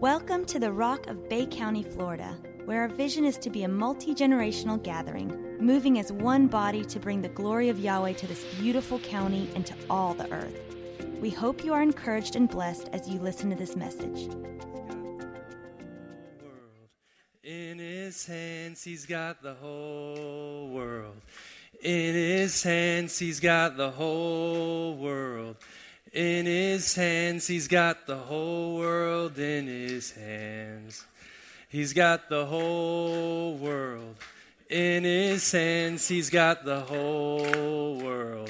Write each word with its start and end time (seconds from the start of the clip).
Welcome 0.00 0.44
to 0.46 0.58
the 0.58 0.70
Rock 0.70 1.06
of 1.06 1.26
Bay 1.26 1.46
County, 1.46 1.82
Florida, 1.82 2.36
where 2.66 2.82
our 2.82 2.88
vision 2.88 3.24
is 3.24 3.38
to 3.38 3.48
be 3.48 3.62
a 3.62 3.68
multi 3.68 4.14
generational 4.14 4.80
gathering, 4.82 5.56
moving 5.58 5.98
as 5.98 6.12
one 6.12 6.48
body 6.48 6.84
to 6.84 7.00
bring 7.00 7.22
the 7.22 7.30
glory 7.30 7.70
of 7.70 7.80
Yahweh 7.80 8.12
to 8.12 8.26
this 8.26 8.44
beautiful 8.60 8.98
county 8.98 9.48
and 9.54 9.64
to 9.64 9.74
all 9.88 10.12
the 10.12 10.30
earth. 10.30 10.76
We 11.18 11.30
hope 11.30 11.64
you 11.64 11.72
are 11.72 11.80
encouraged 11.80 12.36
and 12.36 12.46
blessed 12.46 12.90
as 12.92 13.08
you 13.08 13.18
listen 13.20 13.48
to 13.48 13.56
this 13.56 13.74
message. 13.74 14.28
In 17.42 17.78
his 17.78 18.26
hands, 18.26 18.84
he's 18.84 19.06
got 19.06 19.40
the 19.42 19.54
whole 19.54 20.68
world. 20.68 21.22
In 21.80 22.14
his 22.14 22.62
hands, 22.62 23.18
he's 23.18 23.40
got 23.40 23.78
the 23.78 23.92
whole 23.92 24.94
world. 24.94 25.56
In 26.16 26.46
his 26.46 26.94
hands, 26.94 27.46
he's 27.46 27.68
got 27.68 28.06
the 28.06 28.16
whole 28.16 28.76
world 28.76 29.38
in 29.38 29.66
his 29.66 30.12
hands. 30.12 31.04
He's 31.68 31.92
got 31.92 32.30
the 32.30 32.46
whole 32.46 33.54
world. 33.58 34.16
In 34.70 35.04
his 35.04 35.52
hands, 35.52 36.08
he's 36.08 36.30
got 36.30 36.64
the 36.64 36.80
whole 36.80 37.98
world. 37.98 38.48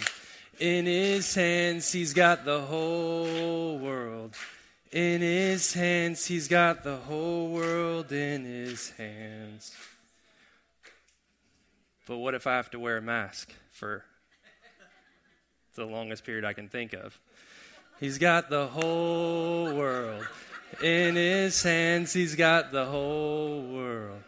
In 0.61 0.87
his 0.87 1.35
hands, 1.35 1.91
he's 1.91 2.15
got 2.15 2.45
the 2.45 2.61
whole 2.61 3.79
world. 3.79 4.37
In 4.93 5.21
his 5.21 5.75
hands, 5.75 6.25
he's 6.25 6.47
got 6.47 6.85
the 6.85 6.99
whole 6.99 7.49
world 7.49 8.13
in 8.13 8.45
his 8.45 8.91
hands. 8.91 9.75
But 12.07 12.19
what 12.19 12.35
if 12.35 12.47
I 12.47 12.55
have 12.55 12.71
to 12.71 12.79
wear 12.79 12.99
a 12.99 13.03
mask 13.03 13.53
for 13.73 14.05
the 15.75 15.85
longest 15.85 16.23
period 16.23 16.45
I 16.45 16.53
can 16.53 16.69
think 16.69 16.93
of? 16.93 17.19
He's 17.99 18.19
got 18.19 18.51
the 18.51 18.67
whole 18.67 19.73
world. 19.75 20.27
In 20.83 21.15
his 21.15 21.63
hands, 21.63 22.13
he's 22.13 22.35
got 22.35 22.71
the 22.71 22.85
whole 22.85 23.63
world. 23.63 24.23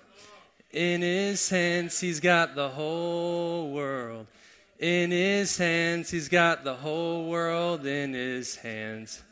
In 0.72 1.02
his 1.02 1.48
hands, 1.50 2.00
he's 2.00 2.20
got 2.20 2.55
the 2.55 2.70
whole 2.70 3.70
world. 3.70 4.27
In 4.78 5.11
his 5.11 5.58
hands, 5.58 6.11
he's 6.11 6.28
got 6.28 6.64
the 6.64 6.74
whole 6.74 7.28
world 7.28 7.84
in 7.84 8.14
his 8.14 8.56
hands. 8.56 9.22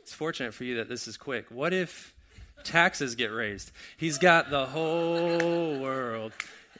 It's 0.00 0.14
fortunate 0.14 0.54
for 0.54 0.64
you 0.64 0.76
that 0.76 0.88
this 0.88 1.06
is 1.06 1.16
quick. 1.16 1.46
What 1.50 1.74
if 1.74 2.14
taxes 2.62 3.14
get 3.14 3.32
raised? 3.32 3.70
He's 3.96 4.16
got 4.16 4.48
the 4.48 4.66
whole 4.66 5.78
world. 5.78 6.32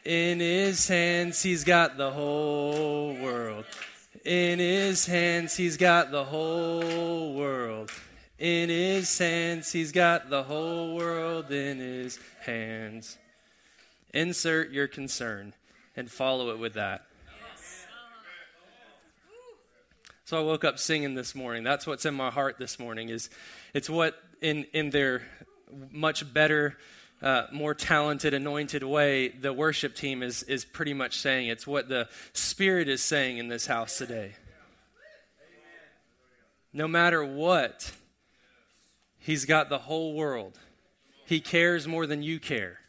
In 0.05 0.41
his 0.41 0.87
hands, 0.89 1.43
he's 1.43 1.65
got 1.65 1.99
the 1.99 2.11
whole 2.11 3.15
world. 3.15 3.65
In 4.25 4.59
his 4.59 5.05
hands, 5.05 5.55
he's 5.55 5.77
got 5.77 6.11
the 6.11 6.25
whole 6.25 7.35
world. 7.35 7.91
In 8.39 8.71
his 8.71 9.19
hands, 9.19 9.71
he's 9.71 9.93
got 9.93 10.31
the 10.31 10.43
whole 10.43 10.95
world 10.97 11.51
in 11.51 11.79
his 11.79 12.19
hands. 12.41 13.19
Insert 14.15 14.71
your 14.71 14.89
concern 14.89 15.53
and 15.95 16.11
follow 16.11 16.51
it 16.51 16.59
with 16.59 16.75
that. 16.75 17.05
So 20.25 20.39
I 20.39 20.43
woke 20.43 20.65
up 20.65 20.79
singing 20.79 21.15
this 21.15 21.35
morning. 21.35 21.63
That's 21.63 21.87
what's 21.87 22.07
in 22.07 22.15
my 22.15 22.31
heart 22.31 22.57
this 22.59 22.79
morning. 22.79 23.11
Is 23.11 23.29
it's 23.75 23.91
what 23.91 24.19
in 24.41 24.65
in 24.73 24.89
their 24.89 25.21
much 25.91 26.33
better 26.33 26.79
uh, 27.25 27.47
more 27.51 27.75
talented, 27.75 28.35
anointed 28.35 28.83
way, 28.83 29.29
the 29.29 29.53
worship 29.53 29.95
team 29.95 30.23
is, 30.23 30.43
is 30.43 30.65
pretty 30.65 30.93
much 30.93 31.19
saying. 31.19 31.49
It's 31.49 31.67
what 31.67 31.89
the 31.89 32.09
Spirit 32.35 32.87
is 32.87 33.03
saying 33.03 33.39
in 33.39 33.49
this 33.49 33.67
house 33.67 33.97
today. 33.97 34.33
No 36.73 36.87
matter 36.87 37.25
what, 37.25 37.93
He's 39.19 39.47
got 39.47 39.71
the 39.71 39.79
whole 39.79 40.13
world. 40.13 40.59
He 41.25 41.41
cares 41.41 41.89
more 41.89 42.07
than 42.07 42.23
you 42.23 42.39
care. 42.39 42.81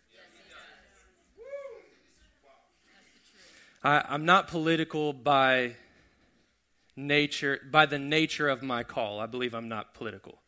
I, 3.82 4.04
I'm 4.09 4.26
not 4.26 4.49
political 4.49 5.14
by 5.14 5.76
nature, 6.98 7.61
by 7.71 7.86
the 7.86 7.99
nature 7.99 8.49
of 8.49 8.61
my 8.61 8.83
call. 8.83 9.21
I 9.21 9.27
believe 9.27 9.54
I'm 9.54 9.70
not 9.70 9.93
political. 9.93 10.39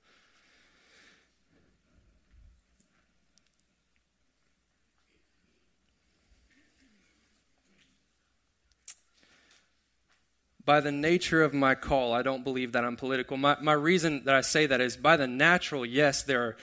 By 10.68 10.82
the 10.82 10.92
nature 10.92 11.44
of 11.44 11.54
my 11.54 11.76
call, 11.76 12.14
I 12.14 12.22
don't 12.22 12.44
believe 12.44 12.74
that 12.74 12.84
I'm 12.84 12.98
political. 12.98 13.38
My, 13.38 13.56
my 13.62 13.72
reason 13.72 14.26
that 14.26 14.36
I 14.36 14.42
say 14.42 14.66
that 14.66 14.82
is 14.82 14.98
by 14.98 15.16
the 15.16 15.26
natural, 15.26 15.86
yes, 15.86 16.24
there 16.24 16.44
are. 16.44 16.58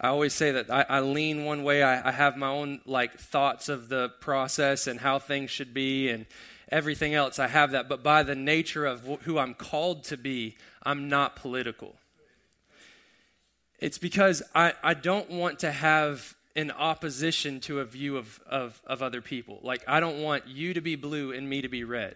I 0.00 0.08
always 0.08 0.32
say 0.32 0.52
that 0.52 0.70
I, 0.70 0.86
I 0.88 1.00
lean 1.00 1.44
one 1.44 1.64
way. 1.64 1.82
I, 1.82 2.08
I, 2.08 2.12
have 2.12 2.36
my 2.36 2.46
own 2.46 2.80
like 2.86 3.18
thoughts 3.18 3.68
of 3.68 3.90
the 3.90 4.08
process 4.20 4.86
and 4.86 4.98
how 4.98 5.18
things 5.18 5.50
should 5.50 5.74
be 5.74 6.08
and 6.08 6.24
everything 6.70 7.12
else. 7.12 7.38
I 7.38 7.48
have 7.48 7.72
that, 7.72 7.86
but 7.86 8.02
by 8.02 8.22
the 8.22 8.36
nature 8.36 8.86
of 8.86 9.02
who 9.24 9.36
I'm 9.36 9.52
called 9.52 10.04
to 10.04 10.16
be, 10.16 10.56
I'm 10.84 11.10
not 11.10 11.36
political. 11.36 11.96
It's 13.78 13.98
because 13.98 14.42
I, 14.54 14.72
I 14.82 14.94
don't 14.94 15.28
want 15.28 15.58
to 15.58 15.72
have 15.72 16.34
an 16.56 16.70
opposition 16.70 17.60
to 17.60 17.80
a 17.80 17.84
view 17.84 18.16
of, 18.16 18.40
of, 18.48 18.80
of 18.86 19.02
other 19.02 19.20
people. 19.20 19.58
Like, 19.62 19.82
I 19.86 20.00
don't 20.00 20.22
want 20.22 20.46
you 20.46 20.72
to 20.72 20.80
be 20.80 20.94
blue 20.94 21.32
and 21.32 21.46
me 21.46 21.60
to 21.60 21.68
be 21.68 21.84
red 21.84 22.14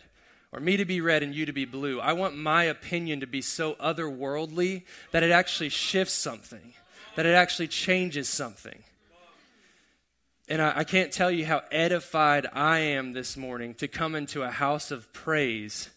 or 0.54 0.60
me 0.60 0.76
to 0.76 0.84
be 0.84 1.00
red 1.00 1.24
and 1.24 1.34
you 1.34 1.44
to 1.46 1.52
be 1.52 1.64
blue. 1.64 1.98
I 1.98 2.12
want 2.12 2.36
my 2.36 2.64
opinion 2.64 3.20
to 3.20 3.26
be 3.26 3.42
so 3.42 3.74
otherworldly 3.74 4.82
that 5.10 5.24
it 5.24 5.32
actually 5.32 5.68
shifts 5.68 6.14
something, 6.14 6.74
that 7.16 7.26
it 7.26 7.34
actually 7.34 7.66
changes 7.66 8.28
something. 8.28 8.84
And 10.48 10.62
I, 10.62 10.72
I, 10.76 10.84
can't 10.84 11.10
tell 11.10 11.30
you 11.30 11.44
how 11.44 11.62
edified 11.72 12.46
I 12.52 12.78
am 12.78 13.14
this 13.14 13.36
morning 13.36 13.74
to 13.76 13.88
come 13.88 14.14
into 14.14 14.42
a 14.42 14.50
house 14.50 14.92
of 14.92 15.12
praise, 15.12 15.90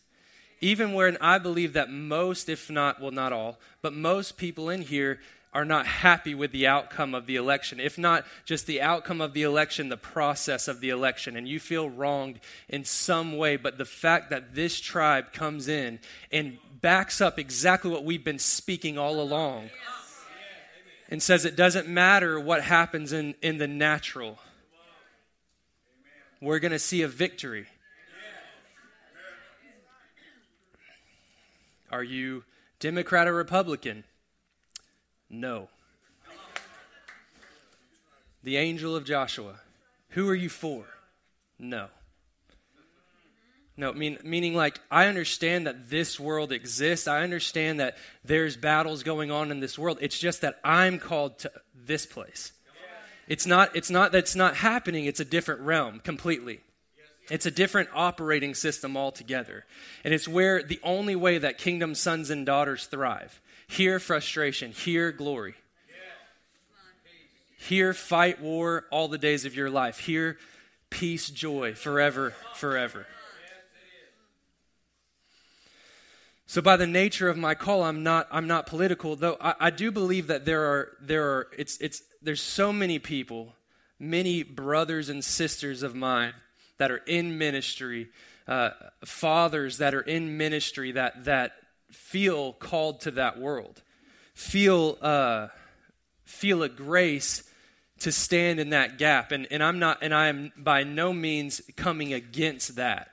even 0.59 0.93
where 0.93 1.15
I 1.21 1.37
believe 1.37 1.73
that 1.73 1.91
most, 1.91 2.49
if 2.49 2.71
not, 2.71 2.99
well, 2.99 3.11
not 3.11 3.33
all, 3.33 3.59
but 3.83 3.93
most 3.93 4.37
people 4.37 4.69
in 4.69 4.81
here 4.81 5.19
are 5.57 5.65
not 5.65 5.87
happy 5.87 6.35
with 6.35 6.51
the 6.51 6.67
outcome 6.67 7.15
of 7.15 7.25
the 7.25 7.35
election. 7.35 7.79
If 7.79 7.97
not 7.97 8.25
just 8.45 8.67
the 8.67 8.79
outcome 8.79 9.21
of 9.21 9.33
the 9.33 9.41
election, 9.41 9.89
the 9.89 9.97
process 9.97 10.67
of 10.67 10.81
the 10.81 10.89
election, 10.89 11.35
and 11.35 11.47
you 11.47 11.59
feel 11.59 11.89
wronged 11.89 12.39
in 12.69 12.85
some 12.85 13.35
way, 13.37 13.55
but 13.55 13.79
the 13.79 13.83
fact 13.83 14.29
that 14.29 14.53
this 14.53 14.79
tribe 14.79 15.33
comes 15.33 15.67
in 15.67 15.97
and 16.31 16.59
backs 16.79 17.21
up 17.21 17.39
exactly 17.39 17.89
what 17.89 18.03
we've 18.03 18.23
been 18.23 18.37
speaking 18.37 18.99
all 18.99 19.19
along 19.19 19.71
and 21.09 21.23
says 21.23 21.43
it 21.43 21.55
doesn't 21.55 21.87
matter 21.87 22.39
what 22.39 22.61
happens 22.61 23.11
in, 23.11 23.33
in 23.41 23.57
the 23.57 23.67
natural, 23.67 24.37
we're 26.39 26.59
going 26.59 26.71
to 26.71 26.77
see 26.77 27.01
a 27.01 27.07
victory. 27.07 27.65
Are 31.91 32.03
you 32.03 32.43
Democrat 32.79 33.27
or 33.27 33.33
Republican? 33.33 34.03
No. 35.29 35.69
The 38.43 38.57
angel 38.57 38.95
of 38.95 39.03
Joshua. 39.03 39.55
Who 40.09 40.29
are 40.29 40.35
you 40.35 40.49
for? 40.49 40.85
No. 41.59 41.87
No, 43.79 43.93
mean, 43.93 44.17
meaning 44.23 44.55
like 44.55 44.79
I 44.89 45.05
understand 45.05 45.67
that 45.67 45.89
this 45.89 46.19
world 46.19 46.51
exists. 46.51 47.07
I 47.07 47.21
understand 47.21 47.79
that 47.79 47.95
there's 48.25 48.57
battles 48.57 49.03
going 49.03 49.29
on 49.29 49.51
in 49.51 49.59
this 49.59 49.77
world. 49.77 49.99
It's 50.01 50.17
just 50.17 50.41
that 50.41 50.59
I'm 50.63 50.97
called 50.97 51.37
to 51.39 51.51
this 51.75 52.05
place. 52.05 52.53
It's 53.27 53.45
not, 53.45 53.75
it's 53.75 53.89
not 53.91 54.13
that 54.13 54.19
it's 54.19 54.35
not 54.35 54.55
happening, 54.55 55.05
it's 55.05 55.19
a 55.19 55.25
different 55.25 55.61
realm 55.61 55.99
completely. 55.99 56.61
It's 57.29 57.45
a 57.45 57.51
different 57.51 57.89
operating 57.93 58.55
system 58.55 58.95
altogether. 58.95 59.65
And 60.03 60.13
it's 60.13 60.29
where 60.29 60.63
the 60.63 60.79
only 60.81 61.15
way 61.15 61.37
that 61.37 61.57
kingdom 61.57 61.93
sons 61.93 62.29
and 62.29 62.45
daughters 62.45 62.85
thrive 62.85 63.41
here, 63.67 63.99
frustration. 63.99 64.71
Here, 64.71 65.11
glory. 65.11 65.55
Here, 67.57 67.93
fight 67.93 68.41
war 68.41 68.85
all 68.91 69.07
the 69.07 69.17
days 69.17 69.45
of 69.45 69.55
your 69.55 69.69
life. 69.69 69.99
Here, 69.99 70.37
peace, 70.89 71.29
joy, 71.29 71.73
forever, 71.73 72.33
forever. 72.55 73.05
So, 76.49 76.61
by 76.61 76.77
the 76.77 76.87
nature 76.87 77.27
of 77.27 77.37
my 77.37 77.55
call, 77.55 77.83
I'm 77.83 78.03
not, 78.03 78.27
I'm 78.31 78.47
not 78.47 78.67
political, 78.67 79.17
though 79.17 79.35
I, 79.41 79.55
I 79.59 79.69
do 79.69 79.91
believe 79.91 80.27
that 80.27 80.45
there 80.45 80.63
are, 80.63 80.93
there 81.01 81.25
are 81.25 81.47
it's, 81.57 81.77
it's, 81.79 82.01
there's 82.21 82.41
so 82.41 82.71
many 82.71 82.99
people, 82.99 83.53
many 83.99 84.43
brothers 84.43 85.09
and 85.09 85.21
sisters 85.21 85.83
of 85.83 85.93
mine 85.93 86.33
that 86.77 86.89
are 86.89 87.01
in 87.05 87.37
ministry, 87.37 88.07
uh, 88.47 88.69
fathers 89.03 89.79
that 89.79 89.93
are 89.93 90.01
in 90.01 90.37
ministry 90.37 90.93
that, 90.93 91.25
that 91.25 91.51
feel 91.97 92.53
called 92.53 93.01
to 93.01 93.11
that 93.11 93.37
world, 93.39 93.81
feel, 94.33 94.97
uh, 95.01 95.47
feel 96.25 96.63
a 96.63 96.69
grace 96.69 97.43
to 97.99 98.11
stand 98.11 98.59
in 98.59 98.69
that 98.69 98.97
gap. 98.97 99.31
And, 99.31 99.47
and 99.51 99.63
I'm 99.63 99.79
not, 99.79 99.97
and 100.01 100.13
I 100.13 100.27
am 100.27 100.51
by 100.55 100.83
no 100.83 101.11
means 101.11 101.61
coming 101.75 102.13
against 102.13 102.75
that. 102.75 103.09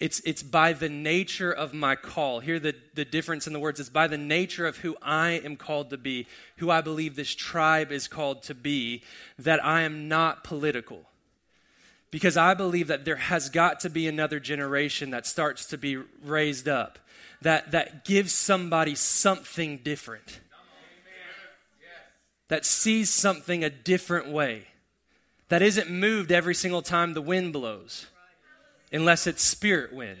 It's, 0.00 0.20
it's 0.20 0.42
by 0.42 0.74
the 0.74 0.88
nature 0.88 1.50
of 1.50 1.72
my 1.72 1.96
call. 1.96 2.40
Here, 2.40 2.60
the, 2.60 2.74
the 2.94 3.04
difference 3.04 3.46
in 3.46 3.52
the 3.52 3.58
words 3.58 3.80
is 3.80 3.88
by 3.88 4.06
the 4.06 4.18
nature 4.18 4.66
of 4.66 4.78
who 4.78 4.96
I 5.02 5.30
am 5.30 5.56
called 5.56 5.90
to 5.90 5.96
be, 5.96 6.26
who 6.58 6.70
I 6.70 6.82
believe 6.82 7.16
this 7.16 7.34
tribe 7.34 7.90
is 7.90 8.06
called 8.06 8.42
to 8.44 8.54
be, 8.54 9.02
that 9.38 9.64
I 9.64 9.82
am 9.82 10.06
not 10.06 10.44
political. 10.44 11.02
Because 12.10 12.36
I 12.36 12.54
believe 12.54 12.88
that 12.88 13.04
there 13.04 13.16
has 13.16 13.48
got 13.48 13.80
to 13.80 13.90
be 13.90 14.06
another 14.06 14.38
generation 14.38 15.10
that 15.10 15.26
starts 15.26 15.66
to 15.66 15.78
be 15.78 15.96
raised 16.22 16.68
up, 16.68 16.98
that, 17.42 17.70
that 17.70 18.04
gives 18.04 18.32
somebody 18.32 18.94
something 18.94 19.78
different, 19.78 20.40
that 22.48 22.64
sees 22.64 23.10
something 23.10 23.62
a 23.62 23.70
different 23.70 24.28
way, 24.28 24.68
that 25.48 25.62
isn't 25.62 25.90
moved 25.90 26.32
every 26.32 26.54
single 26.54 26.82
time 26.82 27.14
the 27.14 27.22
wind 27.22 27.52
blows 27.52 28.06
unless 28.92 29.26
it's 29.26 29.42
spirit 29.42 29.92
wind. 29.92 30.18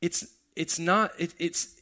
It's 0.00 0.26
it's 0.54 0.78
not 0.78 1.12
it, 1.18 1.34
it's 1.38 1.74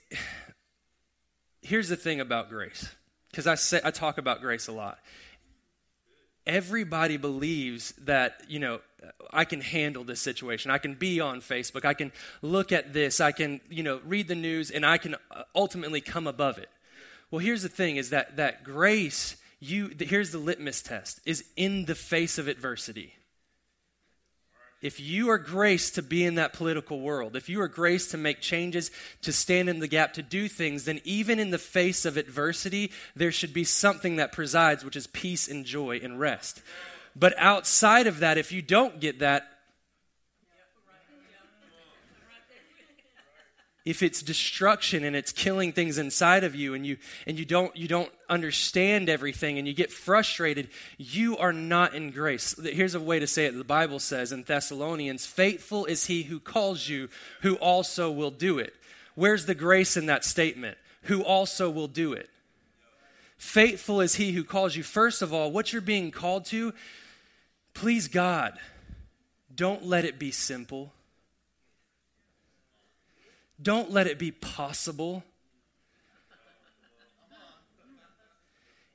here's 1.63 1.89
the 1.89 1.97
thing 1.97 2.21
about 2.21 2.49
grace 2.49 2.95
because 3.31 3.47
I 3.47 3.55
say 3.57 3.81
I 3.85 3.91
talk 3.91 4.19
about 4.19 4.41
grace 4.41 4.69
a 4.69 4.73
lot. 4.73 4.99
Everybody 6.47 7.17
believes 7.17 7.93
that, 8.03 8.43
you 8.49 8.59
know, 8.59 8.81
I 9.33 9.45
can 9.45 9.61
handle 9.61 10.05
this 10.05 10.21
situation. 10.21 10.71
I 10.71 10.79
can 10.79 10.95
be 10.95 11.21
on 11.21 11.41
Facebook. 11.41 11.85
I 11.85 11.95
can 11.95 12.12
look 12.43 12.73
at 12.73 12.93
this. 12.93 13.21
I 13.21 13.33
can, 13.33 13.61
you 13.71 13.83
know, 13.83 14.01
read 14.05 14.29
the 14.29 14.35
news 14.35 14.71
and 14.71 14.85
I 14.85 14.99
can 14.99 15.15
uh, 15.31 15.43
ultimately 15.55 16.01
come 16.01 16.27
above 16.27 16.59
it. 16.59 16.69
Well, 17.31 17.41
here's 17.41 17.62
the 17.62 17.69
thing 17.69 17.97
is 17.97 18.11
that 18.11 18.37
that 18.37 18.65
grace 18.65 19.37
you 19.61 19.91
here's 19.99 20.31
the 20.31 20.39
litmus 20.39 20.83
test 20.83 21.21
is 21.25 21.45
in 21.56 21.87
the 21.87 21.95
face 21.95 22.39
of 22.39 22.49
adversity 22.49 23.15
if 24.85 25.01
you 25.01 25.31
are 25.31 25.39
graced 25.39 25.95
to 25.95 26.03
be 26.03 26.27
in 26.27 26.35
that 26.35 26.53
political 26.53 27.01
world, 27.01 27.37
if 27.37 27.49
you 27.49 27.59
are 27.62 27.69
graced 27.69 28.11
to 28.11 28.19
make 28.19 28.43
changes, 28.43 28.91
to 29.23 29.33
stand 29.33 29.71
in 29.71 29.79
the 29.79 29.89
gap, 29.89 30.12
to 30.12 30.23
do 30.23 30.47
things, 30.47 30.85
then 30.85 31.01
even 31.05 31.39
in 31.39 31.51
the 31.51 31.59
face 31.59 32.05
of 32.05 32.19
adversity, 32.19 32.93
there 33.17 33.33
should 33.33 33.55
be 33.55 33.65
something 33.65 34.17
that 34.17 34.31
presides, 34.31 34.85
which 34.85 34.95
is 34.95 35.06
peace 35.06 35.49
and 35.49 35.65
joy 35.65 35.99
and 36.03 36.21
rest. 36.21 36.61
But 37.17 37.35
outside 37.39 38.07
of 38.07 38.21
that, 38.21 38.39
if 38.39 38.51
you 38.51 38.63
don't 38.63 39.01
get 39.01 39.21
that, 39.21 39.55
if 43.85 44.03
it's 44.03 44.23
destruction 44.23 45.05
and 45.05 45.15
it's 45.15 45.31
killing 45.31 45.73
things 45.73 45.99
inside 45.99 46.43
of 46.43 46.55
you 46.55 46.75
and 46.75 46.87
you 46.87 46.97
and 47.27 47.39
you 47.39 47.45
don't 47.45 47.77
you 47.77 47.87
don't 47.87 48.11
understand 48.31 49.11
everything 49.11 49.59
and 49.59 49.69
you 49.69 49.75
get 49.75 49.93
frustrated 49.93 50.69
you 50.97 51.37
are 51.37 51.53
not 51.53 51.95
in 51.95 52.11
grace. 52.11 52.55
Here's 52.63 52.95
a 52.95 53.01
way 53.01 53.19
to 53.19 53.27
say 53.27 53.45
it 53.45 53.57
the 53.57 53.65
bible 53.65 53.99
says 53.99 54.33
in 54.33 54.45
thessalonians 54.45 55.27
faithful 55.27 55.85
is 55.85 56.07
he 56.07 56.23
who 56.23 56.41
calls 56.41 56.89
you 56.89 57.09
who 57.43 57.57
also 57.57 58.11
will 58.11 58.31
do 58.31 58.59
it. 58.59 58.75
Where's 59.15 59.47
the 59.47 59.55
grace 59.55 59.97
in 59.97 60.07
that 60.07 60.25
statement? 60.25 60.79
Who 61.03 61.23
also 61.23 61.69
will 61.69 61.89
do 61.89 62.15
it? 62.15 62.31
Faithful 63.37 64.01
is 64.01 64.15
he 64.15 64.33
who 64.33 64.45
calls 64.45 64.75
you. 64.75 64.83
First 64.83 65.21
of 65.21 65.35
all 65.35 65.53
what 65.53 65.73
you're 65.73 65.83
being 65.83 66.11
called 66.11 66.47
to 66.47 66.73
please 67.75 68.09
god 68.09 68.59
don't 69.55 69.85
let 69.85 70.05
it 70.05 70.19
be 70.19 70.31
simple 70.31 70.93
don't 73.61 73.91
let 73.91 74.06
it 74.06 74.19
be 74.19 74.31
possible. 74.31 75.23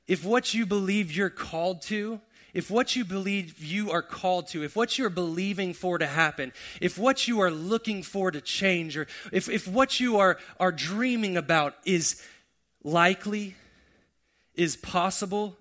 If 0.06 0.24
what 0.24 0.54
you 0.54 0.66
believe 0.66 1.12
you're 1.12 1.30
called 1.30 1.82
to, 1.82 2.20
if 2.52 2.70
what 2.70 2.96
you 2.96 3.04
believe 3.04 3.62
you 3.62 3.92
are 3.92 4.02
called 4.02 4.48
to, 4.48 4.64
if 4.64 4.74
what 4.74 4.98
you're 4.98 5.08
believing 5.08 5.72
for 5.72 5.98
to 5.98 6.06
happen, 6.06 6.52
if 6.80 6.98
what 6.98 7.28
you 7.28 7.40
are 7.40 7.50
looking 7.50 8.02
for 8.02 8.30
to 8.30 8.40
change, 8.40 8.96
or 8.96 9.06
if, 9.32 9.48
if 9.48 9.68
what 9.68 10.00
you 10.00 10.18
are, 10.18 10.36
are 10.58 10.72
dreaming 10.72 11.36
about 11.36 11.74
is 11.84 12.20
likely, 12.82 13.54
is 14.54 14.76
possible, 14.76 15.56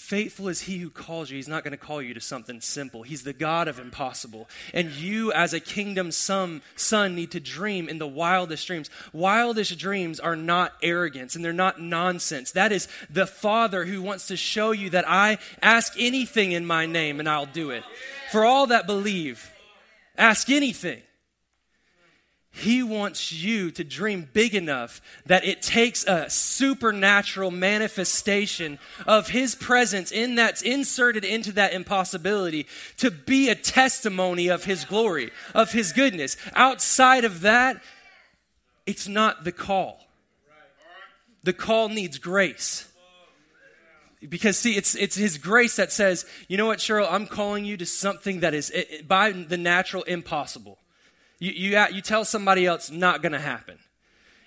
Faithful 0.00 0.48
is 0.48 0.62
he 0.62 0.78
who 0.78 0.88
calls 0.88 1.28
you. 1.28 1.36
He's 1.36 1.48
not 1.48 1.64
going 1.64 1.72
to 1.72 1.76
call 1.76 2.00
you 2.00 2.14
to 2.14 2.20
something 2.20 2.62
simple. 2.62 3.02
He's 3.02 3.24
the 3.24 3.34
God 3.34 3.68
of 3.68 3.78
impossible. 3.78 4.48
And 4.72 4.90
you, 4.90 5.32
as 5.32 5.52
a 5.52 5.60
kingdom 5.60 6.12
son, 6.12 6.62
need 7.14 7.32
to 7.32 7.40
dream 7.40 7.90
in 7.90 7.98
the 7.98 8.06
wildest 8.06 8.66
dreams. 8.66 8.88
Wildest 9.12 9.76
dreams 9.76 10.18
are 10.18 10.36
not 10.36 10.72
arrogance 10.82 11.34
and 11.34 11.44
they're 11.44 11.52
not 11.52 11.82
nonsense. 11.82 12.52
That 12.52 12.72
is 12.72 12.88
the 13.10 13.26
Father 13.26 13.84
who 13.84 14.00
wants 14.00 14.28
to 14.28 14.36
show 14.36 14.70
you 14.70 14.88
that 14.90 15.06
I 15.06 15.36
ask 15.60 15.92
anything 15.98 16.52
in 16.52 16.64
my 16.64 16.86
name 16.86 17.18
and 17.18 17.28
I'll 17.28 17.44
do 17.44 17.70
it. 17.70 17.82
For 18.30 18.46
all 18.46 18.68
that 18.68 18.86
believe, 18.86 19.50
ask 20.16 20.48
anything. 20.48 21.02
He 22.58 22.82
wants 22.82 23.32
you 23.32 23.70
to 23.70 23.84
dream 23.84 24.28
big 24.32 24.52
enough 24.52 25.00
that 25.26 25.44
it 25.44 25.62
takes 25.62 26.04
a 26.04 26.28
supernatural 26.28 27.52
manifestation 27.52 28.80
of 29.06 29.28
His 29.28 29.54
presence 29.54 30.10
in 30.10 30.34
that's 30.34 30.62
inserted 30.62 31.24
into 31.24 31.52
that 31.52 31.72
impossibility 31.72 32.66
to 32.96 33.12
be 33.12 33.48
a 33.48 33.54
testimony 33.54 34.48
of 34.48 34.64
His 34.64 34.84
glory, 34.84 35.30
of 35.54 35.70
His 35.70 35.92
goodness. 35.92 36.36
Outside 36.54 37.24
of 37.24 37.42
that, 37.42 37.80
it's 38.86 39.06
not 39.06 39.44
the 39.44 39.52
call. 39.52 40.00
The 41.44 41.52
call 41.52 41.88
needs 41.88 42.18
grace. 42.18 42.88
Because 44.28 44.58
see, 44.58 44.76
it's 44.76 44.96
it's 44.96 45.14
His 45.14 45.38
grace 45.38 45.76
that 45.76 45.92
says, 45.92 46.26
you 46.48 46.56
know 46.56 46.66
what, 46.66 46.80
Cheryl, 46.80 47.06
I'm 47.08 47.28
calling 47.28 47.64
you 47.64 47.76
to 47.76 47.86
something 47.86 48.40
that 48.40 48.52
is 48.52 48.72
by 49.06 49.30
the 49.30 49.56
natural 49.56 50.02
impossible. 50.02 50.78
You, 51.38 51.52
you, 51.52 51.86
you 51.92 52.00
tell 52.00 52.24
somebody 52.24 52.66
else, 52.66 52.90
not 52.90 53.22
going 53.22 53.32
to 53.32 53.38
happen. 53.38 53.78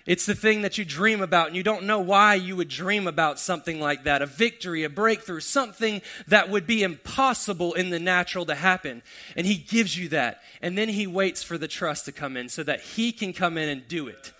It's 0.04 0.26
the 0.26 0.34
thing 0.34 0.62
that 0.62 0.78
you 0.78 0.84
dream 0.84 1.20
about, 1.20 1.46
and 1.46 1.56
you 1.56 1.62
don't 1.62 1.84
know 1.84 2.00
why 2.00 2.34
you 2.34 2.56
would 2.56 2.68
dream 2.68 3.06
about 3.06 3.38
something 3.38 3.78
like 3.78 4.02
that 4.02 4.20
a 4.20 4.26
victory, 4.26 4.82
a 4.82 4.90
breakthrough, 4.90 5.40
something 5.40 6.02
that 6.26 6.50
would 6.50 6.66
be 6.66 6.82
impossible 6.82 7.72
in 7.74 7.90
the 7.90 8.00
natural 8.00 8.44
to 8.46 8.56
happen. 8.56 9.02
And 9.36 9.46
He 9.46 9.54
gives 9.54 9.96
you 9.96 10.08
that. 10.08 10.42
And 10.60 10.76
then 10.76 10.88
He 10.88 11.06
waits 11.06 11.44
for 11.44 11.56
the 11.56 11.68
trust 11.68 12.04
to 12.06 12.12
come 12.12 12.36
in 12.36 12.48
so 12.48 12.64
that 12.64 12.80
He 12.80 13.12
can 13.12 13.32
come 13.32 13.56
in 13.56 13.68
and 13.68 13.86
do 13.86 14.08
it. 14.08 14.32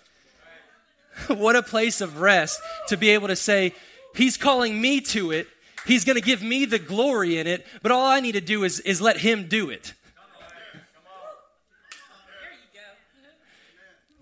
what 1.27 1.55
a 1.55 1.63
place 1.63 2.01
of 2.01 2.19
rest 2.19 2.59
to 2.87 2.97
be 2.97 3.11
able 3.11 3.29
to 3.29 3.35
say, 3.35 3.73
He's 4.15 4.35
calling 4.35 4.81
me 4.81 4.99
to 5.01 5.31
it. 5.31 5.47
He's 5.85 6.03
going 6.03 6.15
to 6.15 6.21
give 6.21 6.41
me 6.43 6.65
the 6.65 6.79
glory 6.79 7.37
in 7.37 7.47
it, 7.47 7.65
but 7.81 7.91
all 7.91 8.05
I 8.05 8.19
need 8.19 8.33
to 8.33 8.41
do 8.41 8.65
is, 8.65 8.81
is 8.81 9.01
let 9.01 9.17
Him 9.17 9.47
do 9.47 9.69
it. 9.69 9.93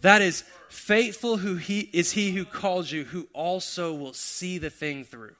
That 0.01 0.21
is 0.21 0.43
faithful 0.69 1.37
who 1.37 1.55
he 1.55 1.89
is 1.93 2.13
he 2.13 2.31
who 2.31 2.45
calls 2.45 2.91
you 2.91 3.05
who 3.05 3.27
also 3.33 3.93
will 3.93 4.13
see 4.13 4.57
the 4.57 4.69
thing 4.69 5.03
through. 5.03 5.35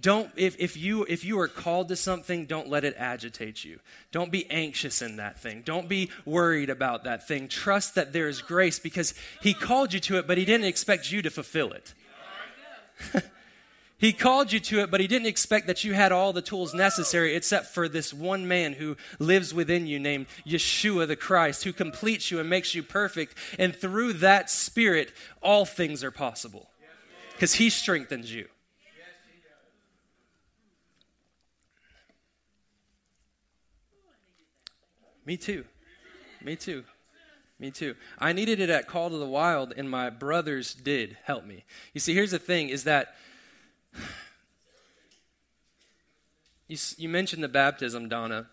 Don't 0.00 0.30
if, 0.36 0.56
if 0.60 0.76
you 0.76 1.04
if 1.08 1.24
you 1.24 1.40
are 1.40 1.48
called 1.48 1.88
to 1.88 1.96
something, 1.96 2.46
don't 2.46 2.68
let 2.68 2.84
it 2.84 2.94
agitate 2.96 3.64
you. 3.64 3.80
Don't 4.12 4.30
be 4.30 4.48
anxious 4.50 5.02
in 5.02 5.16
that 5.16 5.40
thing. 5.40 5.62
Don't 5.64 5.88
be 5.88 6.10
worried 6.24 6.70
about 6.70 7.04
that 7.04 7.26
thing. 7.26 7.48
Trust 7.48 7.96
that 7.96 8.12
there 8.12 8.28
is 8.28 8.40
grace 8.40 8.78
because 8.78 9.14
he 9.42 9.54
called 9.54 9.92
you 9.92 10.00
to 10.00 10.18
it, 10.18 10.26
but 10.26 10.38
he 10.38 10.44
didn't 10.44 10.66
expect 10.66 11.10
you 11.10 11.20
to 11.22 11.30
fulfill 11.30 11.72
it. 11.72 11.94
He 13.98 14.12
called 14.12 14.52
you 14.52 14.60
to 14.60 14.80
it, 14.80 14.92
but 14.92 15.00
he 15.00 15.08
didn't 15.08 15.26
expect 15.26 15.66
that 15.66 15.82
you 15.82 15.92
had 15.92 16.12
all 16.12 16.32
the 16.32 16.40
tools 16.40 16.72
necessary 16.72 17.34
except 17.34 17.66
for 17.66 17.88
this 17.88 18.14
one 18.14 18.46
man 18.46 18.74
who 18.74 18.96
lives 19.18 19.52
within 19.52 19.88
you 19.88 19.98
named 19.98 20.26
Yeshua 20.46 21.08
the 21.08 21.16
Christ, 21.16 21.64
who 21.64 21.72
completes 21.72 22.30
you 22.30 22.38
and 22.38 22.48
makes 22.48 22.76
you 22.76 22.84
perfect. 22.84 23.34
And 23.58 23.74
through 23.74 24.14
that 24.14 24.50
spirit, 24.50 25.12
all 25.42 25.64
things 25.64 26.04
are 26.04 26.12
possible 26.12 26.70
because 27.32 27.54
he 27.54 27.70
strengthens 27.70 28.32
you. 28.32 28.46
Me 35.26 35.36
too. 35.36 35.64
Me 36.42 36.54
too. 36.54 36.84
Me 37.58 37.72
too. 37.72 37.96
I 38.18 38.32
needed 38.32 38.60
it 38.60 38.70
at 38.70 38.86
Call 38.86 39.10
to 39.10 39.18
the 39.18 39.26
Wild, 39.26 39.74
and 39.76 39.90
my 39.90 40.08
brothers 40.08 40.72
did 40.72 41.18
help 41.24 41.44
me. 41.44 41.64
You 41.92 42.00
see, 42.00 42.14
here's 42.14 42.30
the 42.30 42.38
thing 42.38 42.68
is 42.68 42.84
that 42.84 43.16
you, 46.68 46.76
you 46.96 47.08
mentioned 47.08 47.42
the 47.42 47.48
baptism, 47.48 48.08
Donna. 48.08 48.46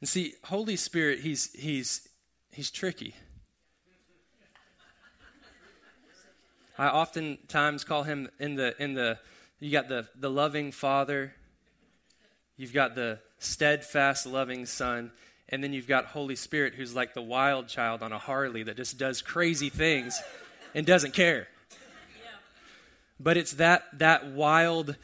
And 0.00 0.08
see, 0.08 0.34
Holy 0.44 0.76
Spirit, 0.76 1.20
he's, 1.20 1.52
he's, 1.52 2.08
he's 2.52 2.70
tricky. 2.70 3.14
I 6.78 6.88
oftentimes 6.88 7.84
call 7.84 8.02
him 8.02 8.28
in 8.38 8.56
the, 8.56 8.74
in 8.82 8.94
the 8.94 9.18
you 9.60 9.70
got 9.70 9.88
the, 9.88 10.08
the 10.18 10.28
loving 10.28 10.72
Father, 10.72 11.32
you've 12.56 12.72
got 12.72 12.94
the 12.94 13.20
steadfast, 13.38 14.26
loving 14.26 14.66
Son, 14.66 15.12
and 15.48 15.62
then 15.62 15.72
you've 15.72 15.86
got 15.86 16.06
Holy 16.06 16.36
Spirit, 16.36 16.74
who's 16.74 16.94
like 16.94 17.14
the 17.14 17.22
wild 17.22 17.68
child 17.68 18.02
on 18.02 18.12
a 18.12 18.18
Harley 18.18 18.64
that 18.64 18.76
just 18.76 18.98
does 18.98 19.22
crazy 19.22 19.70
things 19.70 20.20
and 20.74 20.84
doesn't 20.84 21.14
care 21.14 21.48
but 23.18 23.36
it's 23.36 23.52
that 23.54 23.84
that 23.98 24.26
wild 24.32 24.96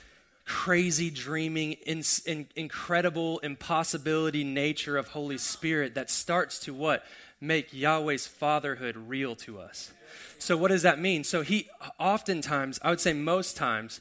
crazy 0.50 1.10
dreaming, 1.10 1.72
in, 1.86 2.02
in, 2.26 2.48
incredible 2.56 3.38
impossibility 3.38 4.42
nature 4.42 4.96
of 4.96 5.06
Holy 5.08 5.38
Spirit 5.38 5.94
that 5.94 6.10
starts 6.10 6.58
to 6.58 6.74
what? 6.74 7.04
Make 7.40 7.72
Yahweh's 7.72 8.26
fatherhood 8.26 8.96
real 8.96 9.36
to 9.36 9.60
us. 9.60 9.92
So, 10.38 10.56
what 10.56 10.68
does 10.68 10.82
that 10.82 10.98
mean? 10.98 11.22
So, 11.22 11.42
he 11.42 11.68
oftentimes, 12.00 12.80
I 12.82 12.90
would 12.90 13.00
say 13.00 13.12
most 13.12 13.56
times, 13.56 14.00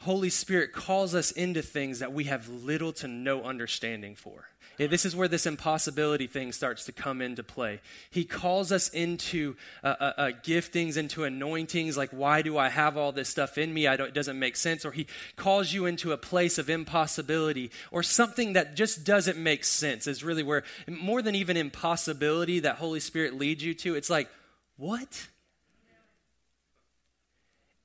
Holy 0.00 0.28
Spirit 0.28 0.72
calls 0.72 1.14
us 1.14 1.30
into 1.32 1.62
things 1.62 2.00
that 2.00 2.12
we 2.12 2.24
have 2.24 2.48
little 2.48 2.92
to 2.94 3.08
no 3.08 3.42
understanding 3.44 4.14
for. 4.14 4.50
This 4.78 5.04
is 5.04 5.16
where 5.16 5.26
this 5.26 5.44
impossibility 5.44 6.28
thing 6.28 6.52
starts 6.52 6.84
to 6.84 6.92
come 6.92 7.20
into 7.20 7.42
play. 7.42 7.80
He 8.10 8.24
calls 8.24 8.70
us 8.70 8.88
into 8.90 9.56
uh, 9.82 9.96
uh, 9.98 10.12
uh, 10.16 10.30
giftings, 10.44 10.96
into 10.96 11.24
anointings, 11.24 11.96
like, 11.96 12.10
why 12.10 12.42
do 12.42 12.56
I 12.56 12.68
have 12.68 12.96
all 12.96 13.10
this 13.10 13.28
stuff 13.28 13.58
in 13.58 13.74
me? 13.74 13.88
I 13.88 13.96
don't, 13.96 14.08
it 14.08 14.14
doesn't 14.14 14.38
make 14.38 14.54
sense. 14.54 14.84
Or 14.84 14.92
he 14.92 15.08
calls 15.34 15.72
you 15.72 15.86
into 15.86 16.12
a 16.12 16.16
place 16.16 16.58
of 16.58 16.70
impossibility 16.70 17.72
or 17.90 18.04
something 18.04 18.52
that 18.52 18.76
just 18.76 19.02
doesn't 19.02 19.36
make 19.36 19.64
sense, 19.64 20.06
is 20.06 20.22
really 20.22 20.44
where, 20.44 20.62
more 20.86 21.22
than 21.22 21.34
even 21.34 21.56
impossibility 21.56 22.60
that 22.60 22.76
Holy 22.76 23.00
Spirit 23.00 23.34
leads 23.34 23.64
you 23.64 23.74
to, 23.74 23.96
it's 23.96 24.10
like, 24.10 24.30
what? 24.76 25.26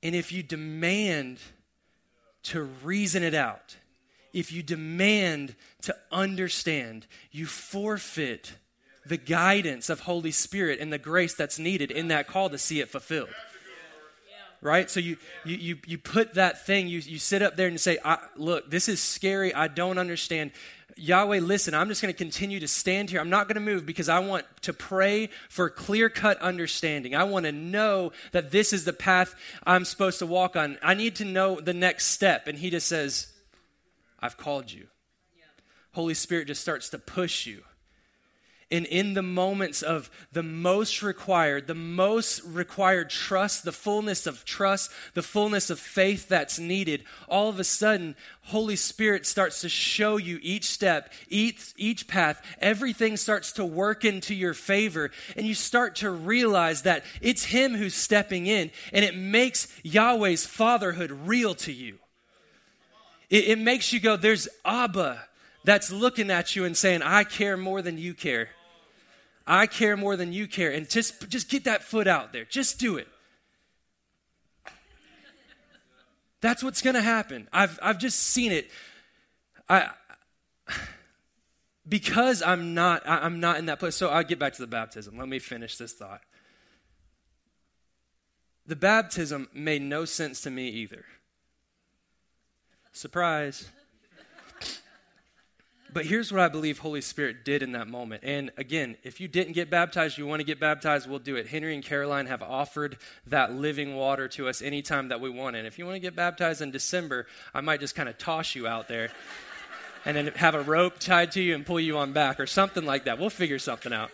And 0.00 0.14
if 0.14 0.30
you 0.30 0.44
demand 0.44 1.38
to 2.44 2.62
reason 2.62 3.24
it 3.24 3.34
out, 3.34 3.76
if 4.34 4.52
you 4.52 4.62
demand 4.62 5.54
to 5.82 5.96
understand, 6.12 7.06
you 7.30 7.46
forfeit 7.46 8.54
the 9.06 9.16
guidance 9.16 9.88
of 9.88 10.00
Holy 10.00 10.32
Spirit 10.32 10.80
and 10.80 10.92
the 10.92 10.98
grace 10.98 11.34
that's 11.34 11.58
needed 11.58 11.90
in 11.90 12.08
that 12.08 12.26
call 12.26 12.50
to 12.50 12.58
see 12.58 12.80
it 12.80 12.88
fulfilled. 12.88 13.30
Right? 14.60 14.90
So 14.90 14.98
you, 14.98 15.18
you, 15.44 15.56
you, 15.56 15.78
you 15.86 15.98
put 15.98 16.34
that 16.34 16.66
thing, 16.66 16.88
you, 16.88 16.98
you 16.98 17.18
sit 17.18 17.42
up 17.42 17.54
there 17.54 17.68
and 17.68 17.78
say, 17.78 17.98
Look, 18.36 18.70
this 18.70 18.88
is 18.88 19.00
scary. 19.00 19.54
I 19.54 19.68
don't 19.68 19.98
understand. 19.98 20.52
Yahweh, 20.96 21.40
listen, 21.40 21.74
I'm 21.74 21.88
just 21.88 22.00
going 22.00 22.12
to 22.12 22.16
continue 22.16 22.60
to 22.60 22.68
stand 22.68 23.10
here. 23.10 23.20
I'm 23.20 23.28
not 23.28 23.46
going 23.46 23.56
to 23.56 23.60
move 23.60 23.84
because 23.84 24.08
I 24.08 24.20
want 24.20 24.46
to 24.62 24.72
pray 24.72 25.28
for 25.50 25.68
clear 25.68 26.08
cut 26.08 26.40
understanding. 26.40 27.14
I 27.14 27.24
want 27.24 27.46
to 27.46 27.52
know 27.52 28.12
that 28.32 28.52
this 28.52 28.72
is 28.72 28.84
the 28.84 28.92
path 28.92 29.34
I'm 29.66 29.84
supposed 29.84 30.20
to 30.20 30.26
walk 30.26 30.56
on. 30.56 30.78
I 30.82 30.94
need 30.94 31.16
to 31.16 31.24
know 31.24 31.60
the 31.60 31.74
next 31.74 32.06
step. 32.06 32.46
And 32.46 32.56
he 32.56 32.70
just 32.70 32.86
says, 32.86 33.33
I've 34.24 34.38
called 34.38 34.72
you. 34.72 34.86
Holy 35.92 36.14
Spirit 36.14 36.46
just 36.46 36.62
starts 36.62 36.88
to 36.88 36.98
push 36.98 37.44
you. 37.44 37.62
And 38.70 38.86
in 38.86 39.12
the 39.12 39.22
moments 39.22 39.82
of 39.82 40.10
the 40.32 40.42
most 40.42 41.02
required, 41.02 41.66
the 41.66 41.74
most 41.74 42.42
required 42.42 43.10
trust, 43.10 43.66
the 43.66 43.70
fullness 43.70 44.26
of 44.26 44.46
trust, 44.46 44.90
the 45.12 45.22
fullness 45.22 45.68
of 45.68 45.78
faith 45.78 46.26
that's 46.26 46.58
needed, 46.58 47.04
all 47.28 47.50
of 47.50 47.60
a 47.60 47.64
sudden, 47.64 48.16
Holy 48.44 48.76
Spirit 48.76 49.26
starts 49.26 49.60
to 49.60 49.68
show 49.68 50.16
you 50.16 50.38
each 50.40 50.70
step, 50.70 51.12
each, 51.28 51.74
each 51.76 52.08
path. 52.08 52.40
Everything 52.62 53.18
starts 53.18 53.52
to 53.52 53.64
work 53.64 54.06
into 54.06 54.34
your 54.34 54.54
favor. 54.54 55.10
And 55.36 55.46
you 55.46 55.54
start 55.54 55.96
to 55.96 56.08
realize 56.08 56.80
that 56.82 57.04
it's 57.20 57.44
Him 57.44 57.74
who's 57.74 57.94
stepping 57.94 58.46
in, 58.46 58.70
and 58.90 59.04
it 59.04 59.18
makes 59.18 59.68
Yahweh's 59.82 60.46
fatherhood 60.46 61.10
real 61.12 61.54
to 61.56 61.72
you. 61.74 61.98
It, 63.30 63.44
it 63.48 63.58
makes 63.58 63.92
you 63.92 64.00
go, 64.00 64.16
there's 64.16 64.48
Abba 64.64 65.24
that's 65.64 65.90
looking 65.90 66.30
at 66.30 66.54
you 66.54 66.64
and 66.64 66.76
saying, 66.76 67.02
I 67.02 67.24
care 67.24 67.56
more 67.56 67.82
than 67.82 67.98
you 67.98 68.14
care. 68.14 68.50
I 69.46 69.66
care 69.66 69.96
more 69.96 70.16
than 70.16 70.32
you 70.32 70.46
care. 70.46 70.70
And 70.70 70.88
just, 70.88 71.28
just 71.28 71.48
get 71.48 71.64
that 71.64 71.82
foot 71.82 72.06
out 72.06 72.32
there. 72.32 72.44
Just 72.44 72.78
do 72.78 72.96
it. 72.96 73.08
That's 76.40 76.62
what's 76.62 76.82
going 76.82 76.94
to 76.94 77.02
happen. 77.02 77.48
I've, 77.52 77.78
I've 77.82 77.98
just 77.98 78.20
seen 78.20 78.52
it. 78.52 78.70
I, 79.68 79.90
because 81.88 82.42
I'm 82.42 82.74
not, 82.74 83.02
I'm 83.06 83.40
not 83.40 83.58
in 83.58 83.66
that 83.66 83.78
place. 83.78 83.96
So 83.96 84.08
I'll 84.08 84.24
get 84.24 84.38
back 84.38 84.52
to 84.54 84.60
the 84.60 84.66
baptism. 84.66 85.16
Let 85.16 85.28
me 85.28 85.38
finish 85.38 85.76
this 85.78 85.92
thought. 85.92 86.20
The 88.66 88.76
baptism 88.76 89.48
made 89.52 89.82
no 89.82 90.04
sense 90.04 90.40
to 90.42 90.50
me 90.50 90.68
either. 90.68 91.04
Surprise. 92.94 93.68
But 95.92 96.06
here's 96.06 96.30
what 96.30 96.40
I 96.40 96.48
believe 96.48 96.78
Holy 96.78 97.00
Spirit 97.00 97.44
did 97.44 97.60
in 97.60 97.72
that 97.72 97.88
moment. 97.88 98.22
And 98.24 98.52
again, 98.56 98.96
if 99.02 99.20
you 99.20 99.26
didn't 99.26 99.54
get 99.54 99.68
baptized, 99.68 100.16
you 100.16 100.26
want 100.28 100.38
to 100.40 100.44
get 100.44 100.60
baptized, 100.60 101.10
we'll 101.10 101.18
do 101.18 101.34
it. 101.34 101.48
Henry 101.48 101.74
and 101.74 101.82
Caroline 101.82 102.26
have 102.26 102.40
offered 102.40 102.96
that 103.26 103.52
living 103.52 103.96
water 103.96 104.28
to 104.28 104.48
us 104.48 104.62
anytime 104.62 105.08
that 105.08 105.20
we 105.20 105.28
want. 105.28 105.56
And 105.56 105.66
if 105.66 105.76
you 105.76 105.84
want 105.86 105.96
to 105.96 106.00
get 106.00 106.14
baptized 106.14 106.62
in 106.62 106.70
December, 106.70 107.26
I 107.52 107.60
might 107.60 107.80
just 107.80 107.96
kind 107.96 108.08
of 108.08 108.16
toss 108.16 108.54
you 108.54 108.68
out 108.68 108.86
there 108.86 109.10
and 110.04 110.16
then 110.16 110.28
have 110.36 110.54
a 110.54 110.62
rope 110.62 111.00
tied 111.00 111.32
to 111.32 111.42
you 111.42 111.56
and 111.56 111.66
pull 111.66 111.80
you 111.80 111.98
on 111.98 112.12
back 112.12 112.38
or 112.38 112.46
something 112.46 112.84
like 112.84 113.06
that. 113.06 113.18
We'll 113.18 113.28
figure 113.28 113.58
something 113.58 113.92
out. 113.92 114.12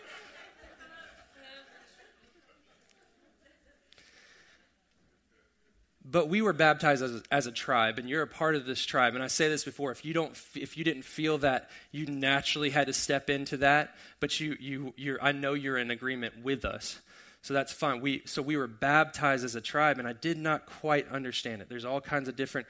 But 6.11 6.29
we 6.29 6.43
were 6.43 6.53
baptized 6.53 7.03
as 7.03 7.23
as 7.31 7.47
a 7.47 7.53
tribe 7.53 7.99
and 7.99 8.09
you're 8.09 8.23
a 8.23 8.27
part 8.27 8.55
of 8.55 8.67
this 8.67 8.85
tribe. 8.85 9.15
And 9.15 9.23
i 9.23 9.29
say 9.29 9.49
this 9.49 9.65
before 9.65 9.91
if 9.93 10.05
you 10.05 10.13
don't 10.13 10.33
if 10.55 10.77
you 10.77 10.85
didn't 10.85 11.05
feel 11.05 11.39
that 11.39 11.71
you 11.93 12.07
naturally 12.07 12.71
had 12.71 12.87
to 12.89 12.93
step 12.93 13.31
into 13.31 13.59
that 13.59 13.95
but 14.19 14.41
you 14.41 14.57
you 14.59 14.95
you're 14.97 15.23
i 15.23 15.33
know 15.33 15.55
you're 15.55 15.79
in 15.79 15.91
agreement 15.91 16.43
with 16.43 16.65
us. 16.65 17.01
So 17.43 17.55
that's 17.55 17.73
fine. 17.73 18.01
We 18.01 18.23
so 18.27 18.43
we 18.43 18.57
were 18.57 18.67
baptized 18.67 19.45
as 19.45 19.55
a 19.55 19.61
tribe 19.61 19.99
and 19.99 20.09
i 20.09 20.13
did 20.13 20.39
not 20.39 20.67
quite 20.67 21.09
understand 21.11 21.63
it. 21.63 21.69
There's 21.69 21.85
all 21.85 22.01
kinds 22.01 22.29
of 22.29 22.37
different 22.37 22.67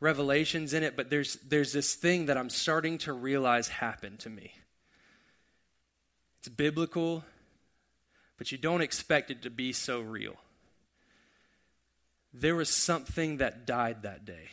revelations 0.00 0.74
in 0.74 0.82
it 0.82 0.96
but 0.96 1.10
there's 1.10 1.36
there's 1.36 1.72
this 1.72 1.94
thing 1.94 2.26
that 2.26 2.36
i'm 2.36 2.50
starting 2.50 2.98
to 2.98 3.12
realize 3.12 3.68
happened 3.68 4.18
to 4.20 4.30
me. 4.30 4.52
It's 6.40 6.48
biblical 6.48 7.24
but 8.36 8.50
you 8.50 8.58
don't 8.58 8.82
expect 8.82 9.30
it 9.30 9.42
to 9.42 9.50
be 9.50 9.72
so 9.72 10.00
real 10.00 10.36
there 12.32 12.56
was 12.56 12.68
something 12.68 13.38
that 13.38 13.66
died 13.66 14.02
that 14.02 14.24
day, 14.24 14.48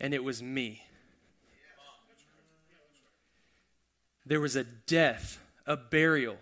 and 0.00 0.14
it 0.14 0.24
was 0.24 0.42
me. 0.42 0.82
There 4.26 4.40
was 4.40 4.56
a 4.56 4.64
death, 4.64 5.38
a 5.66 5.76
burial. 5.76 6.38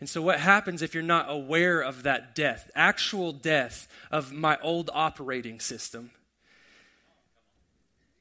And 0.00 0.08
so, 0.08 0.22
what 0.22 0.40
happens 0.40 0.82
if 0.82 0.94
you're 0.94 1.02
not 1.02 1.26
aware 1.28 1.80
of 1.80 2.02
that 2.02 2.34
death, 2.34 2.70
actual 2.74 3.32
death 3.32 3.88
of 4.10 4.32
my 4.32 4.58
old 4.62 4.90
operating 4.92 5.60
system? 5.60 6.10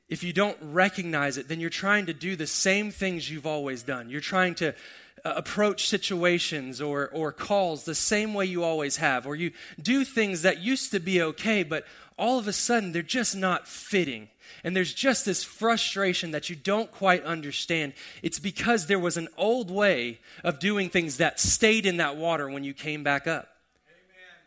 If 0.07 0.23
you 0.23 0.33
don't 0.33 0.57
recognize 0.61 1.37
it, 1.37 1.47
then 1.47 1.59
you're 1.59 1.69
trying 1.69 2.05
to 2.05 2.13
do 2.13 2.35
the 2.35 2.47
same 2.47 2.91
things 2.91 3.29
you've 3.29 3.47
always 3.47 3.83
done. 3.83 4.09
You're 4.09 4.21
trying 4.21 4.55
to 4.55 4.75
uh, 5.23 5.33
approach 5.35 5.87
situations 5.87 6.81
or, 6.81 7.09
or 7.09 7.31
calls 7.31 7.85
the 7.85 7.95
same 7.95 8.33
way 8.33 8.45
you 8.45 8.63
always 8.63 8.97
have, 8.97 9.25
or 9.25 9.35
you 9.35 9.51
do 9.81 10.03
things 10.03 10.41
that 10.41 10.61
used 10.61 10.91
to 10.91 10.99
be 10.99 11.21
okay, 11.21 11.63
but 11.63 11.85
all 12.17 12.37
of 12.37 12.47
a 12.47 12.53
sudden 12.53 12.91
they're 12.91 13.01
just 13.01 13.35
not 13.35 13.67
fitting. 13.67 14.29
And 14.63 14.75
there's 14.75 14.93
just 14.93 15.25
this 15.25 15.43
frustration 15.43 16.31
that 16.31 16.49
you 16.49 16.55
don't 16.55 16.91
quite 16.91 17.23
understand. 17.23 17.93
It's 18.21 18.39
because 18.39 18.87
there 18.87 18.99
was 18.99 19.17
an 19.17 19.27
old 19.37 19.71
way 19.71 20.19
of 20.43 20.59
doing 20.59 20.89
things 20.89 21.17
that 21.17 21.39
stayed 21.39 21.85
in 21.85 21.97
that 21.97 22.17
water 22.17 22.49
when 22.49 22.63
you 22.63 22.73
came 22.73 23.03
back 23.03 23.27
up. 23.27 23.47
Amen. 23.87 24.41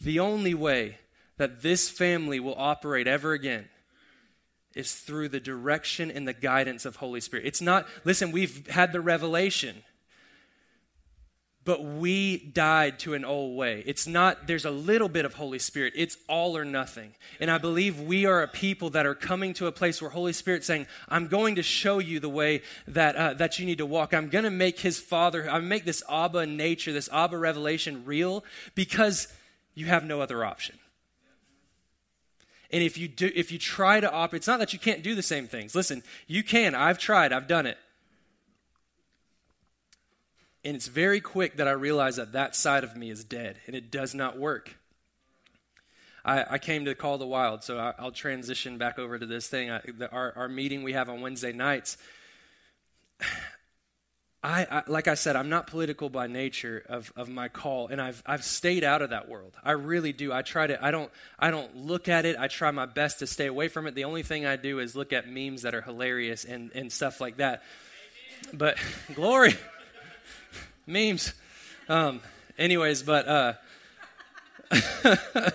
The 0.00 0.20
only 0.20 0.54
way 0.54 0.98
that 1.36 1.62
this 1.62 1.90
family 1.90 2.38
will 2.38 2.56
operate 2.56 3.06
ever 3.06 3.32
again 3.32 3.68
is 4.74 4.94
through 4.94 5.28
the 5.28 5.40
direction 5.40 6.10
and 6.10 6.26
the 6.26 6.32
guidance 6.32 6.84
of 6.84 6.96
Holy 6.96 7.20
Spirit. 7.20 7.46
It's 7.46 7.60
not, 7.60 7.86
listen, 8.04 8.32
we've 8.32 8.66
had 8.68 8.92
the 8.92 9.00
revelation, 9.00 9.82
but 11.64 11.82
we 11.82 12.36
died 12.36 12.98
to 12.98 13.14
an 13.14 13.24
old 13.24 13.56
way. 13.56 13.82
It's 13.86 14.06
not, 14.06 14.46
there's 14.46 14.66
a 14.66 14.70
little 14.70 15.08
bit 15.08 15.24
of 15.24 15.34
Holy 15.34 15.58
Spirit, 15.58 15.94
it's 15.96 16.18
all 16.28 16.56
or 16.56 16.64
nothing. 16.64 17.14
And 17.40 17.50
I 17.50 17.58
believe 17.58 18.00
we 18.00 18.26
are 18.26 18.42
a 18.42 18.48
people 18.48 18.90
that 18.90 19.06
are 19.06 19.14
coming 19.14 19.54
to 19.54 19.66
a 19.66 19.72
place 19.72 20.02
where 20.02 20.10
Holy 20.10 20.34
Spirit's 20.34 20.66
saying, 20.66 20.86
I'm 21.08 21.28
going 21.28 21.54
to 21.54 21.62
show 21.62 22.00
you 22.00 22.20
the 22.20 22.28
way 22.28 22.62
that, 22.86 23.16
uh, 23.16 23.34
that 23.34 23.58
you 23.58 23.64
need 23.64 23.78
to 23.78 23.86
walk. 23.86 24.12
I'm 24.12 24.28
going 24.28 24.44
to 24.44 24.50
make 24.50 24.80
his 24.80 24.98
father, 24.98 25.48
I'm 25.48 25.68
make 25.68 25.84
this 25.84 26.02
Abba 26.10 26.46
nature, 26.46 26.92
this 26.92 27.08
Abba 27.10 27.38
revelation 27.38 28.04
real 28.04 28.44
because 28.74 29.28
you 29.74 29.86
have 29.86 30.04
no 30.04 30.20
other 30.20 30.44
option. 30.44 30.78
And 32.74 32.82
if 32.82 32.98
you 32.98 33.06
do, 33.06 33.30
if 33.36 33.52
you 33.52 33.58
try 33.58 34.00
to 34.00 34.10
operate, 34.10 34.40
it's 34.40 34.48
not 34.48 34.58
that 34.58 34.72
you 34.72 34.80
can't 34.80 35.04
do 35.04 35.14
the 35.14 35.22
same 35.22 35.46
things. 35.46 35.76
Listen, 35.76 36.02
you 36.26 36.42
can. 36.42 36.74
I've 36.74 36.98
tried. 36.98 37.32
I've 37.32 37.46
done 37.46 37.66
it. 37.66 37.78
And 40.64 40.74
it's 40.74 40.88
very 40.88 41.20
quick 41.20 41.56
that 41.58 41.68
I 41.68 41.70
realize 41.70 42.16
that 42.16 42.32
that 42.32 42.56
side 42.56 42.82
of 42.82 42.96
me 42.96 43.10
is 43.10 43.22
dead 43.22 43.58
and 43.68 43.76
it 43.76 43.92
does 43.92 44.12
not 44.12 44.36
work. 44.36 44.76
I, 46.24 46.44
I 46.50 46.58
came 46.58 46.84
to 46.86 46.96
Call 46.96 47.16
the 47.16 47.28
Wild, 47.28 47.62
so 47.62 47.78
I, 47.78 48.02
will 48.02 48.10
transition 48.10 48.76
back 48.76 48.98
over 48.98 49.20
to 49.20 49.26
this 49.26 49.46
thing. 49.46 49.70
I, 49.70 49.80
the, 49.96 50.10
our, 50.10 50.32
our 50.34 50.48
meeting 50.48 50.82
we 50.82 50.94
have 50.94 51.08
on 51.08 51.20
Wednesday 51.20 51.52
nights, 51.52 51.96
I, 54.44 54.66
I, 54.70 54.82
like 54.88 55.08
I 55.08 55.14
said, 55.14 55.36
I'm 55.36 55.48
not 55.48 55.66
political 55.68 56.10
by 56.10 56.26
nature 56.26 56.84
of, 56.86 57.10
of 57.16 57.30
my 57.30 57.48
call, 57.48 57.88
and 57.88 57.98
I've 57.98 58.22
I've 58.26 58.44
stayed 58.44 58.84
out 58.84 59.00
of 59.00 59.08
that 59.08 59.26
world. 59.26 59.56
I 59.64 59.70
really 59.70 60.12
do. 60.12 60.34
I 60.34 60.42
try 60.42 60.66
to. 60.66 60.84
I 60.84 60.90
don't. 60.90 61.10
I 61.38 61.50
don't 61.50 61.74
look 61.74 62.10
at 62.10 62.26
it. 62.26 62.36
I 62.38 62.48
try 62.48 62.70
my 62.70 62.84
best 62.84 63.20
to 63.20 63.26
stay 63.26 63.46
away 63.46 63.68
from 63.68 63.86
it. 63.86 63.94
The 63.94 64.04
only 64.04 64.22
thing 64.22 64.44
I 64.44 64.56
do 64.56 64.80
is 64.80 64.94
look 64.94 65.14
at 65.14 65.26
memes 65.26 65.62
that 65.62 65.74
are 65.74 65.80
hilarious 65.80 66.44
and 66.44 66.70
and 66.74 66.92
stuff 66.92 67.22
like 67.22 67.38
that. 67.38 67.62
But 68.52 68.76
glory, 69.14 69.56
memes. 70.86 71.32
Um, 71.88 72.20
anyways, 72.58 73.02
but 73.02 73.26
uh, 73.26 73.54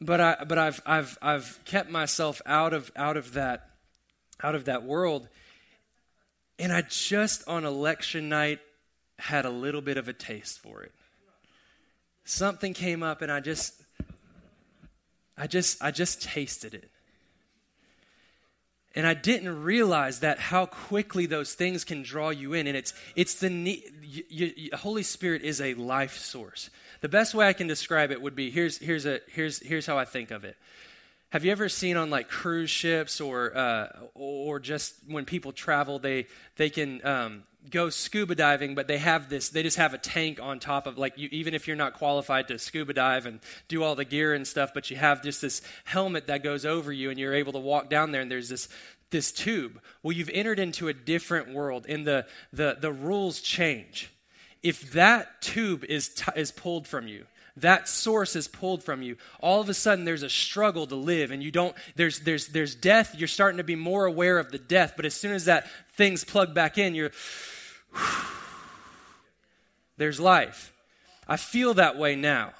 but 0.00 0.20
I 0.20 0.44
but 0.44 0.58
I've 0.58 0.82
I've 0.84 1.16
I've 1.22 1.60
kept 1.64 1.90
myself 1.92 2.42
out 2.44 2.72
of 2.74 2.90
out 2.96 3.16
of 3.16 3.34
that 3.34 3.68
out 4.42 4.54
of 4.54 4.66
that 4.66 4.84
world. 4.84 5.28
And 6.58 6.72
I 6.72 6.82
just 6.82 7.46
on 7.48 7.64
election 7.64 8.28
night 8.28 8.60
had 9.18 9.44
a 9.44 9.50
little 9.50 9.80
bit 9.80 9.96
of 9.96 10.08
a 10.08 10.12
taste 10.12 10.60
for 10.60 10.82
it. 10.82 10.92
Something 12.24 12.74
came 12.74 13.02
up 13.02 13.22
and 13.22 13.32
I 13.32 13.40
just 13.40 13.80
I 15.36 15.46
just 15.46 15.82
I 15.82 15.90
just 15.90 16.22
tasted 16.22 16.74
it. 16.74 16.90
And 18.94 19.06
I 19.06 19.14
didn't 19.14 19.62
realize 19.62 20.20
that 20.20 20.40
how 20.40 20.66
quickly 20.66 21.26
those 21.26 21.54
things 21.54 21.84
can 21.84 22.02
draw 22.02 22.30
you 22.30 22.52
in. 22.54 22.66
And 22.66 22.76
it's, 22.76 22.94
it's 23.14 23.34
the 23.34 23.48
you, 24.02 24.24
you, 24.28 24.70
Holy 24.74 25.04
Spirit 25.04 25.42
is 25.42 25.60
a 25.60 25.74
life 25.74 26.16
source. 26.16 26.68
The 27.00 27.08
best 27.08 27.32
way 27.32 27.46
I 27.46 27.52
can 27.52 27.68
describe 27.68 28.10
it 28.10 28.20
would 28.20 28.34
be 28.34 28.50
here's, 28.50 28.78
here's, 28.78 29.06
a, 29.06 29.20
here's, 29.28 29.60
here's 29.60 29.86
how 29.86 29.98
I 29.98 30.04
think 30.04 30.32
of 30.32 30.42
it. 30.44 30.56
Have 31.30 31.44
you 31.44 31.52
ever 31.52 31.68
seen 31.68 31.98
on 31.98 32.08
like 32.08 32.28
cruise 32.28 32.70
ships 32.70 33.20
or 33.20 33.54
uh, 33.54 33.88
or 34.14 34.58
just 34.60 34.94
when 35.06 35.26
people 35.26 35.52
travel, 35.52 35.98
they 35.98 36.26
they 36.56 36.70
can 36.70 37.04
um, 37.06 37.42
go 37.70 37.90
scuba 37.90 38.34
diving, 38.34 38.74
but 38.74 38.86
they 38.86 38.96
have 38.96 39.28
this. 39.28 39.50
They 39.50 39.62
just 39.62 39.76
have 39.76 39.92
a 39.92 39.98
tank 39.98 40.40
on 40.40 40.58
top 40.58 40.86
of 40.86 40.96
like 40.96 41.18
you, 41.18 41.28
even 41.30 41.52
if 41.52 41.66
you're 41.66 41.76
not 41.76 41.94
qualified 41.94 42.48
to 42.48 42.58
scuba 42.58 42.94
dive 42.94 43.26
and 43.26 43.40
do 43.68 43.82
all 43.82 43.94
the 43.94 44.06
gear 44.06 44.32
and 44.32 44.46
stuff, 44.46 44.70
but 44.72 44.90
you 44.90 44.96
have 44.96 45.22
just 45.22 45.42
this 45.42 45.60
helmet 45.84 46.28
that 46.28 46.42
goes 46.42 46.64
over 46.64 46.90
you, 46.90 47.10
and 47.10 47.18
you're 47.18 47.34
able 47.34 47.52
to 47.52 47.58
walk 47.58 47.90
down 47.90 48.10
there, 48.10 48.22
and 48.22 48.30
there's 48.30 48.48
this 48.48 48.70
this 49.10 49.30
tube. 49.30 49.80
Well, 50.02 50.12
you've 50.16 50.30
entered 50.32 50.58
into 50.58 50.88
a 50.88 50.94
different 50.94 51.52
world, 51.52 51.84
and 51.90 52.06
the 52.06 52.26
the 52.54 52.78
the 52.80 52.92
rules 52.92 53.42
change. 53.42 54.10
If 54.62 54.92
that 54.92 55.42
tube 55.42 55.84
is 55.84 56.08
t- 56.08 56.32
is 56.34 56.52
pulled 56.52 56.88
from 56.88 57.06
you 57.06 57.26
that 57.60 57.88
source 57.88 58.36
is 58.36 58.48
pulled 58.48 58.82
from 58.82 59.02
you. 59.02 59.16
All 59.40 59.60
of 59.60 59.68
a 59.68 59.74
sudden 59.74 60.04
there's 60.04 60.22
a 60.22 60.30
struggle 60.30 60.86
to 60.86 60.96
live 60.96 61.30
and 61.30 61.42
you 61.42 61.50
don't 61.50 61.74
there's 61.96 62.20
there's 62.20 62.48
there's 62.48 62.74
death. 62.74 63.14
You're 63.16 63.28
starting 63.28 63.58
to 63.58 63.64
be 63.64 63.76
more 63.76 64.06
aware 64.06 64.38
of 64.38 64.50
the 64.50 64.58
death 64.58 64.94
but 64.96 65.04
as 65.04 65.14
soon 65.14 65.32
as 65.32 65.46
that 65.46 65.66
thing's 65.92 66.24
plugged 66.24 66.54
back 66.54 66.78
in 66.78 66.94
you're 66.94 67.10
there's 69.96 70.20
life. 70.20 70.72
I 71.26 71.36
feel 71.36 71.74
that 71.74 71.98
way 71.98 72.16
now. 72.16 72.52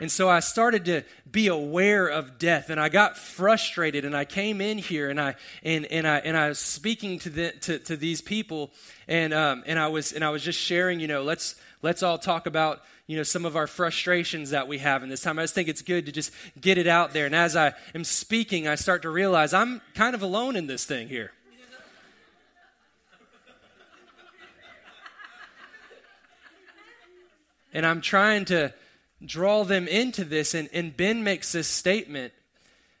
And 0.00 0.12
so 0.12 0.28
I 0.28 0.40
started 0.40 0.84
to 0.86 1.02
be 1.30 1.46
aware 1.46 2.06
of 2.06 2.38
death 2.38 2.68
and 2.68 2.78
I 2.78 2.88
got 2.88 3.16
frustrated 3.16 4.04
and 4.04 4.14
I 4.14 4.24
came 4.24 4.60
in 4.60 4.78
here 4.78 5.08
and 5.08 5.20
I 5.20 5.36
and, 5.62 5.86
and 5.86 6.06
I 6.06 6.18
and 6.18 6.36
I 6.36 6.48
was 6.48 6.58
speaking 6.58 7.18
to 7.20 7.30
the, 7.30 7.52
to, 7.62 7.78
to 7.78 7.96
these 7.96 8.20
people 8.20 8.72
and 9.08 9.32
um, 9.32 9.62
and 9.66 9.78
I 9.78 9.88
was 9.88 10.12
and 10.12 10.22
I 10.22 10.30
was 10.30 10.42
just 10.42 10.58
sharing, 10.58 11.00
you 11.00 11.08
know, 11.08 11.22
let's 11.22 11.56
let's 11.80 12.02
all 12.02 12.18
talk 12.18 12.46
about 12.46 12.82
you 13.06 13.16
know, 13.16 13.22
some 13.22 13.44
of 13.44 13.56
our 13.56 13.66
frustrations 13.66 14.50
that 14.50 14.66
we 14.66 14.78
have 14.78 15.02
in 15.02 15.08
this 15.08 15.20
time. 15.20 15.38
I 15.38 15.42
just 15.42 15.54
think 15.54 15.68
it's 15.68 15.82
good 15.82 16.06
to 16.06 16.12
just 16.12 16.32
get 16.60 16.76
it 16.76 16.86
out 16.86 17.12
there. 17.12 17.26
And 17.26 17.34
as 17.34 17.54
I 17.54 17.72
am 17.94 18.02
speaking, 18.02 18.66
I 18.66 18.74
start 18.74 19.02
to 19.02 19.10
realize 19.10 19.54
I'm 19.54 19.80
kind 19.94 20.14
of 20.14 20.22
alone 20.22 20.56
in 20.56 20.66
this 20.66 20.84
thing 20.84 21.08
here. 21.08 21.32
and 27.72 27.84
I'm 27.84 28.00
trying 28.00 28.46
to 28.46 28.72
draw 29.24 29.62
them 29.62 29.86
into 29.86 30.24
this. 30.24 30.54
And, 30.54 30.68
and 30.72 30.96
Ben 30.96 31.22
makes 31.22 31.52
this 31.52 31.68
statement 31.68 32.32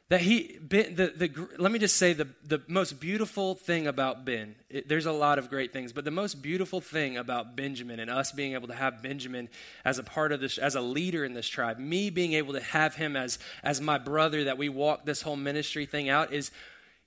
that 0.08 0.20
he 0.20 0.58
ben, 0.60 0.94
the, 0.94 1.08
the 1.08 1.48
let 1.58 1.72
me 1.72 1.78
just 1.78 1.96
say 1.96 2.12
the, 2.12 2.28
the 2.44 2.62
most 2.68 3.00
beautiful 3.00 3.54
thing 3.54 3.86
about 3.86 4.24
ben 4.24 4.54
it, 4.70 4.88
there's 4.88 5.06
a 5.06 5.12
lot 5.12 5.38
of 5.38 5.50
great 5.50 5.72
things 5.72 5.92
but 5.92 6.04
the 6.04 6.10
most 6.10 6.42
beautiful 6.42 6.80
thing 6.80 7.16
about 7.16 7.56
benjamin 7.56 7.98
and 7.98 8.10
us 8.10 8.32
being 8.32 8.54
able 8.54 8.68
to 8.68 8.74
have 8.74 9.02
benjamin 9.02 9.48
as 9.84 9.98
a 9.98 10.02
part 10.02 10.32
of 10.32 10.40
this 10.40 10.58
as 10.58 10.74
a 10.74 10.80
leader 10.80 11.24
in 11.24 11.34
this 11.34 11.48
tribe 11.48 11.78
me 11.78 12.10
being 12.10 12.34
able 12.34 12.52
to 12.52 12.60
have 12.60 12.94
him 12.94 13.16
as 13.16 13.38
as 13.62 13.80
my 13.80 13.98
brother 13.98 14.44
that 14.44 14.58
we 14.58 14.68
walk 14.68 15.04
this 15.04 15.22
whole 15.22 15.36
ministry 15.36 15.86
thing 15.86 16.08
out 16.08 16.32
is 16.32 16.50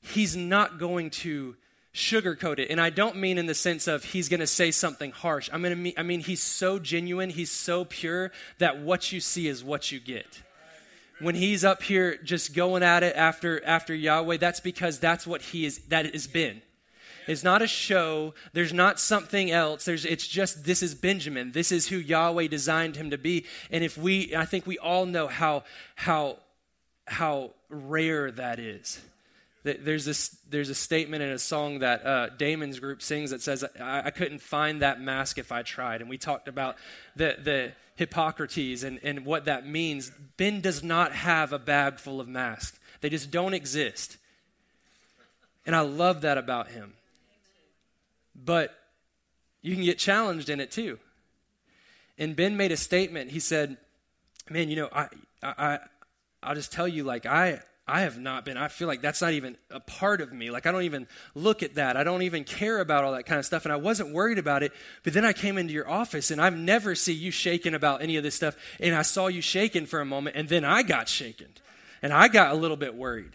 he's 0.02 0.36
not 0.36 0.80
going 0.80 1.10
to 1.10 1.56
sugarcoat 1.92 2.60
it. 2.60 2.70
And 2.70 2.80
i 2.80 2.92
don't 2.92 3.16
mean 3.16 3.38
in 3.38 3.48
the 3.48 3.56
sense 3.56 3.88
of 3.88 4.04
he's 4.04 4.30
going 4.30 4.42
to 4.42 4.48
say 4.48 4.70
something 4.70 5.12
harsh. 5.12 5.50
I'm 5.52 5.62
going 5.62 5.76
to 5.76 5.82
mean 5.82 5.94
i 5.98 6.04
mean 6.04 6.20
he's 6.20 6.44
so 6.44 6.78
genuine 6.78 7.32
he's 7.32 7.52
so 7.52 7.84
pure 7.84 8.32
that 8.60 8.80
what 8.80 9.12
you 9.12 9.20
see 9.20 9.48
is 9.48 9.64
what 9.64 9.92
you 9.92 10.00
get 10.00 10.44
when 11.20 11.36
he's 11.36 11.64
up 11.64 11.84
here 11.84 12.18
just 12.24 12.54
going 12.54 12.84
at 12.84 13.04
it 13.04 13.16
after 13.16 13.64
after 13.66 13.94
Yahweh, 13.94 14.38
that's 14.38 14.60
because 14.60 15.00
that's 15.00 15.28
what 15.28 15.42
he 15.42 15.66
is 15.66 15.80
that 15.90 16.12
has 16.14 16.28
been. 16.28 16.62
It's 17.28 17.44
not 17.44 17.62
a 17.62 17.68
show. 17.68 18.34
There's 18.54 18.74
not 18.74 19.00
something 19.00 19.52
else. 19.52 19.86
There's 19.86 20.04
it's 20.04 20.28
just 20.28 20.64
this 20.66 20.82
is 20.82 20.96
Benjamin. 20.96 21.52
This 21.52 21.72
is 21.72 21.88
who 21.88 21.98
Yahweh 21.98 22.48
designed 22.48 22.96
him 22.96 23.12
to 23.12 23.18
be. 23.18 23.46
And 23.70 23.84
if 23.84 23.98
we 23.98 24.36
I 24.36 24.46
think 24.46 24.66
we 24.66 24.80
all 24.80 25.06
know 25.06 25.28
how 25.28 25.64
how 25.96 26.38
how 27.08 27.52
rare 27.70 28.32
that 28.32 28.60
is. 28.60 29.00
There's 29.64 30.06
this 30.06 30.38
there's 30.50 30.70
a 30.70 30.76
statement 30.76 31.22
in 31.22 31.30
a 31.30 31.38
song 31.38 31.80
that 31.80 32.06
uh, 32.06 32.30
Damon's 32.30 32.80
group 32.80 33.02
sings 33.02 33.30
that 33.30 33.42
says 33.42 33.64
I, 33.80 34.04
I 34.06 34.10
couldn't 34.10 34.42
find 34.42 34.82
that 34.82 35.02
mask 35.02 35.38
if 35.38 35.52
I 35.52 35.62
tried. 35.62 36.02
And 36.02 36.10
we 36.10 36.18
talked 36.18 36.48
about 36.48 36.78
the 37.16 37.36
the 37.44 37.72
hypocrites 38.00 38.84
and, 38.84 38.98
and 39.04 39.26
what 39.26 39.46
that 39.46 39.68
means, 39.68 40.12
Ben 40.38 40.62
does 40.62 40.82
not 40.82 41.12
have 41.12 41.52
a 41.52 41.60
bag 41.60 42.00
full 42.00 42.22
of 42.22 42.28
masks. 42.28 42.80
They 43.02 43.10
just 43.10 43.30
don't 43.30 43.54
exist. 43.54 44.18
And 45.66 45.76
I 45.76 45.82
love 45.82 46.22
that 46.22 46.38
about 46.38 46.70
him. 46.70 46.94
But 48.34 48.74
you 49.62 49.76
can 49.76 49.84
get 49.84 50.00
challenged 50.00 50.50
in 50.50 50.62
it 50.62 50.72
too. 50.72 50.98
And 52.18 52.36
Ben 52.36 52.56
made 52.56 52.72
a 52.72 52.78
statement. 52.78 53.32
He 53.32 53.40
said, 53.40 53.78
Man, 54.50 54.70
you 54.70 54.78
know, 54.78 54.90
I, 54.94 55.08
I, 55.44 55.80
I'll 56.42 56.56
just 56.56 56.72
tell 56.72 56.88
you, 56.88 57.04
like, 57.04 57.26
I, 57.26 57.60
I 57.90 58.02
have 58.02 58.20
not 58.20 58.46
been. 58.46 58.58
I 58.58 58.68
feel 58.68 58.88
like 58.88 59.02
that's 59.02 59.22
not 59.22 59.34
even 59.34 59.58
a 59.72 59.80
part 59.80 60.22
of 60.22 60.32
me. 60.32 60.52
Like, 60.52 60.66
I 60.66 60.72
don't 60.72 60.84
even 60.84 61.08
look 61.34 61.64
at 61.64 61.76
that. 61.76 61.98
I 61.98 62.04
don't 62.04 62.22
even 62.22 62.44
care 62.44 62.80
about 62.80 63.04
all 63.04 63.14
that 63.14 63.26
kind 63.26 63.40
of 63.40 63.46
stuff. 63.46 63.66
And 63.66 63.74
I 63.74 63.78
wasn't 63.78 64.14
worried 64.14 64.38
about 64.38 64.64
it. 64.64 64.72
But 65.04 65.14
then 65.14 65.26
I 65.26 65.34
came 65.34 65.58
into 65.58 65.74
your 65.74 65.90
office 65.90 66.32
and 66.32 66.40
I've 66.40 66.56
never 66.56 66.96
see 66.96 67.14
you 67.14 67.32
shaken 67.32 67.74
about 67.74 68.02
any 68.02 68.16
of 68.18 68.24
this 68.24 68.36
stuff. 68.36 68.56
And 68.80 68.94
I 68.94 69.02
saw 69.02 69.28
you 69.28 69.42
shaken 69.42 69.86
for 69.86 70.00
a 70.00 70.06
moment. 70.06 70.36
And 70.36 70.48
then 70.48 70.64
I 70.64 70.84
got 70.84 71.10
shaken. 71.10 71.48
And 72.02 72.14
I 72.14 72.28
got 72.28 72.52
a 72.52 72.56
little 72.56 72.78
bit 72.78 72.96
worried. 72.96 73.32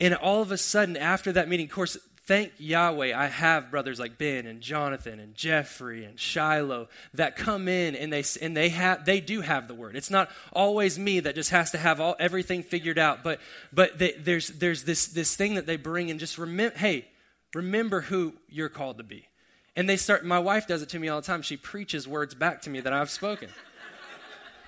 And 0.00 0.14
all 0.14 0.42
of 0.42 0.50
a 0.50 0.58
sudden, 0.58 0.96
after 0.96 1.32
that 1.32 1.48
meeting, 1.48 1.66
of 1.66 1.72
course, 1.72 1.96
thank 2.26 2.52
Yahweh, 2.58 3.16
I 3.16 3.26
have 3.26 3.70
brothers 3.70 4.00
like 4.00 4.18
Ben 4.18 4.46
and 4.46 4.60
Jonathan 4.60 5.20
and 5.20 5.34
Jeffrey 5.34 6.04
and 6.04 6.18
Shiloh 6.18 6.88
that 7.14 7.36
come 7.36 7.68
in 7.68 7.94
and 7.94 8.12
they 8.12 8.24
and 8.42 8.56
they 8.56 8.68
have 8.70 9.04
they 9.04 9.20
do 9.20 9.40
have 9.40 9.68
the 9.68 9.74
word. 9.74 9.96
It's 9.96 10.10
not 10.10 10.30
always 10.52 10.98
me 10.98 11.20
that 11.20 11.34
just 11.34 11.50
has 11.50 11.70
to 11.70 11.78
have 11.78 12.00
all 12.00 12.16
everything 12.18 12.62
figured 12.62 12.98
out, 12.98 13.22
but 13.22 13.40
but 13.72 13.98
they, 13.98 14.12
there's 14.12 14.48
there's 14.48 14.84
this 14.84 15.06
this 15.06 15.36
thing 15.36 15.54
that 15.54 15.66
they 15.66 15.76
bring 15.76 16.10
and 16.10 16.18
just 16.18 16.36
remember, 16.36 16.76
hey, 16.76 17.06
remember 17.54 18.02
who 18.02 18.34
you're 18.48 18.68
called 18.68 18.98
to 18.98 19.04
be. 19.04 19.28
And 19.76 19.88
they 19.88 19.96
start. 19.96 20.24
My 20.24 20.38
wife 20.38 20.66
does 20.66 20.82
it 20.82 20.88
to 20.90 20.98
me 20.98 21.08
all 21.08 21.20
the 21.20 21.26
time. 21.26 21.42
She 21.42 21.56
preaches 21.56 22.08
words 22.08 22.34
back 22.34 22.62
to 22.62 22.70
me 22.70 22.80
that 22.80 22.92
I've 22.92 23.10
spoken. 23.10 23.50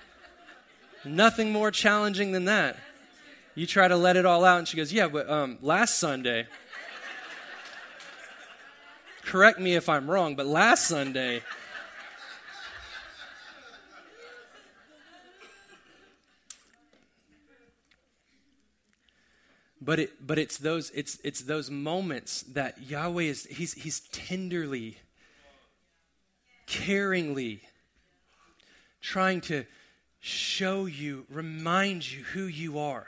Nothing 1.03 1.51
more 1.51 1.71
challenging 1.71 2.31
than 2.31 2.45
that. 2.45 2.77
You 3.55 3.65
try 3.65 3.87
to 3.87 3.97
let 3.97 4.15
it 4.17 4.25
all 4.25 4.45
out, 4.45 4.59
and 4.59 4.67
she 4.67 4.77
goes, 4.77 4.93
"Yeah, 4.93 5.07
but 5.07 5.27
um, 5.29 5.57
last 5.61 5.97
Sunday." 5.97 6.47
Correct 9.29 9.59
me 9.59 9.75
if 9.75 9.87
I'm 9.87 10.09
wrong, 10.09 10.35
but 10.35 10.47
last 10.47 10.87
Sunday, 10.87 11.43
but 19.79 19.99
it 19.99 20.25
but 20.25 20.39
it's 20.39 20.57
those 20.57 20.89
it's 20.95 21.19
it's 21.23 21.41
those 21.41 21.69
moments 21.69 22.41
that 22.53 22.81
Yahweh 22.81 23.21
is 23.21 23.45
he's 23.45 23.73
he's 23.73 23.99
tenderly 24.11 24.97
caringly 26.67 27.59
trying 28.99 29.41
to 29.41 29.63
show 30.19 30.87
you 30.87 31.27
remind 31.29 32.11
you 32.11 32.23
who 32.23 32.45
you 32.45 32.79
are. 32.79 33.05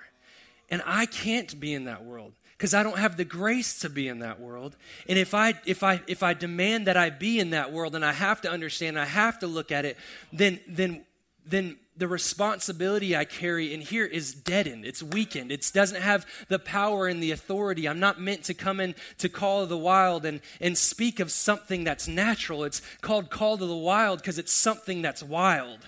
And 0.70 0.84
I 0.86 1.08
can't 1.08 1.60
be 1.60 1.74
in 1.74 1.86
that 1.86 2.06
world 2.06 2.34
because 2.62 2.76
I 2.76 2.84
don't 2.84 3.00
have 3.00 3.18
the 3.18 3.26
grace 3.26 3.80
to 3.80 3.90
be 3.90 4.08
in 4.08 4.20
that 4.20 4.40
world. 4.40 4.76
And 5.10 5.18
if 5.18 5.34
I 5.34 5.56
if 5.66 5.82
I 5.82 6.00
if 6.06 6.22
I 6.22 6.36
demand 6.36 6.86
that 6.86 6.96
I 6.96 7.10
be 7.10 7.40
in 7.40 7.50
that 7.50 7.74
world 7.74 7.96
and 7.96 8.06
I 8.06 8.12
have 8.14 8.40
to 8.42 8.52
understand, 8.52 9.00
I 9.00 9.06
have 9.06 9.40
to 9.40 9.48
look 9.48 9.72
at 9.72 9.84
it, 9.84 9.98
then 10.32 10.60
then 10.68 11.04
then 11.44 11.80
the 11.98 12.08
responsibility 12.08 13.18
I 13.18 13.26
carry 13.26 13.74
in 13.74 13.82
here 13.82 14.06
is 14.06 14.36
deadened. 14.36 14.86
It's 14.86 15.02
weakened. 15.02 15.52
It 15.52 15.72
doesn't 15.74 16.04
have 16.04 16.28
the 16.50 16.60
power 16.60 17.08
and 17.08 17.22
the 17.22 17.32
authority. 17.32 17.90
I'm 17.90 18.00
not 18.00 18.22
meant 18.22 18.44
to 18.44 18.54
come 18.54 18.80
in 18.80 18.94
to 19.18 19.28
Call 19.28 19.64
of 19.64 19.70
the 19.70 19.78
Wild 19.78 20.24
and, 20.24 20.40
and 20.60 20.78
speak 20.78 21.20
of 21.20 21.32
something 21.32 21.84
that's 21.84 22.08
natural. 22.08 22.64
It's 22.64 22.84
called 23.02 23.32
Call 23.32 23.58
to 23.58 23.66
the 23.66 23.76
Wild 23.76 24.20
because 24.20 24.38
it's 24.38 24.54
something 24.54 25.02
that's 25.02 25.24
wild. 25.24 25.80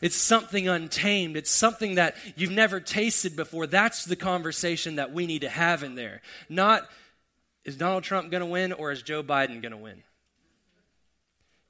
It's 0.00 0.16
something 0.16 0.68
untamed. 0.68 1.36
It's 1.36 1.50
something 1.50 1.94
that 1.96 2.16
you've 2.36 2.50
never 2.50 2.80
tasted 2.80 3.36
before. 3.36 3.66
That's 3.66 4.04
the 4.04 4.16
conversation 4.16 4.96
that 4.96 5.12
we 5.12 5.26
need 5.26 5.40
to 5.42 5.48
have 5.48 5.82
in 5.82 5.94
there. 5.94 6.22
Not, 6.48 6.86
is 7.64 7.76
Donald 7.76 8.04
Trump 8.04 8.30
going 8.30 8.42
to 8.42 8.46
win 8.46 8.72
or 8.72 8.90
is 8.92 9.02
Joe 9.02 9.22
Biden 9.22 9.62
going 9.62 9.72
to 9.72 9.78
win? 9.78 10.02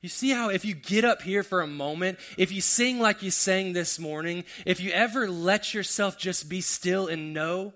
You 0.02 0.08
see 0.08 0.30
how 0.30 0.50
if 0.50 0.64
you 0.64 0.74
get 0.74 1.04
up 1.04 1.22
here 1.22 1.42
for 1.42 1.62
a 1.62 1.66
moment, 1.66 2.18
if 2.38 2.52
you 2.52 2.60
sing 2.60 3.00
like 3.00 3.22
you 3.22 3.30
sang 3.30 3.72
this 3.72 3.98
morning, 3.98 4.44
if 4.64 4.80
you 4.80 4.92
ever 4.92 5.28
let 5.28 5.74
yourself 5.74 6.18
just 6.18 6.48
be 6.48 6.60
still 6.60 7.08
and 7.08 7.34
know, 7.34 7.72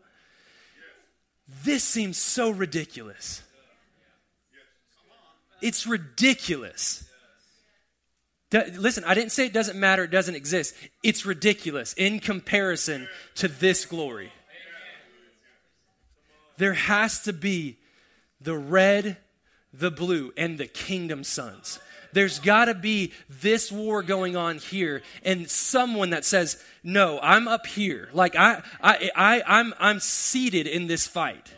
this 1.65 1.83
seems 1.83 2.19
so 2.19 2.51
ridiculous. 2.51 3.43
It's 5.61 5.87
ridiculous. 5.87 7.10
Listen, 8.53 9.05
I 9.05 9.15
didn't 9.15 9.31
say 9.31 9.47
it 9.47 9.53
doesn't 9.53 9.79
matter, 9.79 10.05
it 10.05 10.11
doesn't 10.11 10.35
exist. 10.35 10.75
It's 11.03 11.25
ridiculous 11.25 11.93
in 11.93 12.19
comparison 12.19 13.09
to 13.37 13.47
this 13.47 13.87
glory. 13.87 14.33
There 16.57 16.75
has 16.75 17.23
to 17.23 17.33
be 17.33 17.79
the 18.41 18.57
red, 18.57 19.17
the 19.73 19.91
blue, 19.91 20.33
and 20.37 20.59
the 20.59 20.67
kingdom 20.67 21.25
sons. 21.25 21.79
There's 22.13 22.41
got 22.41 22.65
to 22.65 22.75
be 22.75 23.13
this 23.29 23.71
war 23.71 24.03
going 24.03 24.37
on 24.37 24.59
here, 24.59 25.03
and 25.25 25.49
someone 25.49 26.11
that 26.11 26.25
says, 26.25 26.63
"No, 26.83 27.21
I'm 27.23 27.47
up 27.47 27.67
here. 27.67 28.09
Like 28.13 28.35
I, 28.35 28.63
I, 28.83 29.11
I, 29.15 29.43
I'm, 29.47 29.75
I'm 29.79 30.01
seated 30.01 30.67
in 30.67 30.89
this 30.89 31.07
fight." 31.07 31.55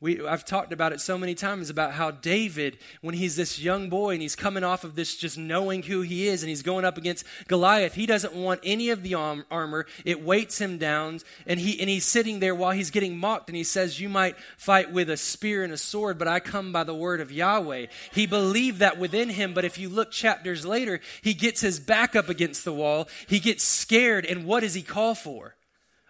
We, 0.00 0.24
I've 0.24 0.44
talked 0.44 0.72
about 0.72 0.92
it 0.92 1.00
so 1.00 1.18
many 1.18 1.34
times 1.34 1.70
about 1.70 1.90
how 1.90 2.12
David, 2.12 2.78
when 3.00 3.16
he's 3.16 3.34
this 3.34 3.58
young 3.58 3.88
boy 3.88 4.12
and 4.12 4.22
he's 4.22 4.36
coming 4.36 4.62
off 4.62 4.84
of 4.84 4.94
this 4.94 5.16
just 5.16 5.36
knowing 5.36 5.82
who 5.82 6.02
he 6.02 6.28
is 6.28 6.44
and 6.44 6.48
he's 6.48 6.62
going 6.62 6.84
up 6.84 6.96
against 6.96 7.24
Goliath, 7.48 7.94
he 7.94 8.06
doesn't 8.06 8.32
want 8.32 8.60
any 8.62 8.90
of 8.90 9.02
the 9.02 9.14
armor. 9.14 9.86
It 10.04 10.22
weights 10.22 10.60
him 10.60 10.78
down 10.78 11.18
and, 11.48 11.58
he, 11.58 11.80
and 11.80 11.90
he's 11.90 12.04
sitting 12.04 12.38
there 12.38 12.54
while 12.54 12.70
he's 12.70 12.92
getting 12.92 13.18
mocked 13.18 13.48
and 13.48 13.56
he 13.56 13.64
says, 13.64 13.98
You 13.98 14.08
might 14.08 14.36
fight 14.56 14.92
with 14.92 15.10
a 15.10 15.16
spear 15.16 15.64
and 15.64 15.72
a 15.72 15.76
sword, 15.76 16.16
but 16.16 16.28
I 16.28 16.38
come 16.38 16.70
by 16.70 16.84
the 16.84 16.94
word 16.94 17.20
of 17.20 17.32
Yahweh. 17.32 17.86
He 18.12 18.26
believed 18.26 18.78
that 18.78 19.00
within 19.00 19.30
him, 19.30 19.52
but 19.52 19.64
if 19.64 19.78
you 19.78 19.88
look 19.88 20.12
chapters 20.12 20.64
later, 20.64 21.00
he 21.22 21.34
gets 21.34 21.60
his 21.60 21.80
back 21.80 22.14
up 22.14 22.28
against 22.28 22.64
the 22.64 22.72
wall. 22.72 23.08
He 23.26 23.40
gets 23.40 23.64
scared, 23.64 24.26
and 24.26 24.44
what 24.44 24.60
does 24.60 24.74
he 24.74 24.82
call 24.82 25.16
for? 25.16 25.56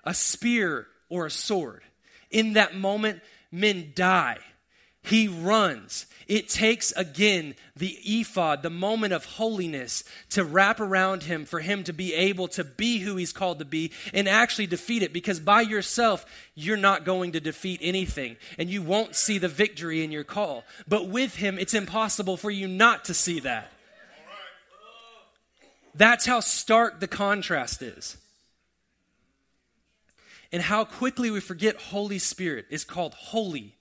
A 0.04 0.12
spear 0.12 0.88
or 1.08 1.24
a 1.24 1.30
sword. 1.30 1.84
In 2.30 2.52
that 2.52 2.76
moment, 2.76 3.22
men 3.50 3.92
die. 3.94 4.38
He 5.02 5.26
runs. 5.26 6.06
It 6.26 6.50
takes 6.50 6.92
again 6.92 7.54
the 7.74 7.96
ephod, 8.04 8.62
the 8.62 8.68
moment 8.68 9.14
of 9.14 9.24
holiness, 9.24 10.04
to 10.30 10.44
wrap 10.44 10.80
around 10.80 11.22
him 11.22 11.46
for 11.46 11.60
him 11.60 11.82
to 11.84 11.94
be 11.94 12.12
able 12.12 12.48
to 12.48 12.64
be 12.64 12.98
who 12.98 13.16
he's 13.16 13.32
called 13.32 13.60
to 13.60 13.64
be 13.64 13.92
and 14.12 14.28
actually 14.28 14.66
defeat 14.66 15.02
it. 15.02 15.14
Because 15.14 15.40
by 15.40 15.62
yourself, 15.62 16.26
you're 16.54 16.76
not 16.76 17.06
going 17.06 17.32
to 17.32 17.40
defeat 17.40 17.80
anything 17.82 18.36
and 18.58 18.68
you 18.68 18.82
won't 18.82 19.14
see 19.14 19.38
the 19.38 19.48
victory 19.48 20.04
in 20.04 20.12
your 20.12 20.24
call. 20.24 20.64
But 20.86 21.08
with 21.08 21.36
him, 21.36 21.58
it's 21.58 21.74
impossible 21.74 22.36
for 22.36 22.50
you 22.50 22.68
not 22.68 23.06
to 23.06 23.14
see 23.14 23.40
that. 23.40 23.72
That's 25.94 26.26
how 26.26 26.40
stark 26.40 27.00
the 27.00 27.08
contrast 27.08 27.80
is 27.80 28.18
and 30.50 30.62
how 30.62 30.84
quickly 30.84 31.30
we 31.30 31.40
forget 31.40 31.76
Holy 31.76 32.18
Spirit 32.18 32.66
is 32.70 32.84
called 32.84 33.14
Holy 33.14 33.76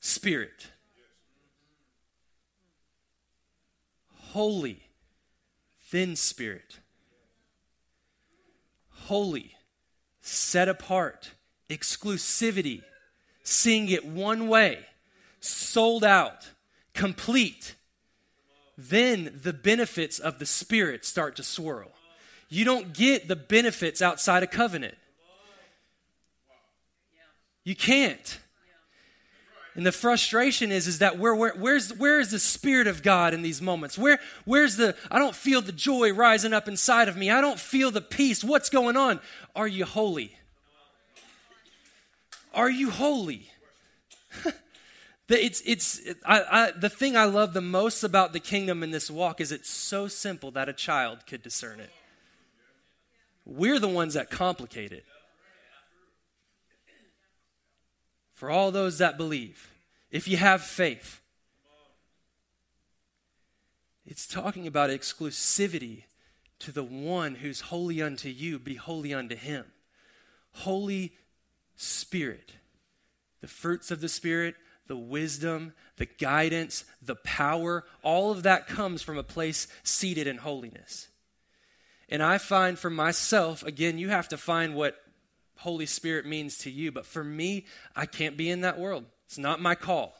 Spirit. 0.00 0.68
Holy, 4.30 4.82
thin 5.80 6.16
spirit. 6.16 6.80
Holy, 8.90 9.54
set 10.20 10.68
apart, 10.68 11.30
exclusivity, 11.70 12.82
seeing 13.42 13.88
it 13.88 14.04
one 14.04 14.48
way, 14.48 14.80
sold 15.40 16.04
out, 16.04 16.50
complete. 16.92 17.76
Then 18.76 19.40
the 19.42 19.52
benefits 19.52 20.18
of 20.18 20.38
the 20.38 20.46
Spirit 20.46 21.04
start 21.04 21.36
to 21.36 21.42
swirl. 21.42 21.92
You 22.48 22.64
don't 22.64 22.92
get 22.92 23.28
the 23.28 23.36
benefits 23.36 24.02
outside 24.02 24.42
a 24.42 24.46
covenant. 24.46 24.96
You 27.66 27.74
can't. 27.74 28.38
And 29.74 29.84
the 29.84 29.90
frustration 29.90 30.70
is, 30.70 30.86
is 30.86 31.00
that 31.00 31.18
where, 31.18 31.34
where, 31.34 31.52
where's, 31.58 31.92
where 31.92 32.20
is 32.20 32.30
the 32.30 32.38
Spirit 32.38 32.86
of 32.86 33.02
God 33.02 33.34
in 33.34 33.42
these 33.42 33.60
moments? 33.60 33.98
Where, 33.98 34.20
where's 34.44 34.76
the, 34.76 34.94
I 35.10 35.18
don't 35.18 35.34
feel 35.34 35.60
the 35.60 35.72
joy 35.72 36.12
rising 36.12 36.52
up 36.52 36.68
inside 36.68 37.08
of 37.08 37.16
me. 37.16 37.28
I 37.28 37.40
don't 37.40 37.58
feel 37.58 37.90
the 37.90 38.00
peace. 38.00 38.44
What's 38.44 38.70
going 38.70 38.96
on? 38.96 39.18
Are 39.56 39.66
you 39.66 39.84
holy? 39.84 40.38
Are 42.54 42.70
you 42.70 42.88
holy? 42.90 43.50
it's, 45.28 45.60
it's, 45.66 46.00
I, 46.24 46.42
I, 46.50 46.70
the 46.70 46.88
thing 46.88 47.16
I 47.16 47.24
love 47.24 47.52
the 47.52 47.60
most 47.60 48.04
about 48.04 48.32
the 48.32 48.40
kingdom 48.40 48.84
in 48.84 48.92
this 48.92 49.10
walk 49.10 49.40
is 49.40 49.50
it's 49.50 49.68
so 49.68 50.06
simple 50.06 50.52
that 50.52 50.68
a 50.68 50.72
child 50.72 51.26
could 51.26 51.42
discern 51.42 51.80
it. 51.80 51.90
We're 53.44 53.80
the 53.80 53.88
ones 53.88 54.14
that 54.14 54.30
complicate 54.30 54.92
it. 54.92 55.04
For 58.36 58.50
all 58.50 58.70
those 58.70 58.98
that 58.98 59.16
believe, 59.16 59.70
if 60.10 60.28
you 60.28 60.36
have 60.36 60.60
faith. 60.62 61.20
It's 64.04 64.26
talking 64.26 64.66
about 64.66 64.90
exclusivity 64.90 66.04
to 66.60 66.70
the 66.70 66.84
one 66.84 67.36
who's 67.36 67.62
holy 67.62 68.00
unto 68.00 68.28
you, 68.28 68.58
be 68.58 68.74
holy 68.74 69.12
unto 69.12 69.34
him. 69.34 69.64
Holy 70.52 71.14
Spirit, 71.76 72.52
the 73.40 73.48
fruits 73.48 73.90
of 73.90 74.02
the 74.02 74.08
Spirit, 74.08 74.54
the 74.86 74.96
wisdom, 74.96 75.72
the 75.96 76.06
guidance, 76.06 76.84
the 77.02 77.16
power, 77.16 77.84
all 78.02 78.30
of 78.30 78.42
that 78.42 78.66
comes 78.66 79.02
from 79.02 79.16
a 79.16 79.22
place 79.22 79.66
seated 79.82 80.26
in 80.26 80.36
holiness. 80.36 81.08
And 82.10 82.22
I 82.22 82.36
find 82.36 82.78
for 82.78 82.90
myself, 82.90 83.62
again, 83.64 83.98
you 83.98 84.10
have 84.10 84.28
to 84.28 84.36
find 84.36 84.74
what 84.74 84.96
Holy 85.56 85.86
Spirit 85.86 86.26
means 86.26 86.58
to 86.58 86.70
you. 86.70 86.92
But 86.92 87.06
for 87.06 87.24
me, 87.24 87.66
I 87.94 88.06
can't 88.06 88.36
be 88.36 88.50
in 88.50 88.60
that 88.62 88.78
world. 88.78 89.04
It's 89.26 89.38
not 89.38 89.60
my 89.60 89.74
call. 89.74 90.14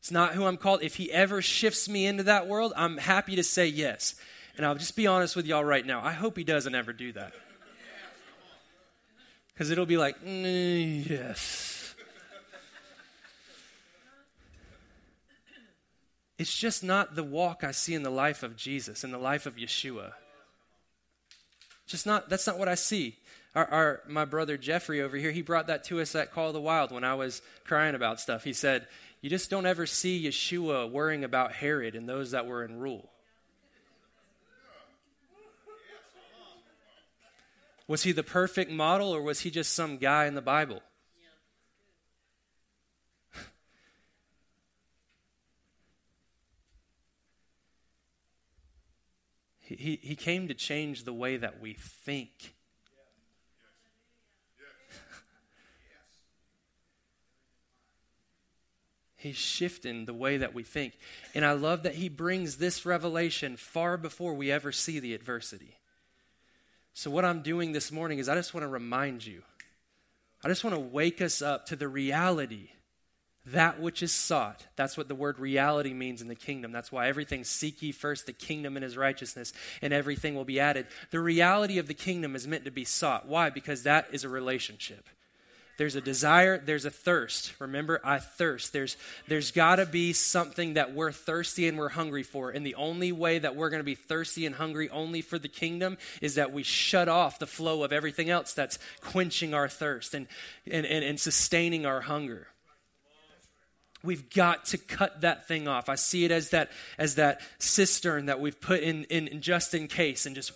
It's 0.00 0.10
not 0.10 0.34
who 0.34 0.44
I'm 0.44 0.56
called. 0.56 0.82
If 0.82 0.96
He 0.96 1.10
ever 1.12 1.42
shifts 1.42 1.88
me 1.88 2.06
into 2.06 2.22
that 2.24 2.46
world, 2.46 2.72
I'm 2.76 2.98
happy 2.98 3.36
to 3.36 3.42
say 3.42 3.66
yes. 3.66 4.14
And 4.56 4.66
I'll 4.66 4.74
just 4.74 4.96
be 4.96 5.06
honest 5.06 5.36
with 5.36 5.46
y'all 5.46 5.64
right 5.64 5.84
now. 5.84 6.02
I 6.04 6.12
hope 6.12 6.36
He 6.36 6.44
doesn't 6.44 6.74
ever 6.74 6.92
do 6.92 7.12
that. 7.12 7.32
Because 9.52 9.70
it'll 9.70 9.86
be 9.86 9.96
like, 9.96 10.22
mm, 10.24 11.08
yes. 11.08 11.94
It's 16.38 16.56
just 16.56 16.84
not 16.84 17.16
the 17.16 17.24
walk 17.24 17.64
I 17.64 17.72
see 17.72 17.94
in 17.94 18.04
the 18.04 18.10
life 18.10 18.44
of 18.44 18.56
Jesus, 18.56 19.02
in 19.02 19.10
the 19.10 19.18
life 19.18 19.44
of 19.46 19.56
Yeshua. 19.56 20.12
Just 21.88 22.06
not, 22.06 22.28
that's 22.28 22.46
not 22.46 22.58
what 22.58 22.68
I 22.68 22.76
see. 22.76 23.16
Our, 23.54 23.66
our, 23.66 24.02
my 24.06 24.24
brother 24.24 24.56
Jeffrey 24.56 25.00
over 25.00 25.16
here, 25.16 25.30
he 25.30 25.42
brought 25.42 25.68
that 25.68 25.84
to 25.84 26.00
us 26.00 26.14
at 26.14 26.32
Call 26.32 26.48
of 26.48 26.54
the 26.54 26.60
Wild 26.60 26.92
when 26.92 27.04
I 27.04 27.14
was 27.14 27.40
crying 27.64 27.94
about 27.94 28.20
stuff. 28.20 28.44
He 28.44 28.52
said, 28.52 28.86
You 29.20 29.30
just 29.30 29.48
don't 29.50 29.66
ever 29.66 29.86
see 29.86 30.24
Yeshua 30.24 30.90
worrying 30.90 31.24
about 31.24 31.52
Herod 31.52 31.94
and 31.94 32.08
those 32.08 32.32
that 32.32 32.46
were 32.46 32.62
in 32.64 32.78
rule. 32.78 33.10
Was 37.86 38.02
he 38.02 38.12
the 38.12 38.22
perfect 38.22 38.70
model 38.70 39.08
or 39.10 39.22
was 39.22 39.40
he 39.40 39.50
just 39.50 39.74
some 39.74 39.96
guy 39.96 40.26
in 40.26 40.34
the 40.34 40.42
Bible? 40.42 40.82
he, 49.60 49.98
he 50.02 50.14
came 50.14 50.48
to 50.48 50.54
change 50.54 51.04
the 51.04 51.14
way 51.14 51.38
that 51.38 51.62
we 51.62 51.72
think 51.72 52.54
He's 59.18 59.36
shifting 59.36 60.04
the 60.04 60.14
way 60.14 60.38
that 60.38 60.54
we 60.54 60.62
think. 60.62 60.96
And 61.34 61.44
I 61.44 61.52
love 61.52 61.82
that 61.82 61.96
he 61.96 62.08
brings 62.08 62.56
this 62.56 62.86
revelation 62.86 63.56
far 63.56 63.96
before 63.96 64.32
we 64.32 64.50
ever 64.50 64.70
see 64.70 65.00
the 65.00 65.12
adversity. 65.12 65.76
So, 66.94 67.10
what 67.10 67.24
I'm 67.24 67.42
doing 67.42 67.72
this 67.72 67.92
morning 67.92 68.20
is 68.20 68.28
I 68.28 68.36
just 68.36 68.54
want 68.54 68.62
to 68.62 68.68
remind 68.68 69.26
you, 69.26 69.42
I 70.44 70.48
just 70.48 70.62
want 70.62 70.74
to 70.74 70.80
wake 70.80 71.20
us 71.20 71.42
up 71.42 71.66
to 71.66 71.76
the 71.76 71.88
reality 71.88 72.70
that 73.46 73.80
which 73.80 74.02
is 74.02 74.12
sought. 74.12 74.66
That's 74.76 74.96
what 74.96 75.08
the 75.08 75.14
word 75.14 75.38
reality 75.38 75.94
means 75.94 76.22
in 76.22 76.28
the 76.28 76.34
kingdom. 76.34 76.70
That's 76.70 76.92
why 76.92 77.08
everything 77.08 77.44
seek 77.44 77.82
ye 77.82 77.92
first 77.92 78.26
the 78.26 78.32
kingdom 78.32 78.76
and 78.76 78.84
his 78.84 78.96
righteousness, 78.96 79.52
and 79.80 79.92
everything 79.92 80.34
will 80.34 80.44
be 80.44 80.60
added. 80.60 80.86
The 81.10 81.20
reality 81.20 81.78
of 81.78 81.88
the 81.88 81.94
kingdom 81.94 82.36
is 82.36 82.46
meant 82.46 82.66
to 82.66 82.70
be 82.70 82.84
sought. 82.84 83.26
Why? 83.26 83.50
Because 83.50 83.82
that 83.82 84.08
is 84.12 84.24
a 84.24 84.28
relationship. 84.28 85.08
There's 85.78 85.94
a 85.94 86.00
desire, 86.00 86.58
there's 86.58 86.84
a 86.84 86.90
thirst. 86.90 87.52
Remember, 87.60 88.00
I 88.02 88.18
thirst. 88.18 88.72
There's 88.72 88.96
there's 89.28 89.52
got 89.52 89.76
to 89.76 89.86
be 89.86 90.12
something 90.12 90.74
that 90.74 90.92
we're 90.92 91.12
thirsty 91.12 91.68
and 91.68 91.78
we're 91.78 91.90
hungry 91.90 92.24
for. 92.24 92.50
And 92.50 92.66
the 92.66 92.74
only 92.74 93.12
way 93.12 93.38
that 93.38 93.54
we're 93.54 93.70
going 93.70 93.78
to 93.78 93.84
be 93.84 93.94
thirsty 93.94 94.44
and 94.44 94.56
hungry 94.56 94.90
only 94.90 95.22
for 95.22 95.38
the 95.38 95.48
kingdom 95.48 95.96
is 96.20 96.34
that 96.34 96.52
we 96.52 96.64
shut 96.64 97.08
off 97.08 97.38
the 97.38 97.46
flow 97.46 97.84
of 97.84 97.92
everything 97.92 98.28
else 98.28 98.54
that's 98.54 98.80
quenching 99.00 99.54
our 99.54 99.68
thirst 99.68 100.14
and 100.14 100.26
and, 100.68 100.84
and, 100.84 101.04
and 101.04 101.20
sustaining 101.20 101.86
our 101.86 102.00
hunger. 102.00 102.48
We've 104.02 104.28
got 104.30 104.64
to 104.66 104.78
cut 104.78 105.20
that 105.20 105.46
thing 105.46 105.68
off. 105.68 105.88
I 105.88 105.94
see 105.94 106.24
it 106.24 106.32
as 106.32 106.50
that 106.50 106.72
as 106.98 107.14
that 107.14 107.40
cistern 107.60 108.26
that 108.26 108.40
we've 108.40 108.60
put 108.60 108.80
in, 108.80 109.04
in, 109.04 109.28
in 109.28 109.40
just 109.42 109.74
in 109.74 109.86
case 109.86 110.26
and 110.26 110.34
just 110.34 110.50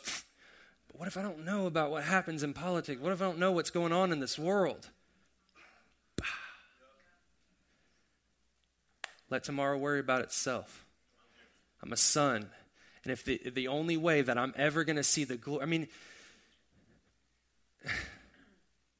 what 0.94 1.06
if 1.06 1.16
I 1.16 1.22
don't 1.22 1.44
know 1.44 1.66
about 1.66 1.92
what 1.92 2.02
happens 2.02 2.42
in 2.42 2.54
politics? 2.54 3.00
What 3.00 3.12
if 3.12 3.22
I 3.22 3.24
don't 3.26 3.38
know 3.38 3.52
what's 3.52 3.70
going 3.70 3.92
on 3.92 4.10
in 4.10 4.18
this 4.18 4.36
world? 4.36 4.88
Let 9.32 9.44
tomorrow 9.44 9.78
worry 9.78 9.98
about 9.98 10.20
itself. 10.20 10.84
I'm 11.82 11.90
a 11.90 11.96
son. 11.96 12.50
And 13.02 13.10
if 13.10 13.24
the, 13.24 13.40
the 13.54 13.66
only 13.66 13.96
way 13.96 14.20
that 14.20 14.36
I'm 14.36 14.52
ever 14.56 14.84
going 14.84 14.96
to 14.96 15.02
see 15.02 15.24
the 15.24 15.38
glory, 15.38 15.62
I 15.62 15.66
mean, 15.66 15.88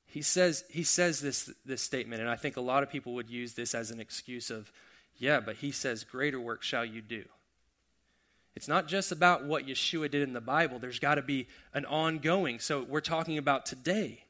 he 0.07 0.23
says, 0.23 0.65
he 0.71 0.85
says 0.85 1.21
this, 1.21 1.51
this 1.67 1.83
statement, 1.83 2.23
and 2.23 2.31
I 2.31 2.37
think 2.37 2.57
a 2.57 2.63
lot 2.63 2.83
of 2.83 2.89
people 2.89 3.13
would 3.13 3.29
use 3.29 3.53
this 3.53 3.75
as 3.75 3.91
an 3.91 4.01
excuse 4.01 4.49
of, 4.49 4.73
yeah, 5.19 5.39
but 5.39 5.57
he 5.57 5.71
says, 5.71 6.03
greater 6.03 6.41
work 6.41 6.63
shall 6.63 6.87
you 6.87 7.03
do. 7.03 7.25
It's 8.57 8.69
not 8.69 8.89
just 8.89 9.13
about 9.13 9.45
what 9.45 9.67
Yeshua 9.67 10.11
did 10.11 10.23
in 10.23 10.33
the 10.33 10.41
Bible, 10.41 10.79
there's 10.79 10.99
got 10.99 11.17
to 11.17 11.23
be 11.23 11.47
an 11.75 11.85
ongoing. 11.85 12.59
So 12.59 12.83
we're 12.83 13.03
talking 13.03 13.37
about 13.37 13.67
today. 13.67 14.25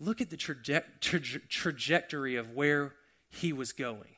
Look 0.00 0.22
at 0.22 0.30
the 0.30 0.38
traje- 0.38 0.84
tra- 1.00 1.20
trajectory 1.20 2.36
of 2.36 2.52
where 2.52 2.94
he 3.32 3.52
was 3.52 3.72
going. 3.72 4.16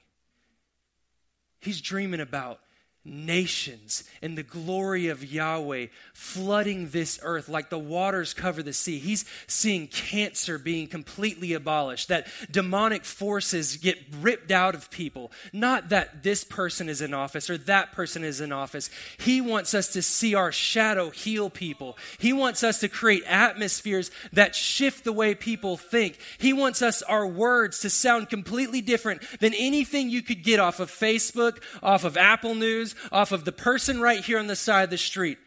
He's 1.61 1.81
dreaming 1.81 2.21
about 2.21 2.61
nations 3.05 4.05
and 4.23 4.37
the 4.39 4.43
glory 4.43 5.09
of 5.09 5.25
Yahweh 5.25 5.87
flooding 6.13 6.89
this 6.89 7.19
earth 7.23 7.49
like 7.49 7.69
the 7.69 7.79
waters 7.79 8.33
cover 8.33 8.63
the 8.63 8.73
sea. 8.73 8.99
He's 8.99 9.25
seeing 9.47 9.89
cancer 9.89 10.59
being 10.59 10.87
completely 10.87 11.53
abolished, 11.53 12.09
that 12.09 12.29
demonic 12.51 13.05
forces 13.05 13.77
get 13.77 13.99
ripped 14.21 14.51
out 14.51 14.75
of 14.75 14.91
people. 14.91 15.31
Not 15.53 15.91
that 15.91 16.23
this 16.23 16.45
person 16.45 16.89
is 16.89 17.03
in 17.03 17.13
office 17.13 17.51
or 17.51 17.59
that 17.59 17.93
person 17.93 18.25
is 18.25 18.41
in 18.41 18.53
office. 18.53 18.89
He 19.19 19.41
wants 19.41 19.75
us 19.75 19.89
to 19.93 20.03
see 20.03 20.35
our 20.35 20.53
shadow 20.53 21.11
heal 21.11 21.51
people. 21.51 21.99
He 22.19 22.33
wants 22.33 22.65
us 22.65 22.81
to 22.81 22.89
create 22.89 23.25
atmospheres 23.27 24.11
that 24.33 24.55
shift 24.55 25.05
the 25.05 25.13
way 25.13 25.35
people 25.35 25.77
think. 25.77 26.19
He 26.39 26.53
wants 26.53 26.81
us, 26.81 27.03
our 27.03 27.27
words, 27.27 27.81
to 27.81 27.91
sound 27.91 28.31
completely 28.31 28.81
different 28.81 29.23
than 29.41 29.53
anything 29.55 30.09
you 30.09 30.23
could 30.23 30.43
get 30.43 30.61
off 30.61 30.81
of 30.81 30.91
Facebook, 30.91 31.59
off 31.83 32.05
of 32.05 32.17
Apple 32.17 32.55
News, 32.55 32.94
off 33.11 33.33
of 33.33 33.45
the 33.45 33.53
person 33.53 34.01
right 34.01 34.25
here 34.25 34.39
on 34.39 34.47
the 34.47 34.57
side 34.57 34.85
of 34.85 34.91
the 34.91 34.99
street. 34.99 35.39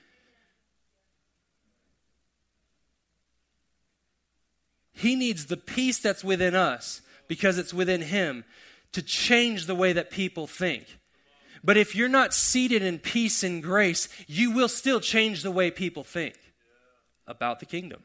He 4.94 5.16
needs 5.16 5.46
the 5.46 5.58
peace 5.58 6.00
that's 6.00 6.24
within 6.24 6.56
us 6.56 7.02
because 7.28 7.58
it's 7.58 7.74
within 7.74 8.02
Him 8.02 8.46
to 8.94 9.02
change 9.02 9.66
the 9.66 9.76
way 9.76 9.94
that 9.94 10.10
people 10.10 10.48
think. 10.48 10.98
But 11.64 11.78
if 11.78 11.96
you're 11.96 12.10
not 12.10 12.34
seated 12.34 12.82
in 12.82 12.98
peace 12.98 13.44
and 13.44 13.62
grace, 13.62 14.10
you 14.26 14.52
will 14.52 14.70
still 14.70 15.00
change 15.00 15.44
the 15.44 15.52
way 15.52 15.70
people 15.70 16.04
think 16.04 16.36
about 17.28 17.60
the 17.60 17.66
kingdom. 17.66 18.04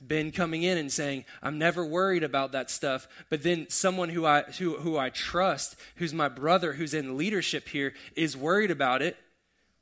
Ben 0.00 0.30
coming 0.30 0.62
in 0.62 0.76
and 0.78 0.92
saying, 0.92 1.24
I'm 1.42 1.58
never 1.58 1.84
worried 1.84 2.22
about 2.22 2.52
that 2.52 2.70
stuff. 2.70 3.08
But 3.30 3.42
then 3.42 3.66
someone 3.70 4.10
who 4.10 4.26
I, 4.26 4.42
who, 4.42 4.76
who 4.76 4.98
I 4.98 5.10
trust, 5.10 5.76
who's 5.96 6.12
my 6.12 6.28
brother, 6.28 6.74
who's 6.74 6.94
in 6.94 7.16
leadership 7.16 7.68
here, 7.68 7.94
is 8.14 8.36
worried 8.36 8.70
about 8.70 9.02
it. 9.02 9.16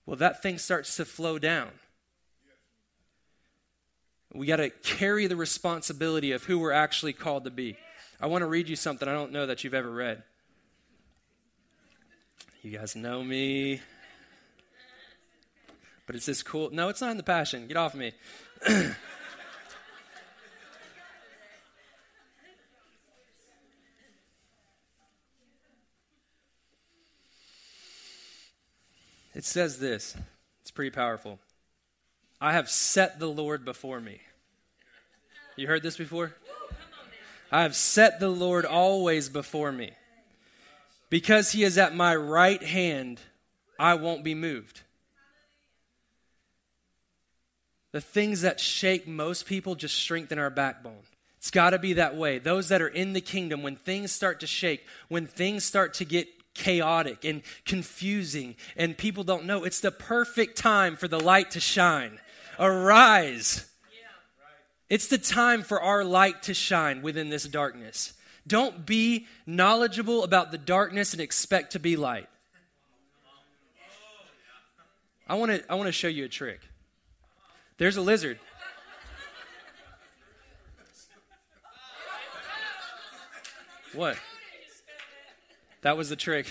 Well, 0.06 0.16
that 0.16 0.42
thing 0.42 0.58
starts 0.58 0.96
to 0.96 1.04
flow 1.04 1.38
down. 1.38 1.70
We 4.32 4.46
got 4.46 4.56
to 4.56 4.70
carry 4.70 5.26
the 5.26 5.36
responsibility 5.36 6.32
of 6.32 6.44
who 6.44 6.58
we're 6.58 6.72
actually 6.72 7.12
called 7.12 7.44
to 7.44 7.50
be. 7.50 7.76
I 8.20 8.26
want 8.26 8.42
to 8.42 8.46
read 8.46 8.68
you 8.68 8.76
something 8.76 9.08
I 9.08 9.12
don't 9.12 9.32
know 9.32 9.46
that 9.46 9.64
you've 9.64 9.74
ever 9.74 9.90
read. 9.90 10.22
You 12.62 12.76
guys 12.76 12.96
know 12.96 13.22
me. 13.22 13.80
But 16.06 16.16
it's 16.16 16.26
this 16.26 16.42
cool. 16.42 16.70
No, 16.70 16.88
it's 16.88 17.00
not 17.00 17.10
in 17.10 17.16
the 17.16 17.22
passion. 17.22 17.66
Get 17.66 17.76
off 17.76 17.94
me. 17.94 18.12
It 29.34 29.44
says 29.44 29.78
this. 29.78 30.16
It's 30.62 30.70
pretty 30.70 30.90
powerful. 30.90 31.38
I 32.40 32.52
have 32.52 32.68
set 32.68 33.18
the 33.18 33.28
Lord 33.28 33.64
before 33.64 34.00
me. 34.00 34.20
You 35.56 35.66
heard 35.66 35.82
this 35.82 35.96
before? 35.96 36.34
I 37.50 37.62
have 37.62 37.76
set 37.76 38.20
the 38.20 38.28
Lord 38.28 38.64
always 38.64 39.28
before 39.28 39.72
me. 39.72 39.92
Because 41.10 41.52
he 41.52 41.62
is 41.62 41.78
at 41.78 41.94
my 41.94 42.14
right 42.14 42.62
hand, 42.62 43.20
I 43.78 43.94
won't 43.94 44.24
be 44.24 44.34
moved. 44.34 44.80
The 47.92 48.00
things 48.00 48.40
that 48.40 48.58
shake 48.58 49.06
most 49.06 49.46
people 49.46 49.76
just 49.76 49.96
strengthen 49.96 50.38
our 50.38 50.50
backbone. 50.50 51.04
It's 51.38 51.50
got 51.50 51.70
to 51.70 51.78
be 51.78 51.92
that 51.92 52.16
way. 52.16 52.38
Those 52.38 52.68
that 52.70 52.82
are 52.82 52.88
in 52.88 53.12
the 53.12 53.20
kingdom, 53.20 53.62
when 53.62 53.76
things 53.76 54.10
start 54.10 54.40
to 54.40 54.46
shake, 54.46 54.84
when 55.08 55.26
things 55.26 55.62
start 55.62 55.94
to 55.94 56.04
get 56.04 56.26
chaotic 56.54 57.24
and 57.24 57.42
confusing 57.64 58.56
and 58.76 58.96
people 58.96 59.24
don't 59.24 59.44
know. 59.44 59.64
It's 59.64 59.80
the 59.80 59.90
perfect 59.90 60.56
time 60.56 60.96
for 60.96 61.08
the 61.08 61.20
light 61.20 61.50
to 61.52 61.60
shine. 61.60 62.18
Arise. 62.58 63.68
It's 64.88 65.08
the 65.08 65.18
time 65.18 65.62
for 65.62 65.80
our 65.80 66.04
light 66.04 66.44
to 66.44 66.54
shine 66.54 67.02
within 67.02 67.28
this 67.28 67.44
darkness. 67.44 68.12
Don't 68.46 68.84
be 68.84 69.26
knowledgeable 69.46 70.22
about 70.22 70.52
the 70.52 70.58
darkness 70.58 71.12
and 71.12 71.20
expect 71.20 71.72
to 71.72 71.78
be 71.78 71.96
light. 71.96 72.28
I 75.26 75.36
want 75.36 75.52
to 75.52 75.72
I 75.72 75.74
want 75.74 75.86
to 75.86 75.92
show 75.92 76.08
you 76.08 76.26
a 76.26 76.28
trick. 76.28 76.60
There's 77.78 77.96
a 77.96 78.02
lizard. 78.02 78.38
What? 83.94 84.18
That 85.84 85.98
was 85.98 86.08
the 86.08 86.16
trick. 86.16 86.46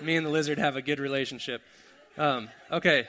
Me 0.00 0.16
and 0.16 0.26
the 0.26 0.30
lizard 0.30 0.58
have 0.58 0.74
a 0.74 0.82
good 0.82 0.98
relationship. 0.98 1.62
Um, 2.16 2.48
okay, 2.68 3.06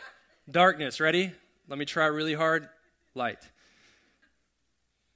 darkness. 0.49 0.99
Ready? 0.99 1.33
Let 1.67 1.79
me 1.79 1.85
try 1.85 2.05
really 2.05 2.35
hard. 2.35 2.69
Light. 3.15 3.41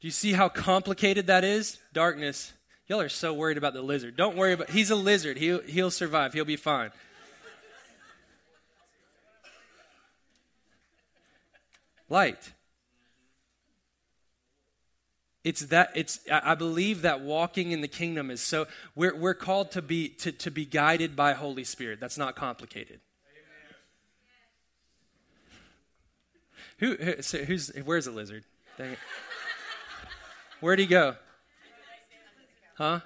Do 0.02 0.08
you 0.08 0.12
see 0.12 0.34
how 0.34 0.50
complicated 0.50 1.28
that 1.28 1.44
is? 1.44 1.78
Darkness. 1.94 2.54
Y'all 2.88 3.02
are 3.02 3.08
so 3.08 3.36
worried 3.36 3.60
about 3.60 3.74
the 3.74 3.84
lizard. 3.84 4.18
Don't 4.18 4.36
worry 4.36 4.54
about. 4.54 4.72
He's 4.72 4.90
a 4.90 4.96
lizard. 4.96 5.38
He'll 5.38 5.62
he'll 5.62 5.92
survive. 5.92 6.34
He'll 6.34 6.44
be 6.44 6.56
fine. 6.56 6.90
Light 12.10 12.52
it's 15.44 15.62
that 15.62 15.92
it's 15.94 16.20
i 16.32 16.56
believe 16.56 17.02
that 17.02 17.20
walking 17.22 17.72
in 17.72 17.82
the 17.82 17.88
kingdom 17.88 18.32
is 18.32 18.42
so 18.42 18.66
we're, 18.96 19.16
we're 19.16 19.34
called 19.34 19.72
to 19.72 19.82
be 19.82 20.10
to, 20.10 20.32
to 20.32 20.52
be 20.52 20.66
guided 20.66 21.16
by 21.16 21.34
holy 21.34 21.64
spirit. 21.64 22.00
That's 22.00 22.18
not 22.18 22.36
complicated. 22.36 23.00
Who, 26.80 26.96
who 26.96 27.22
so 27.22 27.40
who's 27.40 27.72
where's 27.86 28.06
the 28.06 28.12
lizard? 28.12 28.44
Dang 28.78 28.94
it. 28.94 29.00
where'd 30.60 30.80
he 30.80 30.86
go? 30.86 31.16
Huh? 32.76 33.02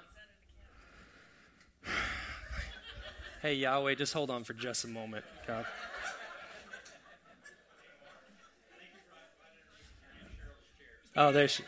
Hey 3.42 3.54
yahweh 3.54 3.94
just 3.94 4.12
hold 4.12 4.30
on 4.30 4.44
for 4.44 4.52
just 4.52 4.84
a 4.84 4.88
moment 4.88 5.24
god. 5.46 5.66
Oh 11.16 11.32
there 11.32 11.48
she 11.48 11.64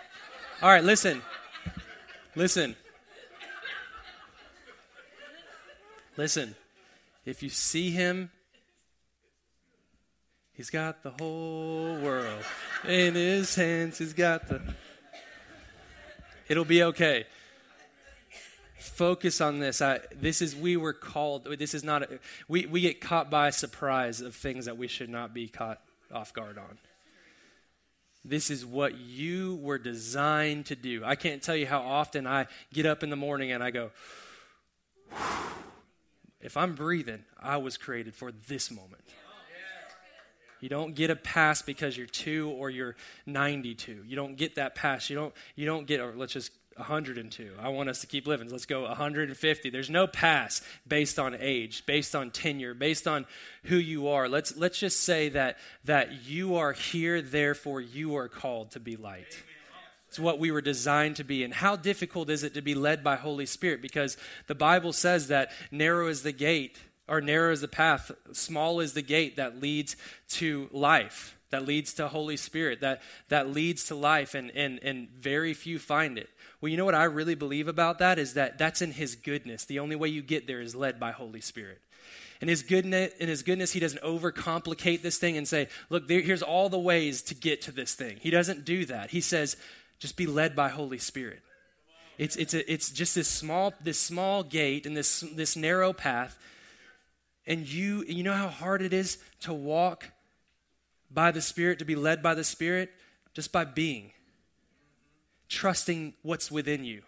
all 0.62 0.68
right, 0.68 0.84
listen. 0.84 1.22
Listen. 2.36 2.76
Listen. 6.16 6.54
If 7.24 7.42
you 7.42 7.48
see 7.48 7.90
him, 7.90 8.30
he's 10.52 10.68
got 10.68 11.02
the 11.02 11.12
whole 11.12 11.98
world 12.00 12.44
in 12.86 13.14
his 13.14 13.54
hands. 13.54 13.98
He's 13.98 14.12
got 14.12 14.48
the. 14.48 14.60
It'll 16.48 16.64
be 16.64 16.82
okay. 16.82 17.24
Focus 18.78 19.40
on 19.40 19.60
this. 19.60 19.80
I, 19.80 20.00
this 20.14 20.42
is 20.42 20.54
we 20.54 20.76
were 20.76 20.92
called. 20.92 21.44
This 21.58 21.72
is 21.72 21.84
not. 21.84 22.02
A, 22.02 22.18
we 22.48 22.66
we 22.66 22.82
get 22.82 23.00
caught 23.00 23.30
by 23.30 23.48
surprise 23.50 24.20
of 24.20 24.34
things 24.34 24.66
that 24.66 24.76
we 24.76 24.88
should 24.88 25.08
not 25.08 25.32
be 25.32 25.48
caught 25.48 25.80
off 26.12 26.34
guard 26.34 26.58
on. 26.58 26.78
This 28.24 28.50
is 28.50 28.66
what 28.66 28.98
you 28.98 29.56
were 29.56 29.78
designed 29.78 30.66
to 30.66 30.76
do. 30.76 31.02
I 31.04 31.14
can't 31.14 31.42
tell 31.42 31.56
you 31.56 31.66
how 31.66 31.80
often 31.80 32.26
I 32.26 32.46
get 32.72 32.86
up 32.86 33.02
in 33.02 33.10
the 33.10 33.16
morning 33.16 33.52
and 33.52 33.62
I 33.62 33.70
go. 33.70 33.90
If 36.40 36.56
I'm 36.56 36.74
breathing, 36.74 37.24
I 37.38 37.58
was 37.58 37.76
created 37.76 38.14
for 38.14 38.32
this 38.32 38.70
moment. 38.70 39.02
You 40.60 40.68
don't 40.68 40.94
get 40.94 41.08
a 41.08 41.16
pass 41.16 41.62
because 41.62 41.96
you're 41.96 42.06
two 42.06 42.50
or 42.50 42.68
you're 42.68 42.94
92. 43.24 44.04
You 44.06 44.16
don't 44.16 44.36
get 44.36 44.56
that 44.56 44.74
pass. 44.74 45.08
You 45.08 45.16
don't, 45.16 45.34
you 45.56 45.64
don't 45.64 45.86
get, 45.86 46.00
or 46.00 46.12
let's 46.14 46.34
just 46.34 46.52
102. 46.80 47.52
I 47.60 47.68
want 47.68 47.88
us 47.88 48.00
to 48.00 48.06
keep 48.06 48.26
living. 48.26 48.50
Let's 48.50 48.66
go 48.66 48.82
150. 48.82 49.70
There's 49.70 49.90
no 49.90 50.06
pass 50.06 50.62
based 50.86 51.18
on 51.18 51.36
age, 51.38 51.86
based 51.86 52.14
on 52.14 52.30
tenure, 52.30 52.74
based 52.74 53.06
on 53.06 53.26
who 53.64 53.76
you 53.76 54.08
are. 54.08 54.28
Let's, 54.28 54.56
let's 54.56 54.78
just 54.78 55.00
say 55.00 55.28
that, 55.30 55.58
that 55.84 56.26
you 56.26 56.56
are 56.56 56.72
here, 56.72 57.22
therefore 57.22 57.80
you 57.80 58.16
are 58.16 58.28
called 58.28 58.72
to 58.72 58.80
be 58.80 58.96
light. 58.96 59.42
It's 60.08 60.18
what 60.18 60.40
we 60.40 60.50
were 60.50 60.60
designed 60.60 61.16
to 61.16 61.24
be. 61.24 61.44
And 61.44 61.54
how 61.54 61.76
difficult 61.76 62.30
is 62.30 62.42
it 62.42 62.54
to 62.54 62.62
be 62.62 62.74
led 62.74 63.04
by 63.04 63.14
Holy 63.14 63.46
Spirit? 63.46 63.80
Because 63.80 64.16
the 64.48 64.56
Bible 64.56 64.92
says 64.92 65.28
that 65.28 65.52
narrow 65.70 66.08
is 66.08 66.24
the 66.24 66.32
gate 66.32 66.78
or 67.06 67.20
narrow 67.20 67.52
is 67.52 67.60
the 67.60 67.68
path, 67.68 68.10
small 68.32 68.80
is 68.80 68.94
the 68.94 69.02
gate 69.02 69.36
that 69.36 69.60
leads 69.60 69.96
to 70.28 70.68
life, 70.72 71.36
that 71.50 71.66
leads 71.66 71.94
to 71.94 72.08
Holy 72.08 72.36
Spirit, 72.36 72.80
that, 72.80 73.02
that 73.28 73.50
leads 73.50 73.86
to 73.86 73.96
life, 73.96 74.34
and, 74.34 74.50
and, 74.52 74.78
and 74.82 75.08
very 75.10 75.52
few 75.52 75.78
find 75.78 76.18
it. 76.18 76.30
Well, 76.60 76.70
you 76.70 76.76
know 76.76 76.84
what 76.84 76.94
I 76.94 77.04
really 77.04 77.34
believe 77.34 77.68
about 77.68 77.98
that 77.98 78.18
is 78.18 78.34
that 78.34 78.58
that's 78.58 78.82
in 78.82 78.92
His 78.92 79.14
goodness. 79.14 79.64
The 79.64 79.78
only 79.78 79.96
way 79.96 80.08
you 80.08 80.22
get 80.22 80.46
there 80.46 80.60
is 80.60 80.74
led 80.74 81.00
by 81.00 81.12
Holy 81.12 81.40
Spirit. 81.40 81.80
In 82.40 82.48
his 82.48 82.62
goodness, 82.62 83.12
in 83.18 83.28
his 83.28 83.42
goodness, 83.42 83.72
he 83.72 83.80
doesn't 83.80 84.02
overcomplicate 84.02 85.02
this 85.02 85.18
thing 85.18 85.36
and 85.36 85.46
say, 85.46 85.68
"Look, 85.90 86.08
there, 86.08 86.22
here's 86.22 86.42
all 86.42 86.70
the 86.70 86.78
ways 86.78 87.20
to 87.22 87.34
get 87.34 87.60
to 87.62 87.72
this 87.72 87.94
thing." 87.94 88.16
He 88.18 88.30
doesn't 88.30 88.64
do 88.64 88.86
that. 88.86 89.10
He 89.10 89.20
says, 89.20 89.58
"Just 89.98 90.16
be 90.16 90.26
led 90.26 90.56
by 90.56 90.70
Holy 90.70 90.96
Spirit." 90.96 91.42
It's 92.16 92.36
it's 92.36 92.54
a, 92.54 92.70
it's 92.70 92.90
just 92.90 93.14
this 93.14 93.28
small 93.28 93.74
this 93.82 93.98
small 93.98 94.42
gate 94.42 94.86
and 94.86 94.96
this 94.96 95.20
this 95.34 95.54
narrow 95.56 95.92
path 95.92 96.38
and 97.46 97.66
you 97.66 98.04
you 98.06 98.22
know 98.22 98.34
how 98.34 98.48
hard 98.48 98.82
it 98.82 98.92
is 98.92 99.16
to 99.40 99.54
walk 99.54 100.04
by 101.10 101.30
the 101.30 101.40
spirit 101.40 101.78
to 101.78 101.86
be 101.86 101.96
led 101.96 102.22
by 102.22 102.34
the 102.34 102.44
spirit 102.44 102.90
just 103.32 103.52
by 103.52 103.64
being 103.64 104.12
trusting 105.50 106.14
what's 106.22 106.50
within 106.50 106.84
you 106.84 107.02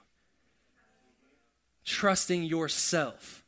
trusting 1.85 2.45
yourself 2.45 3.45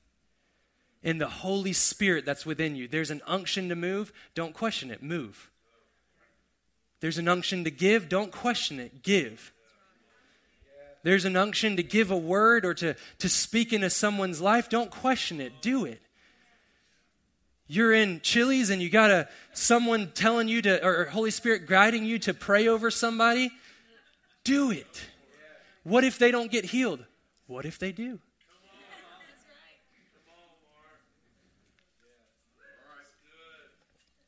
in 1.02 1.18
the 1.18 1.28
holy 1.28 1.72
spirit 1.72 2.24
that's 2.24 2.46
within 2.46 2.76
you. 2.76 2.88
There's 2.88 3.10
an 3.10 3.22
unction 3.26 3.68
to 3.68 3.76
move 3.76 4.12
don't 4.34 4.54
question 4.54 4.90
it 4.90 5.02
move. 5.02 5.50
There's 7.00 7.18
an 7.18 7.28
unction 7.28 7.64
to 7.64 7.70
give 7.70 8.08
don't 8.08 8.32
question 8.32 8.80
it 8.80 9.02
give. 9.02 9.52
There's 11.02 11.26
an 11.26 11.36
unction 11.36 11.76
to 11.76 11.82
give 11.82 12.10
a 12.10 12.16
word 12.16 12.64
or 12.64 12.72
to, 12.74 12.96
to 13.18 13.28
speak 13.28 13.74
into 13.74 13.90
someone's 13.90 14.40
life 14.40 14.70
don't 14.70 14.90
question 14.90 15.40
it 15.40 15.60
do 15.60 15.84
it. 15.84 16.00
You're 17.66 17.92
in 17.92 18.20
Chili's 18.20 18.70
and 18.70 18.80
you 18.80 18.90
got 18.90 19.10
a 19.10 19.28
someone 19.52 20.12
telling 20.14 20.48
you 20.48 20.62
to 20.62 20.84
or 20.84 21.04
Holy 21.06 21.30
Spirit 21.30 21.66
guiding 21.66 22.04
you 22.04 22.18
to 22.20 22.34
pray 22.34 22.68
over 22.68 22.90
somebody, 22.90 23.50
do 24.44 24.70
it. 24.70 25.06
What 25.82 26.04
if 26.04 26.18
they 26.18 26.30
don't 26.30 26.50
get 26.50 26.66
healed? 26.66 27.04
What 27.46 27.64
if 27.64 27.78
they 27.78 27.92
do? 27.92 28.20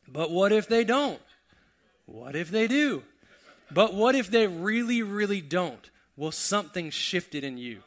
But 0.09 0.31
what 0.31 0.53
if 0.53 0.69
they 0.69 0.85
don't? 0.85 1.21
What 2.07 2.37
if 2.37 2.51
they 2.51 2.67
do? 2.67 3.03
But 3.71 3.95
what 3.95 4.15
if 4.15 4.31
they 4.31 4.47
really, 4.47 5.03
really 5.03 5.41
don't? 5.41 5.91
Well, 6.17 6.33
something 6.33 6.91
shifted 6.91 7.45
in 7.45 7.59
you. 7.59 7.83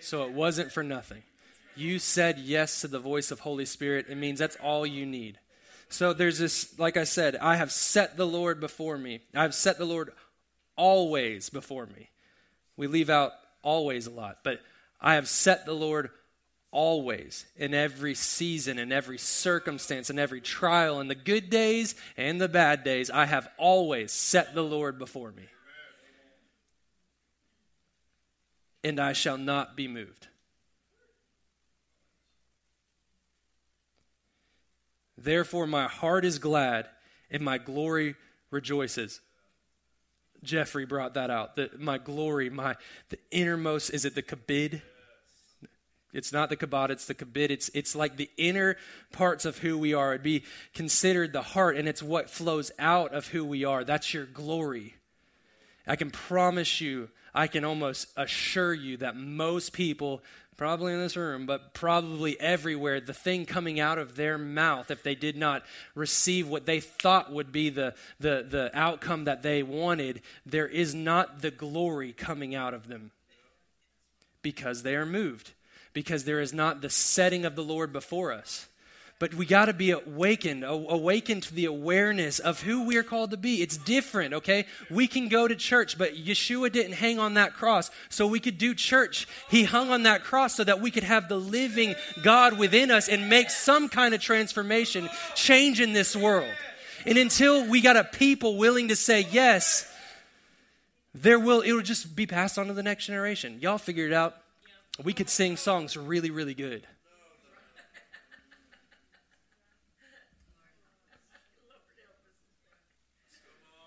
So 0.00 0.24
it 0.24 0.32
wasn't 0.32 0.72
for 0.72 0.82
nothing 0.82 1.22
you 1.80 1.98
said 1.98 2.38
yes 2.38 2.82
to 2.82 2.88
the 2.88 2.98
voice 2.98 3.30
of 3.30 3.40
Holy 3.40 3.64
Spirit, 3.64 4.06
it 4.08 4.16
means 4.16 4.38
that's 4.38 4.56
all 4.56 4.86
you 4.86 5.06
need. 5.06 5.38
So 5.88 6.12
there's 6.12 6.38
this, 6.38 6.78
like 6.78 6.96
I 6.96 7.04
said, 7.04 7.36
I 7.36 7.56
have 7.56 7.72
set 7.72 8.16
the 8.16 8.26
Lord 8.26 8.60
before 8.60 8.96
me. 8.98 9.22
I've 9.34 9.54
set 9.54 9.78
the 9.78 9.84
Lord 9.84 10.12
always 10.80 11.50
before 11.50 11.84
me. 11.84 12.08
We 12.74 12.86
leave 12.86 13.10
out 13.10 13.32
always 13.62 14.06
a 14.06 14.10
lot, 14.10 14.38
but 14.42 14.62
I 14.98 15.16
have 15.16 15.28
set 15.28 15.66
the 15.66 15.74
Lord 15.74 16.08
always 16.70 17.44
in 17.54 17.74
every 17.74 18.14
season, 18.14 18.78
in 18.78 18.90
every 18.90 19.18
circumstance, 19.18 20.08
in 20.08 20.18
every 20.18 20.40
trial, 20.40 20.98
in 21.00 21.08
the 21.08 21.14
good 21.14 21.50
days 21.50 21.94
and 22.16 22.40
the 22.40 22.48
bad 22.48 22.82
days. 22.82 23.10
I 23.10 23.26
have 23.26 23.46
always 23.58 24.10
set 24.10 24.54
the 24.54 24.64
Lord 24.64 24.98
before 24.98 25.32
me. 25.32 25.44
And 28.82 28.98
I 28.98 29.12
shall 29.12 29.36
not 29.36 29.76
be 29.76 29.86
moved. 29.86 30.28
Therefore, 35.18 35.66
my 35.66 35.88
heart 35.88 36.24
is 36.24 36.38
glad 36.38 36.88
and 37.30 37.42
my 37.42 37.58
glory 37.58 38.14
rejoices. 38.50 39.20
Jeffrey 40.42 40.86
brought 40.86 41.14
that 41.14 41.30
out. 41.30 41.56
That 41.56 41.80
my 41.80 41.98
glory, 41.98 42.50
my 42.50 42.76
the 43.08 43.18
innermost, 43.30 43.92
is 43.92 44.04
it 44.04 44.14
the 44.14 44.22
kabid? 44.22 44.82
It's 46.12 46.32
not 46.32 46.48
the 46.48 46.56
kabod, 46.56 46.90
it's 46.90 47.06
the 47.06 47.14
kabid. 47.14 47.50
It's, 47.50 47.70
it's 47.72 47.94
like 47.94 48.16
the 48.16 48.30
inner 48.36 48.76
parts 49.12 49.44
of 49.44 49.58
who 49.58 49.78
we 49.78 49.94
are. 49.94 50.12
It'd 50.12 50.24
be 50.24 50.44
considered 50.74 51.32
the 51.32 51.42
heart, 51.42 51.76
and 51.76 51.88
it's 51.88 52.02
what 52.02 52.28
flows 52.28 52.72
out 52.78 53.14
of 53.14 53.28
who 53.28 53.44
we 53.44 53.64
are. 53.64 53.84
That's 53.84 54.12
your 54.12 54.26
glory. 54.26 54.96
I 55.86 55.96
can 55.96 56.10
promise 56.10 56.80
you, 56.80 57.10
I 57.32 57.46
can 57.46 57.64
almost 57.64 58.08
assure 58.16 58.74
you 58.74 58.96
that 58.98 59.16
most 59.16 59.72
people 59.72 60.22
probably 60.60 60.92
in 60.92 61.00
this 61.00 61.16
room, 61.16 61.46
but 61.46 61.72
probably 61.72 62.38
everywhere, 62.38 63.00
the 63.00 63.14
thing 63.14 63.46
coming 63.46 63.80
out 63.80 63.96
of 63.96 64.14
their 64.14 64.36
mouth, 64.36 64.90
if 64.90 65.02
they 65.02 65.14
did 65.14 65.34
not 65.34 65.62
receive 65.94 66.46
what 66.46 66.66
they 66.66 66.80
thought 66.80 67.32
would 67.32 67.50
be 67.50 67.70
the, 67.70 67.94
the, 68.18 68.44
the 68.46 68.70
outcome 68.74 69.24
that 69.24 69.42
they 69.42 69.62
wanted, 69.62 70.20
there 70.44 70.68
is 70.68 70.94
not 70.94 71.40
the 71.40 71.50
glory 71.50 72.12
coming 72.12 72.54
out 72.54 72.74
of 72.74 72.88
them 72.88 73.10
because 74.42 74.82
they 74.82 74.94
are 74.94 75.06
moved, 75.06 75.52
because 75.94 76.24
there 76.24 76.40
is 76.40 76.52
not 76.52 76.82
the 76.82 76.90
setting 76.90 77.46
of 77.46 77.56
the 77.56 77.64
Lord 77.64 77.90
before 77.90 78.30
us. 78.30 78.68
But 79.20 79.34
we 79.34 79.44
got 79.44 79.66
to 79.66 79.74
be 79.74 79.90
awakened, 79.90 80.64
awakened 80.64 81.42
to 81.42 81.54
the 81.54 81.66
awareness 81.66 82.38
of 82.38 82.62
who 82.62 82.86
we 82.86 82.96
are 82.96 83.02
called 83.02 83.32
to 83.32 83.36
be. 83.36 83.60
It's 83.60 83.76
different, 83.76 84.32
okay? 84.32 84.64
We 84.88 85.06
can 85.06 85.28
go 85.28 85.46
to 85.46 85.54
church, 85.54 85.98
but 85.98 86.16
Yeshua 86.16 86.72
didn't 86.72 86.94
hang 86.94 87.18
on 87.18 87.34
that 87.34 87.52
cross 87.52 87.90
so 88.08 88.26
we 88.26 88.40
could 88.40 88.56
do 88.56 88.74
church. 88.74 89.28
He 89.50 89.64
hung 89.64 89.90
on 89.90 90.04
that 90.04 90.24
cross 90.24 90.54
so 90.54 90.64
that 90.64 90.80
we 90.80 90.90
could 90.90 91.02
have 91.02 91.28
the 91.28 91.36
living 91.36 91.96
God 92.22 92.58
within 92.58 92.90
us 92.90 93.10
and 93.10 93.28
make 93.28 93.50
some 93.50 93.90
kind 93.90 94.14
of 94.14 94.22
transformation, 94.22 95.10
change 95.34 95.82
in 95.82 95.92
this 95.92 96.16
world. 96.16 96.50
And 97.04 97.18
until 97.18 97.68
we 97.68 97.82
got 97.82 97.98
a 97.98 98.04
people 98.04 98.56
willing 98.56 98.88
to 98.88 98.96
say 98.96 99.26
yes, 99.30 99.86
there 101.14 101.38
will 101.38 101.60
it 101.60 101.72
will 101.72 101.82
just 101.82 102.16
be 102.16 102.26
passed 102.26 102.58
on 102.58 102.68
to 102.68 102.72
the 102.72 102.82
next 102.82 103.04
generation. 103.04 103.58
Y'all 103.60 103.76
figured 103.76 104.12
it 104.12 104.14
out. 104.14 104.36
We 105.04 105.12
could 105.12 105.28
sing 105.28 105.58
songs 105.58 105.94
really, 105.94 106.30
really 106.30 106.54
good. 106.54 106.86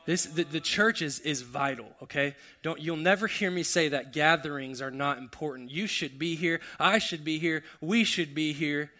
This, 0.05 0.25
the, 0.25 0.43
the 0.43 0.59
church 0.59 1.01
is, 1.01 1.19
is 1.19 1.41
vital, 1.41 1.87
okay? 2.03 2.35
Don't, 2.61 2.79
you'll 2.79 2.97
never 2.97 3.27
hear 3.27 3.49
me 3.49 3.63
say 3.63 3.89
that 3.89 4.11
gatherings 4.11 4.81
are 4.81 4.91
not 4.91 5.17
important. 5.17 5.71
You 5.71 5.87
should 5.87 6.19
be 6.19 6.35
here. 6.35 6.59
I 6.79 6.99
should 6.99 7.23
be 7.23 7.39
here. 7.39 7.63
We 7.79 8.03
should 8.03 8.35
be 8.35 8.51
here 8.51 8.91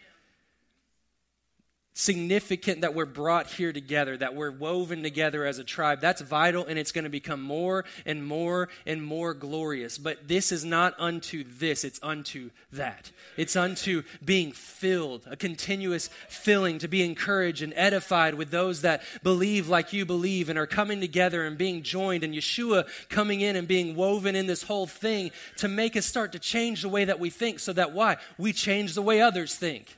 significant 1.94 2.82
that 2.82 2.96
we're 2.96 3.06
brought 3.06 3.48
here 3.48 3.72
together, 3.72 4.18
that 4.18 4.36
we're 4.36 4.52
woven 4.52 5.04
together 5.04 5.46
as 5.46 5.60
a 5.60 5.64
tribe. 5.64 6.02
That's 6.02 6.22
vital, 6.22 6.66
and 6.66 6.80
it's 6.80 6.92
going 6.92 7.04
to 7.04 7.10
become 7.10 7.42
more 7.42 7.86
and 8.06 8.26
more 8.26 8.70
and 8.86 9.04
more 9.04 9.34
glorious. 9.34 9.98
But 10.00 10.28
this 10.28 10.52
is 10.52 10.66
not 10.66 10.96
unto 10.98 11.44
this, 11.44 11.84
it's 11.84 12.00
unto 12.02 12.50
that. 12.72 13.12
It's 13.38 13.56
unto 13.56 14.04
being 14.26 14.52
filled, 14.52 15.28
a 15.30 15.36
continuous 15.36 16.10
filling, 16.28 16.80
to 16.80 16.88
be 16.88 17.04
encouraged 17.04 17.62
and 17.62 17.74
edified 17.76 18.36
with 18.36 18.50
those 18.50 18.82
that 18.82 19.04
believe 19.22 19.70
like 19.70 19.94
you 19.94 20.06
believe 20.06 20.50
and 20.50 20.58
are 20.58 20.68
coming 20.68 21.00
together 21.00 21.46
and 21.46 21.58
being 21.58 21.84
joined, 21.84 22.24
and 22.24 22.34
Yeshua 22.34 22.88
coming 23.10 23.42
in 23.42 23.56
and 23.56 23.68
being 23.68 23.96
woven 23.96 24.36
in 24.36 24.48
this 24.48 24.64
whole 24.64 24.88
thing 24.88 25.30
to 25.58 25.68
make 25.68 25.96
us 25.96 26.08
start 26.08 26.32
to 26.32 26.40
change 26.40 26.82
the 26.82 26.90
way 26.90 27.06
that 27.06 27.20
we 27.20 27.30
think, 27.30 27.60
so 27.60 27.72
that 27.74 27.92
why? 27.92 28.18
We 28.40 28.52
change 28.52 28.96
the 28.96 29.02
way 29.04 29.22
others 29.22 29.56
think 29.56 29.96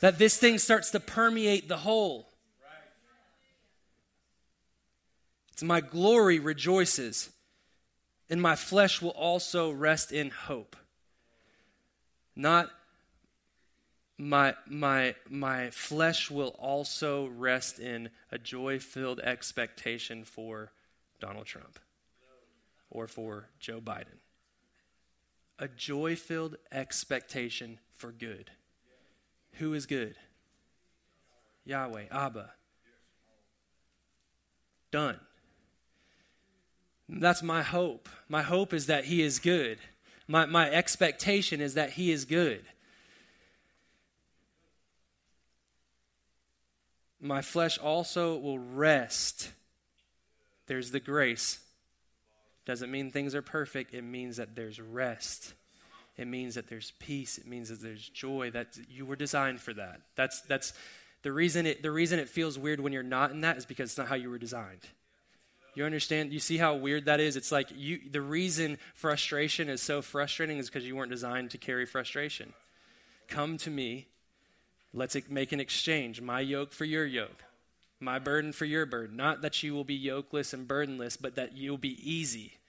that 0.00 0.18
this 0.18 0.38
thing 0.38 0.58
starts 0.58 0.90
to 0.90 1.00
permeate 1.00 1.68
the 1.68 1.78
whole. 1.78 2.28
It's 5.52 5.62
my 5.62 5.80
glory 5.80 6.38
rejoices, 6.38 7.30
and 8.30 8.40
my 8.40 8.56
flesh 8.56 9.02
will 9.02 9.10
also 9.10 9.70
rest 9.70 10.10
in 10.10 10.30
hope. 10.30 10.74
Not 12.34 12.70
my 14.16 14.54
my 14.66 15.14
my 15.28 15.70
flesh 15.70 16.30
will 16.30 16.54
also 16.58 17.26
rest 17.26 17.78
in 17.78 18.10
a 18.30 18.38
joy-filled 18.38 19.20
expectation 19.20 20.24
for 20.24 20.72
Donald 21.20 21.46
Trump 21.46 21.78
or 22.90 23.06
for 23.06 23.48
Joe 23.58 23.80
Biden. 23.80 24.20
A 25.58 25.68
joy-filled 25.68 26.56
expectation 26.72 27.78
for 27.92 28.12
good. 28.12 28.50
Who 29.54 29.74
is 29.74 29.86
good? 29.86 30.14
Yahweh, 31.64 32.04
Abba. 32.10 32.50
Done. 34.90 35.20
That's 37.08 37.42
my 37.42 37.62
hope. 37.62 38.08
My 38.28 38.42
hope 38.42 38.72
is 38.72 38.86
that 38.86 39.04
He 39.04 39.22
is 39.22 39.38
good. 39.38 39.78
My, 40.26 40.46
my 40.46 40.70
expectation 40.70 41.60
is 41.60 41.74
that 41.74 41.90
He 41.90 42.10
is 42.10 42.24
good. 42.24 42.64
My 47.20 47.42
flesh 47.42 47.78
also 47.78 48.36
will 48.36 48.58
rest. 48.58 49.50
There's 50.66 50.90
the 50.90 51.00
grace. 51.00 51.60
Doesn't 52.64 52.90
mean 52.90 53.10
things 53.10 53.34
are 53.34 53.42
perfect, 53.42 53.92
it 53.94 54.02
means 54.02 54.36
that 54.36 54.54
there's 54.54 54.80
rest. 54.80 55.54
It 56.20 56.26
means 56.26 56.54
that 56.56 56.68
there's 56.68 56.92
peace. 56.98 57.38
It 57.38 57.46
means 57.46 57.70
that 57.70 57.80
there's 57.80 58.06
joy. 58.06 58.50
That 58.50 58.78
you 58.90 59.06
were 59.06 59.16
designed 59.16 59.60
for 59.60 59.72
that. 59.72 60.02
That's 60.16 60.42
that's 60.42 60.74
the 61.22 61.32
reason 61.32 61.64
it 61.64 61.82
the 61.82 61.90
reason 61.90 62.18
it 62.18 62.28
feels 62.28 62.58
weird 62.58 62.80
when 62.80 62.92
you're 62.92 63.02
not 63.02 63.30
in 63.30 63.40
that 63.40 63.56
is 63.56 63.64
because 63.64 63.90
it's 63.90 63.98
not 63.98 64.08
how 64.08 64.16
you 64.16 64.28
were 64.28 64.38
designed. 64.38 64.82
You 65.74 65.84
understand? 65.84 66.32
You 66.32 66.40
see 66.40 66.58
how 66.58 66.74
weird 66.74 67.06
that 67.06 67.20
is? 67.20 67.36
It's 67.36 67.50
like 67.50 67.68
you 67.74 68.00
the 68.10 68.20
reason 68.20 68.76
frustration 68.94 69.70
is 69.70 69.80
so 69.80 70.02
frustrating 70.02 70.58
is 70.58 70.68
because 70.68 70.86
you 70.86 70.94
weren't 70.94 71.10
designed 71.10 71.52
to 71.52 71.58
carry 71.58 71.86
frustration. 71.86 72.52
Come 73.28 73.56
to 73.58 73.70
me. 73.70 74.08
Let's 74.92 75.16
make 75.30 75.52
an 75.52 75.60
exchange. 75.60 76.20
My 76.20 76.40
yoke 76.40 76.72
for 76.72 76.84
your 76.84 77.06
yoke. 77.06 77.44
My 77.98 78.18
burden 78.18 78.52
for 78.52 78.66
your 78.66 78.84
burden. 78.84 79.16
Not 79.16 79.40
that 79.40 79.62
you 79.62 79.72
will 79.72 79.84
be 79.84 79.98
yokeless 79.98 80.52
and 80.52 80.68
burdenless, 80.68 81.16
but 81.16 81.36
that 81.36 81.56
you'll 81.56 81.78
be 81.78 81.96
easy. 82.02 82.59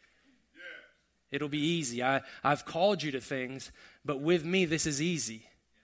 It'll 1.32 1.50
be 1.50 1.60
easy. 1.60 2.04
I, 2.04 2.22
I've 2.44 2.66
called 2.66 3.04
you 3.04 3.12
to 3.12 3.22
things, 3.22 3.72
but 4.04 4.20
with 4.20 4.44
me, 4.44 4.66
this 4.66 4.86
is 4.86 5.02
easy. 5.02 5.44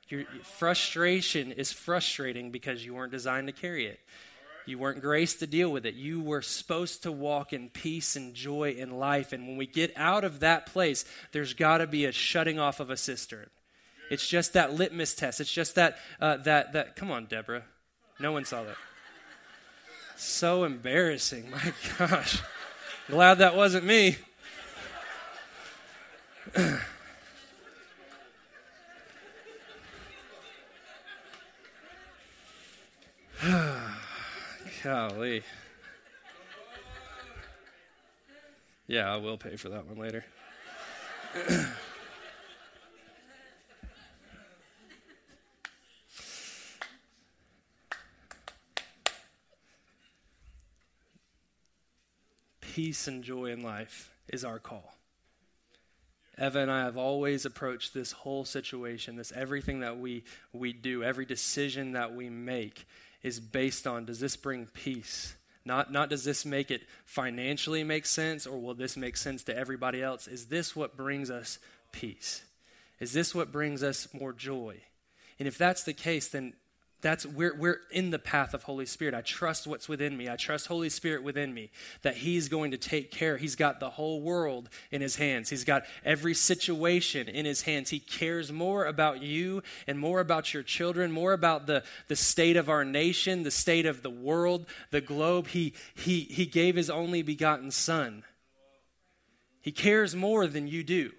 Your 0.10 0.24
frustration 0.44 1.52
is 1.52 1.72
frustrating 1.72 2.52
because 2.52 2.86
you 2.86 2.96
weren't 2.96 3.12
designed 3.12 3.48
to 3.48 3.54
carry 3.54 3.88
it. 3.88 4.00
You 4.66 4.78
weren't 4.78 5.02
graced 5.02 5.40
to 5.40 5.48
deal 5.48 5.72
with 5.72 5.86
it. 5.86 5.96
You 5.96 6.22
were 6.22 6.42
supposed 6.42 7.04
to 7.04 7.12
walk 7.12 7.54
in 7.54 7.70
peace 7.70 8.18
and 8.18 8.34
joy 8.34 8.76
in 8.78 9.00
life. 9.00 9.32
And 9.32 9.48
when 9.48 9.56
we 9.56 9.66
get 9.66 9.94
out 9.96 10.26
of 10.26 10.42
that 10.42 10.66
place, 10.66 11.06
there's 11.32 11.54
got 11.54 11.78
to 11.78 11.88
be 11.88 12.04
a 12.04 12.12
shutting 12.12 12.60
off 12.60 12.82
of 12.82 12.90
a 12.90 12.98
cistern. 12.98 13.50
It's 14.10 14.28
just 14.28 14.54
that 14.54 14.74
litmus 14.74 15.16
test. 15.16 15.40
It's 15.40 15.52
just 15.52 15.76
that, 15.76 15.98
uh, 16.20 16.38
that, 16.38 16.74
that, 16.74 16.96
come 16.98 17.12
on, 17.12 17.26
Deborah. 17.26 17.64
No 18.20 18.34
one 18.34 18.44
saw 18.44 18.64
that. 18.64 18.76
So 20.18 20.66
embarrassing. 20.66 21.50
My 21.52 21.74
gosh. 21.98 22.42
Glad 23.08 23.36
that 23.36 23.56
wasn't 23.56 23.86
me. 23.86 24.18
Golly. 34.84 35.44
Yeah, 38.88 39.14
I 39.14 39.18
will 39.18 39.38
pay 39.38 39.58
for 39.58 39.70
that 39.70 39.86
one 39.86 39.98
later. 39.98 40.26
Peace 52.62 53.08
and 53.08 53.24
joy 53.24 53.48
in 53.48 53.64
life 53.64 54.12
is 54.30 54.46
our 54.46 54.60
call. 54.60 54.97
Eva 56.40 56.60
and 56.60 56.72
I 56.72 56.84
have 56.84 56.98
always 56.98 57.46
approached 57.46 57.94
this 57.94 58.12
whole 58.12 58.46
situation, 58.46 59.16
this 59.16 59.32
everything 59.36 59.80
that 59.80 59.98
we, 59.98 60.24
we 60.54 60.72
do, 60.72 61.04
every 61.04 61.26
decision 61.26 61.94
that 61.94 62.14
we 62.14 62.30
make 62.30 62.86
is 63.24 63.40
based 63.40 63.88
on 63.88 64.06
does 64.06 64.20
this 64.20 64.36
bring 64.36 64.68
peace? 64.68 65.36
Not, 65.66 65.92
not 65.92 66.10
does 66.10 66.24
this 66.24 66.46
make 66.46 66.72
it 66.72 66.84
financially 67.06 67.84
make 67.84 68.06
sense 68.06 68.46
or 68.48 68.60
will 68.60 68.76
this 68.76 68.96
make 68.96 69.18
sense 69.18 69.44
to 69.44 69.58
everybody 69.58 70.02
else? 70.02 70.28
Is 70.28 70.46
this 70.46 70.76
what 70.76 70.96
brings 70.96 71.30
us 71.30 71.60
peace? 71.92 72.44
Is 73.00 73.14
this 73.14 73.36
what 73.36 73.52
brings 73.52 73.84
us 73.84 74.08
more 74.14 74.32
joy? 74.32 74.78
And 75.40 75.48
if 75.48 75.58
that's 75.58 75.84
the 75.84 75.94
case, 75.94 76.30
then 76.30 76.54
that's 77.02 77.28
we're, 77.28 77.56
we're 77.56 77.82
in 77.92 78.10
the 78.10 78.18
path 78.18 78.56
of 78.56 78.64
holy 78.64 78.88
spirit. 78.88 79.14
I 79.14 79.22
trust 79.22 79.68
what's 79.68 79.88
within 79.88 80.18
me. 80.18 80.30
I 80.30 80.36
trust 80.36 80.66
holy 80.66 80.90
spirit 80.90 81.22
within 81.22 81.54
me 81.54 81.70
that 82.02 82.18
he's 82.18 82.50
going 82.50 82.72
to 82.72 82.78
take 82.78 83.12
care. 83.12 83.38
He's 83.38 83.56
got 83.56 83.80
the 83.80 83.92
whole 83.92 84.22
world 84.22 84.70
in 84.92 85.02
his 85.02 85.16
hands. 85.16 85.50
He's 85.50 85.64
got 85.64 85.84
every 86.04 86.34
situation 86.34 87.28
in 87.28 87.46
his 87.46 87.62
hands. 87.62 87.92
He 87.92 88.00
cares 88.00 88.52
more 88.52 88.86
about 88.86 89.22
you 89.22 89.62
and 89.86 90.00
more 90.00 90.20
about 90.20 90.54
your 90.54 90.64
children 90.64 91.12
more 91.12 91.34
about 91.34 91.68
the, 91.68 91.84
the 92.08 92.16
state 92.16 92.58
of 92.58 92.70
our 92.70 92.84
nation 92.84 93.44
the 93.44 93.52
state 93.52 93.86
of 93.86 94.02
the 94.02 94.10
world 94.10 94.66
the 94.92 95.02
globe. 95.02 95.48
He 95.48 95.74
he 95.96 96.22
he 96.22 96.46
gave 96.46 96.76
his 96.76 96.90
only 96.90 97.22
begotten 97.22 97.70
son. 97.70 98.24
He 99.62 99.72
cares 99.72 100.16
more 100.16 100.48
than 100.48 100.68
you 100.68 100.84
do 100.84 101.12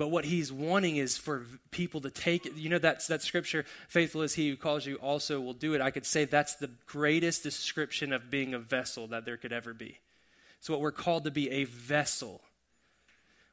but 0.00 0.10
what 0.10 0.24
he's 0.24 0.50
wanting 0.50 0.96
is 0.96 1.18
for 1.18 1.44
people 1.72 2.00
to 2.00 2.08
take 2.08 2.46
it. 2.46 2.54
You 2.54 2.70
know, 2.70 2.78
that's 2.78 3.08
that 3.08 3.20
scripture, 3.20 3.66
faithful 3.86 4.22
is 4.22 4.32
he 4.32 4.48
who 4.48 4.56
calls 4.56 4.86
you 4.86 4.94
also 4.94 5.38
will 5.42 5.52
do 5.52 5.74
it. 5.74 5.82
I 5.82 5.90
could 5.90 6.06
say 6.06 6.24
that's 6.24 6.54
the 6.54 6.70
greatest 6.86 7.42
description 7.42 8.14
of 8.14 8.30
being 8.30 8.54
a 8.54 8.58
vessel 8.58 9.08
that 9.08 9.26
there 9.26 9.36
could 9.36 9.52
ever 9.52 9.74
be. 9.74 9.98
It's 10.58 10.70
what 10.70 10.80
we're 10.80 10.90
called 10.90 11.24
to 11.24 11.30
be 11.30 11.50
a 11.50 11.64
vessel. 11.64 12.40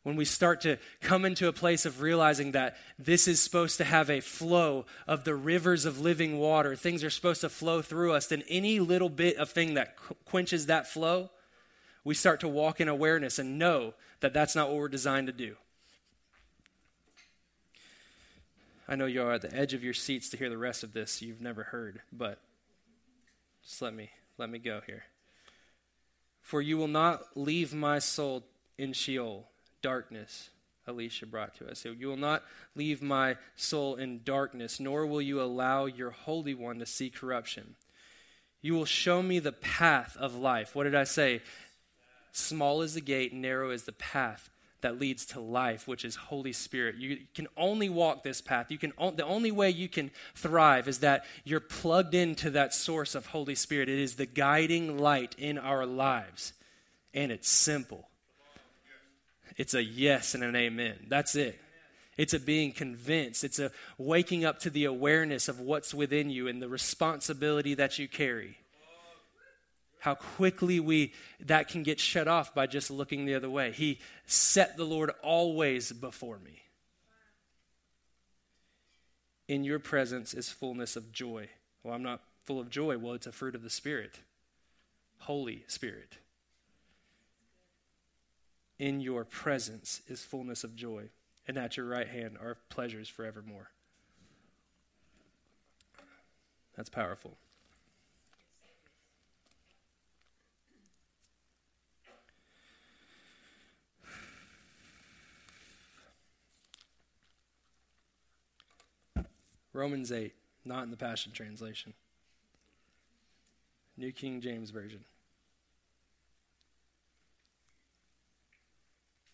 When 0.03 0.15
we 0.15 0.23
start 0.23 0.61
to 0.61 0.77
come 1.01 1.25
into 1.25 1.49
a 1.49 1.53
place 1.53 1.85
of 1.85 1.99
realizing 1.99 2.53
that 2.53 2.77
this 2.97 3.27
is 3.27 3.41
supposed 3.41 3.75
to 3.79 3.83
have 3.83 4.09
a 4.09 4.21
flow 4.21 4.85
of 5.05 5.25
the 5.25 5.35
rivers 5.35 5.83
of 5.83 5.99
living 5.99 6.39
water, 6.39 6.77
things 6.77 7.03
are 7.03 7.09
supposed 7.09 7.41
to 7.41 7.49
flow 7.49 7.81
through 7.81 8.13
us, 8.13 8.27
then 8.27 8.43
any 8.47 8.79
little 8.79 9.09
bit 9.09 9.35
of 9.35 9.49
thing 9.49 9.73
that 9.73 9.97
quenches 10.23 10.67
that 10.67 10.87
flow, 10.87 11.29
we 12.05 12.13
start 12.13 12.39
to 12.39 12.47
walk 12.47 12.79
in 12.79 12.87
awareness 12.87 13.37
and 13.37 13.59
know 13.59 13.95
that 14.21 14.33
that's 14.33 14.55
not 14.55 14.69
what 14.69 14.77
we're 14.77 14.87
designed 14.87 15.27
to 15.27 15.33
do. 15.33 15.57
I 18.87 18.95
know 18.95 19.05
you 19.05 19.21
are 19.21 19.33
at 19.33 19.41
the 19.41 19.53
edge 19.53 19.73
of 19.73 19.83
your 19.83 19.93
seats 19.93 20.29
to 20.29 20.37
hear 20.37 20.49
the 20.49 20.57
rest 20.57 20.83
of 20.83 20.93
this 20.93 21.21
you've 21.21 21.41
never 21.41 21.63
heard, 21.63 22.01
but 22.11 22.39
just 23.63 23.81
let 23.81 23.93
me 23.93 24.11
let 24.37 24.49
me 24.49 24.59
go 24.59 24.81
here. 24.85 25.03
For 26.41 26.61
you 26.61 26.77
will 26.77 26.87
not 26.87 27.35
leave 27.35 27.73
my 27.73 27.99
soul 27.99 28.45
in 28.77 28.93
Sheol, 28.93 29.49
darkness. 29.81 30.49
Alicia 30.89 31.25
brought 31.25 31.53
to 31.55 31.69
us. 31.69 31.79
So 31.79 31.89
you 31.89 32.07
will 32.07 32.15
not 32.15 32.43
leave 32.73 33.01
my 33.01 33.35
soul 33.57 33.95
in 33.95 34.21
darkness, 34.23 34.79
nor 34.79 35.05
will 35.05 35.21
you 35.21 35.41
allow 35.41 35.85
your 35.85 36.11
Holy 36.11 36.53
One 36.53 36.79
to 36.79 36.85
see 36.85 37.09
corruption. 37.09 37.75
You 38.61 38.73
will 38.73 38.85
show 38.85 39.21
me 39.21 39.39
the 39.39 39.51
path 39.51 40.15
of 40.17 40.33
life. 40.33 40.75
What 40.75 40.85
did 40.85 40.95
I 40.95 41.03
say? 41.03 41.41
Small 42.31 42.81
is 42.81 42.93
the 42.93 43.01
gate, 43.01 43.33
narrow 43.33 43.71
is 43.71 43.83
the 43.83 43.91
path 43.91 44.49
that 44.81 44.99
leads 44.99 45.25
to 45.25 45.39
life, 45.39 45.87
which 45.87 46.05
is 46.05 46.15
Holy 46.15 46.53
Spirit. 46.53 46.95
You 46.95 47.19
can 47.33 47.47
only 47.57 47.89
walk 47.89 48.23
this 48.23 48.41
path. 48.41 48.69
You 48.69 48.77
can 48.77 48.93
the 49.15 49.25
only 49.25 49.51
way 49.51 49.69
you 49.69 49.89
can 49.89 50.11
thrive 50.35 50.87
is 50.87 50.99
that 50.99 51.25
you're 51.43 51.59
plugged 51.59 52.13
into 52.13 52.49
that 52.51 52.73
source 52.73 53.15
of 53.15 53.27
Holy 53.27 53.55
Spirit. 53.55 53.89
It 53.89 53.99
is 53.99 54.15
the 54.15 54.25
guiding 54.25 54.97
light 54.99 55.35
in 55.37 55.57
our 55.57 55.85
lives. 55.85 56.53
And 57.13 57.31
it's 57.31 57.49
simple. 57.49 58.07
It's 59.55 59.73
a 59.73 59.83
yes 59.83 60.35
and 60.35 60.43
an 60.43 60.55
amen. 60.55 61.07
That's 61.07 61.35
it. 61.35 61.59
It's 62.15 62.33
a 62.33 62.39
being 62.39 62.71
convinced. 62.71 63.43
It's 63.43 63.59
a 63.59 63.71
waking 63.97 64.45
up 64.45 64.59
to 64.59 64.69
the 64.69 64.85
awareness 64.85 65.47
of 65.47 65.59
what's 65.59 65.93
within 65.93 66.29
you 66.29 66.47
and 66.47 66.61
the 66.61 66.69
responsibility 66.69 67.73
that 67.73 67.97
you 67.97 68.07
carry 68.07 68.57
how 70.07 70.15
quickly 70.15 70.79
we 70.79 71.11
that 71.41 71.67
can 71.67 71.83
get 71.83 71.99
shut 71.99 72.29
off 72.29 72.55
by 72.55 72.65
just 72.65 72.89
looking 72.89 73.25
the 73.25 73.35
other 73.35 73.49
way. 73.49 73.73
He 73.73 73.99
set 74.25 74.77
the 74.77 74.85
Lord 74.85 75.11
always 75.21 75.91
before 75.91 76.39
me. 76.39 76.61
In 79.49 79.65
your 79.65 79.79
presence 79.79 80.33
is 80.33 80.49
fullness 80.49 80.95
of 80.95 81.11
joy. 81.11 81.49
Well, 81.83 81.93
I'm 81.93 82.03
not 82.03 82.21
full 82.45 82.57
of 82.57 82.69
joy. 82.69 82.97
Well, 82.97 83.15
it's 83.15 83.27
a 83.27 83.33
fruit 83.33 83.53
of 83.53 83.63
the 83.63 83.69
Spirit. 83.69 84.19
Holy 85.19 85.65
Spirit. 85.67 86.19
In 88.79 89.01
your 89.01 89.25
presence 89.25 90.01
is 90.07 90.23
fullness 90.23 90.63
of 90.63 90.73
joy, 90.73 91.09
and 91.49 91.57
at 91.57 91.75
your 91.75 91.85
right 91.85 92.07
hand 92.07 92.37
are 92.39 92.55
pleasures 92.69 93.09
forevermore. 93.09 93.71
That's 96.77 96.89
powerful. 96.89 97.35
Romans 109.77 110.11
8, 110.11 110.33
not 110.65 110.85
in 110.85 110.89
the 110.89 110.97
Passion 110.97 111.31
Translation. 111.31 111.93
New 113.95 114.11
King 114.11 114.41
James 114.41 114.71
Version. 114.71 115.01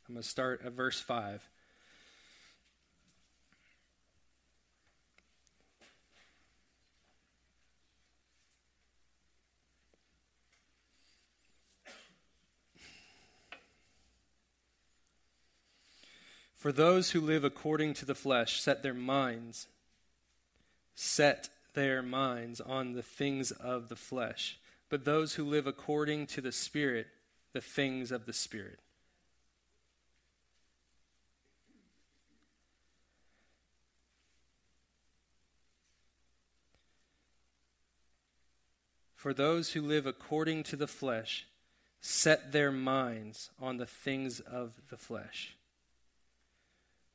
I'm 0.05 0.15
going 0.15 0.21
to 0.21 0.27
start 0.27 0.61
at 0.65 0.73
verse 0.73 0.99
5. 0.99 1.47
For 16.53 16.73
those 16.73 17.11
who 17.11 17.21
live 17.21 17.45
according 17.45 17.93
to 17.93 18.05
the 18.05 18.13
flesh 18.13 18.59
set 18.59 18.83
their 18.83 18.93
minds, 18.93 19.67
set 20.95 21.49
their 21.73 22.01
minds 22.01 22.61
on 22.61 22.93
the 22.93 23.01
things 23.01 23.51
of 23.51 23.89
the 23.89 23.95
flesh, 23.95 24.59
but 24.89 25.05
those 25.05 25.35
who 25.35 25.43
live 25.43 25.67
according 25.67 26.27
to 26.27 26.41
the 26.41 26.51
Spirit, 26.51 27.07
the 27.51 27.61
things 27.61 28.11
of 28.11 28.25
the 28.25 28.33
Spirit. 28.33 28.79
For 39.15 39.33
those 39.33 39.71
who 39.71 39.81
live 39.81 40.05
according 40.05 40.63
to 40.63 40.75
the 40.75 40.87
flesh 40.87 41.47
set 42.01 42.51
their 42.51 42.71
minds 42.71 43.51
on 43.61 43.77
the 43.77 43.85
things 43.85 44.41
of 44.41 44.73
the 44.89 44.97
flesh 44.97 45.55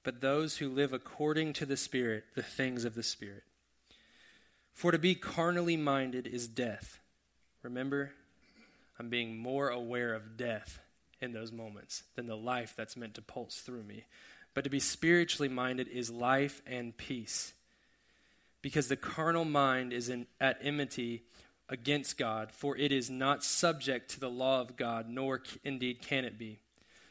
but 0.08 0.22
those 0.22 0.56
who 0.56 0.70
live 0.70 0.94
according 0.94 1.52
to 1.52 1.66
the 1.66 1.76
Spirit, 1.76 2.24
the 2.34 2.42
things 2.42 2.86
of 2.86 2.94
the 2.94 3.02
Spirit. 3.02 3.42
For 4.78 4.92
to 4.92 4.98
be 4.98 5.16
carnally 5.16 5.76
minded 5.76 6.28
is 6.28 6.46
death. 6.46 7.00
Remember, 7.64 8.12
I'm 8.96 9.08
being 9.08 9.36
more 9.36 9.70
aware 9.70 10.14
of 10.14 10.36
death 10.36 10.78
in 11.20 11.32
those 11.32 11.50
moments 11.50 12.04
than 12.14 12.28
the 12.28 12.36
life 12.36 12.74
that's 12.76 12.96
meant 12.96 13.14
to 13.14 13.22
pulse 13.22 13.56
through 13.56 13.82
me. 13.82 14.04
But 14.54 14.62
to 14.62 14.70
be 14.70 14.78
spiritually 14.78 15.48
minded 15.48 15.88
is 15.88 16.10
life 16.10 16.62
and 16.64 16.96
peace. 16.96 17.54
Because 18.62 18.86
the 18.86 18.94
carnal 18.94 19.44
mind 19.44 19.92
is 19.92 20.08
in, 20.08 20.28
at 20.40 20.60
enmity 20.62 21.24
against 21.68 22.16
God, 22.16 22.52
for 22.52 22.76
it 22.76 22.92
is 22.92 23.10
not 23.10 23.42
subject 23.42 24.12
to 24.12 24.20
the 24.20 24.30
law 24.30 24.60
of 24.60 24.76
God, 24.76 25.08
nor 25.08 25.42
indeed 25.64 26.02
can 26.02 26.24
it 26.24 26.38
be. 26.38 26.60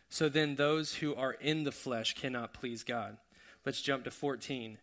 So 0.07 0.29
then, 0.29 0.55
those 0.55 0.93
who 0.93 1.13
are 1.15 1.33
in 1.33 1.65
the 1.65 1.73
flesh 1.73 2.15
cannot 2.15 2.53
please 2.53 2.85
God. 2.85 3.17
Let's 3.65 3.81
jump 3.81 4.05
to 4.05 4.11
14. 4.11 4.77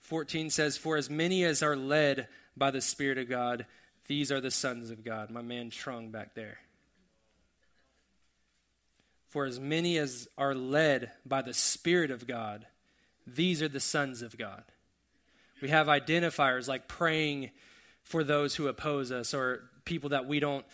14 0.00 0.50
says, 0.50 0.76
For 0.76 0.96
as 0.96 1.08
many 1.10 1.44
as 1.44 1.62
are 1.62 1.76
led 1.76 2.28
by 2.56 2.70
the 2.70 2.80
Spirit 2.80 3.18
of 3.18 3.28
God, 3.28 3.66
these 4.06 4.32
are 4.32 4.40
the 4.40 4.50
sons 4.50 4.90
of 4.90 5.04
God. 5.04 5.30
My 5.30 5.42
man 5.42 5.70
Trung 5.70 6.10
back 6.10 6.34
there. 6.34 6.58
For 9.28 9.46
as 9.46 9.60
many 9.60 9.96
as 9.98 10.28
are 10.36 10.54
led 10.54 11.12
by 11.24 11.42
the 11.42 11.54
Spirit 11.54 12.10
of 12.10 12.26
God, 12.26 12.66
these 13.26 13.62
are 13.62 13.68
the 13.68 13.78
sons 13.78 14.22
of 14.22 14.36
God. 14.36 14.64
We 15.62 15.68
have 15.68 15.86
identifiers 15.86 16.66
like 16.66 16.88
praying 16.88 17.50
for 18.02 18.24
those 18.24 18.56
who 18.56 18.66
oppose 18.66 19.12
us 19.12 19.34
or 19.34 19.70
people 19.84 20.10
that 20.10 20.26
we 20.26 20.40
don't 20.40 20.64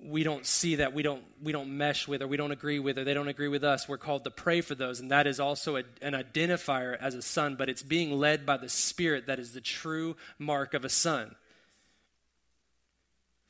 we 0.00 0.22
don't 0.22 0.46
see 0.46 0.76
that 0.76 0.92
we 0.92 1.02
don't 1.02 1.24
we 1.42 1.50
don't 1.50 1.76
mesh 1.76 2.06
with 2.06 2.22
or 2.22 2.28
we 2.28 2.36
don't 2.36 2.52
agree 2.52 2.78
with 2.78 2.98
or 2.98 3.04
they 3.04 3.14
don't 3.14 3.28
agree 3.28 3.48
with 3.48 3.64
us 3.64 3.88
we're 3.88 3.98
called 3.98 4.22
to 4.24 4.30
pray 4.30 4.60
for 4.60 4.74
those 4.76 5.00
and 5.00 5.10
that 5.10 5.26
is 5.26 5.40
also 5.40 5.76
a, 5.76 5.82
an 6.00 6.12
identifier 6.12 6.96
as 7.00 7.14
a 7.14 7.22
son 7.22 7.56
but 7.56 7.68
it's 7.68 7.82
being 7.82 8.12
led 8.12 8.46
by 8.46 8.56
the 8.56 8.68
spirit 8.68 9.26
that 9.26 9.40
is 9.40 9.52
the 9.52 9.60
true 9.60 10.16
mark 10.38 10.74
of 10.74 10.84
a 10.84 10.88
son. 10.88 11.34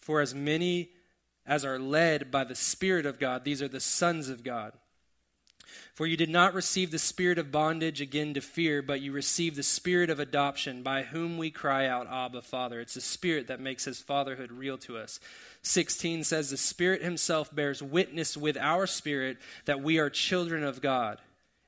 For 0.00 0.22
as 0.22 0.34
many 0.34 0.88
as 1.46 1.66
are 1.66 1.78
led 1.78 2.30
by 2.30 2.44
the 2.44 2.54
spirit 2.54 3.04
of 3.04 3.18
god 3.18 3.44
these 3.44 3.60
are 3.60 3.68
the 3.68 3.80
sons 3.80 4.30
of 4.30 4.42
god 4.42 4.72
for 5.94 6.06
you 6.06 6.16
did 6.16 6.28
not 6.28 6.54
receive 6.54 6.90
the 6.90 6.98
spirit 6.98 7.38
of 7.38 7.52
bondage 7.52 8.00
again 8.00 8.34
to 8.34 8.40
fear, 8.40 8.82
but 8.82 9.00
you 9.00 9.12
received 9.12 9.56
the 9.56 9.62
spirit 9.62 10.10
of 10.10 10.20
adoption, 10.20 10.82
by 10.82 11.02
whom 11.02 11.38
we 11.38 11.50
cry 11.50 11.86
out, 11.86 12.06
Abba, 12.10 12.42
Father. 12.42 12.80
It's 12.80 12.94
the 12.94 13.00
spirit 13.00 13.48
that 13.48 13.60
makes 13.60 13.84
his 13.84 14.00
fatherhood 14.00 14.52
real 14.52 14.78
to 14.78 14.96
us. 14.98 15.20
16 15.62 16.24
says, 16.24 16.50
The 16.50 16.56
Spirit 16.56 17.02
Himself 17.02 17.54
bears 17.54 17.82
witness 17.82 18.36
with 18.36 18.56
our 18.56 18.86
spirit 18.86 19.38
that 19.64 19.82
we 19.82 19.98
are 19.98 20.10
children 20.10 20.62
of 20.62 20.80
God. 20.80 21.18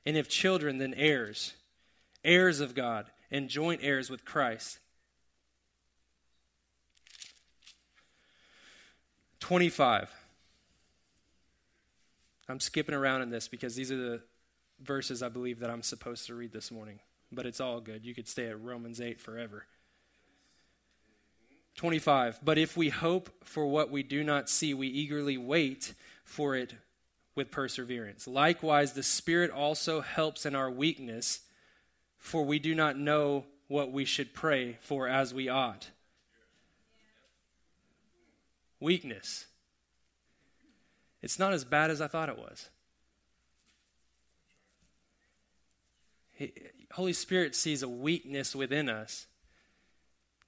And 0.05 0.17
if 0.17 0.29
children, 0.29 0.77
then 0.77 0.93
heirs, 0.95 1.53
heirs 2.23 2.59
of 2.59 2.73
God, 2.73 3.05
and 3.29 3.49
joint 3.49 3.81
heirs 3.83 4.09
with 4.09 4.25
Christ. 4.25 4.79
25. 9.41 10.09
I'm 12.51 12.59
skipping 12.59 12.93
around 12.93 13.21
in 13.21 13.29
this 13.29 13.47
because 13.47 13.75
these 13.75 13.91
are 13.91 13.97
the 13.97 14.21
verses 14.81 15.23
I 15.23 15.29
believe 15.29 15.59
that 15.59 15.69
I'm 15.69 15.83
supposed 15.83 16.27
to 16.27 16.35
read 16.35 16.51
this 16.51 16.69
morning. 16.69 16.99
But 17.31 17.45
it's 17.45 17.61
all 17.61 17.79
good. 17.79 18.05
You 18.05 18.13
could 18.13 18.27
stay 18.27 18.47
at 18.47 18.61
Romans 18.61 18.99
8 18.99 19.21
forever. 19.21 19.65
25. 21.77 22.39
But 22.43 22.57
if 22.57 22.75
we 22.75 22.89
hope 22.89 23.29
for 23.45 23.65
what 23.65 23.89
we 23.89 24.03
do 24.03 24.21
not 24.21 24.49
see, 24.49 24.73
we 24.73 24.87
eagerly 24.87 25.37
wait 25.37 25.93
for 26.25 26.55
it 26.55 26.75
with 27.35 27.51
perseverance. 27.51 28.27
Likewise, 28.27 28.93
the 28.93 29.03
Spirit 29.03 29.49
also 29.49 30.01
helps 30.01 30.45
in 30.45 30.53
our 30.53 30.69
weakness, 30.69 31.39
for 32.17 32.43
we 32.43 32.59
do 32.59 32.75
not 32.75 32.97
know 32.97 33.45
what 33.69 33.93
we 33.93 34.03
should 34.03 34.33
pray 34.33 34.77
for 34.81 35.07
as 35.07 35.33
we 35.33 35.47
ought. 35.47 35.89
Weakness. 38.81 39.45
It's 41.21 41.37
not 41.37 41.53
as 41.53 41.63
bad 41.63 41.91
as 41.91 42.01
I 42.01 42.07
thought 42.07 42.29
it 42.29 42.37
was. 42.37 42.69
Holy 46.93 47.13
Spirit 47.13 47.55
sees 47.55 47.83
a 47.83 47.89
weakness 47.89 48.55
within 48.55 48.89
us 48.89 49.27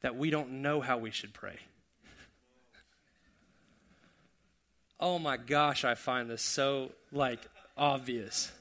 that 0.01 0.15
we 0.15 0.29
don't 0.29 0.61
know 0.61 0.81
how 0.81 0.97
we 0.97 1.11
should 1.11 1.33
pray. 1.33 1.57
oh 4.99 5.19
my 5.19 5.37
gosh, 5.37 5.85
I 5.85 5.95
find 5.95 6.29
this 6.29 6.41
so 6.41 6.91
like 7.11 7.39
obvious. 7.77 8.51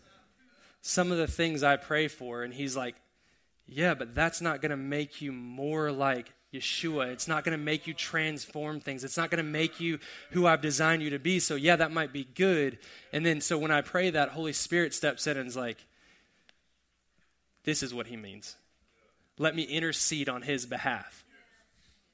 Some 0.83 1.11
of 1.11 1.19
the 1.19 1.27
things 1.27 1.63
I 1.63 1.77
pray 1.77 2.09
for, 2.09 2.43
and 2.43 2.53
he's 2.53 2.77
like, 2.77 2.97
yeah, 3.67 3.95
but 3.95 4.15
that's 4.15 4.41
not 4.41 4.61
going 4.61 4.71
to 4.71 4.77
make 4.77 5.23
you 5.23 5.33
more 5.33 5.91
like 5.91 6.33
Yeshua. 6.53 7.09
It's 7.09 7.27
not 7.27 7.45
going 7.45 7.57
to 7.57 7.65
make 7.65 7.87
you 7.87 7.95
transform 7.95 8.81
things. 8.81 9.05
It's 9.05 9.17
not 9.17 9.31
going 9.31 9.45
to 9.45 9.51
make 9.51 9.81
you 9.81 9.99
who 10.31 10.47
I've 10.47 10.61
designed 10.61 11.03
you 11.03 11.11
to 11.11 11.19
be. 11.19 11.39
So, 11.39 11.55
yeah, 11.55 11.77
that 11.77 11.93
might 11.93 12.13
be 12.13 12.25
good. 12.35 12.79
And 13.13 13.25
then, 13.25 13.41
so 13.41 13.57
when 13.57 13.71
I 13.71 13.81
pray 13.81 14.11
that, 14.11 14.31
Holy 14.31 14.53
Spirit 14.53 14.93
steps 14.93 15.27
in 15.27 15.37
and 15.37 15.49
is 15.49 15.57
like, 15.57 15.79
this 17.65 17.83
is 17.83 17.95
what 17.95 18.09
he 18.09 18.17
means. 18.17 18.57
Let 19.39 19.55
me 19.55 19.63
intercede 19.63 20.29
on 20.29 20.43
his 20.43 20.67
behalf. 20.67 21.25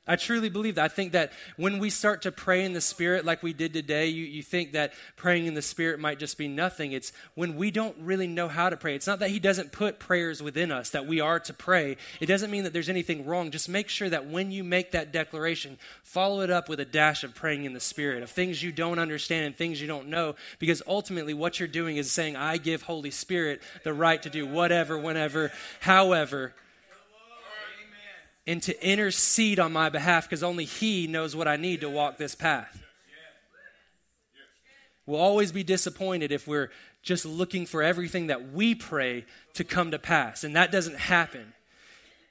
I 0.08 0.16
truly 0.16 0.48
believe 0.48 0.76
that. 0.76 0.84
I 0.84 0.88
think 0.88 1.12
that 1.12 1.32
when 1.58 1.78
we 1.78 1.90
start 1.90 2.22
to 2.22 2.32
pray 2.32 2.64
in 2.64 2.72
the 2.72 2.80
Spirit 2.80 3.26
like 3.26 3.42
we 3.42 3.52
did 3.52 3.74
today, 3.74 4.06
you, 4.06 4.24
you 4.24 4.42
think 4.42 4.72
that 4.72 4.94
praying 5.16 5.44
in 5.44 5.52
the 5.52 5.60
Spirit 5.60 6.00
might 6.00 6.18
just 6.18 6.38
be 6.38 6.48
nothing. 6.48 6.92
It's 6.92 7.12
when 7.34 7.56
we 7.56 7.70
don't 7.70 7.94
really 7.98 8.26
know 8.26 8.48
how 8.48 8.70
to 8.70 8.76
pray. 8.78 8.94
It's 8.94 9.06
not 9.06 9.18
that 9.18 9.28
He 9.28 9.38
doesn't 9.38 9.70
put 9.70 9.98
prayers 9.98 10.42
within 10.42 10.72
us 10.72 10.88
that 10.90 11.06
we 11.06 11.20
are 11.20 11.38
to 11.40 11.52
pray. 11.52 11.98
It 12.20 12.26
doesn't 12.26 12.50
mean 12.50 12.64
that 12.64 12.72
there's 12.72 12.88
anything 12.88 13.26
wrong. 13.26 13.50
Just 13.50 13.68
make 13.68 13.90
sure 13.90 14.08
that 14.08 14.26
when 14.26 14.50
you 14.50 14.64
make 14.64 14.92
that 14.92 15.12
declaration, 15.12 15.76
follow 16.02 16.40
it 16.40 16.50
up 16.50 16.70
with 16.70 16.80
a 16.80 16.86
dash 16.86 17.22
of 17.22 17.34
praying 17.34 17.64
in 17.64 17.74
the 17.74 17.80
Spirit, 17.80 18.22
of 18.22 18.30
things 18.30 18.62
you 18.62 18.72
don't 18.72 18.98
understand 18.98 19.44
and 19.44 19.56
things 19.56 19.78
you 19.78 19.86
don't 19.86 20.08
know. 20.08 20.36
Because 20.58 20.82
ultimately, 20.86 21.34
what 21.34 21.60
you're 21.60 21.68
doing 21.68 21.98
is 21.98 22.10
saying, 22.10 22.34
I 22.34 22.56
give 22.56 22.82
Holy 22.82 23.10
Spirit 23.10 23.60
the 23.84 23.92
right 23.92 24.22
to 24.22 24.30
do 24.30 24.46
whatever, 24.46 24.98
whenever, 24.98 25.52
however 25.80 26.54
and 28.48 28.62
to 28.62 28.84
intercede 28.84 29.60
on 29.60 29.72
my 29.72 29.90
behalf 29.90 30.24
because 30.24 30.42
only 30.42 30.64
He 30.64 31.06
knows 31.06 31.36
what 31.36 31.46
I 31.46 31.56
need 31.56 31.82
to 31.82 31.90
walk 31.90 32.16
this 32.16 32.34
path. 32.34 32.82
We'll 35.04 35.20
always 35.20 35.52
be 35.52 35.62
disappointed 35.62 36.32
if 36.32 36.48
we're 36.48 36.70
just 37.02 37.26
looking 37.26 37.66
for 37.66 37.82
everything 37.82 38.28
that 38.28 38.52
we 38.52 38.74
pray 38.74 39.26
to 39.54 39.64
come 39.64 39.90
to 39.90 39.98
pass, 39.98 40.44
and 40.44 40.56
that 40.56 40.72
doesn't 40.72 40.96
happen. 40.96 41.52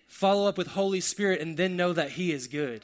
Follow 0.08 0.50
up 0.50 0.58
with 0.58 0.68
Holy 0.68 1.02
Spirit 1.02 1.40
and 1.40 1.56
then 1.56 1.78
know 1.78 1.94
that 1.94 2.12
He 2.12 2.32
is 2.32 2.48
good 2.48 2.84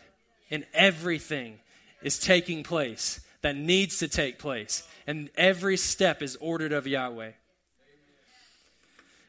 and 0.52 0.66
everything 0.74 1.58
is 2.04 2.20
taking 2.20 2.64
place 2.64 3.20
that 3.42 3.56
needs 3.56 3.98
to 3.98 4.08
take 4.08 4.38
place, 4.38 4.88
and 5.08 5.32
every 5.36 5.76
step 5.76 6.22
is 6.22 6.38
ordered 6.40 6.72
of 6.72 6.86
Yahweh. 6.86 7.32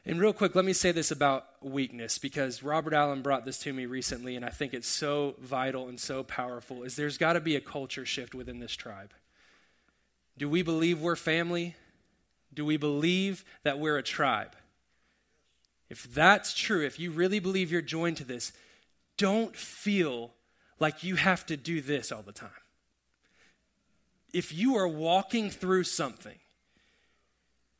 And 0.05 0.19
real 0.19 0.33
quick, 0.33 0.53
let 0.53 0.65
me 0.65 0.73
say 0.73 0.91
this 0.91 1.09
about 1.09 1.47
weakness 1.61 2.19
because 2.19 2.61
Robert 2.61 2.93
Allen 2.93 3.23
brought 3.23 3.43
this 3.43 3.57
to 3.59 3.73
me 3.73 3.87
recently, 3.87 4.35
and 4.35 4.45
I 4.45 4.49
think 4.49 4.73
it's 4.73 4.87
so 4.87 5.35
vital 5.39 5.87
and 5.87 5.99
so 5.99 6.23
powerful. 6.23 6.83
Is 6.83 6.95
there's 6.95 7.17
got 7.17 7.33
to 7.33 7.39
be 7.39 7.55
a 7.55 7.61
culture 7.61 8.05
shift 8.05 8.35
within 8.35 8.59
this 8.59 8.75
tribe. 8.75 9.13
Do 10.37 10.47
we 10.47 10.61
believe 10.61 11.01
we're 11.01 11.15
family? 11.15 11.75
Do 12.53 12.65
we 12.65 12.77
believe 12.77 13.43
that 13.63 13.79
we're 13.79 13.97
a 13.97 14.03
tribe? 14.03 14.55
if 15.89 16.13
that's 16.13 16.53
true, 16.53 16.83
if 16.83 16.99
you 16.99 17.11
really 17.11 17.39
believe 17.39 17.71
you're 17.71 17.81
joined 17.81 18.17
to 18.17 18.23
this, 18.23 18.51
don't 19.17 19.55
feel 19.55 20.33
like 20.79 21.03
you 21.03 21.15
have 21.15 21.45
to 21.45 21.57
do 21.57 21.79
this 21.79 22.11
all 22.11 22.23
the 22.23 22.31
time. 22.31 22.49
If 24.33 24.53
you 24.53 24.75
are 24.75 24.87
walking 24.87 25.49
through 25.49 25.83
something, 25.83 26.37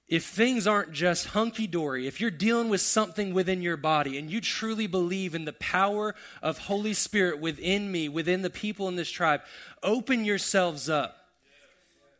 if 0.07 0.25
things 0.25 0.67
aren't 0.67 0.91
just 0.91 1.27
hunky 1.27 1.65
dory, 1.65 2.07
if 2.07 2.21
you're 2.21 2.29
dealing 2.29 2.69
with 2.69 2.81
something 2.81 3.33
within 3.33 3.61
your 3.61 3.77
body 3.77 4.19
and 4.19 4.29
you 4.29 4.39
truly 4.39 4.85
believe 4.85 5.33
in 5.33 5.45
the 5.45 5.53
power 5.53 6.13
of 6.43 6.59
Holy 6.59 6.93
Spirit 6.93 7.39
within 7.39 7.91
me, 7.91 8.07
within 8.07 8.43
the 8.43 8.51
people 8.51 8.87
in 8.87 8.95
this 8.95 9.09
tribe, 9.09 9.41
open 9.81 10.23
yourselves 10.23 10.89
up. 10.89 11.17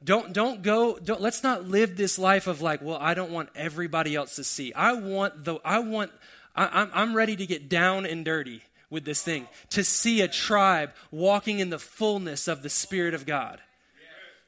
Don't, 0.04 0.34
don't 0.34 0.62
go, 0.62 0.98
don't, 0.98 1.22
let's 1.22 1.44
not 1.44 1.68
live 1.68 1.96
this 1.96 2.18
life 2.18 2.48
of 2.48 2.62
like, 2.62 2.82
well, 2.82 2.98
I 3.00 3.14
don't 3.14 3.32
want 3.32 3.50
everybody 3.56 4.16
else 4.16 4.36
to 4.36 4.44
see. 4.44 4.74
I 4.74 4.94
want 4.94 5.44
the, 5.44 5.60
I 5.64 5.80
want, 5.80 6.12
I, 6.56 6.82
I'm, 6.82 6.92
I'm 6.94 7.16
ready 7.16 7.36
to 7.36 7.46
get 7.46 7.70
down 7.70 8.06
and 8.06 8.26
dirty 8.26 8.62
with 8.90 9.06
this 9.06 9.22
thing, 9.22 9.48
to 9.72 9.84
see 9.84 10.22
a 10.22 10.28
tribe 10.28 10.92
walking 11.12 11.60
in 11.60 11.70
the 11.70 11.80
fullness 11.80 12.48
of 12.48 12.62
the 12.62 12.70
Spirit 12.70 13.14
of 13.14 13.26
God. 13.26 13.60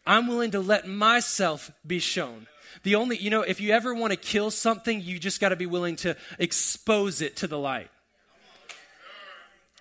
I'm 0.05 0.27
willing 0.27 0.51
to 0.51 0.59
let 0.59 0.87
myself 0.87 1.71
be 1.85 1.99
shown. 1.99 2.47
The 2.83 2.95
only, 2.95 3.17
you 3.17 3.29
know, 3.29 3.41
if 3.41 3.59
you 3.59 3.71
ever 3.71 3.93
want 3.93 4.11
to 4.11 4.17
kill 4.17 4.51
something, 4.51 5.01
you 5.01 5.19
just 5.19 5.41
got 5.41 5.49
to 5.49 5.55
be 5.55 5.65
willing 5.65 5.95
to 5.97 6.15
expose 6.39 7.21
it 7.21 7.35
to 7.37 7.47
the 7.47 7.57
light. 7.57 7.89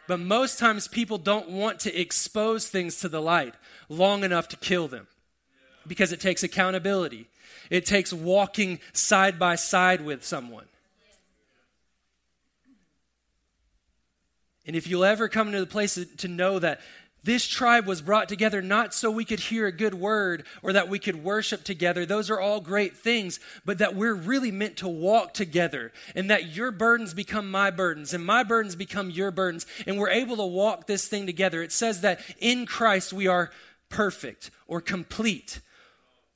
But 0.07 0.20
most 0.20 0.59
times 0.59 0.88
people 0.88 1.18
don't 1.18 1.51
want 1.51 1.80
to 1.80 2.01
expose 2.01 2.68
things 2.68 3.01
to 3.01 3.09
the 3.09 3.20
light 3.20 3.55
long 3.88 4.24
enough 4.24 4.49
to 4.49 4.57
kill 4.57 4.88
them 4.88 5.09
because 5.86 6.12
it 6.12 6.20
takes 6.20 6.42
accountability. 6.42 7.28
It 7.70 7.86
takes 7.86 8.12
walking 8.12 8.78
side 8.92 9.38
by 9.38 9.57
side 9.57 10.01
with 10.01 10.24
someone. 10.24 10.66
And 14.66 14.74
if 14.74 14.88
you'll 14.88 15.05
ever 15.05 15.28
come 15.28 15.53
to 15.53 15.61
the 15.61 15.66
place 15.66 15.99
to 16.18 16.28
know 16.28 16.59
that 16.59 16.80
this 17.27 17.47
tribe 17.47 17.87
was 17.87 18.01
brought 18.01 18.29
together 18.29 18.62
not 18.62 18.95
so 18.95 19.11
we 19.11 19.24
could 19.24 19.41
hear 19.41 19.66
a 19.66 19.72
good 19.72 19.95
word 19.95 20.47
or 20.62 20.72
that 20.72 20.89
we 20.89 21.01
could 21.01 21.24
worship 21.24 21.64
together. 21.64 22.07
Those 22.07 22.31
are 22.31 22.41
all 22.41 22.61
great 22.61 22.97
things, 22.97 23.41
but 23.64 23.79
that 23.79 23.97
we're 23.97 24.14
really 24.14 24.53
meant 24.53 24.77
to 24.79 24.89
walk 24.89 25.35
together 25.35 25.93
and 26.14 26.31
that 26.31 26.55
your 26.55 26.70
burdens 26.70 27.14
become 27.14 27.51
my 27.51 27.72
burdens 27.72 28.14
and 28.14 28.24
my 28.24 28.45
burdens 28.45 28.77
become 28.77 29.11
your 29.11 29.33
burdens 29.33 29.66
and 29.89 29.99
we're 29.99 30.09
able 30.09 30.37
to 30.37 30.47
walk 30.47 30.87
this 30.87 31.09
thing 31.09 31.27
together. 31.27 31.62
It 31.62 31.72
says 31.72 32.03
that 32.03 32.20
in 32.39 32.64
Christ 32.64 33.12
we 33.12 33.27
are 33.27 33.51
perfect 33.89 34.53
or 34.68 34.81
complete. 34.81 35.61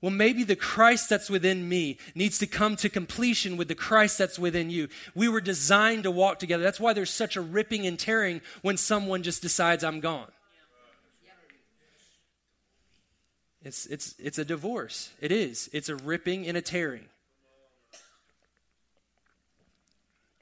Well, 0.03 0.11
maybe 0.11 0.43
the 0.43 0.57
Christ 0.57 1.09
that's 1.09 1.31
within 1.31 1.69
me 1.69 1.99
needs 2.17 2.39
to 2.39 2.49
come 2.49 2.75
to 2.77 2.89
completion 2.89 3.57
with 3.57 3.69
the 3.69 3.77
Christ 3.77 4.19
that's 4.19 4.41
within 4.41 4.71
you. 4.71 4.89
We 5.15 5.29
were 5.29 5.41
designed 5.41 6.03
to 6.03 6.11
walk 6.11 6.41
together. 6.41 6.65
That's 6.65 6.81
why 6.81 6.95
there's 6.95 7.11
such 7.11 7.37
a 7.37 7.41
ripping 7.41 7.87
and 7.87 7.97
tearing 7.97 8.41
when 8.63 8.77
someone 8.77 9.23
just 9.23 9.41
decides 9.41 9.85
I'm 9.85 10.01
gone. 10.01 10.33
It's, 13.63 13.87
it's, 13.87 14.15
it's 14.19 14.39
a 14.39 14.45
divorce. 14.45 15.11
It 15.21 15.33
is. 15.33 15.69
It's 15.73 15.89
a 15.89 15.97
ripping 15.97 16.47
and 16.47 16.57
a 16.57 16.63
tearing. 16.63 17.05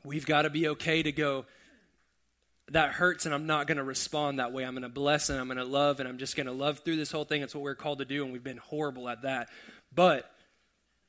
We've 0.04 0.26
got 0.26 0.42
to 0.42 0.50
be 0.50 0.68
okay 0.68 1.02
to 1.02 1.10
go, 1.10 1.44
that 2.70 2.92
hurts, 2.92 3.26
and 3.26 3.34
I'm 3.34 3.46
not 3.46 3.66
going 3.66 3.78
to 3.78 3.84
respond 3.84 4.38
that 4.38 4.52
way. 4.52 4.64
I'm 4.64 4.74
going 4.74 4.82
to 4.82 4.88
bless 4.88 5.30
and 5.30 5.40
I'm 5.40 5.48
going 5.48 5.58
to 5.58 5.64
love, 5.64 5.98
and 6.00 6.08
I'm 6.08 6.18
just 6.18 6.36
going 6.36 6.46
to 6.46 6.52
love 6.52 6.80
through 6.80 6.96
this 6.96 7.10
whole 7.10 7.24
thing. 7.24 7.42
It's 7.42 7.54
what 7.54 7.64
we're 7.64 7.74
called 7.74 7.98
to 7.98 8.04
do, 8.04 8.22
and 8.22 8.32
we've 8.32 8.44
been 8.44 8.58
horrible 8.58 9.08
at 9.08 9.22
that. 9.22 9.48
But 9.92 10.30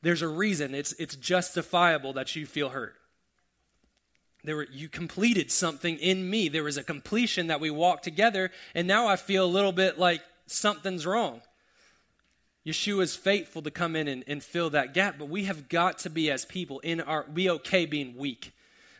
there's 0.01 0.23
a 0.23 0.27
reason. 0.27 0.73
It's, 0.73 0.93
it's 0.93 1.15
justifiable 1.15 2.13
that 2.13 2.35
you 2.35 2.45
feel 2.45 2.69
hurt. 2.69 2.95
There 4.43 4.55
were, 4.55 4.67
you 4.71 4.89
completed 4.89 5.51
something 5.51 5.97
in 5.97 6.27
me. 6.29 6.49
There 6.49 6.63
was 6.63 6.77
a 6.77 6.83
completion 6.83 7.47
that 7.47 7.59
we 7.59 7.69
walked 7.69 8.03
together, 8.03 8.51
and 8.73 8.87
now 8.87 9.07
I 9.07 9.17
feel 9.17 9.45
a 9.45 9.47
little 9.47 9.73
bit 9.73 9.99
like 9.99 10.21
something's 10.47 11.05
wrong. 11.05 11.41
Yeshua 12.69 13.01
is 13.01 13.15
faithful 13.15 13.61
to 13.63 13.71
come 13.71 13.95
in 13.95 14.07
and, 14.07 14.23
and 14.27 14.43
fill 14.43 14.69
that 14.69 14.93
gap, 14.93 15.15
but 15.17 15.27
we 15.27 15.45
have 15.45 15.69
got 15.69 15.97
to 15.99 16.09
be 16.09 16.29
as 16.29 16.45
people 16.45 16.79
in 16.79 17.01
our 17.01 17.23
be 17.23 17.49
okay 17.49 17.85
being 17.85 18.15
weak. 18.15 18.53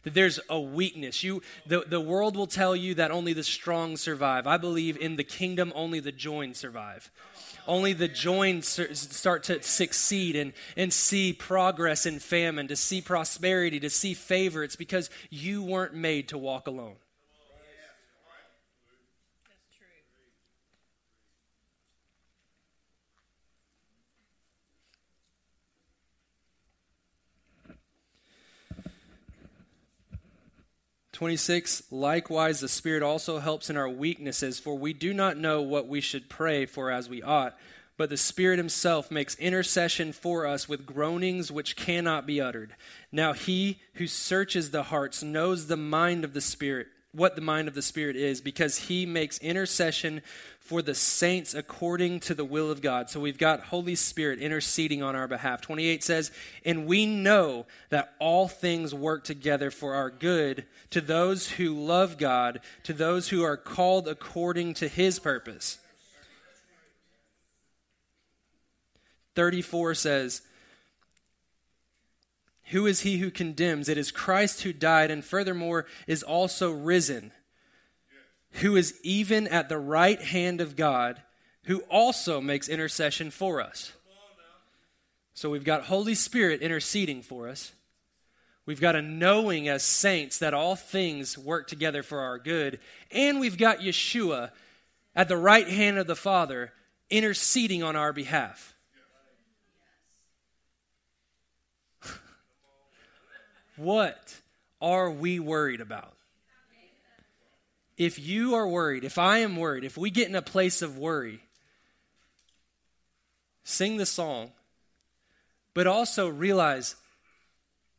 That 0.03 0.13
there's 0.13 0.39
a 0.49 0.59
weakness. 0.59 1.23
You 1.23 1.43
the, 1.67 1.83
the 1.85 1.99
world 1.99 2.35
will 2.35 2.47
tell 2.47 2.75
you 2.75 2.95
that 2.95 3.11
only 3.11 3.33
the 3.33 3.43
strong 3.43 3.97
survive. 3.97 4.47
I 4.47 4.57
believe 4.57 4.97
in 4.97 5.17
the 5.17 5.23
kingdom 5.23 5.71
only 5.75 5.99
the 5.99 6.11
joined 6.11 6.55
survive. 6.55 7.11
Only 7.67 7.93
the 7.93 8.07
joined 8.07 8.65
start 8.65 9.43
to 9.43 9.61
succeed 9.61 10.35
and, 10.35 10.53
and 10.75 10.91
see 10.91 11.33
progress 11.33 12.05
in 12.05 12.19
famine, 12.19 12.67
to 12.69 12.75
see 12.75 13.01
prosperity, 13.01 13.79
to 13.81 13.89
see 13.89 14.13
favor. 14.15 14.63
It's 14.63 14.77
because 14.77 15.09
you 15.29 15.61
weren't 15.61 15.93
made 15.93 16.29
to 16.29 16.37
walk 16.37 16.65
alone. 16.65 16.95
26 31.19 31.83
Likewise, 31.91 32.61
the 32.61 32.69
Spirit 32.69 33.03
also 33.03 33.39
helps 33.39 33.69
in 33.69 33.75
our 33.75 33.89
weaknesses, 33.89 34.57
for 34.57 34.77
we 34.77 34.93
do 34.93 35.13
not 35.13 35.35
know 35.35 35.61
what 35.61 35.85
we 35.85 35.99
should 35.99 36.29
pray 36.29 36.65
for 36.65 36.89
as 36.89 37.09
we 37.09 37.21
ought. 37.21 37.57
But 37.97 38.09
the 38.09 38.15
Spirit 38.15 38.57
Himself 38.57 39.11
makes 39.11 39.35
intercession 39.35 40.13
for 40.13 40.47
us 40.47 40.69
with 40.69 40.85
groanings 40.85 41.51
which 41.51 41.75
cannot 41.75 42.25
be 42.25 42.39
uttered. 42.39 42.73
Now, 43.11 43.33
He 43.33 43.81
who 43.95 44.07
searches 44.07 44.71
the 44.71 44.83
hearts 44.83 45.21
knows 45.21 45.67
the 45.67 45.75
mind 45.75 46.23
of 46.23 46.33
the 46.33 46.39
Spirit, 46.39 46.87
what 47.11 47.35
the 47.35 47.41
mind 47.41 47.67
of 47.67 47.73
the 47.73 47.81
Spirit 47.81 48.15
is, 48.15 48.41
because 48.41 48.77
He 48.77 49.05
makes 49.05 49.39
intercession 49.39 50.21
for 50.59 50.83
the 50.83 50.93
saints 50.93 51.55
according 51.55 52.19
to 52.19 52.35
the 52.35 52.45
will 52.45 52.69
of 52.69 52.81
God. 52.81 53.09
So 53.09 53.19
we've 53.19 53.39
got 53.39 53.61
Holy 53.61 53.95
Spirit 53.95 54.37
interceding 54.37 55.01
on 55.01 55.15
our 55.15 55.27
behalf. 55.27 55.61
28 55.61 56.03
says, 56.03 56.31
And 56.63 56.85
we 56.85 57.07
know 57.07 57.65
that 57.89 58.13
all 58.19 58.47
things 58.47 58.93
work 58.93 59.23
together 59.23 59.71
for 59.71 59.95
our 59.95 60.11
good 60.11 60.65
to 60.91 61.01
those 61.01 61.49
who 61.49 61.73
love 61.73 62.19
God, 62.19 62.59
to 62.83 62.93
those 62.93 63.29
who 63.29 63.43
are 63.43 63.57
called 63.57 64.07
according 64.07 64.75
to 64.75 64.87
his 64.87 65.17
purpose. 65.17 65.79
34 69.35 69.95
says, 69.95 70.41
Who 72.69 72.85
is 72.85 73.01
he 73.01 73.17
who 73.17 73.31
condemns? 73.31 73.89
It 73.89 73.97
is 73.97 74.11
Christ 74.11 74.61
who 74.61 74.73
died 74.73 75.11
and 75.11 75.23
furthermore 75.23 75.85
is 76.07 76.23
also 76.23 76.71
risen 76.71 77.31
who 78.53 78.75
is 78.75 78.99
even 79.03 79.47
at 79.47 79.69
the 79.69 79.77
right 79.77 80.21
hand 80.21 80.61
of 80.61 80.75
God, 80.75 81.21
who 81.65 81.79
also 81.89 82.41
makes 82.41 82.67
intercession 82.67 83.31
for 83.31 83.61
us. 83.61 83.93
So 85.33 85.49
we've 85.49 85.63
got 85.63 85.83
Holy 85.83 86.15
Spirit 86.15 86.61
interceding 86.61 87.21
for 87.21 87.47
us. 87.47 87.71
We've 88.65 88.81
got 88.81 88.95
a 88.95 89.01
knowing 89.01 89.67
as 89.67 89.83
saints 89.83 90.39
that 90.39 90.53
all 90.53 90.75
things 90.75 91.37
work 91.37 91.67
together 91.67 92.03
for 92.03 92.19
our 92.19 92.37
good. 92.37 92.79
And 93.11 93.39
we've 93.39 93.57
got 93.57 93.79
Yeshua 93.79 94.51
at 95.15 95.27
the 95.27 95.37
right 95.37 95.67
hand 95.67 95.97
of 95.97 96.07
the 96.07 96.15
Father 96.15 96.73
interceding 97.09 97.81
on 97.81 97.95
our 97.95 98.13
behalf. 98.13 98.75
What 103.79 104.35
are 104.81 105.09
we 105.09 105.39
worried 105.39 105.81
about? 105.81 106.13
if 107.99 108.17
you 108.17 108.55
are 108.55 108.65
worried, 108.65 109.03
if 109.03 109.17
I 109.17 109.39
am 109.39 109.57
worried, 109.57 109.83
if 109.83 109.97
we 109.97 110.09
get 110.09 110.29
in 110.29 110.35
a 110.35 110.41
place 110.41 110.81
of 110.81 110.97
worry, 110.97 111.41
sing 113.65 113.97
the 113.97 114.05
song, 114.05 114.51
but 115.73 115.85
also 115.85 116.29
realize 116.29 116.95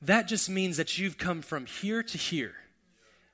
that 0.01 0.26
just 0.26 0.49
means 0.49 0.78
that 0.78 0.97
you've 0.97 1.18
come 1.18 1.43
from 1.43 1.66
here 1.66 2.03
to 2.03 2.16
here. 2.16 2.55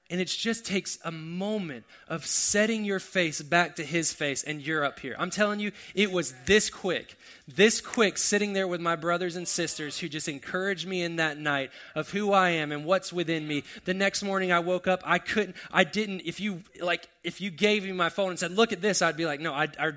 And 0.09 0.21
it 0.21 0.29
just 0.29 0.65
takes 0.65 0.99
a 1.05 1.11
moment 1.11 1.85
of 2.09 2.25
setting 2.25 2.85
your 2.85 3.01
face 3.01 3.43
back 3.43 3.77
to 3.77 3.85
his 3.85 4.13
face, 4.13 4.45
and 4.45 4.65
you're 4.65 4.85
up 4.85 5.01
here. 5.01 5.17
I'm 5.19 5.31
telling 5.31 5.59
you, 5.59 5.73
it 5.97 6.13
was 6.13 6.33
this 6.45 6.71
quick, 6.71 7.19
this 7.49 7.81
quick, 7.81 8.17
sitting 8.17 8.53
there 8.53 8.69
with 8.69 8.81
my 8.81 8.95
brothers 8.95 9.35
and 9.35 9.49
sisters 9.49 9.99
who 9.99 10.09
just 10.09 10.29
encouraged 10.29 10.87
me 10.87 11.03
in 11.03 11.17
that 11.17 11.39
night 11.39 11.71
of 11.97 12.11
who 12.11 12.33
I 12.33 12.51
am 12.51 12.71
and 12.71 12.85
what's 12.85 13.13
within 13.13 13.49
me. 13.49 13.65
The 13.85 13.95
next 13.95 14.23
morning 14.23 14.53
I 14.53 14.61
woke 14.61 14.87
up, 14.87 15.03
I 15.05 15.19
couldn't, 15.19 15.57
I 15.73 15.83
didn't, 15.83 16.23
if 16.25 16.39
you, 16.39 16.63
like, 16.81 17.09
if 17.25 17.41
you 17.41 17.51
gave 17.51 17.85
me 17.85 17.91
my 17.91 18.09
phone 18.09 18.31
and 18.31 18.39
said, 18.39 18.53
look 18.53 18.73
at 18.73 18.81
this, 18.81 19.03
I'd 19.03 19.17
be 19.17 19.27
like, 19.27 19.41
no, 19.41 19.53
I, 19.53 19.69
I 19.77 19.91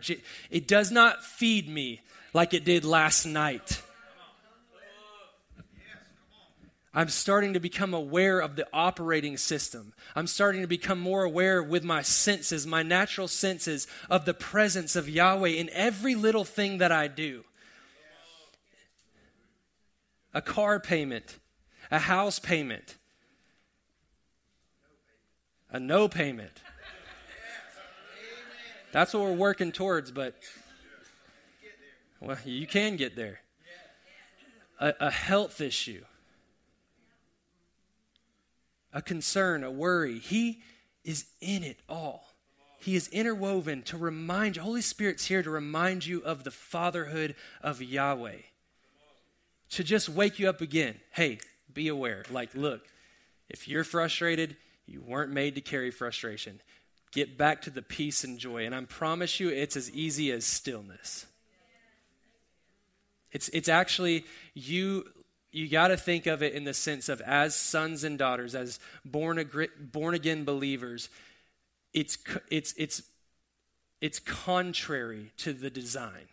it 0.49 0.67
does 0.67 0.89
not 0.91 1.23
feed 1.23 1.69
me 1.69 2.01
like 2.33 2.55
it 2.55 2.65
did 2.65 2.83
last 2.83 3.25
night. 3.25 3.81
I'm 6.93 7.09
starting 7.09 7.53
to 7.53 7.59
become 7.59 7.93
aware 7.93 8.39
of 8.39 8.55
the 8.55 8.67
operating 8.73 9.37
system. 9.37 9.93
I'm 10.15 10.25
starting 10.25 10.61
to 10.61 10.67
become 10.67 10.99
more 10.99 11.23
aware 11.23 11.61
with 11.61 11.83
my 11.83 12.01
senses, 12.01 12.65
my 12.65 12.81
natural 12.81 13.27
senses, 13.27 13.87
of 14.09 14.25
the 14.25 14.33
presence 14.33 14.95
of 14.95 15.07
Yahweh 15.07 15.49
in 15.49 15.69
every 15.71 16.15
little 16.15 16.45
thing 16.45 16.79
that 16.79 16.91
I 16.91 17.07
do. 17.07 17.43
A 20.33 20.41
car 20.41 20.79
payment, 20.79 21.37
a 21.91 21.99
house 21.99 22.39
payment, 22.39 22.97
a 25.71 25.79
no 25.79 26.07
payment. 26.07 26.61
That's 28.91 29.13
what 29.13 29.23
we're 29.23 29.33
working 29.33 29.71
towards, 29.71 30.09
but 30.09 30.35
well, 32.19 32.37
you 32.43 32.65
can 32.65 32.95
get 32.95 33.15
there. 33.15 33.41
A, 34.79 34.93
a 34.99 35.11
health 35.11 35.61
issue, 35.61 36.03
a 38.93 39.01
concern, 39.01 39.63
a 39.63 39.71
worry. 39.71 40.19
He 40.19 40.61
is 41.03 41.25
in 41.41 41.63
it 41.63 41.79
all. 41.87 42.33
He 42.79 42.95
is 42.95 43.09
interwoven 43.09 43.81
to 43.83 43.97
remind 43.97 44.55
you. 44.55 44.61
Holy 44.61 44.81
Spirit's 44.81 45.25
here 45.25 45.43
to 45.43 45.49
remind 45.49 46.05
you 46.05 46.21
of 46.23 46.43
the 46.43 46.51
fatherhood 46.51 47.35
of 47.61 47.81
Yahweh. 47.81 48.37
To 49.71 49.83
just 49.83 50.09
wake 50.09 50.39
you 50.39 50.49
up 50.49 50.61
again. 50.61 50.95
Hey, 51.11 51.39
be 51.73 51.89
aware. 51.89 52.23
Like, 52.31 52.55
look, 52.55 52.87
if 53.49 53.67
you're 53.67 53.83
frustrated, 53.83 54.55
you 54.85 55.01
weren't 55.01 55.31
made 55.31 55.55
to 55.55 55.61
carry 55.61 55.91
frustration. 55.91 56.61
Get 57.11 57.37
back 57.37 57.61
to 57.63 57.69
the 57.69 57.81
peace 57.81 58.23
and 58.23 58.39
joy. 58.39 58.65
And 58.65 58.73
I 58.73 58.81
promise 58.85 59.39
you, 59.39 59.49
it's 59.49 59.75
as 59.75 59.91
easy 59.91 60.31
as 60.31 60.45
stillness. 60.45 61.25
It's, 63.31 63.49
it's 63.49 63.69
actually 63.69 64.25
you 64.53 65.05
you 65.51 65.67
got 65.67 65.87
to 65.87 65.97
think 65.97 66.27
of 66.27 66.43
it 66.43 66.53
in 66.53 66.63
the 66.63 66.73
sense 66.73 67.09
of 67.09 67.21
as 67.21 67.55
sons 67.55 68.03
and 68.03 68.17
daughters, 68.17 68.53
as 68.53 68.79
born, 69.03 69.43
born 69.79 70.13
again 70.13 70.45
believers, 70.45 71.09
it's, 71.93 72.17
it's, 72.51 72.73
it's, 72.77 73.01
it's 73.99 74.19
contrary 74.19 75.31
to 75.37 75.53
the 75.53 75.69
design. 75.69 76.27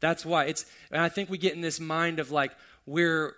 That's 0.00 0.24
why 0.24 0.44
it's, 0.44 0.66
and 0.90 1.02
I 1.02 1.08
think 1.08 1.30
we 1.30 1.38
get 1.38 1.54
in 1.54 1.60
this 1.60 1.80
mind 1.80 2.18
of 2.18 2.30
like, 2.30 2.52
we're, 2.86 3.34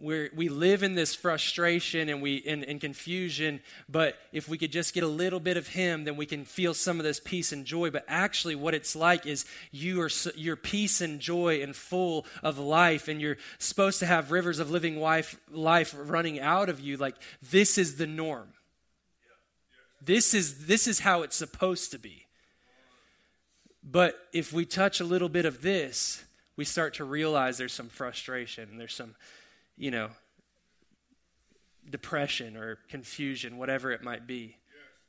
we 0.00 0.28
we 0.34 0.48
live 0.48 0.82
in 0.82 0.94
this 0.94 1.14
frustration 1.14 2.08
and 2.08 2.20
we 2.20 2.36
in, 2.36 2.64
in 2.64 2.78
confusion 2.78 3.60
but 3.88 4.16
if 4.32 4.48
we 4.48 4.58
could 4.58 4.72
just 4.72 4.92
get 4.92 5.04
a 5.04 5.08
little 5.08 5.40
bit 5.40 5.56
of 5.56 5.68
him 5.68 6.04
then 6.04 6.16
we 6.16 6.26
can 6.26 6.44
feel 6.44 6.74
some 6.74 6.98
of 6.98 7.04
this 7.04 7.20
peace 7.20 7.52
and 7.52 7.64
joy. 7.64 7.90
But 7.90 8.04
actually 8.08 8.54
what 8.54 8.74
it's 8.74 8.96
like 8.96 9.26
is 9.26 9.44
you 9.70 10.00
are 10.02 10.10
your 10.34 10.56
peace 10.56 11.00
and 11.00 11.20
joy 11.20 11.62
and 11.62 11.74
full 11.74 12.26
of 12.42 12.58
life 12.58 13.08
and 13.08 13.20
you're 13.20 13.36
supposed 13.58 14.00
to 14.00 14.06
have 14.06 14.30
rivers 14.30 14.58
of 14.58 14.70
living 14.70 14.98
life 15.00 15.38
life 15.50 15.94
running 15.96 16.40
out 16.40 16.68
of 16.68 16.80
you. 16.80 16.96
Like 16.96 17.16
this 17.42 17.78
is 17.78 17.96
the 17.96 18.06
norm. 18.06 18.48
This 20.02 20.34
is 20.34 20.66
this 20.66 20.86
is 20.86 21.00
how 21.00 21.22
it's 21.22 21.36
supposed 21.36 21.92
to 21.92 21.98
be. 21.98 22.26
But 23.82 24.16
if 24.32 24.52
we 24.52 24.64
touch 24.64 25.00
a 25.00 25.04
little 25.04 25.28
bit 25.28 25.44
of 25.44 25.62
this 25.62 26.24
we 26.56 26.64
start 26.64 26.94
to 26.94 27.04
realize 27.04 27.58
there's 27.58 27.72
some 27.72 27.88
frustration 27.88 28.78
there's 28.78 28.94
some 28.94 29.14
you 29.76 29.90
know, 29.90 30.10
depression 31.88 32.56
or 32.56 32.78
confusion, 32.88 33.58
whatever 33.58 33.92
it 33.92 34.02
might 34.02 34.26
be. 34.26 34.56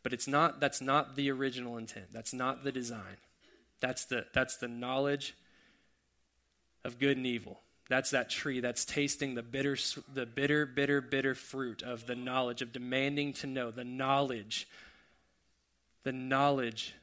But 0.04 0.14
it's 0.14 0.28
not 0.28 0.60
that's 0.60 0.82
not 0.82 1.16
the 1.16 1.32
original 1.32 1.78
intent. 1.78 2.08
That's 2.14 2.34
not 2.34 2.64
the 2.64 2.72
design. 2.72 3.18
That's 3.80 4.06
the 4.06 4.26
that's 4.34 4.58
the 4.58 4.68
knowledge 4.68 5.36
of 6.84 7.00
good 7.00 7.18
and 7.18 7.26
evil. 7.26 7.62
That's 7.90 8.12
that 8.12 8.30
tree 8.30 8.60
that's 8.60 8.86
tasting 8.86 9.36
the 9.36 9.44
bitter 9.44 9.78
the 10.14 10.26
bitter 10.26 10.66
bitter 10.66 11.02
bitter 11.02 11.34
fruit 11.34 11.82
of 11.82 12.06
the 12.06 12.16
knowledge 12.16 12.62
of 12.62 12.72
demanding 12.72 13.34
to 13.34 13.48
know, 13.48 13.72
the 13.72 13.84
knowledge 13.84 14.68
the 16.04 16.12
knowledge 16.12 16.94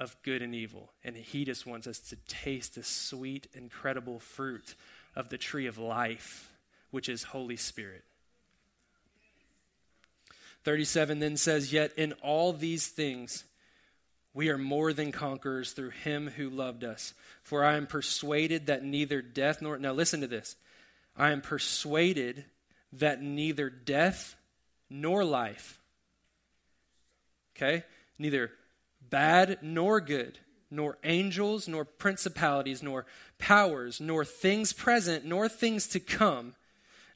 of 0.00 0.16
good 0.24 0.42
and 0.42 0.54
evil. 0.54 0.90
And 1.04 1.16
he 1.16 1.44
just 1.44 1.66
wants 1.66 1.86
us 1.86 2.00
to 2.00 2.16
taste 2.26 2.74
the 2.74 2.82
sweet 2.82 3.46
incredible 3.54 4.18
fruit 4.18 4.74
of 5.14 5.28
the 5.28 5.38
tree 5.38 5.66
of 5.66 5.78
life 5.78 6.52
which 6.90 7.08
is 7.08 7.24
Holy 7.24 7.56
Spirit. 7.56 8.04
37 10.64 11.18
then 11.18 11.36
says, 11.36 11.72
Yet 11.72 11.92
in 11.96 12.12
all 12.14 12.52
these 12.52 12.88
things 12.88 13.44
we 14.34 14.50
are 14.50 14.58
more 14.58 14.92
than 14.92 15.10
conquerors 15.10 15.72
through 15.72 15.90
him 15.90 16.28
who 16.36 16.48
loved 16.48 16.84
us. 16.84 17.14
For 17.42 17.64
I 17.64 17.76
am 17.76 17.86
persuaded 17.86 18.66
that 18.66 18.84
neither 18.84 19.22
death 19.22 19.60
nor. 19.60 19.78
Now 19.78 19.92
listen 19.92 20.20
to 20.20 20.26
this. 20.26 20.56
I 21.16 21.30
am 21.30 21.40
persuaded 21.40 22.44
that 22.92 23.22
neither 23.22 23.68
death 23.68 24.36
nor 24.88 25.24
life, 25.24 25.80
okay, 27.56 27.84
neither 28.18 28.52
bad 29.10 29.58
nor 29.60 30.00
good, 30.00 30.38
nor 30.70 30.98
angels, 31.04 31.66
nor 31.66 31.84
principalities, 31.84 32.82
nor 32.82 33.06
powers, 33.38 34.00
nor 34.00 34.24
things 34.24 34.72
present, 34.72 35.24
nor 35.24 35.48
things 35.48 35.88
to 35.88 36.00
come 36.00 36.54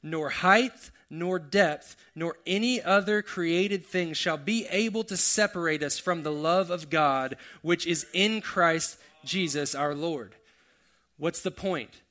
nor 0.03 0.29
height, 0.29 0.91
nor 1.09 1.39
depth, 1.39 1.95
nor 2.13 2.35
any 2.45 2.81
other 2.81 3.21
created 3.21 3.85
thing 3.85 4.13
shall 4.13 4.37
be 4.37 4.67
able 4.69 5.03
to 5.05 5.15
separate 5.15 5.81
us 5.81 5.97
from 5.97 6.23
the 6.23 6.31
love 6.31 6.69
of 6.69 6.89
God, 6.89 7.37
which 7.61 7.87
is 7.87 8.05
in 8.13 8.41
Christ 8.41 8.97
Jesus 9.23 9.73
our 9.73 9.95
Lord. 9.95 10.35
What's 11.17 11.41
the 11.41 11.51
point? 11.51 12.01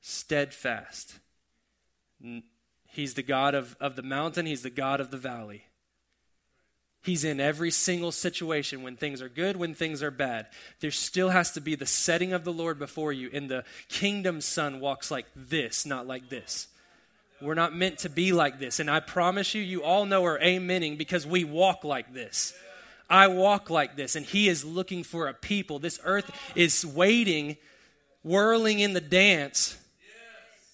Steadfast. 0.00 1.18
He's 2.88 3.14
the 3.14 3.22
God 3.22 3.54
of, 3.54 3.76
of 3.80 3.96
the 3.96 4.02
mountain, 4.02 4.46
He's 4.46 4.62
the 4.62 4.70
God 4.70 5.00
of 5.00 5.10
the 5.10 5.16
valley. 5.16 5.64
He's 7.06 7.22
in 7.22 7.38
every 7.38 7.70
single 7.70 8.10
situation 8.10 8.82
when 8.82 8.96
things 8.96 9.22
are 9.22 9.28
good, 9.28 9.56
when 9.56 9.74
things 9.74 10.02
are 10.02 10.10
bad. 10.10 10.48
There 10.80 10.90
still 10.90 11.28
has 11.28 11.52
to 11.52 11.60
be 11.60 11.76
the 11.76 11.86
setting 11.86 12.32
of 12.32 12.42
the 12.42 12.52
Lord 12.52 12.80
before 12.80 13.12
you, 13.12 13.30
and 13.32 13.48
the 13.48 13.62
kingdom 13.88 14.40
son 14.40 14.80
walks 14.80 15.08
like 15.08 15.26
this, 15.36 15.86
not 15.86 16.08
like 16.08 16.30
this. 16.30 16.66
We're 17.40 17.54
not 17.54 17.76
meant 17.76 17.98
to 17.98 18.08
be 18.08 18.32
like 18.32 18.58
this. 18.58 18.80
And 18.80 18.90
I 18.90 18.98
promise 18.98 19.54
you, 19.54 19.62
you 19.62 19.84
all 19.84 20.04
know 20.04 20.24
are 20.24 20.40
amening 20.40 20.98
because 20.98 21.24
we 21.24 21.44
walk 21.44 21.84
like 21.84 22.12
this. 22.12 22.52
I 23.08 23.28
walk 23.28 23.70
like 23.70 23.94
this, 23.94 24.16
and 24.16 24.26
He 24.26 24.48
is 24.48 24.64
looking 24.64 25.04
for 25.04 25.28
a 25.28 25.32
people. 25.32 25.78
This 25.78 26.00
earth 26.02 26.28
is 26.56 26.84
waiting, 26.84 27.56
whirling 28.24 28.80
in 28.80 28.94
the 28.94 29.00
dance, 29.00 29.78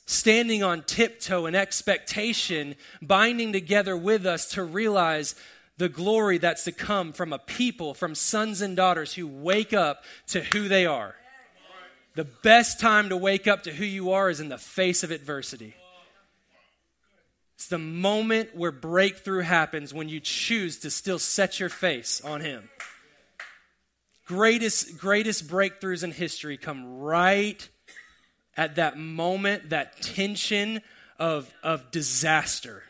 standing 0.06 0.62
on 0.62 0.80
tiptoe 0.84 1.44
in 1.44 1.54
expectation, 1.54 2.74
binding 3.02 3.52
together 3.52 3.94
with 3.94 4.24
us 4.24 4.48
to 4.52 4.64
realize 4.64 5.34
the 5.78 5.88
glory 5.88 6.38
that's 6.38 6.64
to 6.64 6.72
come 6.72 7.12
from 7.12 7.32
a 7.32 7.38
people, 7.38 7.94
from 7.94 8.14
sons 8.14 8.60
and 8.60 8.76
daughters 8.76 9.14
who 9.14 9.26
wake 9.26 9.72
up 9.72 10.04
to 10.28 10.42
who 10.42 10.68
they 10.68 10.86
are. 10.86 11.14
The 12.14 12.24
best 12.24 12.78
time 12.78 13.08
to 13.08 13.16
wake 13.16 13.46
up 13.46 13.62
to 13.62 13.72
who 13.72 13.84
you 13.84 14.12
are 14.12 14.28
is 14.28 14.40
in 14.40 14.50
the 14.50 14.58
face 14.58 15.02
of 15.02 15.10
adversity. 15.10 15.74
It's 17.54 17.68
the 17.68 17.78
moment 17.78 18.54
where 18.54 18.72
breakthrough 18.72 19.42
happens 19.42 19.94
when 19.94 20.08
you 20.08 20.20
choose 20.20 20.78
to 20.80 20.90
still 20.90 21.18
set 21.18 21.60
your 21.60 21.68
face 21.68 22.20
on 22.20 22.40
Him. 22.40 22.68
Greatest, 24.26 24.98
greatest 24.98 25.48
breakthroughs 25.48 26.04
in 26.04 26.10
history 26.10 26.56
come 26.56 26.98
right 26.98 27.68
at 28.56 28.76
that 28.76 28.98
moment, 28.98 29.70
that 29.70 30.02
tension 30.02 30.80
of, 31.18 31.52
of 31.62 31.90
disaster. 31.90 32.82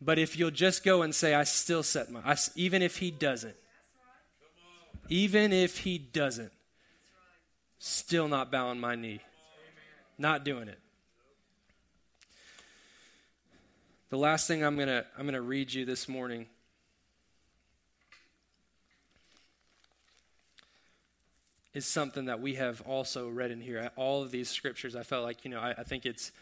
But 0.00 0.18
if 0.18 0.38
you'll 0.38 0.50
just 0.50 0.84
go 0.84 1.02
and 1.02 1.14
say, 1.14 1.34
I 1.34 1.44
still 1.44 1.82
set 1.82 2.10
my, 2.10 2.20
I, 2.24 2.36
even 2.54 2.82
if 2.82 2.98
he 2.98 3.10
doesn't, 3.10 3.56
even 5.08 5.52
if 5.52 5.78
he 5.78 5.98
doesn't, 5.98 6.52
still 7.78 8.28
not 8.28 8.50
bowing 8.50 8.80
my 8.80 8.94
knee, 8.94 9.20
not 10.18 10.44
doing 10.44 10.68
it. 10.68 10.78
The 14.10 14.18
last 14.18 14.46
thing 14.46 14.64
I'm 14.64 14.76
going 14.76 14.88
to 14.88 15.04
I'm 15.16 15.24
going 15.24 15.34
to 15.34 15.40
read 15.40 15.72
you 15.72 15.84
this 15.84 16.08
morning 16.08 16.46
is 21.74 21.84
something 21.84 22.26
that 22.26 22.40
we 22.40 22.54
have 22.54 22.80
also 22.82 23.28
read 23.28 23.50
in 23.50 23.60
here. 23.60 23.90
All 23.96 24.22
of 24.22 24.30
these 24.30 24.48
scriptures, 24.48 24.96
I 24.96 25.02
felt 25.02 25.24
like, 25.24 25.44
you 25.44 25.50
know, 25.50 25.60
I, 25.60 25.72
I 25.72 25.82
think 25.82 26.06
it's 26.06 26.32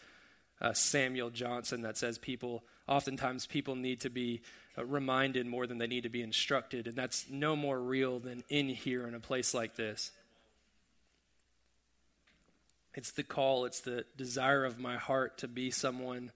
uh, 0.61 0.73
Samuel 0.73 1.29
Johnson 1.29 1.81
that 1.81 1.97
says 1.97 2.17
people 2.17 2.63
oftentimes 2.87 3.45
people 3.45 3.75
need 3.75 4.01
to 4.01 4.09
be 4.09 4.41
uh, 4.77 4.85
reminded 4.85 5.45
more 5.45 5.67
than 5.67 5.77
they 5.77 5.87
need 5.87 6.03
to 6.03 6.09
be 6.09 6.21
instructed, 6.21 6.87
and 6.87 6.95
that's 6.95 7.25
no 7.29 7.55
more 7.55 7.79
real 7.79 8.19
than 8.19 8.43
in 8.49 8.69
here 8.69 9.07
in 9.07 9.15
a 9.15 9.19
place 9.19 9.53
like 9.53 9.75
this. 9.75 10.11
It's 12.93 13.11
the 13.11 13.23
call, 13.23 13.65
it's 13.65 13.81
the 13.81 14.05
desire 14.15 14.63
of 14.63 14.79
my 14.79 14.95
heart 14.97 15.37
to 15.39 15.47
be 15.47 15.69
someone 15.69 16.31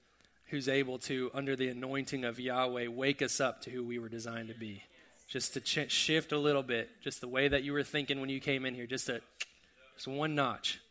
who's 0.48 0.68
able 0.68 0.98
to, 0.98 1.32
under 1.34 1.56
the 1.56 1.70
anointing 1.70 2.26
of 2.26 2.40
Yahweh, 2.40 2.88
wake 2.88 3.22
us 3.22 3.40
up 3.40 3.62
to 3.62 3.70
who 3.70 3.84
we 3.84 4.00
were 4.00 4.10
designed 4.10 4.50
to 4.50 4.56
be. 4.56 4.84
Just 5.28 5.54
to 5.54 5.62
ch- 5.62 5.92
shift 5.92 6.32
a 6.32 6.38
little 6.40 6.64
bit, 6.64 6.90
just 7.04 7.22
the 7.22 7.28
way 7.28 7.48
that 7.48 7.64
you 7.64 7.72
were 7.72 7.84
thinking 7.84 8.20
when 8.20 8.30
you 8.30 8.40
came 8.40 8.66
in 8.66 8.74
here, 8.74 8.88
just 8.88 9.08
a, 9.10 9.22
just 9.96 10.08
one 10.08 10.34
notch. 10.34 10.82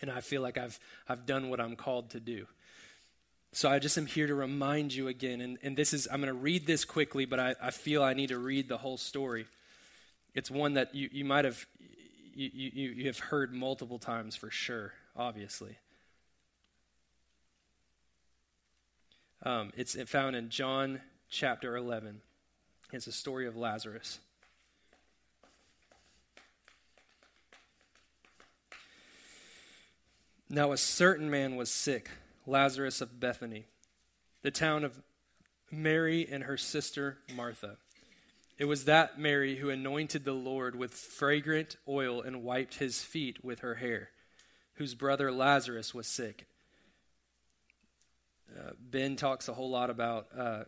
And 0.00 0.10
I 0.10 0.20
feel 0.20 0.42
like 0.42 0.56
I've, 0.56 0.80
I've 1.08 1.26
done 1.26 1.50
what 1.50 1.60
I'm 1.60 1.76
called 1.76 2.10
to 2.10 2.20
do. 2.20 2.46
So 3.52 3.68
I 3.68 3.78
just 3.78 3.96
am 3.96 4.06
here 4.06 4.26
to 4.26 4.34
remind 4.34 4.92
you 4.92 5.08
again, 5.08 5.40
and, 5.40 5.58
and 5.62 5.76
this 5.76 5.92
is, 5.92 6.06
I'm 6.12 6.20
going 6.20 6.32
to 6.32 6.38
read 6.38 6.66
this 6.66 6.84
quickly, 6.84 7.24
but 7.24 7.40
I, 7.40 7.54
I 7.60 7.70
feel 7.70 8.02
I 8.02 8.12
need 8.12 8.28
to 8.28 8.38
read 8.38 8.68
the 8.68 8.76
whole 8.76 8.98
story. 8.98 9.46
It's 10.34 10.50
one 10.50 10.74
that 10.74 10.94
you, 10.94 11.08
you 11.10 11.24
might 11.24 11.44
have, 11.44 11.66
you, 12.34 12.50
you, 12.52 12.90
you 12.90 13.06
have 13.06 13.18
heard 13.18 13.52
multiple 13.52 13.98
times 13.98 14.36
for 14.36 14.50
sure, 14.50 14.92
obviously. 15.16 15.78
Um, 19.42 19.72
it's 19.76 19.96
found 20.10 20.36
in 20.36 20.50
John 20.50 21.00
chapter 21.30 21.76
11. 21.76 22.20
It's 22.92 23.06
a 23.06 23.12
story 23.12 23.46
of 23.46 23.56
Lazarus. 23.56 24.18
Now, 30.50 30.72
a 30.72 30.78
certain 30.78 31.30
man 31.30 31.56
was 31.56 31.70
sick, 31.70 32.10
Lazarus 32.48 33.02
of 33.02 33.20
Bethany, 33.20 33.66
the 34.42 34.50
town 34.50 34.82
of 34.82 35.00
Mary 35.70 36.26
and 36.28 36.44
her 36.44 36.56
sister 36.56 37.18
Martha. 37.34 37.76
It 38.56 38.64
was 38.64 38.86
that 38.86 39.20
Mary 39.20 39.56
who 39.56 39.68
anointed 39.68 40.24
the 40.24 40.32
Lord 40.32 40.74
with 40.74 40.92
fragrant 40.92 41.76
oil 41.86 42.22
and 42.22 42.42
wiped 42.42 42.76
his 42.76 43.02
feet 43.02 43.44
with 43.44 43.60
her 43.60 43.74
hair, 43.76 44.10
whose 44.74 44.94
brother 44.94 45.30
Lazarus 45.30 45.94
was 45.94 46.06
sick. 46.06 46.46
Uh, 48.58 48.70
ben 48.80 49.14
talks 49.14 49.48
a 49.48 49.52
whole 49.52 49.70
lot 49.70 49.90
about 49.90 50.28
uh, 50.36 50.64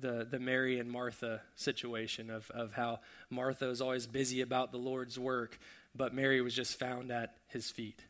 the, 0.00 0.24
the 0.30 0.38
Mary 0.38 0.78
and 0.78 0.88
Martha 0.88 1.40
situation 1.56 2.30
of, 2.30 2.48
of 2.52 2.74
how 2.74 3.00
Martha 3.28 3.68
is 3.68 3.82
always 3.82 4.06
busy 4.06 4.40
about 4.40 4.70
the 4.70 4.78
Lord's 4.78 5.18
work, 5.18 5.58
but 5.96 6.14
Mary 6.14 6.40
was 6.40 6.54
just 6.54 6.78
found 6.78 7.10
at 7.10 7.34
his 7.48 7.70
feet. 7.70 8.04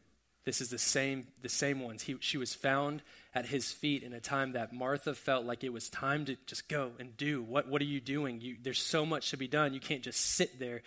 This 0.45 0.61
is 0.61 0.71
the 0.71 0.79
same, 0.79 1.27
the 1.43 1.49
same 1.49 1.81
ones. 1.81 2.03
He, 2.03 2.17
she 2.21 2.39
was 2.39 2.55
found 2.55 3.03
at 3.35 3.47
his 3.47 3.71
feet 3.71 4.03
in 4.03 4.13
a 4.13 4.21
time 4.21 4.53
that 4.53 4.73
Martha 4.73 5.15
felt 5.15 5.45
like 5.45 5.63
it 5.63 5.73
was 5.73 5.91
time 5.91 6.25
to 6.25 6.37
just 6.47 6.69
go 6.69 6.93
and 6.99 7.17
do. 7.17 7.43
What, 7.43 7.69
what 7.69 7.83
are 7.83 7.87
you 7.87 8.01
doing? 8.01 8.41
You, 8.41 8.57
there's 8.63 8.81
so 8.81 9.05
much 9.05 9.31
to 9.31 9.37
be 9.37 9.47
done. 9.47 9.75
You 9.75 9.81
can't 9.81 10.03
just 10.03 10.21
sit 10.21 10.59
there. 10.59 10.83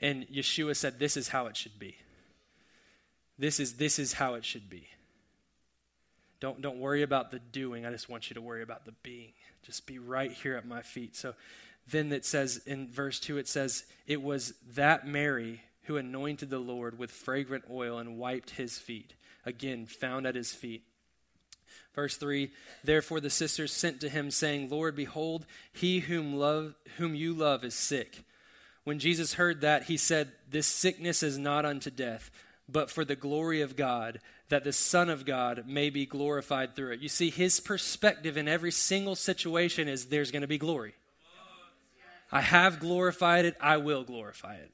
And 0.00 0.26
Yeshua 0.28 0.76
said, 0.76 0.98
This 0.98 1.16
is 1.16 1.28
how 1.28 1.46
it 1.46 1.56
should 1.56 1.78
be. 1.78 1.96
This 3.38 3.58
is, 3.58 3.74
this 3.74 3.98
is 3.98 4.12
how 4.12 4.34
it 4.34 4.44
should 4.44 4.68
be. 4.70 4.86
Don't, 6.40 6.62
don't 6.62 6.78
worry 6.78 7.02
about 7.02 7.30
the 7.30 7.38
doing. 7.38 7.84
I 7.84 7.90
just 7.90 8.08
want 8.08 8.30
you 8.30 8.34
to 8.34 8.40
worry 8.40 8.62
about 8.62 8.86
the 8.86 8.92
being. 9.02 9.32
Just 9.62 9.86
be 9.86 9.98
right 9.98 10.32
here 10.32 10.56
at 10.56 10.66
my 10.66 10.82
feet. 10.82 11.16
So 11.16 11.34
then 11.88 12.12
it 12.12 12.24
says 12.24 12.62
in 12.66 12.90
verse 12.90 13.20
2, 13.20 13.38
it 13.38 13.48
says, 13.48 13.84
It 14.06 14.22
was 14.22 14.54
that 14.74 15.06
Mary 15.06 15.62
who 15.90 15.96
anointed 15.96 16.48
the 16.50 16.58
Lord 16.60 17.00
with 17.00 17.10
fragrant 17.10 17.64
oil 17.68 17.98
and 17.98 18.16
wiped 18.16 18.50
his 18.50 18.78
feet. 18.78 19.14
Again, 19.44 19.86
found 19.86 20.24
at 20.24 20.36
his 20.36 20.52
feet. 20.52 20.84
Verse 21.96 22.16
3 22.16 22.52
Therefore 22.84 23.18
the 23.18 23.28
sisters 23.28 23.72
sent 23.72 24.00
to 24.00 24.08
him, 24.08 24.30
saying, 24.30 24.70
Lord, 24.70 24.94
behold, 24.94 25.46
he 25.72 25.98
whom, 25.98 26.36
love, 26.36 26.76
whom 26.98 27.16
you 27.16 27.34
love 27.34 27.64
is 27.64 27.74
sick. 27.74 28.22
When 28.84 29.00
Jesus 29.00 29.34
heard 29.34 29.62
that, 29.62 29.84
he 29.84 29.96
said, 29.96 30.30
This 30.48 30.68
sickness 30.68 31.24
is 31.24 31.38
not 31.38 31.64
unto 31.64 31.90
death, 31.90 32.30
but 32.68 32.88
for 32.88 33.04
the 33.04 33.16
glory 33.16 33.60
of 33.60 33.74
God, 33.74 34.20
that 34.48 34.62
the 34.62 34.72
Son 34.72 35.10
of 35.10 35.26
God 35.26 35.64
may 35.66 35.90
be 35.90 36.06
glorified 36.06 36.76
through 36.76 36.92
it. 36.92 37.00
You 37.00 37.08
see, 37.08 37.30
his 37.30 37.58
perspective 37.58 38.36
in 38.36 38.46
every 38.46 38.70
single 38.70 39.16
situation 39.16 39.88
is 39.88 40.06
there's 40.06 40.30
going 40.30 40.42
to 40.42 40.46
be 40.46 40.56
glory. 40.56 40.94
I 42.30 42.42
have 42.42 42.78
glorified 42.78 43.44
it, 43.44 43.56
I 43.60 43.78
will 43.78 44.04
glorify 44.04 44.54
it. 44.54 44.70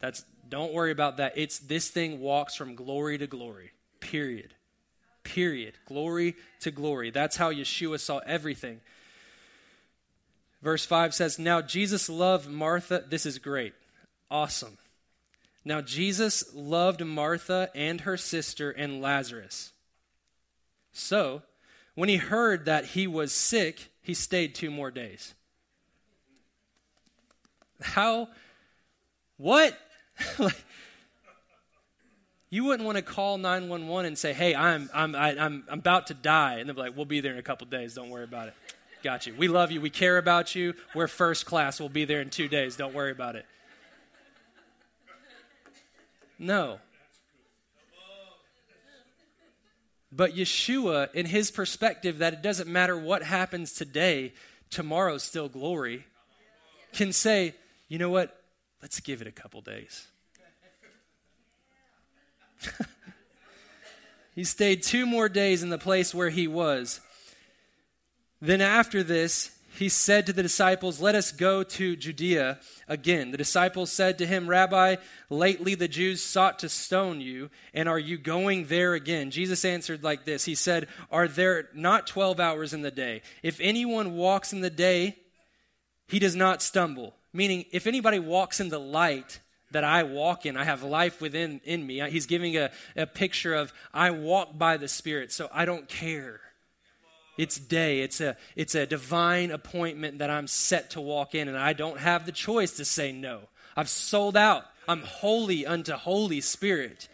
That's 0.00 0.24
don't 0.48 0.72
worry 0.72 0.90
about 0.90 1.18
that. 1.18 1.34
It's 1.36 1.60
this 1.60 1.88
thing 1.88 2.20
walks 2.20 2.56
from 2.56 2.74
glory 2.74 3.18
to 3.18 3.26
glory. 3.26 3.70
Period. 4.00 4.54
Period. 5.22 5.74
Glory 5.86 6.34
to 6.60 6.70
glory. 6.70 7.10
That's 7.10 7.36
how 7.36 7.52
Yeshua 7.52 8.00
saw 8.00 8.18
everything. 8.26 8.80
Verse 10.62 10.84
5 10.84 11.14
says, 11.14 11.38
Now 11.38 11.62
Jesus 11.62 12.08
loved 12.08 12.48
Martha. 12.48 13.04
This 13.08 13.26
is 13.26 13.38
great. 13.38 13.74
Awesome. 14.30 14.76
Now, 15.64 15.80
Jesus 15.80 16.54
loved 16.54 17.04
Martha 17.04 17.70
and 17.74 18.00
her 18.02 18.16
sister 18.16 18.70
and 18.70 19.02
Lazarus. 19.02 19.72
So, 20.92 21.42
when 21.94 22.08
he 22.08 22.16
heard 22.16 22.64
that 22.64 22.86
he 22.86 23.06
was 23.06 23.32
sick, 23.32 23.90
he 24.00 24.14
stayed 24.14 24.54
two 24.54 24.70
more 24.70 24.90
days. 24.90 25.34
How? 27.80 28.28
What? 29.36 29.78
like, 30.38 30.64
you 32.50 32.64
wouldn't 32.64 32.84
want 32.84 32.96
to 32.96 33.02
call 33.02 33.38
911 33.38 34.06
and 34.06 34.18
say, 34.18 34.32
hey, 34.32 34.54
I'm, 34.54 34.90
I'm, 34.92 35.14
I, 35.14 35.30
am 35.30 35.64
i 35.68 35.72
I'm 35.72 35.78
about 35.78 36.08
to 36.08 36.14
die. 36.14 36.58
And 36.58 36.68
they'll 36.68 36.74
be 36.74 36.82
like, 36.82 36.96
we'll 36.96 37.04
be 37.04 37.20
there 37.20 37.32
in 37.32 37.38
a 37.38 37.42
couple 37.42 37.66
days. 37.68 37.94
Don't 37.94 38.10
worry 38.10 38.24
about 38.24 38.48
it. 38.48 38.54
Got 39.02 39.26
you. 39.26 39.34
We 39.38 39.48
love 39.48 39.70
you. 39.70 39.80
We 39.80 39.88
care 39.88 40.18
about 40.18 40.54
you. 40.54 40.74
We're 40.94 41.06
first 41.06 41.46
class. 41.46 41.78
We'll 41.78 41.88
be 41.88 42.04
there 42.04 42.20
in 42.20 42.28
two 42.28 42.48
days. 42.48 42.76
Don't 42.76 42.92
worry 42.92 43.12
about 43.12 43.36
it. 43.36 43.46
No. 46.38 46.80
But 50.12 50.34
Yeshua, 50.34 51.14
in 51.14 51.26
his 51.26 51.50
perspective, 51.50 52.18
that 52.18 52.32
it 52.32 52.42
doesn't 52.42 52.68
matter 52.68 52.98
what 52.98 53.22
happens 53.22 53.74
today, 53.74 54.32
tomorrow's 54.70 55.22
still 55.22 55.48
glory, 55.48 56.04
can 56.92 57.12
say, 57.12 57.54
you 57.88 57.98
know 57.98 58.10
what? 58.10 58.42
Let's 58.82 58.98
give 58.98 59.20
it 59.20 59.28
a 59.28 59.32
couple 59.32 59.60
days. 59.60 60.09
he 64.34 64.44
stayed 64.44 64.82
two 64.82 65.06
more 65.06 65.28
days 65.28 65.62
in 65.62 65.70
the 65.70 65.78
place 65.78 66.14
where 66.14 66.30
he 66.30 66.46
was. 66.46 67.00
Then 68.40 68.60
after 68.60 69.02
this, 69.02 69.50
he 69.80 69.88
said 69.88 70.26
to 70.26 70.32
the 70.32 70.42
disciples, 70.42 71.00
Let 71.00 71.14
us 71.14 71.32
go 71.32 71.62
to 71.62 71.96
Judea 71.96 72.58
again. 72.88 73.30
The 73.30 73.38
disciples 73.38 73.90
said 73.90 74.18
to 74.18 74.26
him, 74.26 74.48
Rabbi, 74.48 74.96
lately 75.30 75.74
the 75.74 75.88
Jews 75.88 76.22
sought 76.22 76.58
to 76.58 76.68
stone 76.68 77.20
you, 77.20 77.50
and 77.72 77.88
are 77.88 77.98
you 77.98 78.18
going 78.18 78.66
there 78.66 78.94
again? 78.94 79.30
Jesus 79.30 79.64
answered 79.64 80.02
like 80.02 80.24
this 80.24 80.44
He 80.44 80.54
said, 80.54 80.88
Are 81.10 81.28
there 81.28 81.68
not 81.74 82.06
12 82.06 82.40
hours 82.40 82.74
in 82.74 82.82
the 82.82 82.90
day? 82.90 83.22
If 83.42 83.58
anyone 83.60 84.16
walks 84.16 84.52
in 84.52 84.60
the 84.60 84.70
day, 84.70 85.16
he 86.08 86.18
does 86.18 86.36
not 86.36 86.62
stumble. 86.62 87.14
Meaning, 87.32 87.64
if 87.70 87.86
anybody 87.86 88.18
walks 88.18 88.60
in 88.60 88.68
the 88.68 88.80
light 88.80 89.40
that 89.70 89.84
I 89.84 90.02
walk 90.02 90.46
in, 90.46 90.56
I 90.56 90.64
have 90.64 90.82
life 90.82 91.20
within 91.20 91.60
in 91.64 91.86
me. 91.86 92.00
He's 92.10 92.26
giving 92.26 92.56
a, 92.56 92.70
a 92.96 93.06
picture 93.06 93.54
of 93.54 93.72
I 93.94 94.10
walk 94.10 94.58
by 94.58 94.76
the 94.76 94.88
Spirit, 94.88 95.32
so 95.32 95.48
I 95.52 95.64
don't 95.64 95.88
care. 95.88 96.40
It's 97.38 97.58
day. 97.58 98.02
It's 98.02 98.20
a, 98.20 98.36
it's 98.54 98.74
a 98.74 98.86
divine 98.86 99.50
appointment 99.50 100.18
that 100.18 100.28
I'm 100.28 100.46
set 100.46 100.90
to 100.90 101.00
walk 101.00 101.34
in, 101.34 101.48
and 101.48 101.56
I 101.56 101.72
don't 101.72 101.98
have 101.98 102.26
the 102.26 102.32
choice 102.32 102.72
to 102.76 102.84
say 102.84 103.12
no. 103.12 103.42
I've 103.76 103.88
sold 103.88 104.36
out. 104.36 104.64
I'm 104.88 105.02
holy 105.02 105.64
unto 105.64 105.92
Holy 105.92 106.40
Spirit. 106.40 107.08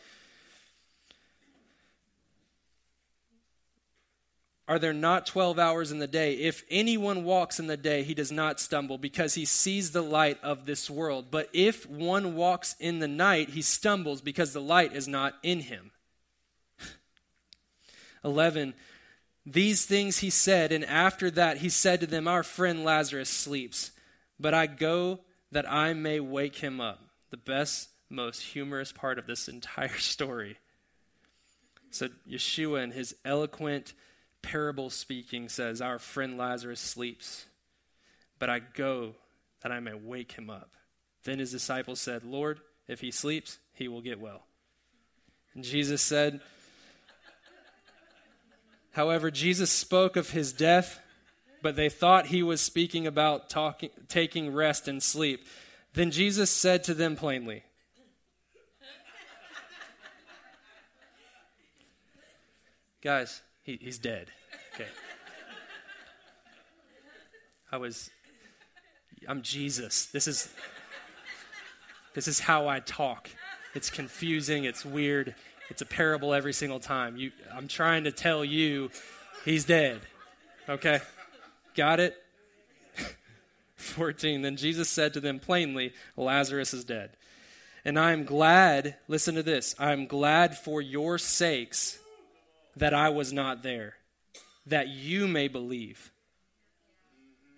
Are 4.68 4.80
there 4.80 4.92
not 4.92 5.26
12 5.26 5.60
hours 5.60 5.92
in 5.92 6.00
the 6.00 6.08
day? 6.08 6.34
If 6.34 6.64
anyone 6.68 7.22
walks 7.22 7.60
in 7.60 7.68
the 7.68 7.76
day, 7.76 8.02
he 8.02 8.14
does 8.14 8.32
not 8.32 8.58
stumble 8.58 8.98
because 8.98 9.34
he 9.34 9.44
sees 9.44 9.92
the 9.92 10.02
light 10.02 10.42
of 10.42 10.66
this 10.66 10.90
world. 10.90 11.26
But 11.30 11.48
if 11.52 11.88
one 11.88 12.34
walks 12.34 12.74
in 12.80 12.98
the 12.98 13.06
night, 13.06 13.50
he 13.50 13.62
stumbles 13.62 14.20
because 14.20 14.52
the 14.52 14.60
light 14.60 14.92
is 14.92 15.06
not 15.06 15.34
in 15.44 15.60
him. 15.60 15.92
11. 18.24 18.74
These 19.44 19.84
things 19.84 20.18
he 20.18 20.30
said, 20.30 20.72
and 20.72 20.84
after 20.84 21.30
that 21.30 21.58
he 21.58 21.68
said 21.68 22.00
to 22.00 22.06
them, 22.06 22.26
Our 22.26 22.42
friend 22.42 22.84
Lazarus 22.84 23.30
sleeps, 23.30 23.92
but 24.40 24.52
I 24.52 24.66
go 24.66 25.20
that 25.52 25.70
I 25.70 25.92
may 25.92 26.18
wake 26.18 26.56
him 26.56 26.80
up. 26.80 27.00
The 27.30 27.36
best, 27.36 27.90
most 28.10 28.40
humorous 28.42 28.90
part 28.90 29.20
of 29.20 29.28
this 29.28 29.46
entire 29.46 29.96
story. 29.98 30.58
So 31.90 32.08
Yeshua, 32.28 32.82
in 32.82 32.90
his 32.90 33.14
eloquent 33.24 33.94
parable 34.46 34.90
speaking, 34.90 35.48
says, 35.48 35.82
Our 35.82 35.98
friend 35.98 36.38
Lazarus 36.38 36.80
sleeps, 36.80 37.46
but 38.38 38.48
I 38.48 38.60
go 38.60 39.14
that 39.62 39.72
I 39.72 39.80
may 39.80 39.94
wake 39.94 40.32
him 40.32 40.50
up. 40.50 40.70
Then 41.24 41.40
his 41.40 41.50
disciples 41.50 42.00
said, 42.00 42.22
Lord, 42.22 42.60
if 42.86 43.00
he 43.00 43.10
sleeps, 43.10 43.58
he 43.72 43.88
will 43.88 44.00
get 44.00 44.20
well. 44.20 44.46
And 45.54 45.64
Jesus 45.64 46.00
said, 46.00 46.40
However, 48.92 49.30
Jesus 49.30 49.70
spoke 49.70 50.16
of 50.16 50.30
his 50.30 50.52
death, 50.52 51.00
but 51.60 51.74
they 51.74 51.88
thought 51.88 52.26
he 52.26 52.44
was 52.44 52.60
speaking 52.60 53.06
about 53.06 53.50
talking, 53.50 53.90
taking 54.08 54.54
rest 54.54 54.86
and 54.86 55.02
sleep. 55.02 55.44
Then 55.92 56.12
Jesus 56.12 56.50
said 56.50 56.84
to 56.84 56.94
them 56.94 57.16
plainly, 57.16 57.64
Guys, 63.02 63.42
he, 63.66 63.78
he's 63.82 63.98
dead. 63.98 64.28
Okay. 64.74 64.88
I 67.72 67.78
was, 67.78 68.10
I'm 69.28 69.42
Jesus. 69.42 70.06
This 70.06 70.28
is, 70.28 70.48
this 72.14 72.28
is 72.28 72.38
how 72.38 72.68
I 72.68 72.78
talk. 72.78 73.28
It's 73.74 73.90
confusing. 73.90 74.64
It's 74.64 74.84
weird. 74.84 75.34
It's 75.68 75.82
a 75.82 75.86
parable 75.86 76.32
every 76.32 76.52
single 76.52 76.78
time. 76.78 77.16
You, 77.16 77.32
I'm 77.52 77.66
trying 77.66 78.04
to 78.04 78.12
tell 78.12 78.44
you 78.44 78.90
he's 79.44 79.64
dead. 79.64 80.00
Okay? 80.68 81.00
Got 81.74 81.98
it? 81.98 82.16
14. 83.76 84.42
Then 84.42 84.56
Jesus 84.56 84.88
said 84.88 85.12
to 85.14 85.20
them 85.20 85.40
plainly, 85.40 85.92
Lazarus 86.16 86.72
is 86.72 86.84
dead. 86.84 87.10
And 87.84 87.98
I 87.98 88.12
am 88.12 88.24
glad, 88.24 88.94
listen 89.08 89.34
to 89.34 89.42
this, 89.42 89.74
I 89.76 89.92
am 89.92 90.06
glad 90.06 90.56
for 90.56 90.80
your 90.80 91.18
sakes 91.18 91.98
that 92.76 92.94
I 92.94 93.08
was 93.08 93.32
not 93.32 93.62
there, 93.62 93.94
that 94.66 94.88
you 94.88 95.26
may 95.26 95.48
believe. 95.48 96.12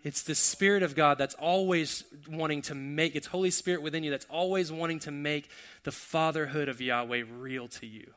It's 0.05 0.23
the 0.23 0.35
Spirit 0.35 0.83
of 0.83 0.95
God 0.95 1.19
that's 1.19 1.35
always 1.35 2.05
wanting 2.29 2.63
to 2.63 2.75
make, 2.75 3.17
it's 3.17 3.27
Holy 3.27 3.51
Spirit 3.51 3.83
within 3.83 4.05
you 4.05 4.11
that's 4.11 4.27
always 4.31 4.71
wanting 4.71 5.01
to 5.01 5.11
make 5.11 5.51
the 5.83 5.93
fatherhood 5.93 6.69
of 6.69 6.81
Yahweh 6.81 7.25
real 7.31 7.67
to 7.69 7.87
you. 7.87 8.13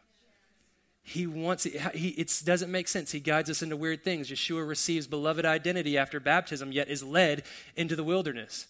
He 1.04 1.26
wants 1.26 1.66
it, 1.66 1.82
he, 1.96 2.10
it 2.10 2.42
doesn't 2.46 2.72
make 2.72 2.88
sense. 2.88 3.12
He 3.12 3.20
guides 3.20 3.50
us 3.50 3.64
into 3.64 3.76
weird 3.76 4.04
things. 4.04 4.30
Yeshua 4.30 4.68
receives 4.68 5.08
beloved 5.08 5.46
identity 5.46 5.98
after 5.98 6.20
baptism, 6.20 6.72
yet 6.72 6.88
is 6.88 7.04
led 7.04 7.44
into 7.76 7.96
the 7.96 8.04
wilderness. 8.04 8.68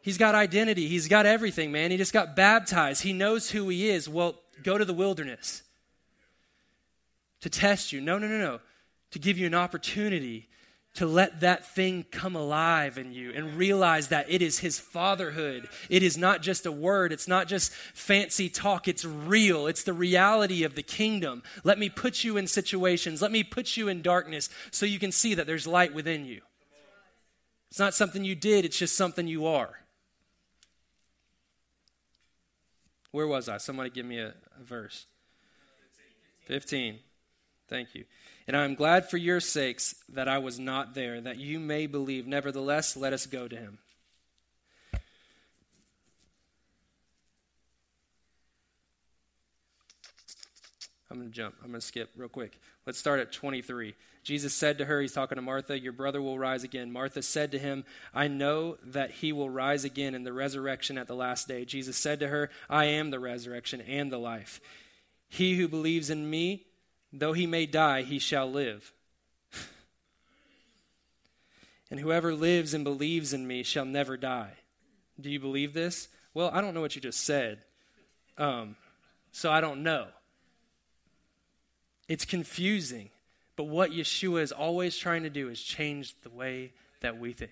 He's 0.00 0.16
got 0.16 0.36
identity. 0.36 0.86
He's 0.88 1.08
got 1.08 1.26
everything, 1.26 1.72
man. 1.72 1.90
He 1.90 1.96
just 1.96 2.12
got 2.12 2.36
baptized. 2.36 3.02
He 3.02 3.12
knows 3.12 3.50
who 3.50 3.68
he 3.68 3.90
is. 3.90 4.08
Well, 4.08 4.36
go 4.62 4.78
to 4.78 4.84
the 4.84 4.94
wilderness 4.94 5.62
to 7.42 7.50
test 7.50 7.92
you. 7.92 8.00
No, 8.00 8.18
no, 8.18 8.26
no, 8.26 8.38
no. 8.38 8.60
To 9.12 9.18
give 9.18 9.38
you 9.38 9.46
an 9.46 9.54
opportunity 9.54 10.48
to 10.94 11.06
let 11.06 11.40
that 11.40 11.64
thing 11.64 12.04
come 12.10 12.36
alive 12.36 12.98
in 12.98 13.12
you 13.12 13.32
and 13.32 13.56
realize 13.56 14.08
that 14.08 14.26
it 14.28 14.42
is 14.42 14.58
his 14.58 14.78
fatherhood. 14.78 15.66
It 15.88 16.02
is 16.02 16.18
not 16.18 16.42
just 16.42 16.66
a 16.66 16.72
word, 16.72 17.12
it's 17.12 17.28
not 17.28 17.48
just 17.48 17.72
fancy 17.72 18.50
talk, 18.50 18.88
it's 18.88 19.04
real. 19.04 19.66
It's 19.66 19.84
the 19.84 19.94
reality 19.94 20.64
of 20.64 20.74
the 20.74 20.82
kingdom. 20.82 21.42
Let 21.64 21.78
me 21.78 21.88
put 21.88 22.24
you 22.24 22.36
in 22.36 22.46
situations, 22.46 23.22
let 23.22 23.32
me 23.32 23.42
put 23.42 23.76
you 23.76 23.88
in 23.88 24.02
darkness 24.02 24.50
so 24.70 24.84
you 24.84 24.98
can 24.98 25.12
see 25.12 25.34
that 25.34 25.46
there's 25.46 25.66
light 25.66 25.94
within 25.94 26.26
you. 26.26 26.42
It's 27.70 27.78
not 27.78 27.94
something 27.94 28.22
you 28.22 28.34
did, 28.34 28.66
it's 28.66 28.78
just 28.78 28.94
something 28.94 29.26
you 29.26 29.46
are. 29.46 29.78
Where 33.12 33.26
was 33.26 33.48
I? 33.48 33.56
Somebody 33.58 33.88
give 33.88 34.06
me 34.06 34.18
a, 34.18 34.34
a 34.60 34.62
verse. 34.62 35.06
15. 36.46 36.98
Thank 37.72 37.94
you. 37.94 38.04
And 38.46 38.54
I 38.54 38.64
am 38.64 38.74
glad 38.74 39.08
for 39.08 39.16
your 39.16 39.40
sakes 39.40 39.94
that 40.10 40.28
I 40.28 40.36
was 40.36 40.58
not 40.58 40.92
there, 40.92 41.22
that 41.22 41.38
you 41.38 41.58
may 41.58 41.86
believe. 41.86 42.26
Nevertheless, 42.26 42.98
let 42.98 43.14
us 43.14 43.24
go 43.24 43.48
to 43.48 43.56
him. 43.56 43.78
I'm 51.10 51.16
going 51.16 51.30
to 51.30 51.34
jump. 51.34 51.54
I'm 51.62 51.70
going 51.70 51.80
to 51.80 51.86
skip 51.86 52.10
real 52.14 52.28
quick. 52.28 52.60
Let's 52.84 52.98
start 52.98 53.20
at 53.20 53.32
23. 53.32 53.94
Jesus 54.22 54.52
said 54.52 54.76
to 54.76 54.84
her, 54.84 55.00
He's 55.00 55.14
talking 55.14 55.36
to 55.36 55.42
Martha, 55.42 55.80
Your 55.80 55.94
brother 55.94 56.20
will 56.20 56.38
rise 56.38 56.64
again. 56.64 56.92
Martha 56.92 57.22
said 57.22 57.52
to 57.52 57.58
him, 57.58 57.86
I 58.12 58.28
know 58.28 58.76
that 58.84 59.12
he 59.12 59.32
will 59.32 59.48
rise 59.48 59.84
again 59.84 60.14
in 60.14 60.24
the 60.24 60.32
resurrection 60.34 60.98
at 60.98 61.06
the 61.06 61.16
last 61.16 61.48
day. 61.48 61.64
Jesus 61.64 61.96
said 61.96 62.20
to 62.20 62.28
her, 62.28 62.50
I 62.68 62.84
am 62.84 63.10
the 63.10 63.18
resurrection 63.18 63.80
and 63.80 64.12
the 64.12 64.18
life. 64.18 64.60
He 65.30 65.56
who 65.56 65.68
believes 65.68 66.10
in 66.10 66.28
me, 66.28 66.66
Though 67.12 67.32
he 67.32 67.46
may 67.46 67.66
die, 67.66 68.02
he 68.02 68.18
shall 68.18 68.50
live. 68.50 68.92
and 71.90 72.00
whoever 72.00 72.34
lives 72.34 72.74
and 72.74 72.84
believes 72.84 73.32
in 73.32 73.46
me 73.46 73.62
shall 73.62 73.84
never 73.84 74.16
die. 74.16 74.54
Do 75.20 75.30
you 75.30 75.38
believe 75.38 75.74
this? 75.74 76.08
Well, 76.34 76.50
I 76.52 76.60
don't 76.60 76.74
know 76.74 76.80
what 76.80 76.96
you 76.96 77.02
just 77.02 77.20
said. 77.20 77.58
Um, 78.38 78.76
so 79.30 79.50
I 79.50 79.60
don't 79.60 79.82
know. 79.82 80.06
It's 82.08 82.24
confusing. 82.24 83.10
But 83.56 83.64
what 83.64 83.90
Yeshua 83.90 84.40
is 84.40 84.52
always 84.52 84.96
trying 84.96 85.24
to 85.24 85.30
do 85.30 85.48
is 85.48 85.62
change 85.62 86.14
the 86.22 86.30
way 86.30 86.72
that 87.00 87.18
we 87.18 87.32
think. 87.32 87.50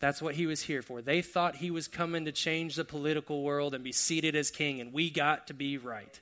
That's 0.00 0.20
what 0.20 0.34
he 0.34 0.46
was 0.46 0.62
here 0.62 0.82
for. 0.82 1.00
They 1.00 1.22
thought 1.22 1.56
he 1.56 1.70
was 1.70 1.88
coming 1.88 2.26
to 2.26 2.32
change 2.32 2.76
the 2.76 2.84
political 2.84 3.42
world 3.42 3.74
and 3.74 3.82
be 3.82 3.92
seated 3.92 4.36
as 4.36 4.50
king, 4.50 4.80
and 4.80 4.92
we 4.92 5.08
got 5.08 5.46
to 5.46 5.54
be 5.54 5.78
right. 5.78 6.20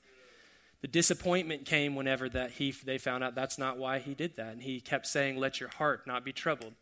The 0.83 0.89
disappointment 0.89 1.65
came 1.65 1.95
whenever 1.95 2.29
that 2.29 2.51
he, 2.53 2.73
they 2.73 2.99
found 2.99 3.23
out 3.23 3.37
that's 3.37 3.57
not 3.57 3.79
why 3.79 4.01
he 4.01 4.15
did 4.15 4.37
that. 4.37 4.53
And 4.53 4.63
he 4.63 4.81
kept 4.81 5.07
saying, 5.07 5.37
Let 5.37 5.61
your 5.61 5.69
heart 5.71 6.07
not 6.07 6.25
be 6.25 6.33
troubled. 6.33 6.75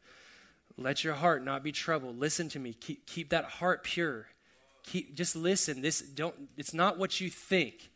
Let 0.78 1.05
your 1.05 1.14
heart 1.14 1.44
not 1.44 1.62
be 1.62 1.70
troubled. 1.70 2.18
Listen 2.18 2.48
to 2.51 2.59
me. 2.59 2.72
Keep, 2.72 3.07
keep 3.07 3.28
that 3.28 3.44
heart 3.44 3.84
pure. 3.84 4.26
Keep, 4.84 5.14
just 5.14 5.36
listen. 5.36 5.82
This 5.82 6.01
don't, 6.01 6.34
it's 6.57 6.72
not 6.72 6.98
what 6.98 7.20
you 7.20 7.28
think. 7.28 7.90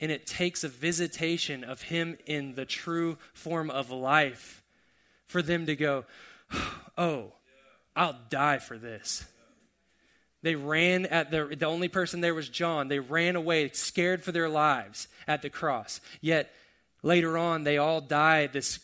And 0.00 0.12
it 0.12 0.26
takes 0.26 0.62
a 0.62 0.68
visitation 0.68 1.64
of 1.64 1.82
him 1.82 2.18
in 2.24 2.54
the 2.54 2.66
true 2.66 3.18
form 3.32 3.68
of 3.70 3.90
life 3.90 4.62
for 5.26 5.42
them 5.42 5.66
to 5.66 5.74
go, 5.74 6.04
Oh, 6.96 7.32
I'll 7.96 8.18
die 8.30 8.58
for 8.58 8.78
this. 8.78 9.24
They 10.46 10.54
ran 10.54 11.06
at 11.06 11.32
the, 11.32 11.56
the 11.58 11.66
only 11.66 11.88
person 11.88 12.20
there 12.20 12.32
was 12.32 12.48
John. 12.48 12.86
They 12.86 13.00
ran 13.00 13.34
away, 13.34 13.68
scared 13.70 14.22
for 14.22 14.30
their 14.30 14.48
lives 14.48 15.08
at 15.26 15.42
the 15.42 15.50
cross. 15.50 16.00
Yet 16.20 16.52
later 17.02 17.36
on, 17.36 17.64
they 17.64 17.78
all 17.78 18.00
died 18.00 18.52
this 18.52 18.78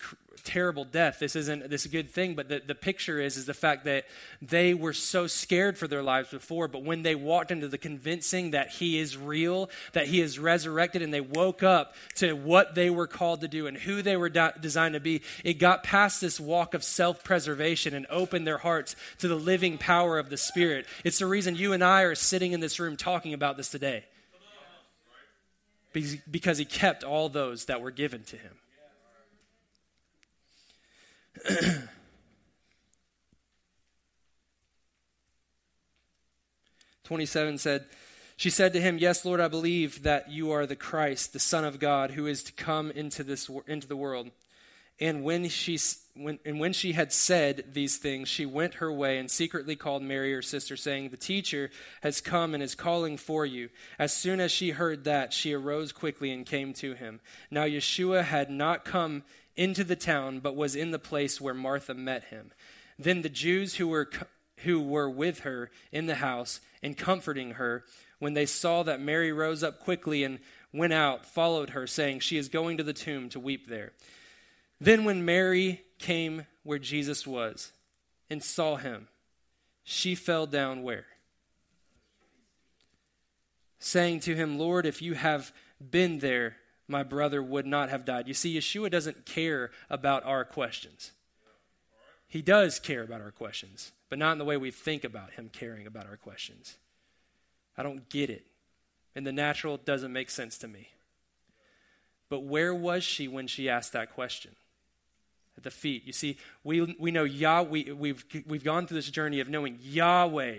terrible 0.44 0.84
death. 0.84 1.18
This 1.18 1.36
isn't 1.36 1.70
this 1.70 1.84
a 1.84 1.88
good 1.88 2.10
thing, 2.10 2.34
but 2.34 2.48
the, 2.48 2.62
the 2.66 2.74
picture 2.74 3.20
is 3.20 3.36
is 3.36 3.46
the 3.46 3.54
fact 3.54 3.84
that 3.84 4.04
they 4.40 4.74
were 4.74 4.92
so 4.92 5.26
scared 5.26 5.78
for 5.78 5.86
their 5.86 6.02
lives 6.02 6.30
before, 6.30 6.68
but 6.68 6.82
when 6.82 7.02
they 7.02 7.14
walked 7.14 7.50
into 7.50 7.68
the 7.68 7.78
convincing 7.78 8.52
that 8.52 8.70
he 8.70 8.98
is 8.98 9.16
real, 9.16 9.70
that 9.92 10.06
he 10.08 10.20
is 10.20 10.38
resurrected, 10.38 11.02
and 11.02 11.12
they 11.12 11.20
woke 11.20 11.62
up 11.62 11.94
to 12.16 12.32
what 12.34 12.74
they 12.74 12.90
were 12.90 13.06
called 13.06 13.40
to 13.42 13.48
do 13.48 13.66
and 13.66 13.76
who 13.76 14.02
they 14.02 14.16
were 14.16 14.28
designed 14.28 14.94
to 14.94 15.00
be, 15.00 15.22
it 15.44 15.54
got 15.54 15.82
past 15.82 16.20
this 16.20 16.40
walk 16.40 16.74
of 16.74 16.82
self-preservation 16.82 17.94
and 17.94 18.06
opened 18.10 18.46
their 18.46 18.58
hearts 18.58 18.96
to 19.18 19.28
the 19.28 19.36
living 19.36 19.78
power 19.78 20.18
of 20.18 20.30
the 20.30 20.36
Spirit. 20.36 20.86
It's 21.04 21.18
the 21.18 21.26
reason 21.26 21.56
you 21.56 21.72
and 21.72 21.82
I 21.84 22.02
are 22.02 22.14
sitting 22.14 22.52
in 22.52 22.60
this 22.60 22.80
room 22.80 22.96
talking 22.96 23.34
about 23.34 23.56
this 23.56 23.68
today. 23.68 24.04
Because 26.30 26.56
he 26.56 26.64
kept 26.64 27.04
all 27.04 27.28
those 27.28 27.66
that 27.66 27.82
were 27.82 27.90
given 27.90 28.24
to 28.24 28.36
him. 28.36 28.52
27 37.04 37.58
said, 37.58 37.84
She 38.36 38.50
said 38.50 38.72
to 38.72 38.80
him, 38.80 38.98
Yes, 38.98 39.24
Lord, 39.24 39.40
I 39.40 39.48
believe 39.48 40.02
that 40.02 40.30
you 40.30 40.50
are 40.52 40.66
the 40.66 40.76
Christ, 40.76 41.32
the 41.32 41.38
Son 41.38 41.64
of 41.64 41.78
God, 41.78 42.12
who 42.12 42.26
is 42.26 42.42
to 42.44 42.52
come 42.52 42.90
into, 42.90 43.24
this, 43.24 43.50
into 43.66 43.88
the 43.88 43.96
world. 43.96 44.30
And 45.00 45.24
when, 45.24 45.48
she, 45.48 45.78
when, 46.14 46.38
and 46.44 46.60
when 46.60 46.72
she 46.72 46.92
had 46.92 47.12
said 47.12 47.64
these 47.72 47.96
things, 47.96 48.28
she 48.28 48.46
went 48.46 48.74
her 48.74 48.92
way 48.92 49.18
and 49.18 49.28
secretly 49.30 49.74
called 49.74 50.02
Mary, 50.02 50.32
her 50.32 50.42
sister, 50.42 50.76
saying, 50.76 51.08
The 51.08 51.16
teacher 51.16 51.70
has 52.02 52.20
come 52.20 52.54
and 52.54 52.62
is 52.62 52.76
calling 52.76 53.16
for 53.16 53.44
you. 53.44 53.68
As 53.98 54.12
soon 54.12 54.38
as 54.38 54.52
she 54.52 54.70
heard 54.70 55.04
that, 55.04 55.32
she 55.32 55.54
arose 55.54 55.90
quickly 55.90 56.30
and 56.30 56.46
came 56.46 56.72
to 56.74 56.94
him. 56.94 57.20
Now 57.50 57.64
Yeshua 57.64 58.22
had 58.22 58.48
not 58.48 58.84
come 58.84 59.24
into 59.56 59.84
the 59.84 59.96
town, 59.96 60.40
but 60.40 60.56
was 60.56 60.74
in 60.74 60.90
the 60.90 60.98
place 60.98 61.40
where 61.40 61.54
Martha 61.54 61.94
met 61.94 62.24
him. 62.24 62.52
Then 62.98 63.22
the 63.22 63.28
Jews 63.28 63.76
who 63.76 63.88
were, 63.88 64.08
who 64.58 64.80
were 64.80 65.10
with 65.10 65.40
her 65.40 65.70
in 65.90 66.06
the 66.06 66.16
house 66.16 66.60
and 66.82 66.96
comforting 66.96 67.52
her, 67.52 67.84
when 68.18 68.34
they 68.34 68.46
saw 68.46 68.82
that 68.84 69.00
Mary 69.00 69.32
rose 69.32 69.62
up 69.62 69.80
quickly 69.80 70.22
and 70.22 70.38
went 70.72 70.92
out, 70.92 71.26
followed 71.26 71.70
her, 71.70 71.86
saying, 71.86 72.20
She 72.20 72.38
is 72.38 72.48
going 72.48 72.76
to 72.76 72.84
the 72.84 72.92
tomb 72.92 73.28
to 73.30 73.40
weep 73.40 73.68
there. 73.68 73.92
Then 74.80 75.04
when 75.04 75.24
Mary 75.24 75.82
came 75.98 76.46
where 76.62 76.78
Jesus 76.78 77.26
was 77.26 77.72
and 78.30 78.42
saw 78.42 78.76
him, 78.76 79.08
she 79.84 80.14
fell 80.14 80.46
down 80.46 80.82
where? 80.82 81.06
Saying 83.78 84.20
to 84.20 84.36
him, 84.36 84.58
Lord, 84.58 84.86
if 84.86 85.02
you 85.02 85.14
have 85.14 85.52
been 85.90 86.20
there, 86.20 86.56
my 86.92 87.02
brother 87.02 87.42
would 87.42 87.66
not 87.66 87.88
have 87.88 88.04
died. 88.04 88.28
You 88.28 88.34
see, 88.34 88.56
Yeshua 88.56 88.90
doesn't 88.90 89.26
care 89.26 89.72
about 89.90 90.24
our 90.24 90.44
questions. 90.44 91.10
He 92.28 92.42
does 92.42 92.78
care 92.78 93.02
about 93.02 93.20
our 93.20 93.32
questions, 93.32 93.92
but 94.08 94.18
not 94.18 94.32
in 94.32 94.38
the 94.38 94.44
way 94.44 94.56
we 94.56 94.70
think 94.70 95.02
about 95.02 95.32
him 95.32 95.50
caring 95.52 95.86
about 95.86 96.06
our 96.06 96.16
questions. 96.16 96.76
I 97.76 97.82
don't 97.82 98.08
get 98.08 98.30
it. 98.30 98.46
And 99.14 99.26
the 99.26 99.32
natural 99.32 99.76
doesn't 99.76 100.12
make 100.12 100.30
sense 100.30 100.56
to 100.58 100.68
me. 100.68 100.88
But 102.30 102.44
where 102.44 102.74
was 102.74 103.04
she 103.04 103.28
when 103.28 103.46
she 103.46 103.68
asked 103.68 103.92
that 103.92 104.14
question? 104.14 104.52
At 105.56 105.64
the 105.64 105.70
feet. 105.70 106.04
You 106.06 106.14
see, 106.14 106.38
we, 106.64 106.96
we 106.98 107.10
know 107.10 107.24
Yah, 107.24 107.62
we, 107.62 107.92
we've, 107.92 108.24
we've 108.46 108.64
gone 108.64 108.86
through 108.86 108.96
this 108.96 109.10
journey 109.10 109.40
of 109.40 109.50
knowing 109.50 109.78
Yahweh 109.82 110.58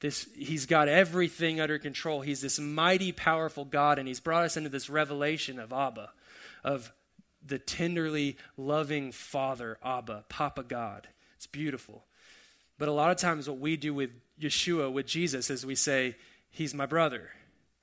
this, 0.00 0.28
he's 0.36 0.66
got 0.66 0.88
everything 0.88 1.60
under 1.60 1.78
control. 1.78 2.20
He's 2.20 2.40
this 2.40 2.58
mighty, 2.58 3.12
powerful 3.12 3.64
God, 3.64 3.98
and 3.98 4.06
he's 4.06 4.20
brought 4.20 4.44
us 4.44 4.56
into 4.56 4.68
this 4.68 4.90
revelation 4.90 5.58
of 5.58 5.72
Abba, 5.72 6.10
of 6.62 6.92
the 7.44 7.58
tenderly 7.58 8.36
loving 8.56 9.12
Father, 9.12 9.78
Abba, 9.84 10.24
Papa 10.28 10.62
God. 10.62 11.08
It's 11.36 11.46
beautiful. 11.46 12.04
But 12.78 12.88
a 12.88 12.92
lot 12.92 13.10
of 13.10 13.18
times, 13.18 13.48
what 13.48 13.58
we 13.58 13.76
do 13.76 13.94
with 13.94 14.10
Yeshua, 14.40 14.92
with 14.92 15.06
Jesus, 15.06 15.50
is 15.50 15.64
we 15.64 15.74
say, 15.74 16.16
He's 16.50 16.74
my 16.74 16.86
brother, 16.86 17.30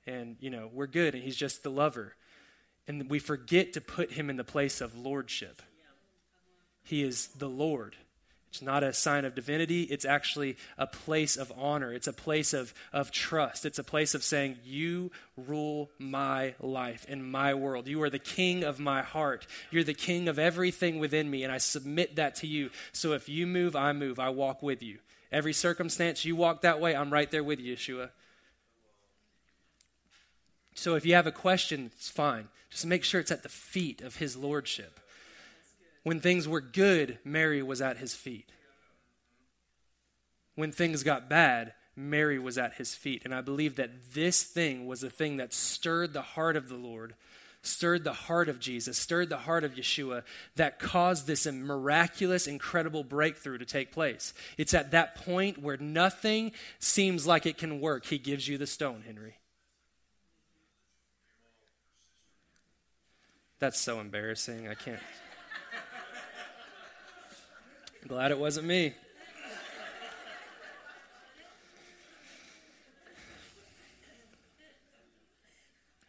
and, 0.06 0.36
you 0.40 0.50
know, 0.50 0.70
we're 0.72 0.86
good, 0.86 1.14
and 1.14 1.22
He's 1.22 1.36
just 1.36 1.62
the 1.62 1.70
lover. 1.70 2.14
And 2.88 3.08
we 3.08 3.18
forget 3.18 3.74
to 3.74 3.80
put 3.80 4.12
Him 4.12 4.30
in 4.30 4.36
the 4.36 4.44
place 4.44 4.80
of 4.80 4.96
lordship. 4.96 5.62
He 6.82 7.02
is 7.02 7.28
the 7.28 7.48
Lord. 7.48 7.96
It's 8.52 8.60
not 8.60 8.82
a 8.82 8.92
sign 8.92 9.24
of 9.24 9.34
divinity. 9.34 9.84
It's 9.84 10.04
actually 10.04 10.58
a 10.76 10.86
place 10.86 11.38
of 11.38 11.50
honor. 11.56 11.90
It's 11.90 12.06
a 12.06 12.12
place 12.12 12.52
of, 12.52 12.74
of 12.92 13.10
trust. 13.10 13.64
It's 13.64 13.78
a 13.78 13.84
place 13.84 14.14
of 14.14 14.22
saying, 14.22 14.58
You 14.62 15.10
rule 15.38 15.88
my 15.98 16.54
life 16.60 17.06
in 17.08 17.30
my 17.30 17.54
world. 17.54 17.88
You 17.88 18.02
are 18.02 18.10
the 18.10 18.18
king 18.18 18.62
of 18.62 18.78
my 18.78 19.00
heart. 19.00 19.46
You're 19.70 19.84
the 19.84 19.94
king 19.94 20.28
of 20.28 20.38
everything 20.38 20.98
within 20.98 21.30
me, 21.30 21.44
and 21.44 21.50
I 21.50 21.56
submit 21.56 22.16
that 22.16 22.34
to 22.36 22.46
you. 22.46 22.68
So 22.92 23.14
if 23.14 23.26
you 23.26 23.46
move, 23.46 23.74
I 23.74 23.94
move. 23.94 24.18
I 24.18 24.28
walk 24.28 24.62
with 24.62 24.82
you. 24.82 24.98
Every 25.32 25.54
circumstance 25.54 26.26
you 26.26 26.36
walk 26.36 26.60
that 26.60 26.78
way, 26.78 26.94
I'm 26.94 27.10
right 27.10 27.30
there 27.30 27.42
with 27.42 27.58
you, 27.58 27.74
Yeshua. 27.74 28.10
So 30.74 30.94
if 30.94 31.06
you 31.06 31.14
have 31.14 31.26
a 31.26 31.32
question, 31.32 31.90
it's 31.96 32.10
fine. 32.10 32.48
Just 32.68 32.84
make 32.84 33.02
sure 33.02 33.18
it's 33.18 33.30
at 33.30 33.44
the 33.44 33.48
feet 33.48 34.02
of 34.02 34.16
his 34.16 34.36
lordship. 34.36 35.00
When 36.02 36.20
things 36.20 36.48
were 36.48 36.60
good, 36.60 37.18
Mary 37.24 37.62
was 37.62 37.80
at 37.80 37.98
his 37.98 38.14
feet. 38.14 38.50
When 40.54 40.72
things 40.72 41.02
got 41.02 41.28
bad, 41.28 41.74
Mary 41.94 42.38
was 42.38 42.58
at 42.58 42.74
his 42.74 42.94
feet. 42.94 43.22
And 43.24 43.34
I 43.34 43.40
believe 43.40 43.76
that 43.76 44.12
this 44.14 44.42
thing 44.42 44.86
was 44.86 45.02
a 45.02 45.10
thing 45.10 45.36
that 45.36 45.52
stirred 45.52 46.12
the 46.12 46.22
heart 46.22 46.56
of 46.56 46.68
the 46.68 46.76
Lord, 46.76 47.14
stirred 47.62 48.02
the 48.02 48.12
heart 48.12 48.48
of 48.48 48.58
Jesus, 48.58 48.98
stirred 48.98 49.28
the 49.28 49.38
heart 49.38 49.62
of 49.62 49.74
Yeshua, 49.74 50.24
that 50.56 50.78
caused 50.78 51.26
this 51.26 51.46
miraculous, 51.46 52.46
incredible 52.46 53.04
breakthrough 53.04 53.58
to 53.58 53.64
take 53.64 53.92
place. 53.92 54.34
It's 54.58 54.74
at 54.74 54.90
that 54.90 55.14
point 55.14 55.58
where 55.58 55.76
nothing 55.76 56.52
seems 56.78 57.26
like 57.26 57.46
it 57.46 57.58
can 57.58 57.80
work. 57.80 58.06
He 58.06 58.18
gives 58.18 58.48
you 58.48 58.58
the 58.58 58.66
stone, 58.66 59.04
Henry. 59.06 59.36
That's 63.60 63.78
so 63.78 64.00
embarrassing. 64.00 64.66
I 64.66 64.74
can't. 64.74 64.98
Glad 68.06 68.30
it 68.30 68.38
wasn't 68.38 68.66
me. 68.66 68.94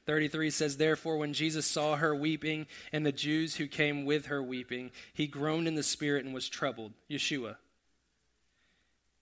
Thirty-three 0.06 0.50
says, 0.50 0.76
Therefore, 0.76 1.18
when 1.18 1.32
Jesus 1.32 1.66
saw 1.66 1.96
her 1.96 2.14
weeping, 2.14 2.68
and 2.92 3.06
the 3.06 3.14
Jews 3.14 3.56
who 3.56 3.68
came 3.68 4.04
with 4.04 4.26
her 4.26 4.44
weeping, 4.44 4.92
he 5.14 5.28
groaned 5.28 5.66
in 5.66 5.76
the 5.76 5.84
spirit 5.84 6.26
and 6.26 6.34
was 6.34 6.50
troubled. 6.50 6.92
Yeshua. 7.10 7.56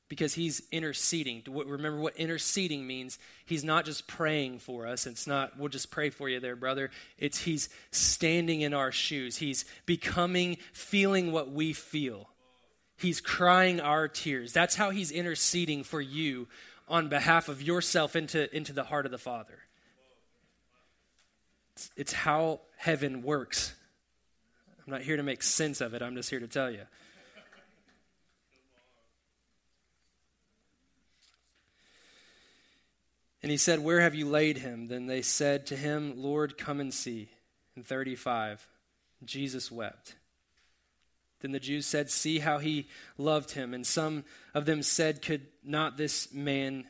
Because 0.10 0.34
he's 0.34 0.64
interceding. 0.72 1.44
Remember 1.48 2.00
what 2.00 2.18
interceding 2.18 2.88
means? 2.88 3.20
He's 3.46 3.64
not 3.64 3.86
just 3.86 4.08
praying 4.08 4.58
for 4.58 4.88
us. 4.88 5.06
It's 5.06 5.28
not, 5.28 5.58
we'll 5.60 5.70
just 5.70 5.92
pray 5.92 6.10
for 6.10 6.28
you 6.28 6.40
there, 6.40 6.56
brother. 6.56 6.90
It's 7.20 7.42
he's 7.42 7.70
standing 7.92 8.62
in 8.62 8.74
our 8.74 8.92
shoes. 8.92 9.38
He's 9.38 9.66
becoming, 9.86 10.58
feeling 10.74 11.32
what 11.32 11.52
we 11.52 11.74
feel. 11.74 12.28
He's 13.02 13.20
crying 13.20 13.80
our 13.82 14.08
tears. 14.08 14.54
That's 14.54 14.76
how 14.76 14.92
he's 14.92 15.10
interceding 15.10 15.84
for 15.84 16.00
you 16.00 16.48
on 16.88 17.10
behalf 17.10 17.50
of 17.50 17.60
yourself 17.60 18.16
into, 18.16 18.56
into 18.56 18.74
the 18.74 18.84
heart 18.84 19.08
of 19.08 19.12
the 19.12 19.18
Father. 19.18 19.58
It's, 21.74 21.90
it's 21.98 22.14
how 22.14 22.60
heaven 22.78 23.24
works. 23.24 23.74
I'm 24.86 24.92
not 24.92 25.02
here 25.02 25.18
to 25.18 25.24
make 25.24 25.42
sense 25.42 25.82
of 25.82 25.96
it, 25.96 26.04
I'm 26.04 26.14
just 26.14 26.30
here 26.30 26.40
to 26.40 26.48
tell 26.48 26.70
you. 26.70 26.82
And 33.42 33.50
he 33.50 33.58
said, 33.58 33.80
Where 33.80 34.02
have 34.02 34.14
you 34.14 34.28
laid 34.28 34.60
him? 34.60 34.90
Then 34.90 35.08
they 35.08 35.24
said 35.24 35.66
to 35.68 35.76
him, 35.76 36.14
Lord, 36.18 36.56
come 36.56 36.80
and 36.80 36.94
see. 36.94 37.30
In 37.76 37.84
35, 37.84 38.68
Jesus 39.26 39.72
wept. 39.72 40.14
Then 41.42 41.52
the 41.52 41.60
Jews 41.60 41.86
said, 41.86 42.10
See 42.10 42.40
how 42.40 42.60
he 42.60 42.88
loved 43.18 43.52
him. 43.52 43.74
And 43.74 43.86
some 43.86 44.24
of 44.54 44.66
them 44.66 44.84
said, 44.84 45.22
Could 45.22 45.48
not 45.64 45.98
this 45.98 46.34
man 46.34 46.86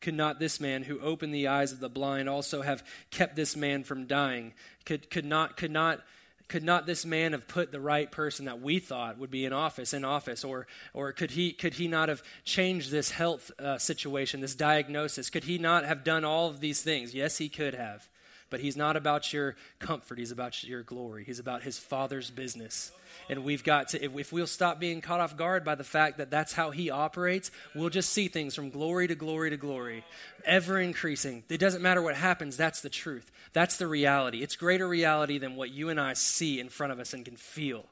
could 0.00 0.14
not 0.14 0.38
this 0.38 0.60
man 0.60 0.84
who 0.84 1.00
opened 1.00 1.34
the 1.34 1.48
eyes 1.48 1.72
of 1.72 1.80
the 1.80 1.88
blind 1.88 2.28
also 2.28 2.62
have 2.62 2.84
kept 3.10 3.34
this 3.34 3.56
man 3.56 3.82
from 3.82 4.06
dying? 4.06 4.54
Could, 4.84 5.10
could, 5.10 5.24
not, 5.24 5.56
could, 5.56 5.72
not, 5.72 6.00
could 6.46 6.62
not 6.62 6.86
this 6.86 7.04
man 7.04 7.32
have 7.32 7.48
put 7.48 7.72
the 7.72 7.80
right 7.80 8.10
person 8.10 8.44
that 8.44 8.60
we 8.60 8.78
thought 8.78 9.18
would 9.18 9.30
be 9.30 9.44
in 9.44 9.52
office 9.52 9.92
in 9.92 10.04
office? 10.04 10.44
Or, 10.44 10.68
or 10.94 11.12
could, 11.12 11.32
he, 11.32 11.52
could 11.52 11.74
he 11.74 11.88
not 11.88 12.08
have 12.08 12.22
changed 12.44 12.90
this 12.90 13.10
health 13.10 13.50
uh, 13.58 13.78
situation, 13.78 14.40
this 14.40 14.54
diagnosis? 14.54 15.30
Could 15.30 15.44
he 15.44 15.58
not 15.58 15.84
have 15.84 16.04
done 16.04 16.24
all 16.24 16.48
of 16.48 16.60
these 16.60 16.80
things? 16.80 17.12
Yes, 17.12 17.38
he 17.38 17.48
could 17.48 17.74
have. 17.74 18.08
But 18.50 18.60
he's 18.60 18.76
not 18.76 18.96
about 18.96 19.32
your 19.32 19.56
comfort, 19.78 20.18
he's 20.18 20.32
about 20.32 20.62
your 20.62 20.82
glory. 20.82 21.24
He's 21.24 21.38
about 21.38 21.64
his 21.64 21.78
father's 21.78 22.30
business. 22.30 22.92
And 23.28 23.44
we've 23.44 23.62
got 23.62 23.88
to, 23.88 24.02
if 24.02 24.32
we'll 24.32 24.46
stop 24.46 24.80
being 24.80 25.00
caught 25.00 25.20
off 25.20 25.36
guard 25.36 25.64
by 25.64 25.74
the 25.74 25.84
fact 25.84 26.18
that 26.18 26.30
that's 26.30 26.54
how 26.54 26.70
he 26.70 26.88
operates, 26.88 27.50
we'll 27.74 27.90
just 27.90 28.10
see 28.10 28.28
things 28.28 28.54
from 28.54 28.70
glory 28.70 29.06
to 29.08 29.14
glory 29.14 29.50
to 29.50 29.56
glory, 29.56 30.04
ever 30.44 30.80
increasing. 30.80 31.44
It 31.48 31.58
doesn't 31.58 31.82
matter 31.82 32.00
what 32.00 32.14
happens, 32.14 32.56
that's 32.56 32.80
the 32.80 32.88
truth. 32.88 33.30
That's 33.52 33.76
the 33.76 33.86
reality. 33.86 34.42
It's 34.42 34.56
greater 34.56 34.88
reality 34.88 35.38
than 35.38 35.56
what 35.56 35.70
you 35.70 35.90
and 35.90 36.00
I 36.00 36.14
see 36.14 36.58
in 36.58 36.70
front 36.70 36.92
of 36.92 37.00
us 37.00 37.12
and 37.12 37.24
can 37.24 37.36
feel. 37.36 37.84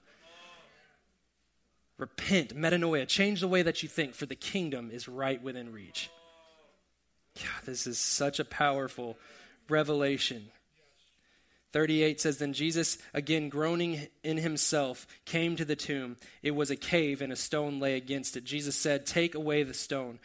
Repent, 1.99 2.55
metanoia, 2.57 3.07
change 3.07 3.41
the 3.41 3.49
way 3.49 3.63
that 3.63 3.83
you 3.83 3.89
think, 3.89 4.15
for 4.15 4.27
the 4.27 4.35
kingdom 4.35 4.91
is 4.91 5.09
right 5.09 5.43
within 5.43 5.73
reach. 5.73 6.11
God, 7.37 7.67
this 7.67 7.87
is 7.87 7.99
such 7.99 8.39
a 8.39 8.45
powerful 8.45 9.17
revelation. 9.69 10.49
38 11.73 12.21
says, 12.21 12.39
Then 12.39 12.53
Jesus, 12.53 12.99
again 13.13 13.49
groaning 13.49 14.09
in 14.23 14.39
himself, 14.39 15.07
came 15.25 15.57
to 15.57 15.65
the 15.65 15.77
tomb. 15.77 16.17
It 16.43 16.53
was 16.53 16.71
a 16.71 16.77
cave, 16.77 17.21
and 17.21 17.33
a 17.33 17.37
stone 17.37 17.81
lay 17.81 17.97
against 17.97 18.37
it. 18.37 18.45
Jesus 18.45 18.77
said, 18.77 19.07
Take 19.07 19.35
away 19.35 19.63
the 19.63 19.75
stone. 19.75 20.19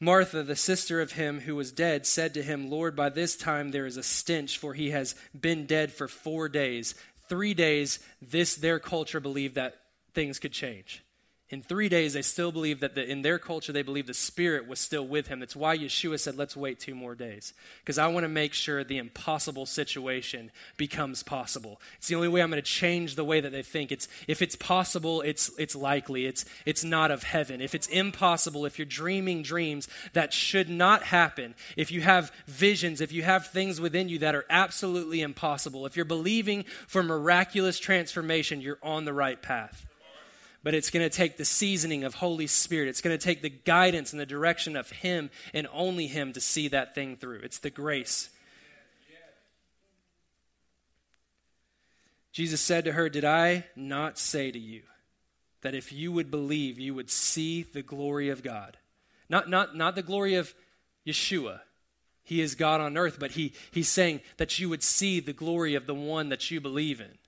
Martha, 0.00 0.42
the 0.42 0.56
sister 0.56 1.00
of 1.00 1.12
him 1.12 1.40
who 1.40 1.54
was 1.56 1.72
dead, 1.72 2.06
said 2.06 2.34
to 2.34 2.42
him, 2.42 2.68
Lord, 2.68 2.96
by 2.96 3.08
this 3.08 3.36
time 3.36 3.70
there 3.70 3.86
is 3.86 3.96
a 3.96 4.02
stench, 4.02 4.58
for 4.58 4.74
he 4.74 4.90
has 4.90 5.14
been 5.38 5.66
dead 5.66 5.92
for 5.92 6.08
four 6.08 6.48
days. 6.48 6.94
Three 7.28 7.54
days, 7.54 8.00
this 8.20 8.54
their 8.56 8.78
culture 8.78 9.20
believed 9.20 9.54
that 9.54 9.76
things 10.12 10.38
could 10.38 10.52
change 10.52 11.04
in 11.50 11.60
three 11.60 11.90
days, 11.90 12.14
they 12.14 12.22
still 12.22 12.52
believe 12.52 12.80
that 12.80 12.94
the, 12.94 13.08
in 13.08 13.20
their 13.20 13.38
culture, 13.38 13.70
they 13.70 13.82
believe 13.82 14.06
the 14.06 14.14
Spirit 14.14 14.66
was 14.66 14.80
still 14.80 15.06
with 15.06 15.28
him. 15.28 15.40
That's 15.40 15.54
why 15.54 15.76
Yeshua 15.76 16.18
said, 16.18 16.38
let's 16.38 16.56
wait 16.56 16.80
two 16.80 16.94
more 16.94 17.14
days. 17.14 17.52
Because 17.80 17.98
I 17.98 18.06
want 18.06 18.24
to 18.24 18.28
make 18.28 18.54
sure 18.54 18.82
the 18.82 18.96
impossible 18.96 19.66
situation 19.66 20.50
becomes 20.78 21.22
possible. 21.22 21.82
It's 21.98 22.08
the 22.08 22.14
only 22.14 22.28
way 22.28 22.40
I'm 22.40 22.50
going 22.50 22.62
to 22.62 22.68
change 22.68 23.14
the 23.14 23.24
way 23.24 23.40
that 23.40 23.52
they 23.52 23.62
think. 23.62 23.92
It's, 23.92 24.08
if 24.26 24.40
it's 24.40 24.56
possible, 24.56 25.20
it's, 25.20 25.50
it's 25.58 25.76
likely. 25.76 26.24
It's, 26.24 26.46
it's 26.64 26.82
not 26.82 27.10
of 27.10 27.24
heaven. 27.24 27.60
If 27.60 27.74
it's 27.74 27.88
impossible, 27.88 28.64
if 28.64 28.78
you're 28.78 28.86
dreaming 28.86 29.42
dreams 29.42 29.86
that 30.14 30.32
should 30.32 30.70
not 30.70 31.02
happen, 31.02 31.54
if 31.76 31.92
you 31.92 32.00
have 32.00 32.32
visions, 32.46 33.02
if 33.02 33.12
you 33.12 33.22
have 33.22 33.48
things 33.48 33.82
within 33.82 34.08
you 34.08 34.18
that 34.20 34.34
are 34.34 34.46
absolutely 34.48 35.20
impossible, 35.20 35.84
if 35.84 35.94
you're 35.94 36.06
believing 36.06 36.64
for 36.86 37.02
miraculous 37.02 37.78
transformation, 37.78 38.62
you're 38.62 38.78
on 38.82 39.04
the 39.04 39.12
right 39.12 39.42
path 39.42 39.84
but 40.64 40.74
it's 40.74 40.90
going 40.90 41.08
to 41.08 41.14
take 41.14 41.36
the 41.36 41.44
seasoning 41.44 42.04
of 42.04 42.14
Holy 42.14 42.46
Spirit. 42.46 42.88
It's 42.88 43.02
going 43.02 43.16
to 43.16 43.22
take 43.22 43.42
the 43.42 43.50
guidance 43.50 44.12
and 44.12 44.18
the 44.18 44.26
direction 44.26 44.76
of 44.76 44.90
Him 44.90 45.30
and 45.52 45.68
only 45.72 46.06
Him 46.06 46.32
to 46.32 46.40
see 46.40 46.68
that 46.68 46.94
thing 46.94 47.16
through. 47.16 47.40
It's 47.44 47.58
the 47.58 47.70
grace. 47.70 48.30
Jesus 52.32 52.60
said 52.60 52.86
to 52.86 52.92
her, 52.92 53.08
Did 53.10 53.26
I 53.26 53.66
not 53.76 54.18
say 54.18 54.50
to 54.50 54.58
you 54.58 54.82
that 55.60 55.74
if 55.74 55.92
you 55.92 56.10
would 56.10 56.30
believe, 56.30 56.80
you 56.80 56.94
would 56.94 57.10
see 57.10 57.62
the 57.62 57.82
glory 57.82 58.30
of 58.30 58.42
God? 58.42 58.78
Not, 59.28 59.50
not, 59.50 59.76
not 59.76 59.94
the 59.94 60.02
glory 60.02 60.34
of 60.34 60.54
Yeshua. 61.06 61.60
He 62.24 62.40
is 62.40 62.54
God 62.54 62.80
on 62.80 62.96
earth, 62.96 63.18
but 63.20 63.32
he, 63.32 63.52
he's 63.70 63.90
saying 63.90 64.22
that 64.38 64.58
you 64.58 64.70
would 64.70 64.82
see 64.82 65.20
the 65.20 65.34
glory 65.34 65.74
of 65.74 65.86
the 65.86 65.94
one 65.94 66.30
that 66.30 66.50
you 66.50 66.58
believe 66.58 67.02
in. 67.02 67.18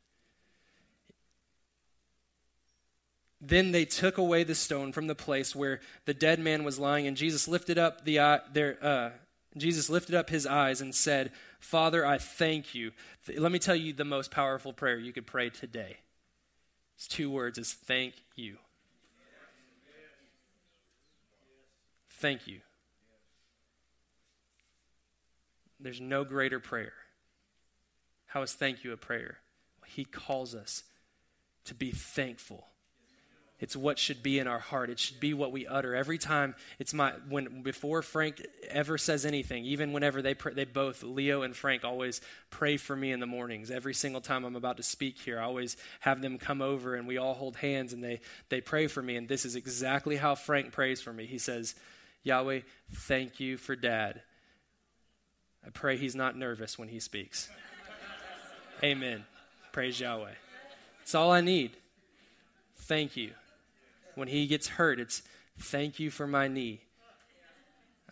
Then 3.40 3.72
they 3.72 3.84
took 3.84 4.16
away 4.16 4.44
the 4.44 4.54
stone 4.54 4.92
from 4.92 5.06
the 5.06 5.14
place 5.14 5.54
where 5.54 5.80
the 6.06 6.14
dead 6.14 6.38
man 6.38 6.64
was 6.64 6.78
lying, 6.78 7.06
and 7.06 7.16
Jesus 7.16 7.46
lifted 7.46 7.78
up 7.78 8.04
the 8.04 8.20
eye, 8.20 8.40
their, 8.52 8.82
uh, 8.82 9.10
Jesus 9.56 9.90
lifted 9.90 10.14
up 10.14 10.30
his 10.30 10.46
eyes 10.46 10.80
and 10.80 10.94
said, 10.94 11.32
"Father, 11.60 12.04
I 12.04 12.18
thank 12.18 12.74
you." 12.74 12.92
Let 13.28 13.52
me 13.52 13.58
tell 13.58 13.76
you 13.76 13.92
the 13.92 14.04
most 14.04 14.30
powerful 14.30 14.72
prayer 14.72 14.98
you 14.98 15.12
could 15.12 15.26
pray 15.26 15.50
today. 15.50 15.98
It's 16.94 17.06
two 17.06 17.30
words: 17.30 17.58
"Is 17.58 17.72
thank 17.72 18.14
you." 18.34 18.58
Thank 22.08 22.46
you. 22.46 22.62
There's 25.78 26.00
no 26.00 26.24
greater 26.24 26.58
prayer. 26.58 26.94
How 28.28 28.40
is 28.40 28.54
thank 28.54 28.82
you 28.82 28.92
a 28.92 28.96
prayer? 28.96 29.40
He 29.84 30.06
calls 30.06 30.54
us 30.54 30.84
to 31.64 31.74
be 31.74 31.90
thankful 31.90 32.68
It's 33.58 33.74
what 33.74 33.98
should 33.98 34.22
be 34.22 34.38
in 34.38 34.46
our 34.46 34.58
heart. 34.58 34.90
It 34.90 34.98
should 34.98 35.18
be 35.18 35.32
what 35.32 35.50
we 35.50 35.66
utter 35.66 35.94
every 35.94 36.18
time. 36.18 36.54
It's 36.78 36.92
my 36.92 37.12
when 37.28 37.62
before 37.62 38.02
Frank 38.02 38.46
ever 38.68 38.98
says 38.98 39.24
anything, 39.24 39.64
even 39.64 39.94
whenever 39.94 40.20
they 40.20 40.34
pray, 40.34 40.52
they 40.52 40.66
both 40.66 41.02
Leo 41.02 41.40
and 41.40 41.56
Frank 41.56 41.82
always 41.82 42.20
pray 42.50 42.76
for 42.76 42.94
me 42.94 43.12
in 43.12 43.20
the 43.20 43.26
mornings. 43.26 43.70
Every 43.70 43.94
single 43.94 44.20
time 44.20 44.44
I'm 44.44 44.56
about 44.56 44.76
to 44.76 44.82
speak 44.82 45.18
here, 45.18 45.40
I 45.40 45.44
always 45.44 45.78
have 46.00 46.20
them 46.20 46.36
come 46.36 46.60
over 46.60 46.94
and 46.94 47.08
we 47.08 47.16
all 47.16 47.32
hold 47.32 47.56
hands 47.56 47.94
and 47.94 48.04
they 48.04 48.20
they 48.50 48.60
pray 48.60 48.88
for 48.88 49.00
me. 49.00 49.16
And 49.16 49.26
this 49.26 49.46
is 49.46 49.56
exactly 49.56 50.16
how 50.16 50.34
Frank 50.34 50.72
prays 50.72 51.00
for 51.00 51.14
me. 51.14 51.24
He 51.24 51.38
says, 51.38 51.74
"Yahweh, 52.24 52.60
thank 52.92 53.40
you 53.40 53.56
for 53.56 53.74
Dad. 53.74 54.20
I 55.64 55.70
pray 55.70 55.96
he's 55.96 56.14
not 56.14 56.36
nervous 56.36 56.78
when 56.78 56.88
he 56.88 57.00
speaks." 57.00 57.48
Amen. 58.84 59.24
Praise 59.72 59.98
Yahweh. 59.98 60.34
It's 61.00 61.14
all 61.14 61.32
I 61.32 61.40
need. 61.40 61.70
Thank 62.76 63.16
you. 63.16 63.30
When 64.16 64.28
he 64.28 64.46
gets 64.46 64.66
hurt, 64.66 64.98
it's 64.98 65.22
thank 65.58 66.00
you 66.00 66.10
for 66.10 66.26
my 66.26 66.48
knee. 66.48 66.80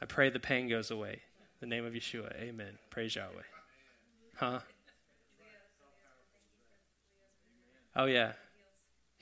I 0.01 0.05
pray 0.05 0.31
the 0.31 0.39
pain 0.39 0.69
goes 0.69 0.91
away. 0.91 1.23
In 1.61 1.69
the 1.69 1.75
name 1.75 1.87
of 1.87 1.95
Yeshua. 1.95 2.31
Amen. 2.41 2.79
Praise 2.91 3.17
Yahweh. 3.17 3.43
Huh? 4.37 4.61
Oh, 7.97 8.05
yeah. 8.05 8.33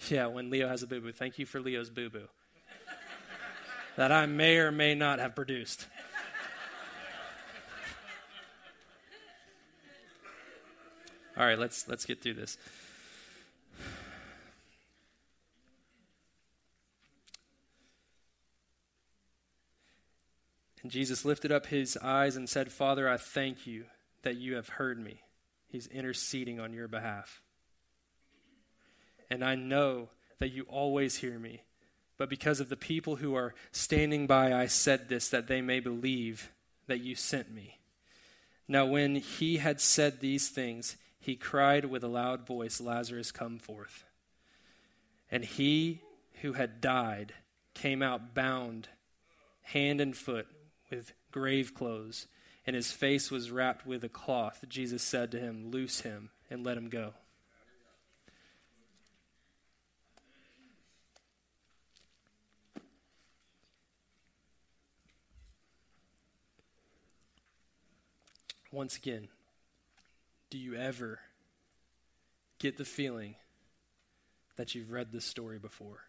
Yeah, 0.08 0.26
when 0.26 0.50
Leo 0.50 0.66
has 0.66 0.82
a 0.82 0.88
boo 0.88 1.00
boo. 1.00 1.12
Thank 1.12 1.38
you 1.38 1.46
for 1.46 1.60
Leo's 1.60 1.88
boo 1.88 2.10
boo. 2.10 2.26
that 3.96 4.10
I 4.10 4.26
may 4.26 4.56
or 4.56 4.72
may 4.72 4.96
not 4.96 5.20
have 5.20 5.36
produced. 5.36 5.86
All 11.36 11.46
right, 11.46 11.58
let's 11.58 11.88
let's 11.88 12.04
get 12.04 12.20
through 12.20 12.34
this. 12.34 12.58
And 20.82 20.90
Jesus 20.90 21.24
lifted 21.24 21.52
up 21.52 21.66
his 21.66 21.96
eyes 22.02 22.36
and 22.36 22.48
said, 22.48 22.72
Father, 22.72 23.08
I 23.08 23.16
thank 23.16 23.66
you 23.66 23.84
that 24.22 24.36
you 24.36 24.56
have 24.56 24.68
heard 24.70 24.98
me. 24.98 25.20
He's 25.68 25.86
interceding 25.86 26.58
on 26.60 26.72
your 26.72 26.88
behalf. 26.88 27.40
And 29.30 29.44
I 29.44 29.54
know 29.54 30.08
that 30.38 30.52
you 30.52 30.64
always 30.64 31.16
hear 31.16 31.38
me. 31.38 31.62
But 32.18 32.28
because 32.28 32.60
of 32.60 32.68
the 32.68 32.76
people 32.76 33.16
who 33.16 33.34
are 33.34 33.54
standing 33.70 34.26
by, 34.26 34.52
I 34.52 34.66
said 34.66 35.08
this, 35.08 35.28
that 35.28 35.46
they 35.46 35.60
may 35.60 35.80
believe 35.80 36.50
that 36.88 37.00
you 37.00 37.14
sent 37.14 37.52
me. 37.52 37.78
Now, 38.68 38.86
when 38.86 39.16
he 39.16 39.56
had 39.58 39.80
said 39.80 40.20
these 40.20 40.48
things, 40.48 40.96
he 41.18 41.36
cried 41.36 41.84
with 41.84 42.04
a 42.04 42.08
loud 42.08 42.46
voice, 42.46 42.80
Lazarus, 42.80 43.32
come 43.32 43.58
forth. 43.58 44.04
And 45.30 45.44
he 45.44 46.00
who 46.42 46.52
had 46.54 46.80
died 46.80 47.34
came 47.74 48.02
out 48.02 48.34
bound, 48.34 48.88
hand 49.62 50.00
and 50.00 50.16
foot 50.16 50.46
with 50.92 51.14
grave 51.30 51.74
clothes, 51.74 52.26
and 52.66 52.76
his 52.76 52.92
face 52.92 53.30
was 53.30 53.50
wrapped 53.50 53.86
with 53.86 54.04
a 54.04 54.08
cloth. 54.08 54.64
Jesus 54.68 55.02
said 55.02 55.30
to 55.32 55.40
him, 55.40 55.70
Loose 55.70 56.02
him 56.02 56.30
and 56.50 56.64
let 56.64 56.76
him 56.76 56.88
go. 56.90 57.14
Once 68.70 68.96
again, 68.96 69.28
do 70.50 70.58
you 70.58 70.74
ever 70.74 71.20
get 72.58 72.76
the 72.76 72.84
feeling 72.84 73.34
that 74.56 74.74
you've 74.74 74.90
read 74.90 75.12
this 75.12 75.24
story 75.24 75.58
before? 75.58 76.04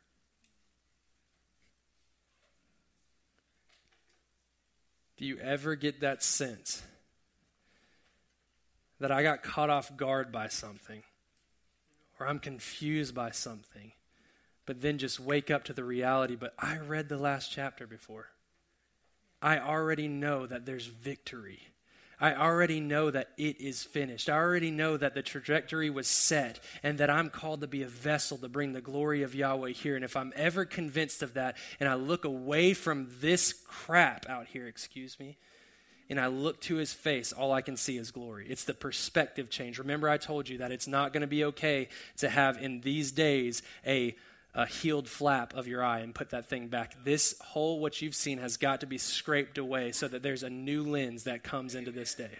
Do 5.23 5.29
you 5.29 5.39
ever 5.39 5.75
get 5.75 6.01
that 6.01 6.21
sense 6.21 6.83
that 8.99 9.09
I 9.09 9.23
got 9.23 9.41
caught 9.41 9.69
off 9.69 9.95
guard 9.95 10.33
by 10.33 10.49
something 10.49 11.01
or 12.19 12.27
I'm 12.27 12.39
confused 12.39 13.15
by 13.15 13.31
something, 13.31 13.93
but 14.65 14.81
then 14.81 14.97
just 14.97 15.21
wake 15.21 15.49
up 15.49 15.63
to 15.63 15.73
the 15.73 15.85
reality, 15.85 16.35
but 16.35 16.53
I 16.59 16.77
read 16.77 17.07
the 17.07 17.15
last 17.15 17.53
chapter 17.53 17.87
before. 17.87 18.31
I 19.41 19.59
already 19.59 20.09
know 20.09 20.45
that 20.45 20.65
there's 20.65 20.87
victory. 20.87 21.69
I 22.23 22.35
already 22.35 22.79
know 22.79 23.11
that 23.11 23.31
it 23.37 23.59
is 23.59 23.83
finished. 23.83 24.29
I 24.29 24.37
already 24.37 24.71
know 24.71 24.95
that 24.95 25.13
the 25.13 25.21
trajectory 25.21 25.89
was 25.89 26.07
set 26.07 26.61
and 26.81 26.97
that 26.99 27.09
I'm 27.09 27.29
called 27.29 27.59
to 27.59 27.67
be 27.67 27.83
a 27.83 27.87
vessel 27.87 28.37
to 28.37 28.47
bring 28.47 28.71
the 28.71 28.79
glory 28.79 29.23
of 29.23 29.35
Yahweh 29.35 29.71
here. 29.71 29.97
And 29.97 30.05
if 30.05 30.15
I'm 30.15 30.31
ever 30.37 30.63
convinced 30.63 31.21
of 31.21 31.33
that 31.33 31.57
and 31.81 31.89
I 31.89 31.95
look 31.95 32.23
away 32.23 32.75
from 32.75 33.09
this 33.19 33.51
crap 33.67 34.25
out 34.29 34.47
here, 34.47 34.67
excuse 34.67 35.19
me, 35.19 35.35
and 36.09 36.17
I 36.17 36.27
look 36.27 36.61
to 36.61 36.75
his 36.75 36.93
face, 36.93 37.33
all 37.33 37.51
I 37.51 37.59
can 37.59 37.75
see 37.75 37.97
is 37.97 38.11
glory. 38.11 38.47
It's 38.47 38.63
the 38.63 38.73
perspective 38.73 39.49
change. 39.49 39.77
Remember, 39.77 40.07
I 40.07 40.15
told 40.15 40.47
you 40.47 40.59
that 40.59 40.71
it's 40.71 40.87
not 40.87 41.11
going 41.11 41.21
to 41.21 41.27
be 41.27 41.43
okay 41.43 41.89
to 42.19 42.29
have 42.29 42.57
in 42.57 42.79
these 42.79 43.11
days 43.11 43.63
a 43.85 44.15
a 44.55 44.65
healed 44.65 45.09
flap 45.09 45.53
of 45.55 45.67
your 45.67 45.83
eye 45.83 45.99
and 45.99 46.13
put 46.13 46.29
that 46.29 46.47
thing 46.47 46.67
back. 46.67 46.95
This 47.03 47.35
hole, 47.39 47.79
what 47.79 48.01
you've 48.01 48.15
seen, 48.15 48.37
has 48.37 48.57
got 48.57 48.81
to 48.81 48.85
be 48.85 48.97
scraped 48.97 49.57
away 49.57 49.91
so 49.91 50.07
that 50.07 50.21
there's 50.21 50.43
a 50.43 50.49
new 50.49 50.83
lens 50.83 51.23
that 51.23 51.43
comes 51.43 51.73
into 51.73 51.91
this 51.91 52.13
day. 52.13 52.39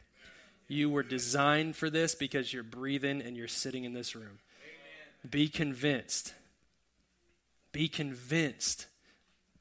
You 0.68 0.90
were 0.90 1.03
designed 1.03 1.76
for 1.76 1.90
this 1.90 2.15
because 2.15 2.53
you're 2.53 2.64
breathing 2.64 3.22
and 3.22 3.35
you're 3.35 3.48
sitting 3.48 3.84
in 3.84 3.94
this 3.94 4.15
room. 4.15 4.40
Amen. 4.61 5.30
Be 5.30 5.48
convinced. 5.48 6.34
Be 7.72 7.88
convinced. 7.88 8.85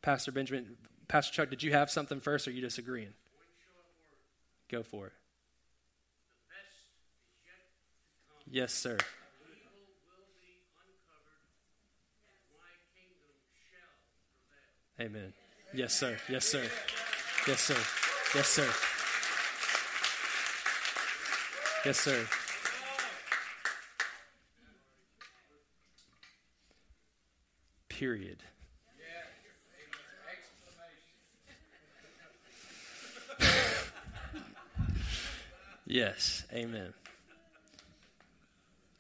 Pastor 0.03 0.33
Benjamin, 0.33 0.77
Pastor 1.09 1.33
Chuck, 1.33 1.51
did 1.51 1.63
you 1.63 1.73
have 1.73 1.91
something 1.91 2.21
first 2.21 2.47
or 2.47 2.51
are 2.51 2.55
you 2.55 2.61
disagreeing? 2.61 3.15
Go 4.71 4.83
for 4.83 5.07
it. 5.07 5.13
Yes, 8.51 8.75
sir. 8.75 8.99
Amen. 15.01 15.33
Yes, 15.75 15.95
sir. 15.95 16.17
Yes, 16.29 16.45
sir. 16.45 16.65
Yes, 17.49 17.61
sir. 17.61 17.77
Yes, 18.35 18.47
sir. 18.47 18.69
Yes, 21.85 21.99
sir. 21.99 22.27
Period. 27.89 28.43
yes. 35.87 36.45
Amen. 36.53 36.93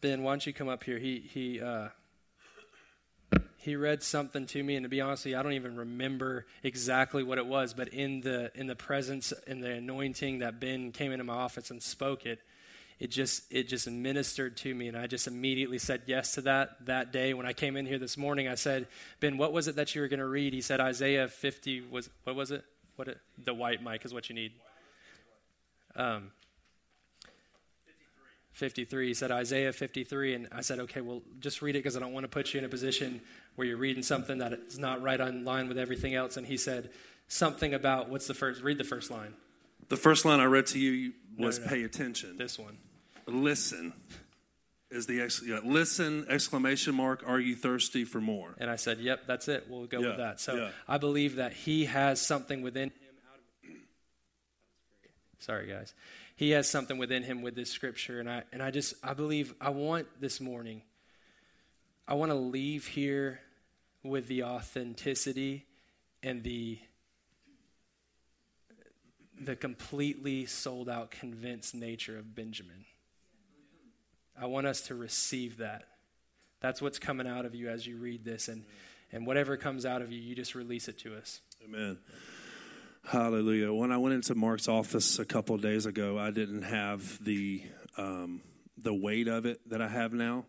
Ben, 0.00 0.22
why 0.22 0.32
don't 0.32 0.44
you 0.46 0.52
come 0.52 0.68
up 0.68 0.82
here? 0.82 0.98
He 0.98 1.20
he 1.20 1.60
uh, 1.60 1.88
he 3.62 3.76
read 3.76 4.02
something 4.02 4.44
to 4.44 4.62
me 4.62 4.74
and 4.74 4.84
to 4.84 4.88
be 4.88 5.00
honest 5.00 5.24
with 5.24 5.32
you 5.32 5.38
i 5.38 5.42
don't 5.42 5.52
even 5.52 5.76
remember 5.76 6.46
exactly 6.62 7.22
what 7.22 7.38
it 7.38 7.46
was 7.46 7.72
but 7.72 7.88
in 7.88 8.20
the 8.20 8.50
in 8.54 8.66
the 8.66 8.76
presence 8.76 9.32
in 9.46 9.60
the 9.60 9.70
anointing 9.70 10.40
that 10.40 10.60
ben 10.60 10.92
came 10.92 11.12
into 11.12 11.24
my 11.24 11.34
office 11.34 11.70
and 11.70 11.82
spoke 11.82 12.26
it 12.26 12.40
it 12.98 13.10
just 13.10 13.42
it 13.50 13.68
just 13.68 13.90
ministered 13.90 14.56
to 14.56 14.74
me 14.74 14.88
and 14.88 14.96
i 14.96 15.06
just 15.06 15.26
immediately 15.26 15.78
said 15.78 16.02
yes 16.06 16.34
to 16.34 16.40
that 16.42 16.86
that 16.86 17.12
day. 17.12 17.34
When 17.34 17.46
i 17.46 17.52
came 17.52 17.76
in 17.76 17.86
here 17.86 17.98
this 17.98 18.16
morning 18.16 18.46
i 18.46 18.54
said 18.54 18.86
ben 19.18 19.38
what 19.38 19.52
was 19.52 19.66
it 19.66 19.76
that 19.76 19.94
you 19.94 20.02
were 20.02 20.08
going 20.08 20.20
to 20.20 20.26
read? 20.26 20.52
He 20.52 20.60
said 20.60 20.80
isaiah 20.80 21.26
50 21.26 21.80
was 21.90 22.10
what 22.24 22.36
was 22.36 22.50
it? 22.50 22.64
What 22.96 23.08
it, 23.08 23.18
the 23.42 23.54
white 23.54 23.82
mic 23.82 24.04
is 24.04 24.12
what 24.12 24.28
you 24.28 24.34
need. 24.34 24.52
Um, 25.96 26.30
53. 28.52 29.08
He 29.08 29.14
said 29.14 29.30
Isaiah 29.30 29.72
53. 29.72 30.34
And 30.34 30.48
I 30.52 30.60
said, 30.60 30.78
okay, 30.80 31.00
well, 31.00 31.22
just 31.40 31.62
read 31.62 31.76
it 31.76 31.80
because 31.80 31.96
I 31.96 32.00
don't 32.00 32.12
want 32.12 32.24
to 32.24 32.28
put 32.28 32.54
you 32.54 32.58
in 32.58 32.64
a 32.64 32.68
position 32.68 33.20
where 33.56 33.66
you're 33.66 33.76
reading 33.76 34.02
something 34.02 34.38
that 34.38 34.52
is 34.52 34.78
not 34.78 35.02
right 35.02 35.20
on 35.20 35.44
line 35.44 35.68
with 35.68 35.78
everything 35.78 36.14
else. 36.14 36.36
And 36.36 36.46
he 36.46 36.56
said 36.56 36.90
something 37.28 37.74
about 37.74 38.08
what's 38.08 38.26
the 38.26 38.34
first? 38.34 38.62
Read 38.62 38.78
the 38.78 38.84
first 38.84 39.10
line. 39.10 39.34
The 39.88 39.96
first 39.96 40.24
line 40.24 40.40
I 40.40 40.44
read 40.44 40.66
to 40.68 40.78
you 40.78 41.12
was 41.38 41.58
no, 41.58 41.64
no, 41.64 41.70
no. 41.70 41.76
pay 41.76 41.84
attention. 41.84 42.38
This 42.38 42.58
one. 42.58 42.78
Listen 43.26 43.92
is 44.92 45.06
the 45.06 45.22
ex- 45.22 45.42
yeah, 45.44 45.58
listen 45.64 46.26
exclamation 46.28 46.94
mark 46.94 47.24
are 47.26 47.40
you 47.40 47.56
thirsty 47.56 48.04
for 48.04 48.20
more 48.20 48.54
and 48.58 48.70
i 48.70 48.76
said 48.76 48.98
yep 48.98 49.20
that's 49.26 49.48
it 49.48 49.66
we'll 49.68 49.86
go 49.86 50.00
yeah, 50.00 50.08
with 50.08 50.18
that 50.18 50.38
so 50.38 50.54
yeah. 50.54 50.68
i 50.86 50.98
believe 50.98 51.36
that 51.36 51.52
he 51.52 51.86
has 51.86 52.20
something 52.20 52.60
within 52.60 52.90
him 52.90 53.14
out 53.32 53.38
of 53.64 53.76
sorry 55.38 55.66
guys 55.66 55.94
he 56.42 56.50
has 56.50 56.68
something 56.68 56.98
within 56.98 57.22
him 57.22 57.42
with 57.42 57.54
this 57.54 57.70
scripture 57.70 58.20
and 58.20 58.28
i 58.28 58.42
and 58.52 58.62
i 58.62 58.70
just 58.70 58.94
i 59.02 59.14
believe 59.14 59.54
i 59.60 59.70
want 59.70 60.06
this 60.20 60.40
morning 60.40 60.82
I 62.06 62.14
want 62.14 62.30
to 62.30 62.36
leave 62.36 62.86
here 62.86 63.40
with 64.02 64.26
the 64.26 64.44
authenticity 64.44 65.66
and 66.22 66.42
the 66.42 66.78
the 69.40 69.56
completely 69.56 70.46
sold 70.46 70.88
out 70.88 71.10
convinced 71.10 71.74
nature 71.74 72.16
of 72.16 72.34
Benjamin. 72.34 72.84
I 74.40 74.46
want 74.46 74.68
us 74.68 74.82
to 74.82 74.94
receive 74.94 75.56
that. 75.56 75.84
That's 76.60 76.80
what's 76.80 77.00
coming 77.00 77.26
out 77.26 77.44
of 77.44 77.54
you 77.54 77.68
as 77.68 77.86
you 77.86 77.96
read 77.96 78.24
this 78.24 78.48
and 78.48 78.64
And 79.14 79.26
whatever 79.26 79.56
comes 79.58 79.84
out 79.84 80.00
of 80.00 80.10
you, 80.10 80.18
you 80.18 80.34
just 80.34 80.54
release 80.54 80.88
it 80.88 80.98
to 81.00 81.16
us. 81.16 81.40
Amen. 81.62 81.98
Hallelujah. 83.04 83.72
When 83.72 83.90
I 83.90 83.98
went 83.98 84.14
into 84.14 84.34
Mark's 84.34 84.68
office 84.68 85.18
a 85.18 85.24
couple 85.24 85.54
of 85.54 85.60
days 85.60 85.86
ago, 85.86 86.18
I 86.18 86.30
didn't 86.30 86.62
have 86.62 87.22
the 87.22 87.62
um, 87.98 88.42
the 88.78 88.94
weight 88.94 89.28
of 89.28 89.44
it 89.44 89.60
that 89.70 89.82
I 89.82 89.88
have 89.88 90.12
now. 90.12 90.46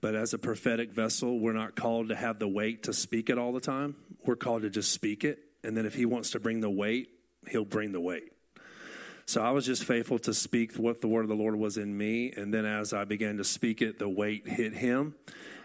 But 0.00 0.14
as 0.14 0.32
a 0.32 0.38
prophetic 0.38 0.92
vessel, 0.92 1.40
we're 1.40 1.52
not 1.52 1.74
called 1.74 2.08
to 2.08 2.16
have 2.16 2.38
the 2.38 2.48
weight 2.48 2.84
to 2.84 2.92
speak 2.92 3.30
it 3.30 3.36
all 3.36 3.52
the 3.52 3.60
time. 3.60 3.96
We're 4.24 4.36
called 4.36 4.62
to 4.62 4.70
just 4.70 4.92
speak 4.92 5.24
it. 5.24 5.40
And 5.64 5.76
then 5.76 5.86
if 5.86 5.94
he 5.94 6.06
wants 6.06 6.30
to 6.30 6.40
bring 6.40 6.60
the 6.60 6.70
weight, 6.70 7.08
he'll 7.48 7.64
bring 7.64 7.90
the 7.90 8.00
weight. 8.00 8.32
So 9.26 9.42
I 9.42 9.50
was 9.50 9.66
just 9.66 9.84
faithful 9.84 10.20
to 10.20 10.32
speak 10.32 10.76
what 10.76 11.00
the 11.00 11.08
word 11.08 11.22
of 11.22 11.28
the 11.28 11.34
Lord 11.34 11.56
was 11.56 11.76
in 11.76 11.98
me. 11.98 12.32
And 12.32 12.54
then 12.54 12.64
as 12.64 12.92
I 12.92 13.04
began 13.04 13.38
to 13.38 13.44
speak 13.44 13.82
it, 13.82 13.98
the 13.98 14.08
weight 14.08 14.48
hit 14.48 14.72
him. 14.72 15.16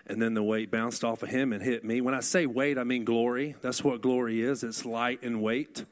And 0.07 0.21
then 0.21 0.33
the 0.33 0.43
weight 0.43 0.71
bounced 0.71 1.03
off 1.03 1.23
of 1.23 1.29
him 1.29 1.53
and 1.53 1.63
hit 1.63 1.85
me. 1.85 2.01
When 2.01 2.15
I 2.15 2.19
say 2.19 2.47
weight, 2.47 2.77
I 2.77 2.83
mean 2.83 3.05
glory. 3.05 3.55
That's 3.61 3.83
what 3.83 4.01
glory 4.01 4.41
is 4.41 4.63
it's 4.63 4.83
light 4.83 5.21
and 5.21 5.41
weight. 5.41 5.85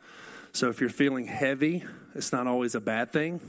So 0.53 0.69
if 0.69 0.81
you're 0.81 0.89
feeling 0.89 1.27
heavy, 1.27 1.83
it's 2.13 2.31
not 2.31 2.47
always 2.47 2.75
a 2.75 2.81
bad 2.81 3.11
thing. 3.11 3.39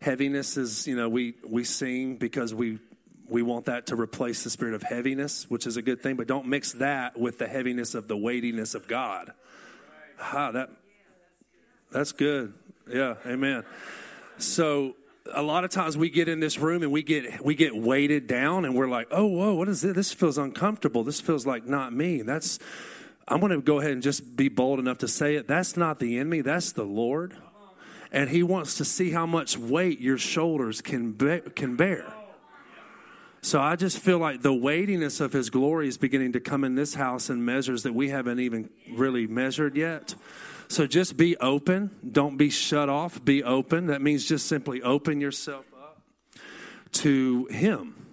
Heaviness 0.00 0.56
is, 0.56 0.86
you 0.86 0.94
know, 0.94 1.08
we, 1.08 1.34
we 1.46 1.64
sing 1.64 2.16
because 2.16 2.54
we 2.54 2.78
we 3.28 3.42
want 3.42 3.66
that 3.66 3.86
to 3.88 3.96
replace 3.96 4.42
the 4.42 4.50
spirit 4.50 4.74
of 4.74 4.82
heaviness, 4.82 5.44
which 5.50 5.66
is 5.66 5.76
a 5.76 5.82
good 5.82 6.02
thing, 6.02 6.16
but 6.16 6.26
don't 6.26 6.46
mix 6.46 6.72
that 6.72 7.18
with 7.18 7.38
the 7.38 7.46
heaviness 7.46 7.94
of 7.94 8.08
the 8.08 8.16
weightiness 8.16 8.74
of 8.74 8.88
God. 8.88 9.32
Ah, 10.20 10.50
that 10.52 10.70
that's 11.92 12.12
good. 12.12 12.54
Yeah, 12.90 13.16
amen. 13.26 13.64
So 14.38 14.94
a 15.32 15.42
lot 15.42 15.64
of 15.64 15.70
times 15.70 15.96
we 15.96 16.08
get 16.08 16.28
in 16.28 16.40
this 16.40 16.58
room 16.58 16.82
and 16.82 16.90
we 16.90 17.02
get 17.02 17.44
we 17.44 17.54
get 17.54 17.76
weighted 17.76 18.26
down 18.26 18.64
and 18.64 18.74
we're 18.74 18.88
like, 18.88 19.08
oh 19.10 19.26
whoa, 19.26 19.54
what 19.54 19.68
is 19.68 19.82
this? 19.82 19.94
This 19.94 20.12
feels 20.12 20.38
uncomfortable. 20.38 21.04
This 21.04 21.20
feels 21.20 21.46
like 21.46 21.66
not 21.66 21.92
me. 21.92 22.22
That's 22.22 22.58
I'm 23.28 23.40
going 23.40 23.52
to 23.52 23.60
go 23.60 23.78
ahead 23.78 23.92
and 23.92 24.02
just 24.02 24.36
be 24.36 24.48
bold 24.48 24.78
enough 24.78 24.98
to 24.98 25.08
say 25.08 25.36
it. 25.36 25.46
That's 25.46 25.76
not 25.76 25.98
the 25.98 26.18
enemy. 26.18 26.40
That's 26.40 26.72
the 26.72 26.84
Lord, 26.84 27.36
and 28.10 28.30
He 28.30 28.42
wants 28.42 28.76
to 28.78 28.84
see 28.84 29.10
how 29.10 29.26
much 29.26 29.56
weight 29.58 30.00
your 30.00 30.18
shoulders 30.18 30.80
can 30.80 31.12
be, 31.12 31.40
can 31.54 31.76
bear. 31.76 32.12
So 33.40 33.60
I 33.60 33.76
just 33.76 33.98
feel 33.98 34.18
like 34.18 34.42
the 34.42 34.52
weightiness 34.52 35.20
of 35.20 35.32
His 35.32 35.50
glory 35.50 35.88
is 35.88 35.96
beginning 35.96 36.32
to 36.32 36.40
come 36.40 36.64
in 36.64 36.74
this 36.74 36.94
house 36.94 37.30
in 37.30 37.44
measures 37.44 37.82
that 37.84 37.94
we 37.94 38.08
haven't 38.08 38.40
even 38.40 38.70
really 38.90 39.26
measured 39.26 39.76
yet. 39.76 40.14
So 40.68 40.86
just 40.86 41.16
be 41.16 41.36
open. 41.38 41.90
Don't 42.10 42.36
be 42.36 42.50
shut 42.50 42.88
off. 42.88 43.24
Be 43.24 43.42
open. 43.42 43.86
That 43.86 44.02
means 44.02 44.26
just 44.26 44.46
simply 44.46 44.82
open 44.82 45.20
yourself 45.20 45.64
up 45.78 46.02
to 46.92 47.46
Him. 47.46 48.07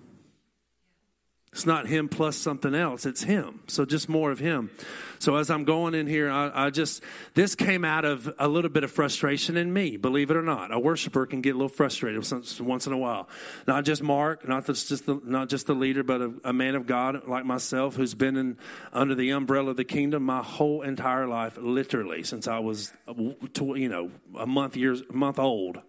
It's 1.56 1.66
not 1.66 1.88
Him 1.88 2.10
plus 2.10 2.36
something 2.36 2.76
else, 2.76 3.06
it's 3.06 3.24
Him. 3.24 3.62
So 3.68 3.86
just 3.86 4.10
more 4.10 4.30
of 4.30 4.40
Him. 4.40 4.72
So 5.20 5.38
as 5.38 5.50
I'm 5.50 5.64
going 5.64 5.96
in 5.96 6.06
here, 6.06 6.30
I, 6.30 6.66
I, 6.66 6.70
just, 6.70 7.02
this 7.34 7.56
came 7.56 7.86
out 7.86 8.04
of 8.04 8.30
a 8.38 8.50
little 8.50 8.70
bit 8.70 8.84
of 8.84 8.92
frustration 8.92 9.56
in 9.56 9.72
me, 9.72 9.96
believe 9.96 10.30
it 10.32 10.36
or 10.36 10.42
not. 10.42 10.74
A 10.74 10.78
worshiper 10.78 11.26
can 11.26 11.40
get 11.40 11.52
a 11.52 11.54
little 11.54 11.70
frustrated 11.70 12.30
once 12.60 12.88
in 12.88 12.92
a 12.92 12.98
while. 12.98 13.30
Not 13.68 13.86
just 13.86 14.04
Mark, 14.04 14.46
not 14.46 14.66
just 14.66 15.06
the, 15.06 15.22
not 15.24 15.48
just 15.48 15.66
the 15.66 15.74
leader, 15.74 16.04
but 16.04 16.20
a, 16.20 16.34
a 16.44 16.52
man 16.52 16.76
of 16.76 16.88
God 16.88 17.26
like 17.26 17.46
myself 17.46 17.96
who's 17.96 18.16
been 18.16 18.36
in, 18.36 18.58
under 18.92 19.16
the 19.16 19.30
umbrella 19.30 19.72
of 19.72 19.78
the 19.78 19.86
kingdom 19.86 20.24
my 20.24 20.44
whole 20.44 20.82
entire 20.82 21.26
life, 21.26 21.58
literally, 21.58 22.24
since 22.24 22.50
I 22.50 22.60
was, 22.60 22.92
you 23.18 23.88
know, 23.88 24.12
a 24.38 24.46
month, 24.46 24.76
years, 24.76 25.04
month 25.10 25.40
old. 25.40 25.80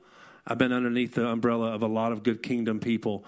I've 0.47 0.59
been 0.59 0.73
underneath 0.73 1.15
the 1.15 1.27
umbrella 1.27 1.75
of 1.75 1.83
a 1.83 1.89
lot 1.89 2.13
of 2.13 2.23
good 2.23 2.41
kingdom 2.41 2.79
people. 2.79 3.25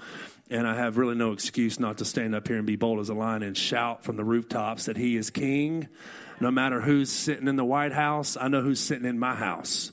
And 0.50 0.66
I 0.66 0.74
have 0.74 0.96
really 0.96 1.14
no 1.14 1.32
excuse 1.32 1.78
not 1.78 1.98
to 1.98 2.04
stand 2.04 2.34
up 2.34 2.48
here 2.48 2.56
and 2.56 2.66
be 2.66 2.76
bold 2.76 3.00
as 3.00 3.10
a 3.10 3.14
lion 3.14 3.42
and 3.42 3.56
shout 3.56 4.02
from 4.02 4.16
the 4.16 4.24
rooftops 4.24 4.86
that 4.86 4.96
he 4.96 5.16
is 5.16 5.28
king. 5.30 5.88
No 6.40 6.50
matter 6.50 6.80
who's 6.80 7.10
sitting 7.10 7.48
in 7.48 7.56
the 7.56 7.64
White 7.64 7.92
House, 7.92 8.36
I 8.40 8.48
know 8.48 8.62
who's 8.62 8.80
sitting 8.80 9.04
in 9.04 9.18
my 9.18 9.34
house. 9.34 9.92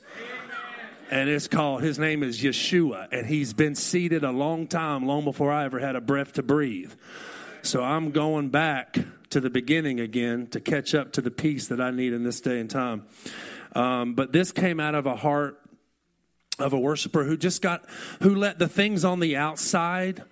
And 1.12 1.30
it's 1.30 1.48
called, 1.48 1.84
his 1.84 2.00
name 2.00 2.24
is 2.24 2.42
Yeshua. 2.42 3.08
And 3.12 3.28
he's 3.28 3.54
been 3.54 3.76
seated 3.76 4.24
a 4.24 4.32
long 4.32 4.68
time, 4.68 5.06
long 5.06 5.24
before 5.24 5.52
I 5.52 5.66
ever 5.66 5.80
had 5.80 5.96
a 5.96 6.02
breath 6.02 6.34
to 6.34 6.44
breathe. 6.44 6.94
So 7.62 7.84
I'm 7.84 8.12
going 8.12 8.50
back 8.50 8.98
to 9.32 9.40
the 9.42 9.50
beginning 9.50 10.00
again 10.00 10.48
to 10.48 10.60
catch 10.60 10.96
up 10.96 11.12
to 11.14 11.22
the 11.22 11.32
peace 11.32 11.68
that 11.68 11.82
I 11.82 11.92
need 11.92 12.14
in 12.14 12.24
this 12.24 12.40
day 12.40 12.60
and 12.60 12.70
time. 12.70 13.06
Um, 13.74 14.14
but 14.14 14.32
this 14.32 14.52
came 14.52 14.80
out 14.80 14.96
of 14.96 15.06
a 15.06 15.16
heart 15.16 15.60
of 16.58 16.74
a 16.74 16.80
worshiper 16.80 17.24
who 17.24 17.36
just 17.36 17.62
got, 17.62 17.86
who 18.22 18.34
let 18.34 18.60
the 18.60 18.68
things 18.68 19.04
on 19.04 19.20
the 19.20 19.36
outside 19.36 20.24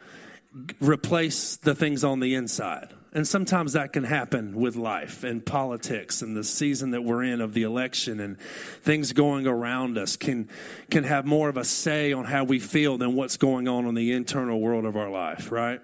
replace 0.79 1.55
the 1.57 1.75
things 1.75 2.03
on 2.03 2.19
the 2.19 2.35
inside. 2.35 2.89
And 3.15 3.27
sometimes 3.27 3.73
that 3.73 3.93
can 3.93 4.05
happen 4.05 4.55
with 4.55 4.75
life 4.75 5.23
and 5.23 5.45
politics 5.45 6.23
and 6.23 6.35
the 6.35 6.43
season 6.43 6.91
that 6.91 7.03
we're 7.03 7.23
in 7.23 7.41
of 7.41 7.53
the 7.53 7.61
election 7.61 8.19
and 8.19 8.39
things 8.39 9.13
going 9.13 9.45
around 9.45 9.99
us 9.99 10.17
can 10.17 10.49
can 10.89 11.03
have 11.03 11.23
more 11.23 11.47
of 11.47 11.55
a 11.55 11.63
say 11.63 12.11
on 12.11 12.25
how 12.25 12.43
we 12.43 12.57
feel 12.59 12.97
than 12.97 13.13
what's 13.15 13.37
going 13.37 13.67
on 13.67 13.85
in 13.85 13.93
the 13.93 14.11
internal 14.11 14.59
world 14.59 14.85
of 14.85 14.97
our 14.97 15.11
life, 15.11 15.51
right? 15.51 15.79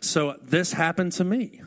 So 0.00 0.36
this 0.42 0.74
happened 0.74 1.12
to 1.12 1.24
me. 1.24 1.62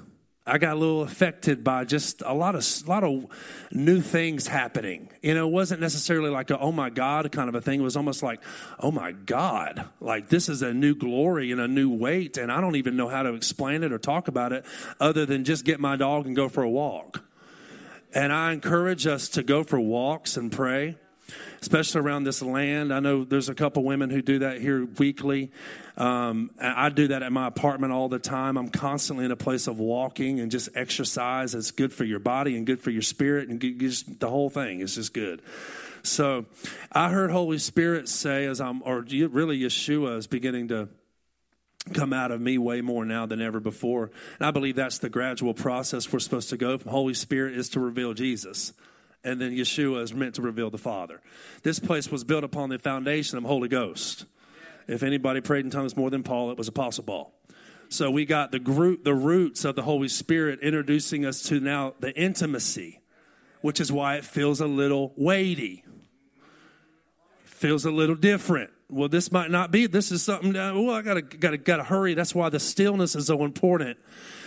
I 0.47 0.59
got 0.59 0.73
a 0.73 0.79
little 0.79 1.01
affected 1.01 1.63
by 1.63 1.85
just 1.85 2.21
a 2.23 2.33
lot 2.33 2.53
of 2.53 2.63
a 2.85 2.89
lot 2.89 3.03
of 3.03 3.25
new 3.71 3.99
things 3.99 4.47
happening. 4.47 5.09
You 5.23 5.33
know, 5.33 5.47
it 5.47 5.51
wasn't 5.51 5.81
necessarily 5.81 6.29
like 6.29 6.51
a 6.51 6.59
oh 6.59 6.71
my 6.71 6.91
god 6.91 7.31
kind 7.31 7.49
of 7.49 7.55
a 7.55 7.61
thing. 7.61 7.79
It 7.79 7.83
was 7.83 7.97
almost 7.97 8.21
like 8.21 8.41
oh 8.79 8.91
my 8.91 9.11
god, 9.11 9.87
like 9.99 10.29
this 10.29 10.47
is 10.47 10.61
a 10.61 10.71
new 10.71 10.93
glory 10.93 11.51
and 11.51 11.59
a 11.59 11.67
new 11.67 11.89
weight, 11.89 12.37
and 12.37 12.51
I 12.51 12.61
don't 12.61 12.75
even 12.75 12.95
know 12.95 13.07
how 13.07 13.23
to 13.23 13.33
explain 13.33 13.83
it 13.83 13.91
or 13.91 13.97
talk 13.97 14.27
about 14.27 14.53
it 14.53 14.65
other 14.99 15.25
than 15.25 15.45
just 15.45 15.65
get 15.65 15.79
my 15.79 15.95
dog 15.95 16.27
and 16.27 16.35
go 16.35 16.47
for 16.47 16.61
a 16.61 16.69
walk. 16.69 17.23
And 18.13 18.31
I 18.31 18.53
encourage 18.53 19.07
us 19.07 19.27
to 19.29 19.43
go 19.43 19.63
for 19.63 19.79
walks 19.79 20.37
and 20.37 20.51
pray 20.51 20.97
especially 21.65 21.99
around 21.99 22.25
this 22.25 22.43
land. 22.43 22.93
I 22.93 22.99
know 22.99 23.23
there's 23.23 23.49
a 23.49 23.55
couple 23.55 23.83
women 23.83 24.11
who 24.11 24.21
do 24.21 24.37
that 24.39 24.61
here 24.61 24.85
weekly. 24.85 25.51
Um, 25.97 26.51
I 26.61 26.89
do 26.89 27.07
that 27.07 27.23
at 27.23 27.31
my 27.31 27.47
apartment 27.47 27.91
all 27.91 28.07
the 28.07 28.19
time. 28.19 28.55
I'm 28.55 28.69
constantly 28.69 29.25
in 29.25 29.31
a 29.31 29.35
place 29.35 29.65
of 29.65 29.79
walking 29.79 30.39
and 30.39 30.51
just 30.51 30.69
exercise. 30.75 31.55
It's 31.55 31.71
good 31.71 31.91
for 31.91 32.03
your 32.03 32.19
body 32.19 32.55
and 32.55 32.67
good 32.67 32.79
for 32.79 32.91
your 32.91 33.01
spirit 33.01 33.49
and 33.49 33.59
just 33.79 34.19
the 34.19 34.29
whole 34.29 34.51
thing 34.51 34.81
is 34.81 34.93
just 34.93 35.11
good. 35.11 35.41
So 36.03 36.45
I 36.91 37.09
heard 37.09 37.31
Holy 37.31 37.57
Spirit 37.57 38.09
say, 38.09 38.45
as 38.45 38.61
I'm, 38.61 38.83
or 38.83 38.99
really 38.99 39.59
Yeshua 39.59 40.19
is 40.19 40.27
beginning 40.27 40.67
to 40.67 40.89
come 41.95 42.13
out 42.13 42.29
of 42.29 42.39
me 42.39 42.59
way 42.59 42.81
more 42.81 43.05
now 43.05 43.25
than 43.25 43.41
ever 43.41 43.59
before. 43.59 44.11
And 44.37 44.45
I 44.45 44.51
believe 44.51 44.75
that's 44.75 44.99
the 44.99 45.09
gradual 45.09 45.55
process 45.55 46.13
we're 46.13 46.19
supposed 46.19 46.51
to 46.51 46.57
go 46.57 46.77
from 46.77 46.91
Holy 46.91 47.15
Spirit 47.15 47.57
is 47.57 47.69
to 47.69 47.79
reveal 47.79 48.13
Jesus 48.13 48.71
and 49.25 49.41
then 49.41 49.51
Yeshua 49.51 50.01
is 50.03 50.13
meant 50.13 50.35
to 50.35 50.41
reveal 50.41 50.69
the 50.69 50.77
Father. 50.77 51.19
This 51.63 51.79
place 51.79 52.11
was 52.11 52.23
built 52.23 52.43
upon 52.43 52.69
the 52.69 52.79
foundation 52.79 53.37
of 53.37 53.43
Holy 53.43 53.67
Ghost. 53.67 54.25
If 54.87 55.03
anybody 55.03 55.41
prayed 55.41 55.65
in 55.65 55.71
tongues 55.71 55.97
more 55.97 56.09
than 56.09 56.23
Paul, 56.23 56.51
it 56.51 56.57
was 56.57 56.67
Apostle 56.67 57.03
Paul. 57.03 57.33
So 57.89 58.11
we 58.11 58.25
got 58.25 58.51
the 58.51 58.59
group, 58.59 59.03
the 59.03 59.15
roots 59.15 59.65
of 59.65 59.75
the 59.75 59.81
Holy 59.81 60.07
Spirit 60.07 60.59
introducing 60.61 61.25
us 61.25 61.41
to 61.43 61.59
now 61.59 61.95
the 61.99 62.15
intimacy, 62.15 63.01
which 63.61 63.79
is 63.79 63.91
why 63.91 64.15
it 64.15 64.25
feels 64.25 64.61
a 64.61 64.67
little 64.67 65.13
weighty, 65.15 65.83
feels 67.43 67.85
a 67.85 67.91
little 67.91 68.15
different. 68.15 68.71
Well, 68.89 69.09
this 69.09 69.31
might 69.31 69.49
not 69.49 69.71
be. 69.71 69.87
This 69.87 70.11
is 70.11 70.21
something. 70.21 70.53
Well, 70.53 70.77
oh, 70.77 70.93
I 70.93 71.01
gotta 71.01 71.21
gotta 71.21 71.57
gotta 71.57 71.83
hurry. 71.83 72.13
That's 72.13 72.35
why 72.35 72.49
the 72.49 72.59
stillness 72.59 73.15
is 73.15 73.27
so 73.27 73.43
important. 73.43 73.97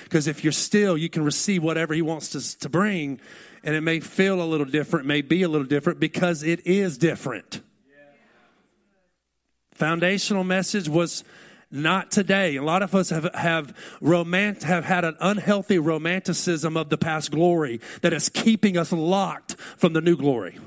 Because 0.04 0.28
if 0.28 0.44
you're 0.44 0.52
still, 0.52 0.96
you 0.96 1.08
can 1.08 1.24
receive 1.24 1.62
whatever 1.62 1.92
He 1.92 2.02
wants 2.02 2.30
to, 2.30 2.58
to 2.60 2.68
bring 2.68 3.20
and 3.68 3.76
it 3.76 3.82
may 3.82 4.00
feel 4.00 4.40
a 4.40 4.48
little 4.48 4.64
different, 4.64 5.04
may 5.04 5.20
be 5.20 5.42
a 5.42 5.48
little 5.48 5.66
different 5.66 6.00
because 6.00 6.42
it 6.42 6.66
is 6.66 6.96
different. 6.96 7.60
Foundational 9.72 10.42
message 10.42 10.88
was 10.88 11.22
not 11.70 12.10
today. 12.10 12.56
A 12.56 12.62
lot 12.62 12.82
of 12.82 12.94
us 12.94 13.10
have 13.10 13.28
have 13.34 13.76
romant 14.00 14.62
have 14.62 14.86
had 14.86 15.04
an 15.04 15.18
unhealthy 15.20 15.78
romanticism 15.78 16.78
of 16.78 16.88
the 16.88 16.96
past 16.96 17.30
glory 17.30 17.82
that 18.00 18.14
is 18.14 18.30
keeping 18.30 18.78
us 18.78 18.90
locked 18.90 19.56
from 19.76 19.92
the 19.92 20.00
new 20.00 20.16
glory. 20.16 20.58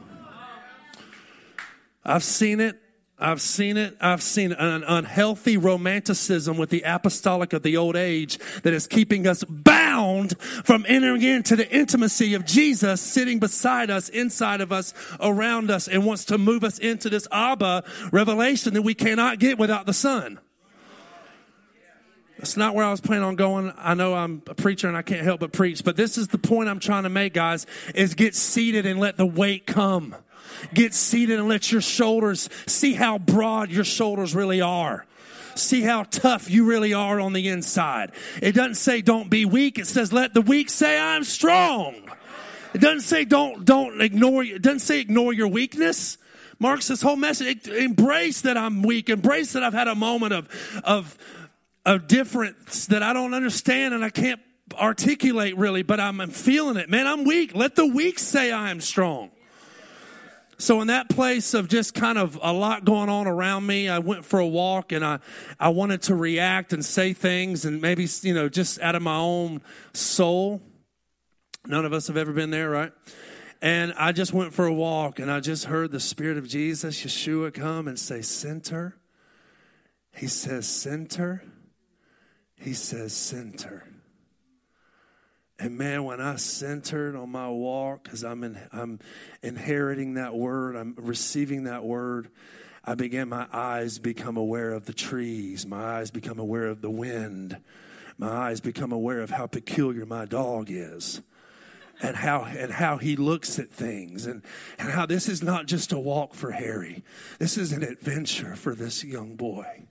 I've 2.06 2.24
seen 2.24 2.60
it 2.60 2.80
I've 3.22 3.42
seen 3.42 3.78
it. 3.78 3.96
I've 4.02 4.24
seen 4.24 4.52
an 4.52 4.84
unhealthy 4.84 5.56
romanticism 5.56 6.58
with 6.58 6.72
the 6.72 6.82
apostolic 6.82 7.54
of 7.54 7.62
the 7.62 7.78
old 7.78 7.96
age 7.96 8.40
that 8.64 8.74
is 8.74 8.88
keeping 8.88 9.28
us 9.28 9.44
bound 9.44 10.38
from 10.40 10.86
entering 10.88 11.22
into 11.22 11.56
the 11.56 11.70
intimacy 11.70 12.34
of 12.34 12.46
Jesus 12.46 13.00
sitting 13.00 13.40
beside 13.40 13.92
us, 13.92 14.10
inside 14.10 14.60
of 14.60 14.72
us, 14.72 14.94
around 15.20 15.70
us, 15.70 15.88
and 15.88 16.06
wants 16.06 16.26
to 16.26 16.38
move 16.38 16.64
us 16.64 16.80
into 16.80 17.10
this 17.10 17.28
Abba 17.32 17.84
revelation 18.12 18.74
that 18.74 18.82
we 18.82 18.96
cannot 18.96 19.40
get 19.40 19.60
without 19.60 19.86
the 19.86 19.94
Son. 19.94 20.40
That's 22.42 22.58
not 22.58 22.74
where 22.74 22.84
I 22.84 22.90
was 22.90 23.02
planning 23.02 23.24
on 23.24 23.36
going. 23.36 23.72
I 23.78 23.94
know 23.94 24.16
I'm 24.16 24.42
a 24.48 24.56
preacher 24.56 24.88
and 24.88 24.98
I 24.98 25.04
can't 25.04 25.22
help 25.22 25.42
but 25.42 25.52
preach, 25.52 25.84
but 25.84 25.96
this 25.96 26.18
is 26.18 26.30
the 26.30 26.40
point 26.40 26.70
I'm 26.70 26.80
trying 26.80 27.04
to 27.04 27.10
make, 27.10 27.36
guys, 27.36 27.68
is 27.94 28.16
get 28.16 28.34
seated 28.34 28.88
and 28.88 29.00
let 29.00 29.16
the 29.16 29.28
weight 29.28 29.68
come. 29.68 30.16
Get 30.74 30.94
seated 30.94 31.40
and 31.40 31.48
let 31.48 31.72
your 31.72 31.82
shoulders 31.82 32.50
see 32.68 32.94
how 32.94 33.18
broad 33.18 33.72
your 33.72 33.84
shoulders 33.84 34.36
really 34.36 34.62
are. 34.62 35.06
See 35.56 35.82
how 35.82 36.04
tough 36.04 36.50
you 36.50 36.66
really 36.66 36.94
are 36.94 37.20
on 37.20 37.34
the 37.34 37.50
inside. 37.50 38.12
It 38.42 38.54
doesn't 38.54 38.76
say 38.76 39.02
don't 39.02 39.30
be 39.30 39.46
weak. 39.46 39.80
It 39.80 39.88
says 39.88 40.14
let 40.14 40.34
the 40.34 40.42
weak 40.42 40.70
say 40.70 41.00
I'm 41.00 41.24
strong. 41.24 41.96
It 42.74 42.80
doesn't 42.80 43.02
say 43.02 43.26
don't, 43.26 43.66
don't 43.66 44.02
ignore, 44.02 44.44
it 44.44 44.62
doesn't 44.62 44.80
say 44.80 45.00
ignore 45.00 45.34
your 45.34 45.50
weakness. 45.50 46.18
Mark's 46.60 46.88
this 46.88 47.02
whole 47.02 47.16
message. 47.16 47.68
Embrace 47.68 48.42
that 48.42 48.56
I'm 48.56 48.84
weak. 48.84 49.10
Embrace 49.10 49.54
that 49.54 49.64
I've 49.64 49.74
had 49.74 49.88
a 49.88 49.96
moment 49.96 50.34
of, 50.34 50.82
of, 50.84 51.18
of 51.86 52.08
difference 52.08 52.86
that 52.88 53.04
I 53.04 53.14
don't 53.14 53.34
understand 53.34 53.94
and 53.94 54.06
I 54.06 54.10
can't 54.10 54.40
articulate 54.76 55.58
really, 55.58 55.84
but 55.84 56.00
I'm, 56.00 56.22
I'm 56.22 56.30
feeling 56.30 56.78
it. 56.78 56.90
Man, 56.90 57.08
I'm 57.08 57.24
weak. 57.26 57.56
Let 57.56 57.76
the 57.76 57.88
weak 57.88 58.20
say 58.20 58.52
I 58.52 58.72
am 58.72 58.80
strong. 58.80 59.32
So 60.62 60.80
in 60.80 60.88
that 60.88 61.10
place 61.10 61.56
of 61.56 61.68
just 61.68 61.96
kind 61.96 62.20
of 62.20 62.40
a 62.40 62.54
lot 62.54 62.86
going 62.86 63.10
on 63.10 63.26
around 63.26 63.66
me, 63.66 63.90
I 63.90 63.98
went 63.98 64.24
for 64.24 64.40
a 64.40 64.46
walk 64.46 64.92
and 64.92 65.04
I, 65.04 65.18
I 65.60 65.70
wanted 65.70 66.04
to 66.04 66.16
react 66.16 66.72
and 66.72 66.86
say 66.86 67.14
things 67.14 67.66
and 67.66 67.82
maybe, 67.82 68.08
you 68.22 68.36
know, 68.36 68.48
just 68.48 68.80
out 68.80 68.94
of 68.94 69.02
my 69.02 69.16
own 69.16 69.64
soul. 69.94 70.62
None 71.66 71.84
of 71.84 71.94
us 71.94 72.06
have 72.06 72.16
ever 72.16 72.32
been 72.32 72.52
there, 72.52 72.70
right? 72.70 72.92
And 73.60 73.92
I 73.98 74.12
just 74.12 74.34
went 74.34 74.54
for 74.54 74.68
a 74.68 74.74
walk 74.74 75.18
and 75.18 75.32
I 75.32 75.40
just 75.40 75.66
heard 75.66 75.90
the 75.90 76.00
Spirit 76.00 76.38
of 76.38 76.48
Jesus, 76.48 77.04
Yeshua, 77.04 77.52
come 77.52 77.88
and 77.88 77.98
say, 77.98 78.22
Center. 78.22 78.98
He 80.16 80.28
says, 80.28 80.68
Center. 80.68 81.44
He 82.56 82.74
says, 82.74 83.14
Center. 83.14 83.91
And 85.62 85.78
man, 85.78 86.06
when 86.06 86.20
I 86.20 86.38
centered 86.38 87.16
on 87.16 87.30
my 87.30 87.48
walk, 87.48 88.06
because 88.06 88.24
I'm, 88.24 88.44
in, 88.44 88.60
I'm 88.74 88.98
inheriting 89.44 90.16
that 90.16 90.34
word, 90.34 90.76
I'm 90.76 90.96
receiving 90.98 91.66
that 91.66 91.84
word, 91.84 92.32
I 92.84 92.96
began, 92.96 93.30
my 93.30 93.46
eyes 93.54 94.00
become 94.00 94.38
aware 94.38 94.72
of 94.72 94.88
the 94.88 94.94
trees. 94.94 95.68
My 95.68 96.00
eyes 96.00 96.10
become 96.10 96.40
aware 96.40 96.66
of 96.66 96.82
the 96.82 96.90
wind. 96.90 97.58
My 98.18 98.28
eyes 98.28 98.60
become 98.60 98.92
aware 98.92 99.22
of 99.22 99.30
how 99.30 99.46
peculiar 99.46 100.04
my 100.04 100.26
dog 100.26 100.72
is 100.72 101.22
and 102.02 102.16
how 102.16 102.46
and 102.46 102.72
how 102.72 102.98
he 102.98 103.16
looks 103.16 103.60
at 103.60 103.70
things 103.70 104.26
and, 104.26 104.42
and 104.80 104.90
how 104.90 105.06
this 105.06 105.30
is 105.30 105.44
not 105.44 105.68
just 105.68 105.92
a 105.92 106.00
walk 106.00 106.34
for 106.34 106.50
Harry. 106.50 107.04
This 107.38 107.56
is 107.56 107.72
an 107.72 107.84
adventure 107.84 108.56
for 108.56 108.74
this 108.74 109.04
young 109.04 109.36
boy. 109.36 109.86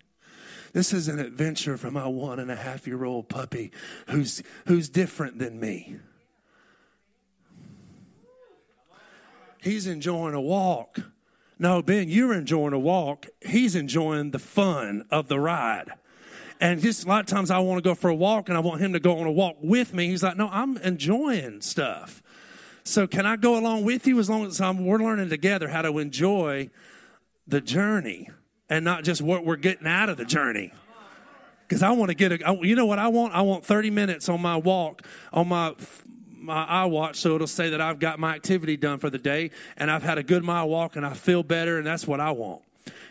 This 0.72 0.92
is 0.92 1.08
an 1.08 1.18
adventure 1.18 1.76
for 1.76 1.90
my 1.90 2.06
one 2.06 2.38
and 2.38 2.50
a 2.50 2.56
half 2.56 2.86
year 2.86 3.04
old 3.04 3.28
puppy 3.28 3.72
who's 4.08 4.42
who's 4.66 4.88
different 4.88 5.38
than 5.38 5.58
me. 5.58 5.96
He's 9.60 9.86
enjoying 9.86 10.34
a 10.34 10.40
walk. 10.40 11.00
No, 11.58 11.82
Ben, 11.82 12.08
you're 12.08 12.32
enjoying 12.32 12.72
a 12.72 12.78
walk. 12.78 13.26
He's 13.42 13.74
enjoying 13.74 14.30
the 14.30 14.38
fun 14.38 15.04
of 15.10 15.28
the 15.28 15.38
ride. 15.38 15.90
And 16.60 16.80
just 16.80 17.04
a 17.04 17.08
lot 17.08 17.20
of 17.20 17.26
times 17.26 17.50
I 17.50 17.58
want 17.58 17.82
to 17.82 17.88
go 17.88 17.94
for 17.94 18.08
a 18.08 18.14
walk 18.14 18.48
and 18.48 18.56
I 18.56 18.60
want 18.60 18.80
him 18.80 18.92
to 18.94 19.00
go 19.00 19.18
on 19.18 19.26
a 19.26 19.32
walk 19.32 19.56
with 19.60 19.92
me. 19.92 20.08
He's 20.08 20.22
like, 20.22 20.36
no, 20.36 20.48
I'm 20.50 20.78
enjoying 20.78 21.60
stuff. 21.60 22.22
So 22.84 23.06
can 23.06 23.26
I 23.26 23.36
go 23.36 23.58
along 23.58 23.84
with 23.84 24.06
you 24.06 24.18
as 24.18 24.30
long 24.30 24.46
as 24.46 24.60
I'm, 24.60 24.84
we're 24.84 24.98
learning 24.98 25.28
together 25.28 25.68
how 25.68 25.82
to 25.82 25.98
enjoy 25.98 26.70
the 27.46 27.60
journey 27.60 28.30
and 28.70 28.84
not 28.84 29.04
just 29.04 29.20
what 29.20 29.44
we're 29.44 29.56
getting 29.56 29.86
out 29.86 30.08
of 30.08 30.16
the 30.16 30.24
journey. 30.24 30.72
Because 31.68 31.82
I 31.82 31.90
want 31.90 32.08
to 32.08 32.14
get 32.14 32.32
a, 32.32 32.58
you 32.62 32.74
know 32.74 32.86
what 32.86 32.98
I 32.98 33.08
want? 33.08 33.34
I 33.34 33.42
want 33.42 33.66
30 33.66 33.90
minutes 33.90 34.28
on 34.28 34.40
my 34.40 34.56
walk, 34.56 35.02
on 35.32 35.48
my 35.48 35.74
my 36.32 36.64
iWatch, 36.66 37.16
so 37.16 37.34
it'll 37.34 37.46
say 37.46 37.68
that 37.68 37.82
I've 37.82 37.98
got 37.98 38.18
my 38.18 38.34
activity 38.34 38.78
done 38.78 38.98
for 38.98 39.10
the 39.10 39.18
day 39.18 39.50
and 39.76 39.90
I've 39.90 40.02
had 40.02 40.16
a 40.16 40.22
good 40.22 40.42
mile 40.42 40.70
walk 40.70 40.96
and 40.96 41.04
I 41.04 41.12
feel 41.12 41.42
better, 41.42 41.76
and 41.76 41.86
that's 41.86 42.06
what 42.06 42.18
I 42.18 42.30
want. 42.30 42.62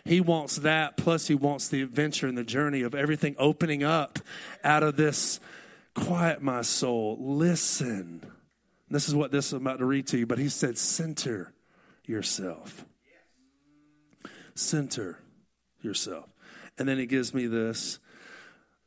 He 0.03 0.19
wants 0.19 0.55
that, 0.57 0.97
plus, 0.97 1.27
he 1.27 1.35
wants 1.35 1.67
the 1.67 1.83
adventure 1.83 2.27
and 2.27 2.37
the 2.37 2.43
journey 2.43 2.81
of 2.81 2.95
everything 2.95 3.35
opening 3.37 3.83
up 3.83 4.17
out 4.63 4.81
of 4.81 4.95
this. 4.95 5.39
Quiet 5.93 6.41
my 6.41 6.63
soul. 6.63 7.17
Listen. 7.19 8.25
This 8.89 9.07
is 9.07 9.13
what 9.13 9.31
this 9.31 9.47
is 9.47 9.53
about 9.53 9.77
to 9.79 9.85
read 9.85 10.07
to 10.07 10.17
you, 10.17 10.25
but 10.25 10.39
he 10.39 10.49
said, 10.49 10.77
Center 10.77 11.53
yourself. 12.05 12.85
Center 14.55 15.19
yourself. 15.81 16.29
And 16.77 16.87
then 16.87 16.97
he 16.97 17.05
gives 17.05 17.33
me 17.33 17.47
this 17.47 17.99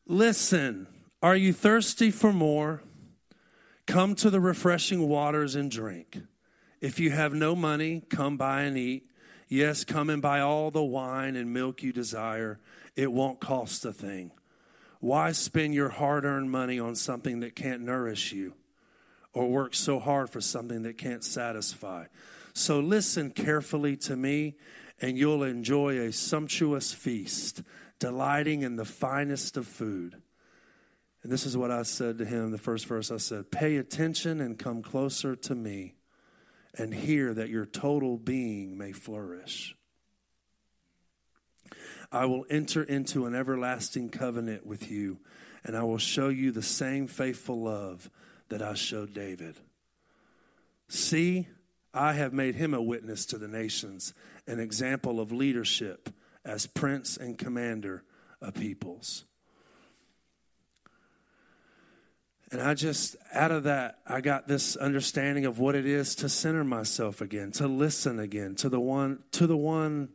Listen, 0.06 0.86
are 1.23 1.36
you 1.36 1.52
thirsty 1.52 2.10
for 2.10 2.32
more? 2.32 2.82
Come 3.86 4.14
to 4.16 4.31
the 4.31 4.40
refreshing 4.40 5.09
waters 5.09 5.55
and 5.55 5.70
drink. 5.70 6.19
If 6.81 6.98
you 6.98 7.10
have 7.10 7.35
no 7.35 7.55
money, 7.55 8.02
come 8.09 8.36
buy 8.36 8.62
and 8.62 8.77
eat. 8.77 9.06
Yes, 9.48 9.85
come 9.85 10.09
and 10.09 10.23
buy 10.23 10.40
all 10.40 10.70
the 10.70 10.82
wine 10.82 11.36
and 11.36 11.52
milk 11.52 11.82
you 11.82 11.93
desire. 11.93 12.59
It 12.97 13.12
won't 13.12 13.40
cost 13.40 13.85
a 13.85 13.93
thing. 13.93 14.32
Why 15.01 15.32
spend 15.32 15.74
your 15.74 15.90
hard 15.90 16.24
earned 16.24 16.51
money 16.51 16.78
on 16.78 16.94
something 16.94 17.40
that 17.40 17.56
can't 17.56 17.82
nourish 17.82 18.32
you 18.32 18.55
or 19.32 19.48
work 19.48 19.74
so 19.74 19.98
hard 19.98 20.31
for 20.31 20.40
something 20.40 20.82
that 20.82 20.97
can't 20.97 21.24
satisfy? 21.24 22.06
So 22.55 22.81
listen 22.81 23.31
carefully 23.31 23.97
to 23.98 24.16
me, 24.16 24.56
and 25.03 25.19
you'll 25.19 25.43
enjoy 25.43 25.99
a 25.99 26.12
sumptuous 26.12 26.95
feast, 26.95 27.62
delighting 27.99 28.62
in 28.62 28.77
the 28.77 28.85
finest 28.85 29.57
of 29.57 29.66
food. 29.66 30.23
And 31.23 31.31
this 31.31 31.45
is 31.45 31.57
what 31.57 31.73
I 31.73 31.83
said 31.83 32.19
to 32.19 32.24
him, 32.24 32.53
the 32.53 32.59
first 32.59 32.87
verse 32.87 33.11
I 33.11 33.16
said, 33.16 33.51
Pay 33.51 33.77
attention 33.77 34.41
and 34.41 34.59
come 34.59 34.81
closer 34.81 35.35
to 35.37 35.55
me 35.55 35.95
and 36.79 36.95
hear 36.95 37.35
that 37.35 37.49
your 37.49 37.66
total 37.66 38.16
being 38.16 38.79
may 38.79 38.93
flourish. 38.93 39.77
I 42.11 42.27
will 42.27 42.47
enter 42.49 42.83
into 42.83 43.27
an 43.27 43.35
everlasting 43.35 44.11
covenant 44.11 44.66
with 44.66 44.91
you, 44.91 45.19
and 45.65 45.77
I 45.77 45.83
will 45.83 45.99
show 45.99 46.29
you 46.29 46.53
the 46.53 46.62
same 46.62 47.07
faithful 47.07 47.62
love 47.62 48.09
that 48.51 48.62
I 48.62 48.74
showed 48.74 49.15
David. 49.15 49.57
See, 50.89 51.49
I 51.95 52.15
have 52.15 52.33
made 52.33 52.55
him 52.55 52.74
a 52.74 52.83
witness 52.83 53.27
to 53.27 53.39
the 53.39 53.49
nations, 53.49 54.15
an 54.47 54.60
example 54.60 55.20
of 55.20 55.32
leadership 55.32 56.10
as 56.44 56.66
prince 56.66 57.16
and 57.16 57.39
commander 57.39 58.02
of 58.40 58.55
peoples. 58.55 59.24
And 62.51 62.60
I 62.60 62.74
just, 62.74 63.16
out 63.32 63.51
of 63.51 63.62
that, 63.62 64.01
I 64.06 64.20
got 64.20 64.47
this 64.47 64.77
understanding 64.77 65.47
of 65.47 65.59
what 65.59 65.74
it 65.74 65.86
is 65.86 66.14
to 66.16 66.28
center 66.28 66.64
myself 66.64 67.23
again, 67.23 67.51
to 67.52 67.66
listen 67.66 68.19
again 68.19 68.56
to 68.56 68.69
the 68.69 68.81
one, 68.81 69.20
to 69.32 69.47
the 69.47 69.56
one 69.56 70.10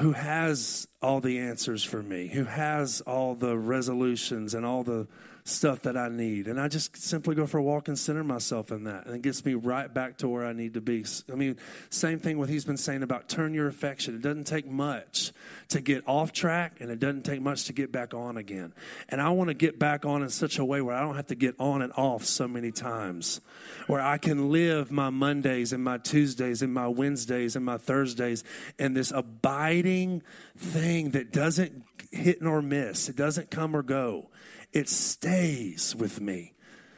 who 0.00 0.12
has 0.12 0.88
all 1.00 1.20
the 1.20 1.38
answers 1.38 1.84
for 1.84 2.02
me, 2.02 2.26
who 2.26 2.44
has 2.44 3.00
all 3.02 3.36
the 3.36 3.56
resolutions 3.56 4.52
and 4.52 4.66
all 4.66 4.82
the 4.82 5.06
stuff 5.46 5.82
that 5.82 5.94
I 5.94 6.08
need. 6.08 6.48
And 6.48 6.58
I 6.58 6.68
just 6.68 6.96
simply 6.96 7.34
go 7.34 7.46
for 7.46 7.58
a 7.58 7.62
walk 7.62 7.88
and 7.88 7.98
center 7.98 8.24
myself 8.24 8.72
in 8.72 8.84
that. 8.84 9.04
And 9.04 9.14
it 9.14 9.20
gets 9.20 9.44
me 9.44 9.52
right 9.52 9.92
back 9.92 10.16
to 10.18 10.28
where 10.28 10.46
I 10.46 10.54
need 10.54 10.72
to 10.72 10.80
be. 10.80 11.04
I 11.30 11.34
mean, 11.34 11.58
same 11.90 12.18
thing 12.18 12.38
what 12.38 12.48
he's 12.48 12.64
been 12.64 12.78
saying 12.78 13.02
about 13.02 13.28
turn 13.28 13.52
your 13.52 13.68
affection. 13.68 14.14
It 14.14 14.22
doesn't 14.22 14.46
take 14.46 14.66
much 14.66 15.32
to 15.68 15.82
get 15.82 16.02
off 16.08 16.32
track, 16.32 16.80
and 16.80 16.90
it 16.90 16.98
doesn't 16.98 17.26
take 17.26 17.42
much 17.42 17.64
to 17.64 17.74
get 17.74 17.92
back 17.92 18.14
on 18.14 18.38
again. 18.38 18.72
And 19.10 19.20
I 19.20 19.28
want 19.30 19.48
to 19.48 19.54
get 19.54 19.78
back 19.78 20.06
on 20.06 20.22
in 20.22 20.30
such 20.30 20.58
a 20.58 20.64
way 20.64 20.80
where 20.80 20.96
I 20.96 21.02
don't 21.02 21.16
have 21.16 21.26
to 21.26 21.34
get 21.34 21.56
on 21.58 21.82
and 21.82 21.92
off 21.92 22.24
so 22.24 22.48
many 22.48 22.72
times, 22.72 23.42
where 23.86 24.00
I 24.00 24.16
can 24.16 24.50
live 24.50 24.90
my 24.90 25.10
Mondays 25.10 25.74
and 25.74 25.84
my 25.84 25.98
Tuesdays 25.98 26.62
and 26.62 26.72
my 26.72 26.88
Wednesdays 26.88 27.54
and 27.54 27.66
my 27.66 27.76
Thursdays 27.76 28.44
in 28.78 28.94
this 28.94 29.10
abiding 29.10 30.22
thing 30.56 31.10
that 31.10 31.32
doesn't 31.32 31.84
hit 32.12 32.40
nor 32.40 32.62
miss, 32.62 33.10
it 33.10 33.16
doesn't 33.16 33.50
come 33.50 33.76
or 33.76 33.82
go 33.82 34.30
it 34.74 34.88
stays 34.88 35.94
with 35.96 36.20
me. 36.20 36.52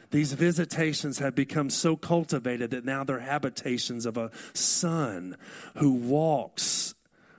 These 0.09 0.33
visitations 0.33 1.19
have 1.19 1.35
become 1.35 1.69
so 1.69 1.95
cultivated 1.95 2.71
that 2.71 2.85
now 2.85 3.03
they're 3.03 3.19
habitations 3.19 4.05
of 4.05 4.17
a 4.17 4.31
son 4.53 5.37
who 5.75 5.91
walks 5.91 6.95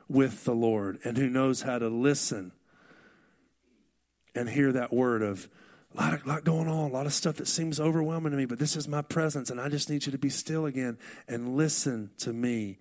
with 0.09 0.45
the 0.45 0.55
Lord 0.55 0.99
and 1.05 1.17
who 1.17 1.29
knows 1.29 1.63
how 1.63 1.79
to 1.79 1.89
listen 1.89 2.53
and 4.35 4.49
hear 4.49 4.71
that 4.73 4.93
word 4.93 5.23
of 5.23 5.49
a 5.95 6.01
lot, 6.01 6.15
of, 6.15 6.27
lot 6.27 6.45
going 6.45 6.69
on, 6.69 6.91
a 6.91 6.93
lot 6.93 7.07
of 7.07 7.15
stuff 7.15 7.37
that 7.37 7.49
seems 7.49 7.81
overwhelming 7.81 8.33
to 8.33 8.37
me, 8.37 8.45
but 8.45 8.59
this 8.59 8.77
is 8.77 8.87
my 8.87 9.01
presence, 9.01 9.49
and 9.51 9.59
I 9.59 9.71
just 9.71 9.89
need 9.89 10.05
you 10.05 10.13
to 10.13 10.19
be 10.19 10.29
still 10.29 10.67
again 10.67 10.99
and 11.27 11.57
listen 11.57 12.11
to 12.19 12.33
me 12.33 12.79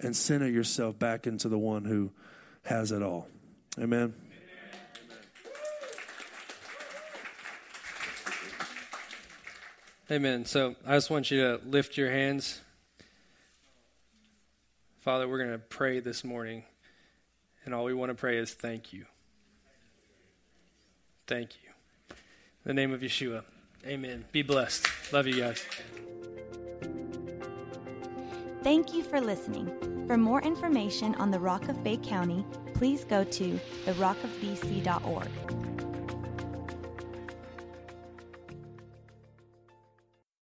and 0.00 0.16
center 0.16 0.48
yourself 0.48 0.98
back 0.98 1.26
into 1.26 1.48
the 1.48 1.58
one 1.58 1.84
who 1.84 2.10
has 2.64 2.90
it 2.90 3.02
all. 3.02 3.28
Amen. 3.78 4.14
Amen. 10.10 10.46
So 10.46 10.74
I 10.86 10.94
just 10.94 11.10
want 11.10 11.30
you 11.30 11.42
to 11.42 11.60
lift 11.66 11.98
your 11.98 12.10
hands. 12.10 12.62
Father, 15.00 15.28
we're 15.28 15.38
going 15.38 15.52
to 15.52 15.58
pray 15.58 16.00
this 16.00 16.24
morning, 16.24 16.64
and 17.64 17.74
all 17.74 17.84
we 17.84 17.92
want 17.92 18.10
to 18.10 18.14
pray 18.14 18.38
is 18.38 18.54
thank 18.54 18.92
you. 18.92 19.04
Thank 21.26 21.50
you. 21.62 21.70
In 22.10 22.16
the 22.64 22.74
name 22.74 22.92
of 22.92 23.02
Yeshua. 23.02 23.44
Amen. 23.86 24.24
Be 24.32 24.42
blessed. 24.42 24.88
Love 25.12 25.26
you 25.26 25.40
guys. 25.40 25.64
Thank 28.62 28.94
you 28.94 29.02
for 29.04 29.20
listening. 29.20 29.70
For 30.06 30.16
more 30.16 30.40
information 30.40 31.14
on 31.16 31.30
the 31.30 31.38
Rock 31.38 31.68
of 31.68 31.84
Bay 31.84 31.98
County, 31.98 32.44
please 32.74 33.04
go 33.04 33.24
to 33.24 33.60
therockofbc.org. 33.84 35.67